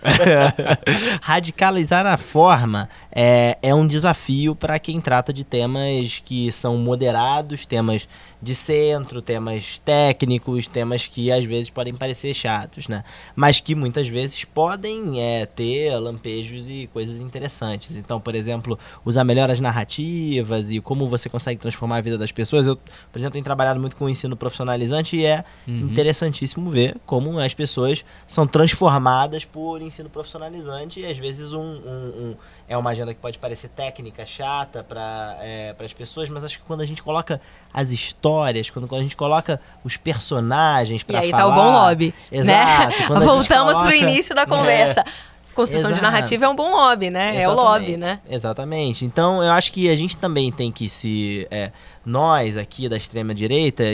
radicalizar 1.23 2.05
na 2.05 2.17
forma 2.17 2.89
é, 3.11 3.57
é 3.63 3.75
um 3.75 3.87
desafio 3.87 4.55
para 4.55 4.79
quem 4.79 5.01
trata 5.01 5.33
de 5.33 5.45
temas 5.45 6.21
que 6.23 6.53
são 6.53 6.77
moderados, 6.77 7.65
temas 7.65 8.07
de 8.43 8.55
centro, 8.55 9.21
temas 9.21 9.79
técnicos, 9.81 10.67
temas 10.67 11.07
que 11.07 11.31
às 11.31 11.45
vezes 11.45 11.69
podem 11.69 11.95
parecer 11.95 12.33
chatos, 12.33 12.89
né? 12.89 13.05
Mas 13.37 13.61
que 13.61 13.75
muitas 13.75 14.09
vezes 14.09 14.45
podem 14.45 15.21
é, 15.21 15.45
ter 15.45 15.95
lampejos 15.99 16.67
e 16.69 16.89
coisas 16.93 17.21
interessantes. 17.21 17.97
Então, 17.97 18.19
por 18.21 18.35
exemplo, 18.35 18.79
usar 19.05 19.25
melhor 19.25 19.51
as 19.51 19.61
narrativas 19.61 20.71
e 20.71 20.81
como 20.81 21.09
você 21.09 21.29
consegue 21.29 21.61
transformar 21.61 21.97
a 21.99 22.01
vida 22.01 22.17
das 22.17 22.33
pessoas. 22.33 22.67
Eu, 22.67 22.77
por 22.77 23.19
exemplo, 23.19 23.33
tenho 23.35 23.45
trabalhado 23.45 23.79
muito 23.79 23.97
com 23.97 24.07
o 24.07 24.09
ensino 24.09 24.37
profissionalizante 24.37 25.17
e 25.17 25.25
é 25.25 25.45
Uhum. 25.69 25.81
interessantíssimo 25.81 26.71
ver 26.71 26.97
como 27.07 27.39
as 27.39 27.53
pessoas 27.55 28.05
são 28.27 28.47
transformadas 28.47 29.45
por 29.45 29.83
ensino 29.83 30.09
profissionalizante 30.09 31.01
e 31.01 31.07
às 31.07 31.19
vezes 31.19 31.53
um, 31.53 31.59
um- 31.61 32.13
um- 32.31 32.37
é 32.71 32.79
uma 32.79 32.91
agenda 32.91 33.13
que 33.13 33.19
pode 33.19 33.37
parecer 33.37 33.67
técnica, 33.69 34.25
chata 34.25 34.85
para 34.85 35.37
as 35.85 35.93
pessoas, 35.93 36.29
mas 36.29 36.45
acho 36.45 36.57
que 36.57 36.65
quando 36.65 36.83
a 36.83 36.87
gente 36.87 37.03
coloca 37.03 37.41
as 37.75 37.91
histórias, 37.91 38.71
quando, 38.71 38.87
quando 38.87 39.01
a 39.01 39.03
gente 39.03 39.17
coloca 39.17 39.61
os 39.83 39.97
personagens 39.97 41.03
E 41.03 41.05
para 41.05 41.19
aí 41.19 41.33
falar... 41.33 41.43
tá 41.43 41.49
o 41.49 41.53
bom 41.53 41.73
lobby, 41.73 42.15
Exato, 42.31 42.47
né? 42.47 42.63
a 42.63 42.91
gente 42.91 43.09
Voltamos 43.25 43.73
pro 43.73 43.83
coloca- 43.83 43.97
início 43.97 44.37
da 44.37 44.47
conversa. 44.47 45.05
Construção 45.53 45.91
de 45.91 45.99
Exato. 45.99 46.13
narrativa 46.13 46.45
é 46.45 46.49
um 46.49 46.55
bom 46.55 46.71
lobby, 46.71 47.11
né? 47.11 47.43
É 47.43 47.49
o 47.49 47.53
lobby, 47.53 47.97
né? 47.97 48.21
Exatamente. 48.31 49.05
Então 49.05 49.43
eu 49.43 49.51
acho 49.51 49.73
que 49.73 49.91
a 49.91 49.97
gente 49.97 50.17
também 50.17 50.53
tem 50.53 50.71
que 50.71 50.89
se. 50.89 51.45
é, 51.51 51.73
nós 52.07 52.57
aqui 52.57 52.89
da 52.89 52.97
extrema 52.97 53.35
direita. 53.35 53.83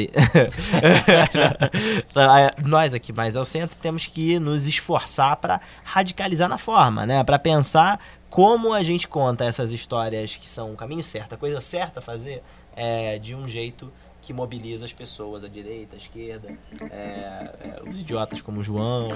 nós 2.64 2.94
aqui 2.94 3.10
mais 3.12 3.34
ao 3.36 3.44
centro 3.46 3.76
temos 3.80 4.06
que 4.06 4.38
nos 4.38 4.66
esforçar 4.66 5.36
para 5.36 5.60
radicalizar 5.82 6.46
na 6.48 6.58
forma, 6.58 7.06
né? 7.06 7.24
Para 7.24 7.38
pensar 7.38 7.98
como 8.36 8.74
a 8.74 8.82
gente 8.82 9.08
conta 9.08 9.46
essas 9.46 9.72
histórias 9.72 10.36
que 10.36 10.46
são 10.46 10.70
o 10.70 10.76
caminho 10.76 11.02
certo, 11.02 11.32
a 11.32 11.38
coisa 11.38 11.58
certa 11.58 12.00
a 12.00 12.02
fazer 12.02 12.42
é, 12.76 13.18
de 13.18 13.34
um 13.34 13.48
jeito 13.48 13.90
que 14.20 14.30
mobiliza 14.30 14.84
as 14.84 14.92
pessoas, 14.92 15.42
a 15.42 15.48
direita, 15.48 15.96
a 15.96 15.98
esquerda, 15.98 16.50
é, 16.82 16.94
é, 16.94 17.80
os 17.88 17.98
idiotas 17.98 18.42
como 18.42 18.60
o 18.60 18.62
João. 18.62 19.08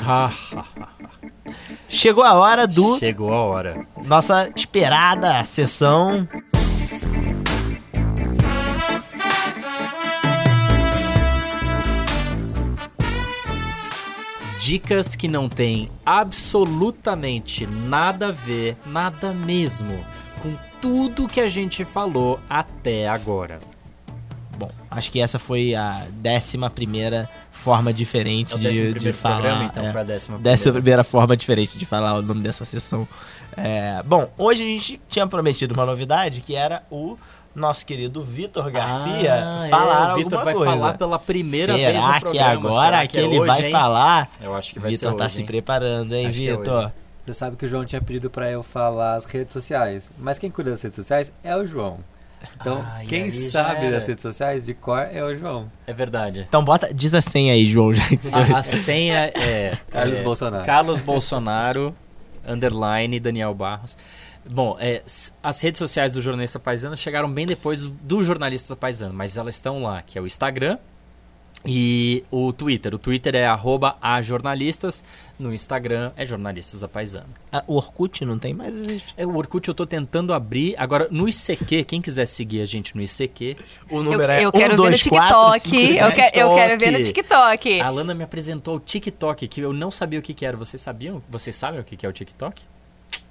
Chegou 1.86 2.24
a 2.24 2.32
hora 2.32 2.66
do 2.66 2.98
Chegou 2.98 3.30
a 3.30 3.44
hora. 3.44 3.86
nossa 4.06 4.50
esperada 4.56 5.44
sessão. 5.44 6.26
Dicas 14.60 15.16
que 15.16 15.26
não 15.26 15.48
tem 15.48 15.88
absolutamente 16.04 17.66
nada 17.66 18.28
a 18.28 18.30
ver, 18.30 18.76
nada 18.84 19.32
mesmo, 19.32 20.04
com 20.42 20.54
tudo 20.82 21.26
que 21.26 21.40
a 21.40 21.48
gente 21.48 21.82
falou 21.82 22.38
até 22.48 23.08
agora. 23.08 23.58
Bom, 24.58 24.70
acho 24.90 25.10
que 25.10 25.18
essa 25.18 25.38
foi 25.38 25.74
a 25.74 26.06
décima 26.10 26.68
primeira 26.68 27.26
forma 27.50 27.90
diferente 27.90 28.54
É 28.54 28.70
de, 28.70 28.92
de 28.92 29.12
falar. 29.14 29.36
programa, 29.36 29.64
então 29.64 29.86
é, 29.86 29.92
foi 29.92 30.00
a 30.02 30.04
décima 30.04 30.38
décima 30.38 30.72
primeira. 30.72 30.82
primeira 30.82 31.04
forma 31.04 31.36
diferente 31.36 31.78
de 31.78 31.86
falar 31.86 32.14
o 32.18 32.22
nome 32.22 32.42
dessa 32.42 32.66
sessão. 32.66 33.08
É, 33.56 34.02
bom, 34.04 34.30
hoje 34.36 34.62
a 34.62 34.66
gente 34.66 35.00
tinha 35.08 35.26
prometido 35.26 35.72
uma 35.72 35.86
novidade 35.86 36.42
que 36.42 36.54
era 36.54 36.82
o 36.90 37.16
nosso 37.54 37.84
querido 37.84 38.22
Vitor 38.22 38.70
Garcia 38.70 39.34
Ah, 39.44 39.66
falar 39.68 40.10
é, 40.10 40.12
o 40.12 40.16
Vitor 40.16 40.38
alguma 40.38 40.44
vai 40.44 40.54
coisa. 40.54 40.72
falar 40.72 40.98
pela 40.98 41.18
primeira 41.18 41.76
Será 41.76 41.90
vez 41.92 42.04
no 42.04 42.12
que 42.14 42.20
programa. 42.20 42.50
agora 42.52 42.84
Será 42.96 43.06
que, 43.06 43.18
é 43.18 43.22
ele 43.22 43.38
hoje, 43.40 43.46
vai 43.48 43.64
hein? 43.66 43.72
falar? 43.72 44.28
Eu 44.40 44.54
acho 44.54 44.72
que 44.72 44.78
vai 44.78 44.90
Vitor 44.92 45.10
ser 45.12 45.16
tá 45.16 45.24
hoje, 45.24 45.34
se 45.34 45.40
hein? 45.40 45.46
preparando, 45.46 46.14
hein, 46.14 46.26
Acho 46.28 46.38
que 46.38 46.48
é 46.48 46.56
Vitor? 46.56 46.92
Você 47.24 47.34
sabe 47.34 47.56
que 47.56 47.66
o 47.66 47.68
João 47.68 47.84
tinha 47.84 48.00
pedido 48.00 48.30
pra 48.30 48.50
eu 48.50 48.62
falar 48.62 49.14
as 49.14 49.24
redes 49.24 49.52
sociais. 49.52 50.10
Mas 50.18 50.38
quem 50.38 50.50
cuida 50.50 50.70
das 50.70 50.80
redes 50.82 50.96
sociais 50.96 51.32
é 51.44 51.54
o 51.56 51.64
João. 51.66 51.98
Então, 52.58 52.82
Ah, 52.82 53.02
quem 53.06 53.28
sabe 53.28 53.90
das 53.90 54.06
redes 54.06 54.22
sociais 54.22 54.64
de 54.64 54.72
cor 54.72 55.06
é 55.12 55.22
o 55.22 55.34
João. 55.34 55.70
É 55.86 55.92
verdade. 55.92 56.46
Então 56.48 56.64
bota, 56.64 56.92
diz 56.94 57.14
a 57.14 57.20
senha 57.20 57.52
aí, 57.52 57.66
João. 57.66 57.92
Já 57.92 58.02
que 58.08 58.18
A, 58.54 58.58
a 58.58 58.62
senha 58.62 59.30
é 59.34 59.76
Carlos 59.90 60.20
é, 60.20 60.22
Bolsonaro. 60.22 60.64
Carlos 60.64 61.00
Bolsonaro 61.02 61.94
underline 62.48 63.20
Daniel 63.20 63.54
Barros. 63.54 63.96
Bom, 64.48 64.76
é, 64.80 65.02
as 65.42 65.60
redes 65.60 65.78
sociais 65.78 66.12
do 66.12 66.22
jornalista 66.22 66.58
paisano 66.58 66.96
chegaram 66.96 67.30
bem 67.32 67.46
depois 67.46 67.82
do- 67.86 68.22
jornalista 68.22 68.74
paisano, 68.74 69.12
mas 69.14 69.36
elas 69.36 69.54
estão 69.56 69.82
lá, 69.82 70.02
que 70.02 70.18
é 70.18 70.22
o 70.22 70.26
Instagram 70.26 70.78
e 71.64 72.24
o 72.30 72.52
Twitter. 72.54 72.94
O 72.94 72.98
Twitter 72.98 73.34
é 73.34 73.46
arroba 73.46 73.96
ajornalistas, 74.00 75.04
no 75.38 75.52
Instagram 75.52 76.10
é 76.16 76.24
jornalistas 76.24 76.80
da 76.80 76.88
paisano. 76.88 77.28
Ah, 77.52 77.62
o 77.66 77.76
Orkut 77.76 78.24
não 78.24 78.38
tem 78.38 78.54
mais 78.54 78.74
existe. 78.74 79.12
É, 79.14 79.26
o 79.26 79.36
Orkut 79.36 79.68
eu 79.68 79.74
tô 79.74 79.84
tentando 79.84 80.32
abrir. 80.32 80.74
Agora, 80.78 81.06
no 81.10 81.28
ICQ, 81.28 81.84
quem 81.84 82.00
quiser 82.00 82.24
seguir 82.26 82.62
a 82.62 82.64
gente 82.64 82.96
no 82.96 83.02
ICQ, 83.02 83.58
O 83.90 83.96
Eu, 83.98 84.02
número 84.04 84.32
é 84.32 84.42
eu 84.44 84.50
quero 84.52 84.64
1, 84.74 84.76
ver 84.76 84.76
no 84.76 84.76
2, 84.84 85.06
4, 85.06 85.28
TikTok. 85.28 85.60
5, 85.68 85.76
eu, 85.76 85.86
7. 86.10 86.14
que- 86.32 86.38
eu 86.38 86.54
quero 86.54 86.78
ver 86.80 86.90
no 86.92 87.02
TikTok. 87.02 87.12
TikTok. 87.68 87.80
a 87.82 87.86
Alana 87.86 88.14
me 88.14 88.24
apresentou 88.24 88.76
o 88.76 88.80
TikTok, 88.80 89.46
que 89.46 89.60
eu 89.60 89.72
não 89.74 89.90
sabia 89.90 90.18
o 90.18 90.22
que, 90.22 90.32
que 90.32 90.46
era. 90.46 90.56
Vocês 90.56 90.80
sabiam? 90.80 91.22
Vocês 91.28 91.54
sabem 91.54 91.78
o 91.78 91.84
que, 91.84 91.94
que 91.96 92.06
é 92.06 92.08
o 92.08 92.12
TikTok? 92.12 92.62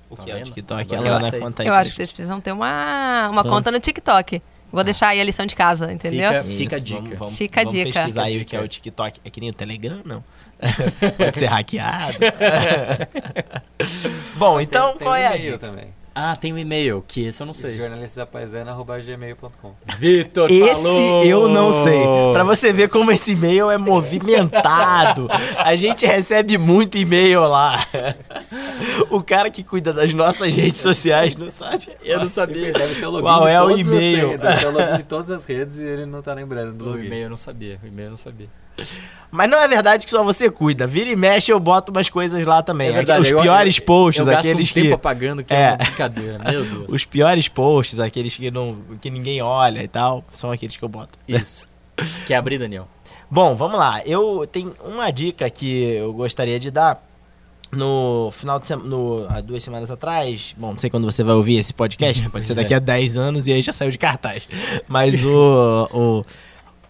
O 0.10 0.16
Tá 0.16 0.24
que 0.24 0.32
é 0.32 0.36
o? 0.38 0.44
TikTok? 0.44 0.96
Ela 0.96 1.30
eu 1.30 1.40
conta 1.40 1.64
aí 1.64 1.68
Eu 1.70 1.74
acho 1.74 1.92
que 1.92 1.96
vocês 1.98 2.12
precisam 2.12 2.42
ter 2.42 2.52
uma, 2.52 3.30
uma 3.30 3.42
Hum. 3.42 3.50
conta 3.50 3.72
no 3.72 3.80
TikTok. 3.80 4.42
Vou 4.72 4.84
deixar 4.84 5.08
aí 5.10 5.22
a 5.22 5.24
lição 5.24 5.46
de 5.48 5.56
casa, 5.56 5.92
entendeu? 5.92 6.32
Fica- 6.44 6.58
Fica 6.58 6.76
a 6.76 6.80
dica. 6.80 7.00
Vamos, 7.02 7.18
vamos, 7.20 7.36
Fica 7.36 7.62
a 7.62 7.64
vamos 7.64 7.74
dica. 7.80 7.92
pesquisar 8.00 8.24
aí 8.24 8.42
o 8.42 8.46
que 8.46 8.56
é 8.56 8.60
o 8.62 8.68
TikTok. 8.68 9.20
É 9.26 9.30
que 9.30 9.40
nem 9.42 9.50
o 9.50 9.54
Telegram, 9.54 10.02
não. 10.06 10.24
Pode 11.18 11.40
ser 11.40 11.48
hackeado. 11.48 12.18
Bom, 14.36 14.60
então 14.60 14.90
tem, 14.94 15.00
qual 15.08 15.16
tem 15.16 15.24
é 15.24 15.28
a 15.28 15.38
dica? 15.38 15.58
também. 15.58 15.88
Ah, 16.14 16.36
tem 16.36 16.52
um 16.52 16.58
e-mail, 16.58 17.04
que 17.08 17.26
esse 17.28 17.42
eu 17.42 17.46
não 17.48 17.54
sei. 17.54 17.76
jornalistapaisana.gmail.com 17.78 19.72
Vitor 19.98 20.50
Esse 20.52 21.28
eu 21.28 21.48
não 21.48 21.72
sei. 21.84 22.02
Pra 22.34 22.44
você 22.44 22.74
ver 22.74 22.90
como 22.90 23.12
esse 23.12 23.32
e-mail 23.34 23.70
é 23.72 23.78
movimentado. 23.78 25.30
A 25.58 25.76
gente 25.76 26.06
recebe 26.06 26.58
muito 26.58 26.98
e-mail 26.98 27.42
lá. 27.48 27.86
O 29.10 29.22
cara 29.24 29.50
que 29.50 29.64
cuida 29.64 29.94
das 29.94 30.12
nossas 30.14 30.56
redes 30.56 30.82
sociais 30.82 31.36
não 31.36 31.52
sabe. 31.52 31.90
Eu 32.04 32.20
não 32.20 32.30
sabia. 32.30 32.74
Deve 32.74 32.94
ser 32.96 33.06
o 33.06 33.12
login 33.12 33.24
Qual 33.24 33.42
de 33.46 33.50
é 33.52 33.62
o 33.62 33.68
todas 33.68 33.80
as 33.80 33.88
e-mail? 33.88 34.28
redes, 34.30 34.42
Deve 34.42 34.60
ser 34.60 34.68
o 34.68 34.72
login 34.72 34.98
de 34.98 35.04
todas 35.04 35.30
as 35.32 35.46
redes 35.46 35.78
e 35.78 35.84
ele 35.84 36.06
não 36.06 36.22
tá 36.22 36.34
lembrando 36.34 36.74
do 36.74 36.86
O 36.86 36.90
login. 36.92 37.06
e-mail 37.06 37.24
eu 37.24 37.30
não 37.30 37.38
sabia. 37.38 37.80
O 37.84 37.88
e-mail 37.88 38.08
eu 38.08 38.12
não 38.12 38.18
sabia. 38.18 38.48
Mas 39.32 39.50
não 39.50 39.60
é 39.62 39.68
verdade 39.68 40.06
que 40.06 40.12
só 40.12 40.24
você 40.24 40.50
cuida. 40.50 40.88
Vira 40.88 41.10
e 41.12 41.16
mexe, 41.16 41.52
eu 41.52 41.60
boto 41.60 41.92
umas 41.92 42.10
coisas 42.10 42.44
lá 42.46 42.64
também. 42.64 42.90
É 42.90 42.94
verdade, 42.94 43.22
Os 43.22 43.30
eu- 43.30 43.40
piores 43.42 43.78
eu, 43.78 43.84
posts, 43.86 44.26
eu 44.28 44.36
aqueles 44.38 44.72
um 44.72 44.74
que. 44.74 44.92
apagando, 44.92 45.44
que 45.44 45.54
é, 45.54 45.58
É. 45.62 45.70
uma 45.70 45.78
brincadeira. 45.78 46.40
Meu 46.40 46.64
Deus. 46.66 46.86
Os 46.90 47.06
piores 47.06 47.48
posts, 47.48 48.00
aqueles 48.00 48.36
que, 48.36 48.50
não, 48.50 48.78
que 49.00 49.10
ninguém 49.12 49.40
olha 49.42 49.84
e 49.84 49.88
tal, 49.88 50.24
são 50.34 50.50
aqueles 50.52 50.76
que 50.78 50.84
eu 50.84 50.90
boto. 50.90 51.18
Isso. 51.28 51.68
Quer 52.26 52.36
abrir, 52.38 52.58
Daniel? 52.58 52.88
Bom, 53.30 53.56
vamos 53.56 53.78
lá. 53.78 54.02
Eu 54.04 54.48
tenho 54.52 54.76
uma 54.84 55.12
dica 55.12 55.48
que 55.52 55.84
eu 55.94 56.12
gostaria 56.12 56.60
de 56.60 56.72
dar. 56.72 57.06
No 57.72 58.32
final 58.36 58.58
de 58.60 58.66
semana, 58.66 59.28
há 59.30 59.42
duas 59.42 59.62
semanas 59.62 59.92
atrás, 59.92 60.56
bom, 60.58 60.72
não 60.72 60.80
sei 60.80 60.90
quando 60.90 61.04
você 61.06 61.24
vai 61.24 61.36
ouvir 61.36 61.58
esse 61.60 61.72
podcast, 61.72 62.28
pode 62.32 62.48
ser 62.48 62.56
daqui 62.56 62.74
é. 62.74 62.78
a 62.78 62.80
10 62.80 63.16
anos 63.16 63.46
e 63.46 63.54
aí 63.54 63.62
já 63.62 63.72
saiu 63.72 63.92
de 63.92 63.98
cartaz. 64.00 64.48
Mas 64.88 65.24
o, 65.24 65.88
o- 65.94 66.26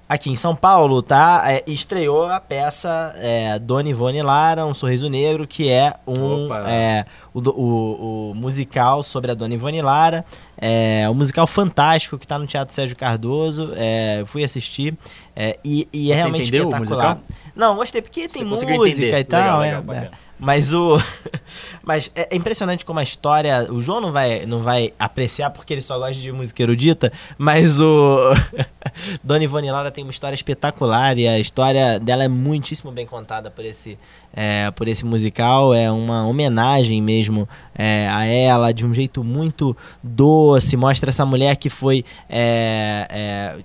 aqui 0.10 0.30
em 0.31 0.36
São 0.36 0.56
Paulo, 0.56 1.02
tá? 1.03 1.44
é, 1.45 1.64
estreou 1.68 2.26
a 2.26 2.40
peça 2.40 3.14
é, 3.18 3.60
Dona 3.60 3.88
Ivone 3.90 4.22
Lara, 4.23 4.65
Um 4.65 4.73
Sorriso 4.73 5.07
Negro, 5.07 5.45
que 5.48 5.69
é 5.69 5.94
um 6.07 6.52
é, 6.56 7.06
o, 7.34 7.40
o- 7.49 8.31
o 8.31 8.36
musical 8.36 9.03
sobre 9.03 9.30
a 9.31 9.36
Dona 9.36 9.53
Ivone 9.53 9.81
Lara. 9.84 10.26
É 10.57 11.07
um 11.10 11.14
musical 11.14 11.45
fantástico 11.48 12.18
que 12.18 12.27
tá 12.27 12.38
no 12.40 12.48
Teatro 12.48 12.73
Sérgio 12.73 12.95
Cardoso. 12.98 13.72
É, 13.77 14.23
fui 14.26 14.44
assistir 14.44 14.98
é, 15.36 15.57
e, 15.64 15.88
e 15.94 16.11
é 16.11 16.15
Você 16.15 16.22
realmente 16.22 16.41
entendeu 16.49 16.65
o 16.65 16.69
espetacular. 16.69 17.15
musical? 17.18 17.38
Não, 17.56 17.76
gostei 17.76 18.02
porque 18.02 18.27
tem 18.27 18.44
música 18.44 18.73
entender. 18.73 19.18
e 19.19 19.23
tal. 19.23 19.60
Legal, 19.60 19.64
é, 19.64 19.94
legal. 19.94 20.11
Mas 20.41 20.73
o. 20.73 20.98
Mas 21.84 22.10
é 22.15 22.30
é 22.31 22.36
impressionante 22.36 22.86
como 22.86 22.99
a 22.99 23.03
história. 23.03 23.68
O 23.69 23.81
João 23.81 23.99
não 23.99 24.11
vai, 24.14 24.45
não 24.45 24.61
vai 24.61 24.94
apreciar 24.98 25.49
porque 25.49 25.73
ele 25.73 25.81
só 25.81 25.98
gosta 25.98 26.14
de 26.14 26.31
música 26.31 26.64
erudita, 26.64 27.11
mas 27.38 27.80
o. 27.80 28.18
Dona 29.23 29.43
Ivone 29.43 29.71
Lara 29.71 29.91
tem 29.91 30.03
uma 30.03 30.11
história 30.11 30.35
espetacular 30.35 31.17
e 31.17 31.27
a 31.27 31.39
história 31.39 31.99
dela 31.99 32.23
é 32.23 32.27
muitíssimo 32.27 32.91
bem 32.91 33.05
contada 33.05 33.49
por 33.49 33.65
esse, 33.65 33.97
é, 34.34 34.69
por 34.72 34.88
esse 34.88 35.06
musical. 35.06 35.73
É 35.73 35.91
uma 35.91 36.26
homenagem 36.26 37.01
mesmo 37.01 37.47
é, 37.76 38.07
a 38.10 38.26
ela, 38.26 38.72
de 38.72 38.85
um 38.85 38.93
jeito 38.93 39.23
muito 39.23 39.76
doce. 40.03 40.76
Mostra 40.77 41.10
essa 41.10 41.26
mulher 41.26 41.56
que 41.56 41.69
foi. 41.69 42.06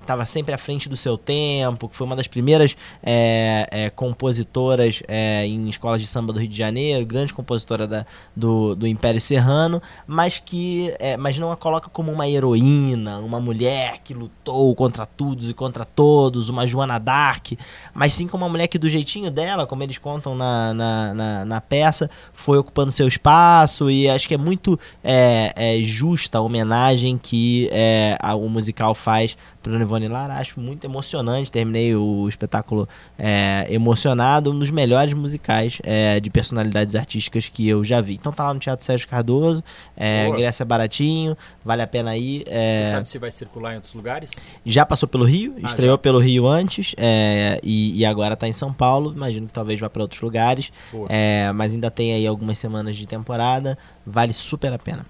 estava 0.00 0.22
é, 0.22 0.22
é, 0.22 0.26
sempre 0.26 0.54
à 0.54 0.58
frente 0.58 0.88
do 0.88 0.96
seu 0.96 1.16
tempo, 1.16 1.88
que 1.88 1.96
foi 1.96 2.06
uma 2.06 2.16
das 2.16 2.26
primeiras 2.26 2.76
é, 3.02 3.90
compositoras 3.94 5.02
em 5.44 5.68
escolas 5.68 6.00
de 6.00 6.06
samba 6.06 6.32
do 6.32 6.38
Rio 6.38 6.48
de 6.48 6.56
Janeiro, 6.56 7.04
grande 7.06 7.32
compositora 7.32 7.86
da, 7.86 8.06
do, 8.34 8.74
do 8.74 8.86
Império 8.86 9.20
Serrano, 9.20 9.82
mas 10.06 10.38
que 10.38 10.92
mas 11.18 11.38
não 11.38 11.50
a 11.50 11.56
coloca 11.56 11.88
como 11.88 12.10
uma 12.10 12.28
heroína, 12.28 13.18
uma 13.18 13.40
mulher 13.40 13.98
que 14.02 14.14
lutou 14.14 14.74
contra 14.74 15.06
todos 15.06 15.48
e 15.48 15.54
contra 15.54 15.84
todos, 15.84 16.48
uma 16.48 16.66
Joana 16.66 16.98
Dark, 16.98 17.52
mas 17.92 18.12
sim 18.12 18.26
como 18.26 18.44
uma 18.44 18.50
mulher 18.50 18.66
que 18.68 18.78
do 18.78 18.88
jeitinho 18.88 19.30
dela, 19.30 19.66
como 19.66 19.82
eles 19.82 19.98
contam 19.98 20.34
na 20.34 20.53
na, 20.74 21.14
na, 21.14 21.44
na, 21.44 21.60
peça, 21.60 22.10
foi 22.32 22.58
ocupando 22.58 22.92
seu 22.92 23.08
espaço 23.08 23.90
e 23.90 24.08
acho 24.08 24.28
que 24.28 24.34
é 24.34 24.38
muito 24.38 24.78
é, 25.02 25.52
é 25.56 25.78
justa 25.82 26.38
a 26.38 26.40
homenagem 26.40 27.18
que 27.18 27.68
é, 27.72 28.16
a, 28.20 28.34
o 28.34 28.48
musical 28.48 28.94
faz 28.94 29.36
para 29.68 29.80
Ivone 29.80 30.08
Lara. 30.08 30.34
Acho 30.34 30.60
muito 30.60 30.84
emocionante, 30.84 31.50
terminei 31.50 31.96
o 31.96 32.28
espetáculo 32.28 32.88
é, 33.18 33.66
emocionado, 33.68 34.52
um 34.52 34.58
dos 34.58 34.70
melhores 34.70 35.12
musicais 35.12 35.78
é, 35.82 36.20
de 36.20 36.30
personalidades 36.30 36.94
artísticas 36.94 37.48
que 37.48 37.68
eu 37.68 37.82
já 37.82 38.00
vi. 38.00 38.14
Então 38.14 38.32
tá 38.32 38.44
lá 38.44 38.54
no 38.54 38.60
Teatro 38.60 38.84
Sérgio 38.84 39.08
Cardoso, 39.08 39.64
é, 39.96 40.28
ingresso 40.28 40.62
é 40.62 40.66
baratinho, 40.66 41.36
vale 41.64 41.82
a 41.82 41.86
pena 41.86 42.16
ir. 42.16 42.44
É. 42.46 42.84
Você 42.84 42.90
sabe 42.92 43.08
se 43.08 43.18
vai 43.18 43.30
circular 43.30 43.72
em 43.72 43.76
outros 43.76 43.94
lugares? 43.94 44.30
Já 44.64 44.86
passou 44.86 45.08
pelo 45.08 45.24
Rio, 45.24 45.54
ah, 45.62 45.66
estreou 45.66 45.94
já. 45.94 45.98
pelo 45.98 46.18
Rio 46.18 46.46
antes 46.46 46.94
é, 46.96 47.58
e, 47.62 47.98
e 47.98 48.04
agora 48.04 48.34
está 48.34 48.46
em 48.46 48.52
São 48.52 48.72
Paulo, 48.72 49.12
imagino 49.12 49.46
que 49.46 49.52
talvez 49.52 49.80
vá 49.80 49.88
para 49.88 50.02
outros 50.02 50.20
lugares 50.20 50.34
lugares. 50.34 50.72
É, 51.08 51.52
mas 51.52 51.72
ainda 51.72 51.90
tem 51.90 52.12
aí 52.12 52.26
algumas 52.26 52.58
semanas 52.58 52.96
de 52.96 53.06
temporada. 53.06 53.78
Vale 54.04 54.32
super 54.32 54.72
a 54.72 54.78
pena. 54.78 55.06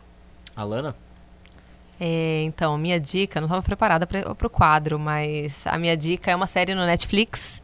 Alana? 0.54 0.94
É, 2.00 2.42
então, 2.44 2.76
minha 2.76 2.98
dica, 2.98 3.40
não 3.40 3.46
estava 3.46 3.62
preparada 3.62 4.06
para 4.06 4.46
o 4.46 4.50
quadro, 4.50 4.98
mas 4.98 5.66
a 5.66 5.78
minha 5.78 5.96
dica 5.96 6.30
é 6.30 6.36
uma 6.36 6.46
série 6.46 6.74
no 6.74 6.84
Netflix 6.84 7.62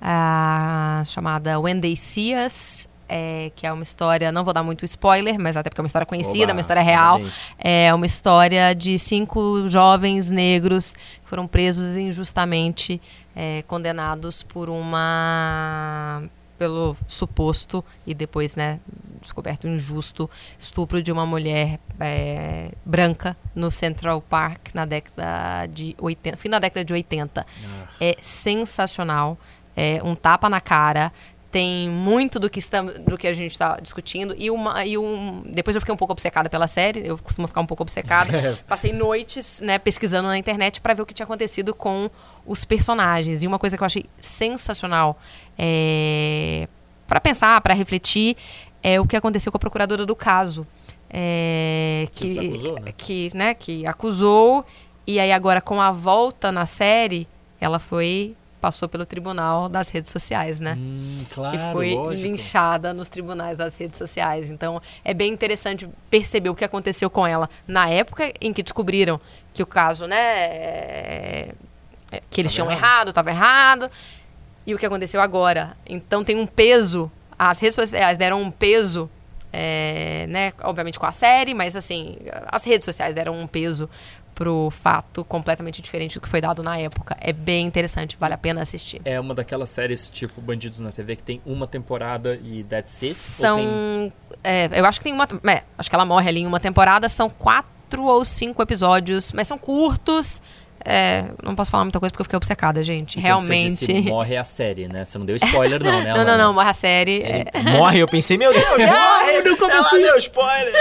uh, 0.00 1.04
chamada 1.04 1.58
When 1.60 1.80
They 1.80 1.96
See 1.96 2.34
Us, 2.34 2.88
é, 3.08 3.52
que 3.54 3.66
é 3.66 3.72
uma 3.72 3.82
história, 3.82 4.32
não 4.32 4.42
vou 4.44 4.52
dar 4.52 4.62
muito 4.62 4.84
spoiler, 4.84 5.38
mas 5.38 5.56
até 5.56 5.70
porque 5.70 5.80
é 5.80 5.84
uma 5.84 5.86
história 5.86 6.06
conhecida, 6.06 6.44
Oba, 6.44 6.52
uma 6.54 6.60
história 6.60 6.82
real. 6.82 7.20
É 7.58 7.94
uma 7.94 8.06
história 8.06 8.74
de 8.74 8.98
cinco 8.98 9.68
jovens 9.68 10.30
negros 10.30 10.92
que 10.92 11.28
foram 11.28 11.46
presos 11.46 11.96
injustamente, 11.96 13.00
é, 13.34 13.62
condenados 13.66 14.42
por 14.42 14.68
uma 14.68 16.22
pelo 16.58 16.96
suposto 17.06 17.84
e 18.06 18.14
depois, 18.14 18.56
né, 18.56 18.80
descoberto 19.20 19.66
injusto 19.66 20.30
estupro 20.58 21.02
de 21.02 21.12
uma 21.12 21.26
mulher 21.26 21.78
é, 22.00 22.72
branca 22.84 23.36
no 23.54 23.70
Central 23.70 24.20
Park 24.20 24.68
na 24.74 24.84
década 24.84 25.66
de 25.66 25.94
80, 26.00 26.36
fim 26.36 26.50
da 26.50 26.58
década 26.58 26.84
de 26.84 26.92
80. 26.92 27.46
Ah. 27.46 27.86
É 28.00 28.16
sensacional, 28.20 29.38
é 29.76 30.00
um 30.02 30.14
tapa 30.14 30.48
na 30.48 30.60
cara, 30.60 31.12
tem 31.50 31.88
muito 31.88 32.38
do 32.38 32.50
que 32.50 32.58
estamos, 32.58 32.98
do 32.98 33.16
que 33.16 33.26
a 33.26 33.32
gente 33.32 33.52
está 33.52 33.78
discutindo 33.80 34.34
e 34.36 34.50
uma 34.50 34.84
e 34.84 34.98
um 34.98 35.42
depois 35.46 35.74
eu 35.74 35.80
fiquei 35.80 35.94
um 35.94 35.96
pouco 35.96 36.12
obcecada 36.12 36.50
pela 36.50 36.66
série 36.66 37.06
eu 37.06 37.16
costumo 37.16 37.48
ficar 37.48 37.62
um 37.62 37.66
pouco 37.66 37.82
obcecada 37.82 38.58
passei 38.68 38.92
noites 38.92 39.60
né 39.62 39.78
pesquisando 39.78 40.28
na 40.28 40.36
internet 40.36 40.82
para 40.82 40.92
ver 40.92 41.00
o 41.00 41.06
que 41.06 41.14
tinha 41.14 41.24
acontecido 41.24 41.72
com 41.72 42.10
os 42.46 42.64
personagens 42.64 43.42
e 43.42 43.46
uma 43.46 43.58
coisa 43.58 43.76
que 43.76 43.82
eu 43.82 43.86
achei 43.86 44.04
sensacional 44.18 45.18
é, 45.58 46.68
para 47.06 47.20
pensar 47.20 47.60
para 47.60 47.74
refletir 47.74 48.36
é 48.82 49.00
o 49.00 49.06
que 49.06 49.16
aconteceu 49.16 49.50
com 49.50 49.56
a 49.56 49.60
procuradora 49.60 50.06
do 50.06 50.14
caso 50.14 50.66
é, 51.10 52.06
que 52.12 52.38
acusou, 52.38 52.80
né? 52.80 52.94
que 52.96 53.30
né 53.34 53.54
que 53.54 53.86
acusou 53.86 54.64
e 55.06 55.18
aí 55.18 55.32
agora 55.32 55.60
com 55.60 55.80
a 55.80 55.90
volta 55.90 56.52
na 56.52 56.66
série 56.66 57.26
ela 57.60 57.78
foi 57.78 58.36
passou 58.60 58.88
pelo 58.88 59.06
tribunal 59.06 59.68
das 59.68 59.90
redes 59.90 60.10
sociais, 60.10 60.58
né? 60.58 60.76
Hum, 60.76 61.18
claro, 61.32 61.56
e 61.56 61.72
foi 61.72 61.94
lógico. 61.94 62.22
linchada 62.22 62.92
nos 62.92 63.08
tribunais 63.08 63.56
das 63.56 63.76
redes 63.76 63.96
sociais. 63.96 64.50
Então, 64.50 64.82
é 65.04 65.14
bem 65.14 65.32
interessante 65.32 65.88
perceber 66.10 66.48
o 66.48 66.54
que 66.54 66.64
aconteceu 66.64 67.08
com 67.08 67.24
ela 67.24 67.48
na 67.64 67.88
época 67.88 68.32
em 68.40 68.52
que 68.52 68.64
descobriram 68.64 69.20
que 69.54 69.62
o 69.62 69.66
caso, 69.66 70.06
né, 70.06 70.16
é, 70.16 71.54
que 72.30 72.40
eles 72.40 72.54
tava 72.54 72.68
tinham 72.68 72.70
errado, 72.70 73.08
estava 73.10 73.30
errado, 73.30 73.90
e 74.66 74.74
o 74.74 74.78
que 74.78 74.86
aconteceu 74.86 75.20
agora. 75.20 75.76
Então, 75.86 76.24
tem 76.24 76.36
um 76.36 76.46
peso. 76.46 77.10
As 77.38 77.60
redes 77.60 77.74
sociais 77.74 78.16
deram 78.16 78.40
um 78.40 78.50
peso 78.50 79.10
é, 79.52 80.26
né, 80.28 80.52
obviamente 80.62 80.98
com 80.98 81.06
a 81.06 81.12
série, 81.12 81.54
mas 81.54 81.74
assim, 81.74 82.18
as 82.46 82.64
redes 82.64 82.84
sociais 82.84 83.14
deram 83.14 83.40
um 83.40 83.46
peso 83.46 83.88
pro 84.34 84.68
fato 84.70 85.24
completamente 85.24 85.80
diferente 85.80 86.16
do 86.16 86.20
que 86.20 86.28
foi 86.28 86.42
dado 86.42 86.62
na 86.62 86.76
época. 86.76 87.16
É 87.18 87.32
bem 87.32 87.66
interessante, 87.66 88.18
vale 88.20 88.34
a 88.34 88.38
pena 88.38 88.60
assistir. 88.60 89.00
É 89.02 89.18
uma 89.18 89.34
daquelas 89.34 89.70
séries 89.70 90.10
tipo 90.10 90.42
Bandidos 90.42 90.78
na 90.78 90.92
TV 90.92 91.16
que 91.16 91.22
tem 91.22 91.40
uma 91.46 91.66
temporada 91.66 92.38
e 92.44 92.62
that's 92.64 93.02
it? 93.02 93.14
São. 93.14 93.56
Tem... 93.56 94.12
É, 94.44 94.78
eu 94.78 94.84
acho 94.84 95.00
que 95.00 95.04
tem 95.04 95.14
uma. 95.14 95.26
É, 95.50 95.62
acho 95.78 95.88
que 95.88 95.96
ela 95.96 96.04
morre 96.04 96.28
ali 96.28 96.40
em 96.40 96.46
uma 96.46 96.60
temporada, 96.60 97.08
são 97.08 97.30
quatro 97.30 98.04
ou 98.04 98.26
cinco 98.26 98.62
episódios, 98.62 99.32
mas 99.32 99.48
são 99.48 99.56
curtos. 99.56 100.42
É, 100.88 101.24
não 101.42 101.56
posso 101.56 101.68
falar 101.68 101.82
muita 101.82 101.98
coisa 101.98 102.12
porque 102.12 102.20
eu 102.20 102.24
fiquei 102.26 102.36
obcecada, 102.36 102.80
gente. 102.84 103.18
Realmente. 103.18 103.86
Você 103.86 103.92
disse, 103.92 104.08
morre 104.08 104.36
a 104.36 104.44
série, 104.44 104.86
né? 104.86 105.04
Você 105.04 105.18
não 105.18 105.26
deu 105.26 105.34
spoiler, 105.34 105.82
não, 105.82 106.00
né? 106.00 106.14
não, 106.14 106.24
não, 106.24 106.38
não, 106.38 106.54
morre 106.54 106.70
a 106.70 106.72
série. 106.72 107.22
É... 107.22 107.46
Morre, 107.76 107.98
eu 107.98 108.06
pensei, 108.06 108.38
meu 108.38 108.52
Deus, 108.52 108.64
morre! 108.78 109.42
Não, 109.44 109.56
como 109.56 109.72
Ela 109.72 109.80
assim? 109.80 110.00
deu 110.00 110.16
spoiler! 110.18 110.72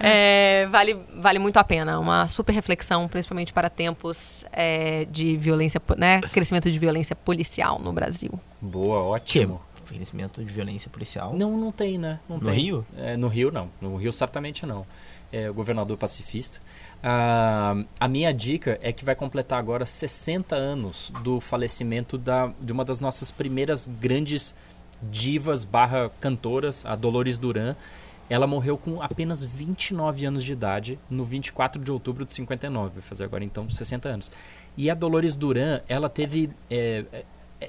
é, 0.00 0.66
vale, 0.70 0.98
vale 1.16 1.38
muito 1.38 1.58
a 1.58 1.64
pena. 1.64 1.98
Uma 1.98 2.26
super 2.26 2.54
reflexão, 2.54 3.06
principalmente 3.06 3.52
para 3.52 3.68
tempos 3.68 4.46
é, 4.50 5.06
de 5.10 5.36
violência, 5.36 5.80
né? 5.98 6.22
Crescimento 6.32 6.70
de 6.70 6.78
violência 6.78 7.14
policial 7.14 7.78
no 7.78 7.92
Brasil. 7.92 8.32
Boa, 8.62 9.02
ótimo. 9.02 9.60
Crescimento 9.86 10.42
de 10.42 10.50
violência 10.50 10.88
policial? 10.88 11.34
Não, 11.34 11.58
não 11.58 11.70
tem, 11.70 11.98
né? 11.98 12.18
Não 12.26 12.38
no 12.38 12.46
tem. 12.46 12.54
Rio? 12.54 12.86
É, 12.96 13.16
no 13.16 13.28
Rio, 13.28 13.50
não. 13.50 13.70
No 13.78 13.96
Rio, 13.96 14.12
certamente 14.12 14.64
não. 14.64 14.86
É, 15.30 15.50
o 15.50 15.54
governador 15.54 15.98
pacifista. 15.98 16.58
Uh, 17.00 17.86
a 17.98 18.06
minha 18.06 18.32
dica 18.32 18.78
é 18.82 18.92
que 18.92 19.06
vai 19.06 19.14
completar 19.14 19.58
agora 19.58 19.86
60 19.86 20.54
anos 20.54 21.10
do 21.22 21.40
falecimento 21.40 22.18
da, 22.18 22.52
de 22.60 22.72
uma 22.72 22.84
das 22.84 23.00
nossas 23.00 23.30
primeiras 23.30 23.86
grandes 23.86 24.54
divas 25.02 25.64
barra 25.64 26.10
cantoras, 26.20 26.84
a 26.84 26.94
Dolores 26.94 27.38
Duran. 27.38 27.74
Ela 28.28 28.46
morreu 28.46 28.76
com 28.76 29.02
apenas 29.02 29.42
29 29.42 30.26
anos 30.26 30.44
de 30.44 30.52
idade, 30.52 30.98
no 31.08 31.24
24 31.24 31.82
de 31.82 31.90
outubro 31.90 32.24
de 32.24 32.34
59, 32.34 32.90
vai 32.94 33.02
fazer 33.02 33.24
agora 33.24 33.42
então 33.42 33.68
60 33.68 34.08
anos. 34.08 34.30
E 34.76 34.90
a 34.90 34.94
Dolores 34.94 35.34
Duran, 35.34 35.80
ela 35.88 36.08
teve... 36.08 36.50
É, 36.70 37.04
é, 37.12 37.24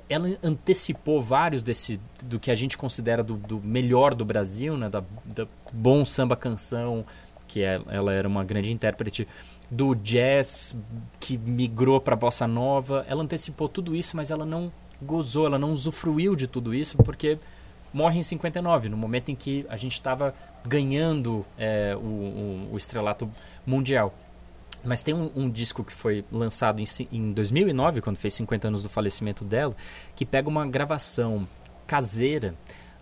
ela 0.07 0.29
antecipou 0.41 1.21
vários 1.21 1.63
desse 1.63 1.99
do 2.23 2.39
que 2.39 2.49
a 2.49 2.55
gente 2.55 2.77
considera 2.77 3.21
do, 3.21 3.35
do 3.35 3.59
melhor 3.59 4.15
do 4.15 4.23
Brasil, 4.23 4.77
né, 4.77 4.89
da, 4.89 5.03
da 5.25 5.45
bom 5.73 6.05
samba 6.05 6.35
canção, 6.37 7.05
que 7.51 7.63
é, 7.63 7.81
ela 7.89 8.13
era 8.13 8.25
uma 8.25 8.45
grande 8.45 8.71
intérprete 8.71 9.27
do 9.69 9.93
jazz 9.93 10.73
que 11.19 11.37
migrou 11.37 11.99
para 11.99 12.15
bossa 12.15 12.47
nova. 12.47 13.05
Ela 13.09 13.23
antecipou 13.23 13.67
tudo 13.67 13.93
isso, 13.93 14.15
mas 14.15 14.31
ela 14.31 14.45
não 14.45 14.71
gozou, 15.01 15.45
ela 15.47 15.59
não 15.59 15.73
usufruiu 15.73 16.33
de 16.33 16.47
tudo 16.47 16.73
isso 16.73 16.97
porque 16.97 17.37
morre 17.93 18.19
em 18.19 18.21
59, 18.21 18.87
no 18.87 18.95
momento 18.95 19.31
em 19.31 19.35
que 19.35 19.65
a 19.67 19.75
gente 19.75 19.93
estava 19.93 20.33
ganhando 20.65 21.45
é, 21.57 21.93
o, 21.93 21.99
o, 21.99 22.69
o, 22.71 22.77
estrelato 22.77 23.29
mundial. 23.65 24.13
Mas 24.81 25.03
tem 25.03 25.13
um, 25.13 25.29
um 25.35 25.49
disco 25.49 25.83
que 25.83 25.91
foi 25.91 26.23
lançado 26.31 26.79
em, 26.79 26.85
em 27.11 27.33
2009, 27.33 27.99
quando 27.99 28.15
fez 28.15 28.33
50 28.35 28.69
anos 28.69 28.83
do 28.83 28.89
falecimento 28.89 29.43
dela, 29.43 29.75
que 30.15 30.25
pega 30.25 30.47
uma 30.47 30.65
gravação 30.65 31.45
caseira 31.85 32.55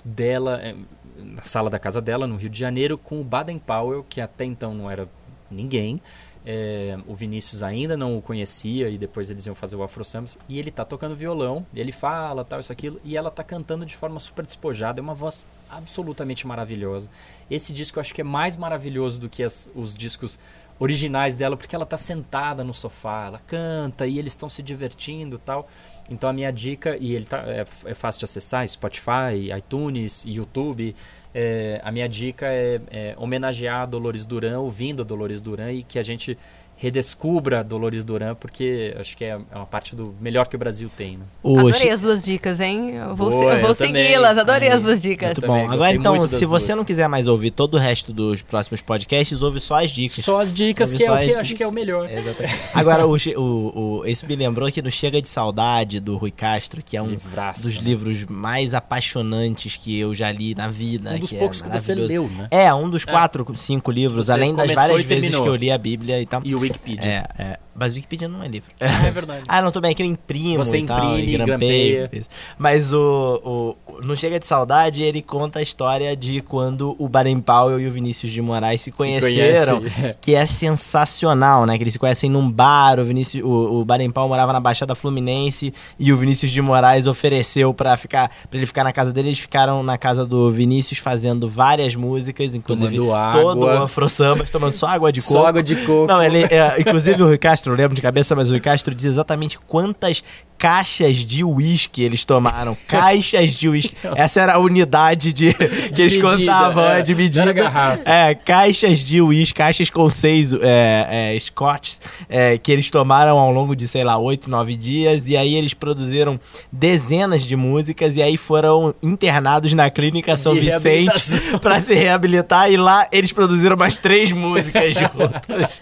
dela, 0.04 0.60
é, 0.62 0.76
na 1.24 1.44
sala 1.44 1.70
da 1.70 1.80
casa 1.80 2.02
dela, 2.02 2.28
no 2.28 2.36
Rio 2.36 2.50
de 2.50 2.60
Janeiro, 2.60 2.98
com 2.98 3.20
o 3.20 3.24
Baden 3.24 3.60
Powell, 3.60 4.06
que 4.08 4.22
até 4.22 4.46
então 4.46 4.74
não 4.74 4.90
era 4.90 5.08
ninguém. 5.50 6.02
É, 6.46 6.98
o 7.06 7.14
Vinícius 7.14 7.62
ainda 7.62 7.98
não 7.98 8.18
o 8.18 8.22
conhecia 8.22 8.90
e 8.90 8.98
depois 8.98 9.30
eles 9.30 9.46
iam 9.46 9.54
fazer 9.54 9.76
o 9.76 9.84
Afro 9.84 10.06
Sambas 10.06 10.38
e 10.48 10.58
ele 10.58 10.72
tá 10.72 10.86
tocando 10.86 11.16
violão, 11.16 11.66
ele 11.76 11.92
fala 11.92 12.46
tal, 12.46 12.62
isso, 12.62 12.72
aquilo, 12.72 13.00
e 13.04 13.18
ela 13.18 13.30
tá 13.30 13.44
cantando 13.44 13.86
de 13.86 13.96
forma 13.96 14.20
super 14.22 14.46
despojada, 14.46 15.02
é 15.02 15.04
uma 15.04 15.14
voz 15.14 15.46
absolutamente 15.70 16.48
maravilhosa. 16.48 17.10
Esse 17.52 17.74
disco 17.74 18.00
eu 18.00 18.02
acho 18.02 18.16
que 18.16 18.22
é 18.22 18.24
mais 18.24 18.56
maravilhoso 18.56 19.20
do 19.20 19.30
que 19.30 19.44
as, 19.44 19.70
os 19.76 19.94
discos 19.94 20.40
originais 20.80 21.36
dela, 21.36 21.58
porque 21.58 21.76
ela 21.76 21.86
tá 21.86 21.98
sentada 21.98 22.64
no 22.64 22.74
sofá, 22.74 23.26
ela 23.28 23.42
canta 23.46 24.08
e 24.08 24.18
eles 24.18 24.34
estão 24.34 24.48
se 24.48 24.64
divertindo 24.64 25.38
tal. 25.38 25.68
Então 26.10 26.30
a 26.30 26.34
minha 26.34 26.52
dica, 26.52 26.98
e 27.00 27.14
ele 27.14 27.26
tá, 27.26 27.44
é, 27.48 27.66
é 27.86 27.94
fácil 27.94 28.20
de 28.20 28.26
acessar, 28.26 28.68
Spotify, 28.68 29.52
iTunes, 29.58 30.24
YouTube. 30.26 30.96
É, 31.34 31.80
a 31.84 31.92
minha 31.92 32.10
dica 32.10 32.48
é, 32.48 32.82
é, 32.90 33.16
homenagear 33.18 33.82
a 33.82 33.86
Dolores 33.86 34.26
Duran, 34.26 34.60
ouvindo 34.60 35.04
a 35.04 35.06
Dolores 35.06 35.40
Duran 35.40 35.72
e 35.72 35.84
que 35.84 36.00
a 36.00 36.04
gente 36.04 36.38
redescubra 36.80 37.64
Dolores 37.64 38.04
Duran, 38.04 38.36
porque 38.36 38.96
acho 38.98 39.16
que 39.16 39.26
é 39.26 39.30
é 39.30 39.56
uma 39.56 39.66
parte 39.66 39.96
do 39.96 40.16
melhor 40.20 40.48
que 40.48 40.56
o 40.56 40.60
Brasil 40.60 40.90
tem. 40.96 41.18
Né? 41.18 41.24
O 41.44 41.60
Adorei 41.60 41.90
as 41.90 42.02
duas 42.02 42.24
dicas, 42.24 42.60
hein? 42.60 42.96
Eu 42.96 43.16
vou, 43.16 43.30
Boa, 43.30 43.54
eu 43.54 43.62
vou 43.62 43.76
segui-las, 43.76 44.38
adorei 44.38 44.70
Aí. 44.70 44.76
as 44.76 44.82
duas 44.82 45.02
dicas. 45.02 45.38
Muito 45.38 45.48
bom. 45.48 45.70
Agora 45.70 45.96
então, 45.96 46.28
se 46.28 46.46
você 46.46 46.68
duas. 46.68 46.78
não 46.78 46.86
quiser 46.86 47.08
mais 47.08 47.28
ouvir 47.28 47.52
todo 47.52 47.76
o 47.76 47.78
resto 47.78 48.12
dos 48.12 48.42
próximos 48.42 48.82
podcasts, 48.82 49.42
ouve 49.42 49.60
só 49.60 49.84
as 49.84 49.92
dicas. 49.92 50.24
Só 50.24 50.42
as 50.42 50.52
dicas, 50.52 50.92
Ouve 50.94 51.04
que 51.04 51.10
é 51.10 51.12
o 51.12 51.20
que 51.20 51.34
acho 51.36 51.56
que 51.56 51.64
é 51.64 51.68
o 51.68 51.72
melhor. 51.72 52.10
Exatamente. 52.10 52.60
Agora, 52.74 53.06
o, 53.06 53.16
o, 53.16 54.00
o, 54.00 54.06
esse 54.06 54.26
me 54.26 54.36
lembrou 54.36 54.72
que 54.72 54.82
no 54.82 54.92
Chega 54.92 55.22
de 55.22 55.28
Saudade, 55.28 56.00
do 56.00 56.18
Rui 56.18 56.32
Castro, 56.32 56.82
que 56.84 56.98
é 56.98 57.02
um 57.02 57.08
Livraço, 57.08 57.64
dos 57.64 57.76
né? 57.76 57.82
livros 57.84 58.26
mais 58.26 58.74
apaixonantes 58.74 59.78
que 59.78 60.00
eu 60.00 60.16
já 60.16 60.32
li 60.32 60.56
na 60.56 60.70
vida. 60.70 61.12
Um 61.12 61.20
dos 61.20 61.30
que 61.30 61.36
é 61.36 61.40
poucos 61.40 61.62
que 61.62 61.70
você 61.70 61.94
leu, 61.94 62.28
né? 62.28 62.48
É, 62.52 62.74
um 62.74 62.90
dos 62.90 63.06
quatro, 63.06 63.46
cinco 63.56 63.92
livros, 63.92 64.28
Você 64.28 64.32
além 64.32 64.56
das 64.56 64.72
várias 64.72 65.04
vezes 65.04 65.30
que 65.30 65.36
eu 65.36 65.56
li 65.56 65.72
a 65.72 65.78
Bíblia 65.78 66.22
e 66.22 66.26
tal. 66.26 66.42
E 66.44 66.56
o 66.56 66.66
Wikipedia. 66.72 67.28
É, 67.38 67.44
é. 67.44 67.60
Mas 67.80 67.94
o 67.94 67.96
Wikipedia 67.96 68.28
não 68.28 68.44
é 68.44 68.48
livro. 68.48 68.70
Ah, 68.80 69.08
é 69.08 69.12
verdade. 69.12 69.44
Ah, 69.48 69.62
não, 69.62 69.72
tudo 69.72 69.84
bem, 69.84 69.92
é 69.92 69.94
que 69.94 70.04
eu 70.04 70.08
imprimo 70.08 70.58
Você 70.58 70.80
e 70.80 70.86
tal, 70.86 71.18
imprime, 71.18 71.34
e 71.34 71.38
grampeio. 71.38 71.98
grampeia. 72.00 72.24
Mas 72.58 72.94
o, 72.94 73.76
o 73.90 74.02
No 74.02 74.18
Chega 74.18 74.40
de 74.40 74.46
Saudade, 74.46 75.02
ele 75.02 75.22
conta 75.22 75.60
a 75.60 75.62
história 75.62 76.16
de 76.16 76.42
quando 76.42 76.96
o 77.00 77.08
Baden 77.08 77.40
Powell 77.40 77.80
e 77.80 77.88
o 77.88 77.92
Vinícius 77.92 78.32
de 78.32 78.42
Moraes 78.42 78.82
se 78.82 78.92
conheceram, 78.92 79.80
conhece. 79.80 80.16
que 80.22 80.36
é 80.36 80.46
sensacional, 80.46 81.66
né? 81.66 81.78
Que 81.78 81.84
eles 81.84 81.94
se 81.94 82.00
conhecem 82.00 82.30
num 82.30 82.52
bar, 82.52 83.00
o, 83.00 83.06
Vinícius, 83.06 83.44
o, 83.44 83.80
o 83.80 83.86
Baden 83.86 84.12
Powell 84.12 84.30
morava 84.30 84.52
na 84.52 84.60
Baixada 84.60 84.96
Fluminense 84.96 85.74
e 85.98 86.12
o 86.12 86.18
Vinícius 86.18 86.52
de 86.52 86.62
Moraes 86.62 87.08
ofereceu 87.08 87.74
pra, 87.74 87.96
ficar, 87.98 88.30
pra 88.50 88.58
ele 88.58 88.66
ficar 88.66 88.84
na 88.84 88.92
casa 88.92 89.14
dele. 89.14 89.30
Eles 89.30 89.40
ficaram 89.40 89.84
na 89.84 89.98
casa 89.98 90.26
do 90.26 90.52
Vinícius 90.52 91.00
fazendo 91.00 91.48
várias 91.50 91.96
músicas, 91.96 92.54
inclusive 92.56 92.98
todo 92.98 93.60
o. 93.66 93.70
Afro 93.70 94.10
Samba, 94.10 94.46
tomando 94.52 94.74
só 94.74 94.88
água 94.88 95.12
de 95.12 95.22
coco. 95.22 95.34
Só 95.34 95.48
água 95.48 95.64
de 95.64 95.76
coco. 95.86 96.08
Não, 96.08 96.22
ele, 96.22 96.44
é, 96.44 96.80
inclusive 96.80 97.22
o 97.22 97.28
Rui 97.28 97.38
Castro, 97.38 97.69
eu 97.72 97.76
lembro 97.76 97.96
de 97.96 98.02
cabeça, 98.02 98.36
mas 98.36 98.52
o 98.52 98.60
Castro 98.60 98.94
diz 98.94 99.06
exatamente 99.06 99.58
quantas 99.60 100.24
caixas 100.60 101.16
de 101.16 101.42
uísque 101.42 102.04
eles 102.04 102.26
tomaram. 102.26 102.78
Caixas 102.86 103.54
de 103.54 103.70
uísque. 103.70 103.96
Essa 104.16 104.42
era 104.42 104.54
a 104.56 104.60
unidade 104.60 105.32
de, 105.32 105.54
que 105.56 106.02
eles 106.02 106.18
medida, 106.18 106.38
contavam, 106.38 106.84
é. 106.84 107.00
é, 107.00 107.02
de 107.02 107.16
medida. 107.16 107.54
garrafa. 107.54 108.02
É, 108.04 108.36
caixas 108.36 109.00
de 109.00 109.22
uísque, 109.22 109.58
caixas 109.58 109.90
com 109.90 110.10
seis 110.10 110.52
é, 110.54 111.34
é, 111.34 111.40
scotches 111.40 112.02
é, 112.28 112.58
que 112.58 112.72
eles 112.72 112.92
tomaram 112.92 113.40
ao 113.40 113.52
longo 113.52 113.74
de, 113.76 113.88
sei 113.88 114.04
lá, 114.04 114.18
oito, 114.18 114.50
nove 114.50 114.76
dias. 114.76 115.28
E 115.28 115.38
aí 115.38 115.56
eles 115.56 115.74
produziram 115.74 116.38
dezenas 116.72 117.44
de 117.44 117.56
músicas 117.56 118.18
e 118.18 118.22
aí 118.22 118.36
foram 118.36 118.94
internados 119.02 119.72
na 119.74 119.90
clínica 119.90 120.36
São 120.36 120.54
De 120.54 120.60
Vicente 120.60 121.40
pra 121.64 121.82
se 121.82 121.94
reabilitar. 121.94 122.70
E 122.70 122.76
lá 122.76 123.08
eles 123.14 123.32
produziram 123.32 123.78
mais 123.78 123.98
três 123.98 124.34
músicas 124.34 124.94
juntos. 124.94 125.82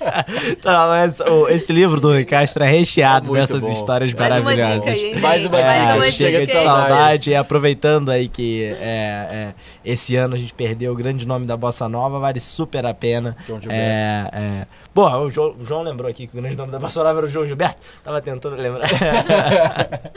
então, 0.51 1.05
esse, 1.05 1.23
esse 1.55 1.73
livro 1.73 1.99
do 1.99 2.23
Castro 2.25 2.63
é 2.63 2.69
recheado 2.69 3.35
É 3.35 3.41
dessas 3.41 3.59
bom. 3.59 3.73
histórias 3.73 4.13
Mais 4.13 4.66
dica 4.75 5.19
Mais 5.19 5.45
uma 5.45 5.61
Mais 5.61 5.81
dica. 5.81 5.95
uma 5.95 6.07
É, 6.07 6.11
chega 6.11 6.45
dica 6.45 6.59
de 6.59 6.65
saudade. 6.65 7.29
E 7.31 7.35
aproveitando 7.35 8.09
aí 8.09 8.27
que 8.27 8.63
é, 8.63 8.73
é, 8.79 9.53
esse 9.83 10.15
ano 10.15 10.35
a 10.35 10.37
gente 10.37 10.53
perdeu 10.53 10.91
o 10.91 10.95
grande 10.95 11.25
nome 11.25 11.45
da 11.45 11.55
Bossa 11.55 11.87
Nova, 11.87 12.19
vale 12.19 12.39
super 12.39 12.85
a 12.85 12.93
pena. 12.93 13.35
João 13.47 13.61
Gilberto. 13.61 13.83
É, 13.83 14.29
é. 14.33 14.67
Bom, 14.93 15.25
o 15.25 15.29
João, 15.29 15.55
o 15.59 15.65
João 15.65 15.83
lembrou 15.83 16.09
aqui 16.09 16.25
que 16.25 16.37
o 16.37 16.41
grande 16.41 16.55
nome 16.55 16.71
da 16.71 16.79
Bossa 16.79 17.03
Nova 17.03 17.19
era 17.19 17.27
o 17.27 17.29
João 17.29 17.45
Gilberto. 17.45 17.77
Tava 18.03 18.19
tentando 18.19 18.55
lembrar. 18.55 18.89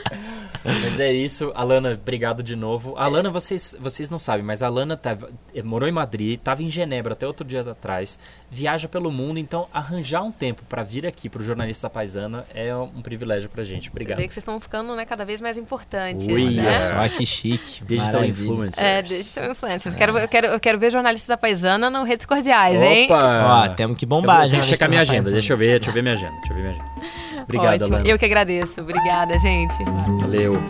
Mas 0.63 0.99
é 0.99 1.11
isso, 1.11 1.51
Alana, 1.55 1.93
obrigado 1.93 2.43
de 2.43 2.55
novo. 2.55 2.95
Alana, 2.95 3.31
vocês, 3.31 3.75
vocês 3.79 4.09
não 4.11 4.19
sabem, 4.19 4.45
mas 4.45 4.61
a 4.61 4.67
Alana 4.67 4.95
tava, 4.95 5.29
eh, 5.55 5.63
morou 5.63 5.89
em 5.89 5.91
Madrid, 5.91 6.37
estava 6.37 6.61
em 6.61 6.69
Genebra 6.69 7.13
até 7.13 7.25
outro 7.25 7.45
dia 7.45 7.61
atrás, 7.61 8.19
viaja 8.49 8.87
pelo 8.87 9.11
mundo, 9.11 9.39
então 9.39 9.67
arranjar 9.73 10.21
um 10.21 10.31
tempo 10.31 10.61
para 10.69 10.83
vir 10.83 11.05
aqui 11.05 11.29
pro 11.29 11.43
Jornalista 11.43 11.89
Paisana 11.89 12.45
é 12.53 12.75
um 12.75 13.01
privilégio 13.01 13.49
pra 13.49 13.63
gente. 13.63 13.85
Você 13.85 13.89
Obrigado. 13.89 14.17
Estão 14.41 14.59
ficando 14.59 14.95
né, 14.95 15.05
cada 15.05 15.23
vez 15.25 15.39
mais 15.41 15.57
importantes, 15.57 16.27
Ui, 16.27 16.51
né? 16.53 16.63
Olha 16.97 17.09
só 17.09 17.15
que 17.17 17.25
chique. 17.25 17.81
Digital 17.87 18.21
maravilha. 18.21 18.43
Influencer. 18.51 18.83
É, 18.83 19.01
digital 19.01 19.51
influencers. 19.51 19.95
Quero, 19.95 20.17
eu, 20.17 20.27
quero, 20.27 20.47
eu 20.47 20.59
quero 20.59 20.77
ver 20.79 20.91
jornalistas 20.91 21.27
da 21.29 21.37
paisana 21.37 21.89
no 21.89 22.03
redes 22.03 22.25
cordiais, 22.25 22.81
hein? 22.81 23.05
Opa! 23.05 23.65
Ó, 23.65 23.69
temos 23.75 23.97
que 23.97 24.05
Eu 24.05 24.09
bombar, 24.09 24.41
vou- 24.41 24.49
Deixa 24.49 24.65
eu 24.65 24.69
checar 24.69 24.89
minha 24.89 24.99
da 24.99 25.03
agenda, 25.03 25.23
Paisana. 25.23 25.33
deixa 25.39 25.53
eu 25.53 25.57
ver, 25.57 25.79
deixa 25.79 25.89
eu 25.89 25.93
ver 25.93 26.01
minha 26.01 26.13
agenda, 26.15 26.31
deixa 26.39 26.51
eu 26.53 26.55
ver 26.55 26.61
minha 26.63 26.73
agenda. 26.73 26.91
Obrigado, 27.43 27.81
Ótimo. 27.81 27.95
Alana. 27.95 28.09
Eu 28.09 28.19
que 28.19 28.25
agradeço. 28.25 28.81
Obrigada, 28.81 29.39
gente. 29.39 29.83
Valeu. 30.21 30.61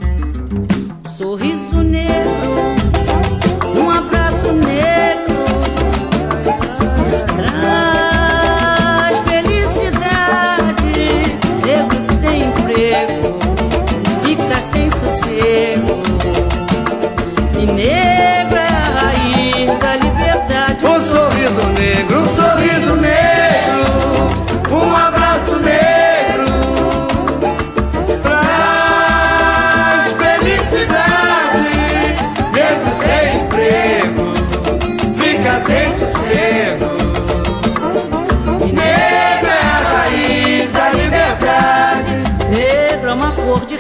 sorriso 1.18 1.78
negro, 1.78 2.32
um 3.76 3.90
abraço 3.90 4.52
negro, 4.54 5.46
traz 7.82 9.18
felicidade, 9.30 10.84
negro 11.66 12.02
sem 12.20 12.44
emprego, 12.44 13.31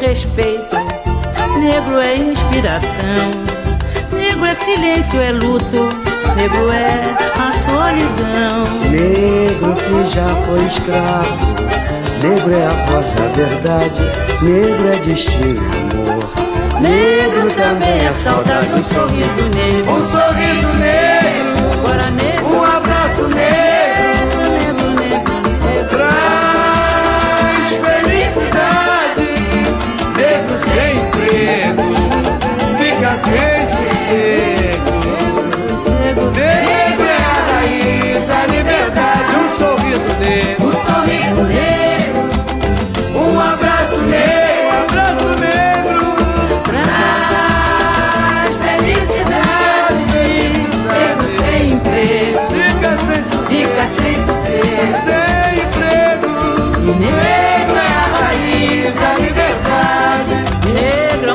respeito, 0.02 0.76
negro 1.60 1.99
é 1.99 2.15
inspiração, 2.15 3.30
negro 4.11 4.45
é 4.45 4.53
silêncio, 4.56 5.22
é 5.22 5.32
luto, 5.32 5.90
negro 6.36 6.72
é 6.72 7.15
a 7.40 7.52
solidão. 7.52 8.65
Negro 8.90 9.76
que 9.76 10.10
já 10.10 10.28
foi 10.45 10.65
escravo, 10.65 11.56
negro 12.23 12.52
é 12.52 12.65
a 12.65 12.86
voz 12.88 13.06
da 13.14 13.28
verdade, 13.36 14.02
negro 14.41 14.90
é 14.91 14.95
destino, 15.06 15.61
amor. 15.61 16.82
Negro 16.82 17.52
também 17.52 18.06
é 18.06 18.11
saudade, 18.11 18.73
um 18.73 18.84
sorriso 18.84 19.44
negro, 19.56 19.94
Um 19.94 20.03
sorriso 20.03 20.68
negro, 20.80 21.73
agora 21.73 22.10
negro, 22.10 22.31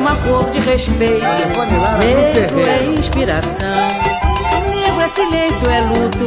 uma 0.06 0.14
cor 0.18 0.48
de 0.50 0.60
respeito. 0.60 1.26
Negro 1.98 2.60
é 2.60 2.84
inspiração. 2.96 3.50
Negro 4.70 5.00
é 5.00 5.08
silêncio, 5.08 5.68
é 5.68 5.80
luto. 5.80 6.24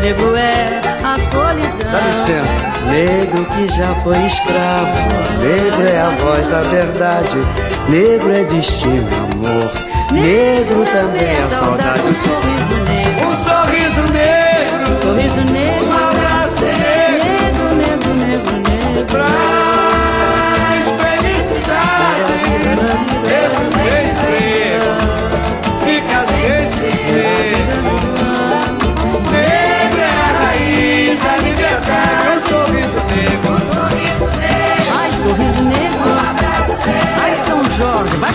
Negro 0.00 0.36
é 0.36 0.80
a 1.02 1.18
solidão. 1.32 1.90
Dá 1.92 2.00
licença. 2.06 2.68
Negro 2.88 3.44
que 3.46 3.68
já 3.76 3.92
foi 3.96 4.16
escravo, 4.24 4.96
negro 5.42 5.86
é 5.86 6.00
a 6.00 6.10
voz 6.22 6.48
da 6.48 6.62
verdade, 6.62 7.36
negro 7.88 8.32
é 8.32 8.44
destino, 8.44 9.06
amor. 9.32 9.70
Negro 10.12 10.86
também 10.86 11.28
é 11.28 11.46
saudade. 11.48 12.00
Um 12.00 12.14
sorriso 12.14 12.74
negro. 12.88 13.28
Um 13.28 13.36
sorriso 13.36 14.12
negro, 14.12 15.02
Sorriso 15.02 15.40
um 15.40 15.52
negro. 15.52 15.92
abraço 15.92 16.57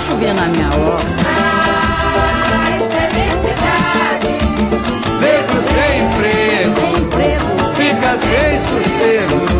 chover 0.03 0.33
na 0.33 0.45
minha 0.47 0.67
hora. 0.67 1.03
Paz, 1.23 2.87
felicidade. 2.87 4.27
Vem 5.19 5.43
pro 5.43 5.61
sem 5.61 5.99
emprego. 6.01 6.81
Sem 6.81 6.95
emprego. 7.03 7.45
Fica 7.75 8.17
sem 8.17 8.59
sossego. 8.59 9.52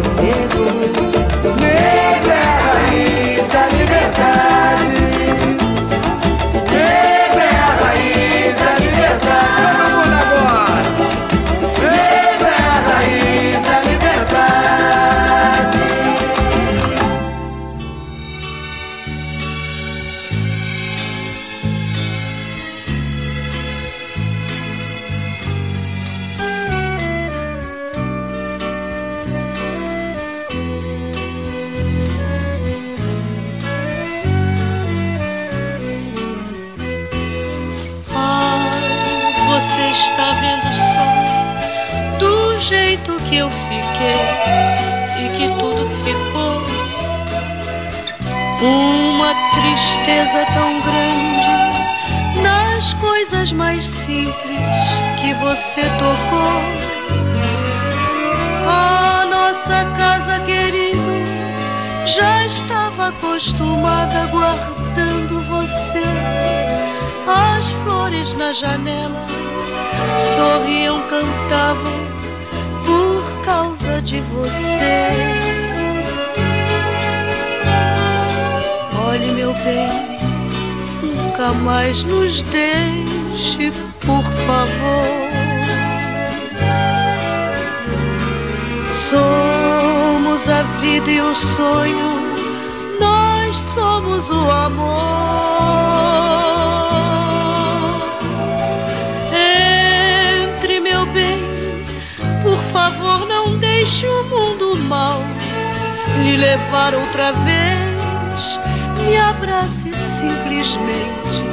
Levar 106.83 106.95
outra 106.95 107.31
vez. 107.31 108.59
Me 109.05 109.17
abrace 109.17 109.91
simplesmente. 110.19 111.43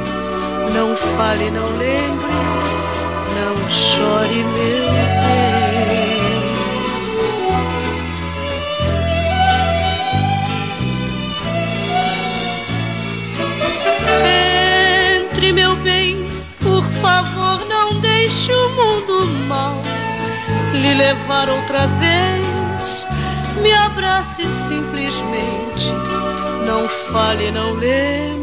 Não 0.73 0.95
fale, 0.95 1.49
não 1.51 1.63
lembre, 1.77 2.33
não 3.35 3.69
chore, 3.69 4.43
meu 4.43 4.91
bem. 5.21 5.71
Entre, 15.23 15.53
meu 15.53 15.75
bem, 15.77 16.27
por 16.59 16.83
favor, 17.01 17.65
não 17.67 17.99
deixe 17.99 18.51
o 18.51 18.69
mundo 18.69 19.27
mal 19.47 19.81
lhe 20.73 20.93
levar 20.93 21.49
outra 21.49 21.87
vez. 21.87 22.40
Me 23.61 23.71
abrace 23.73 24.41
simplesmente, 24.67 25.91
não 26.65 26.87
fale, 27.11 27.51
não 27.51 27.73
lembre. 27.73 28.40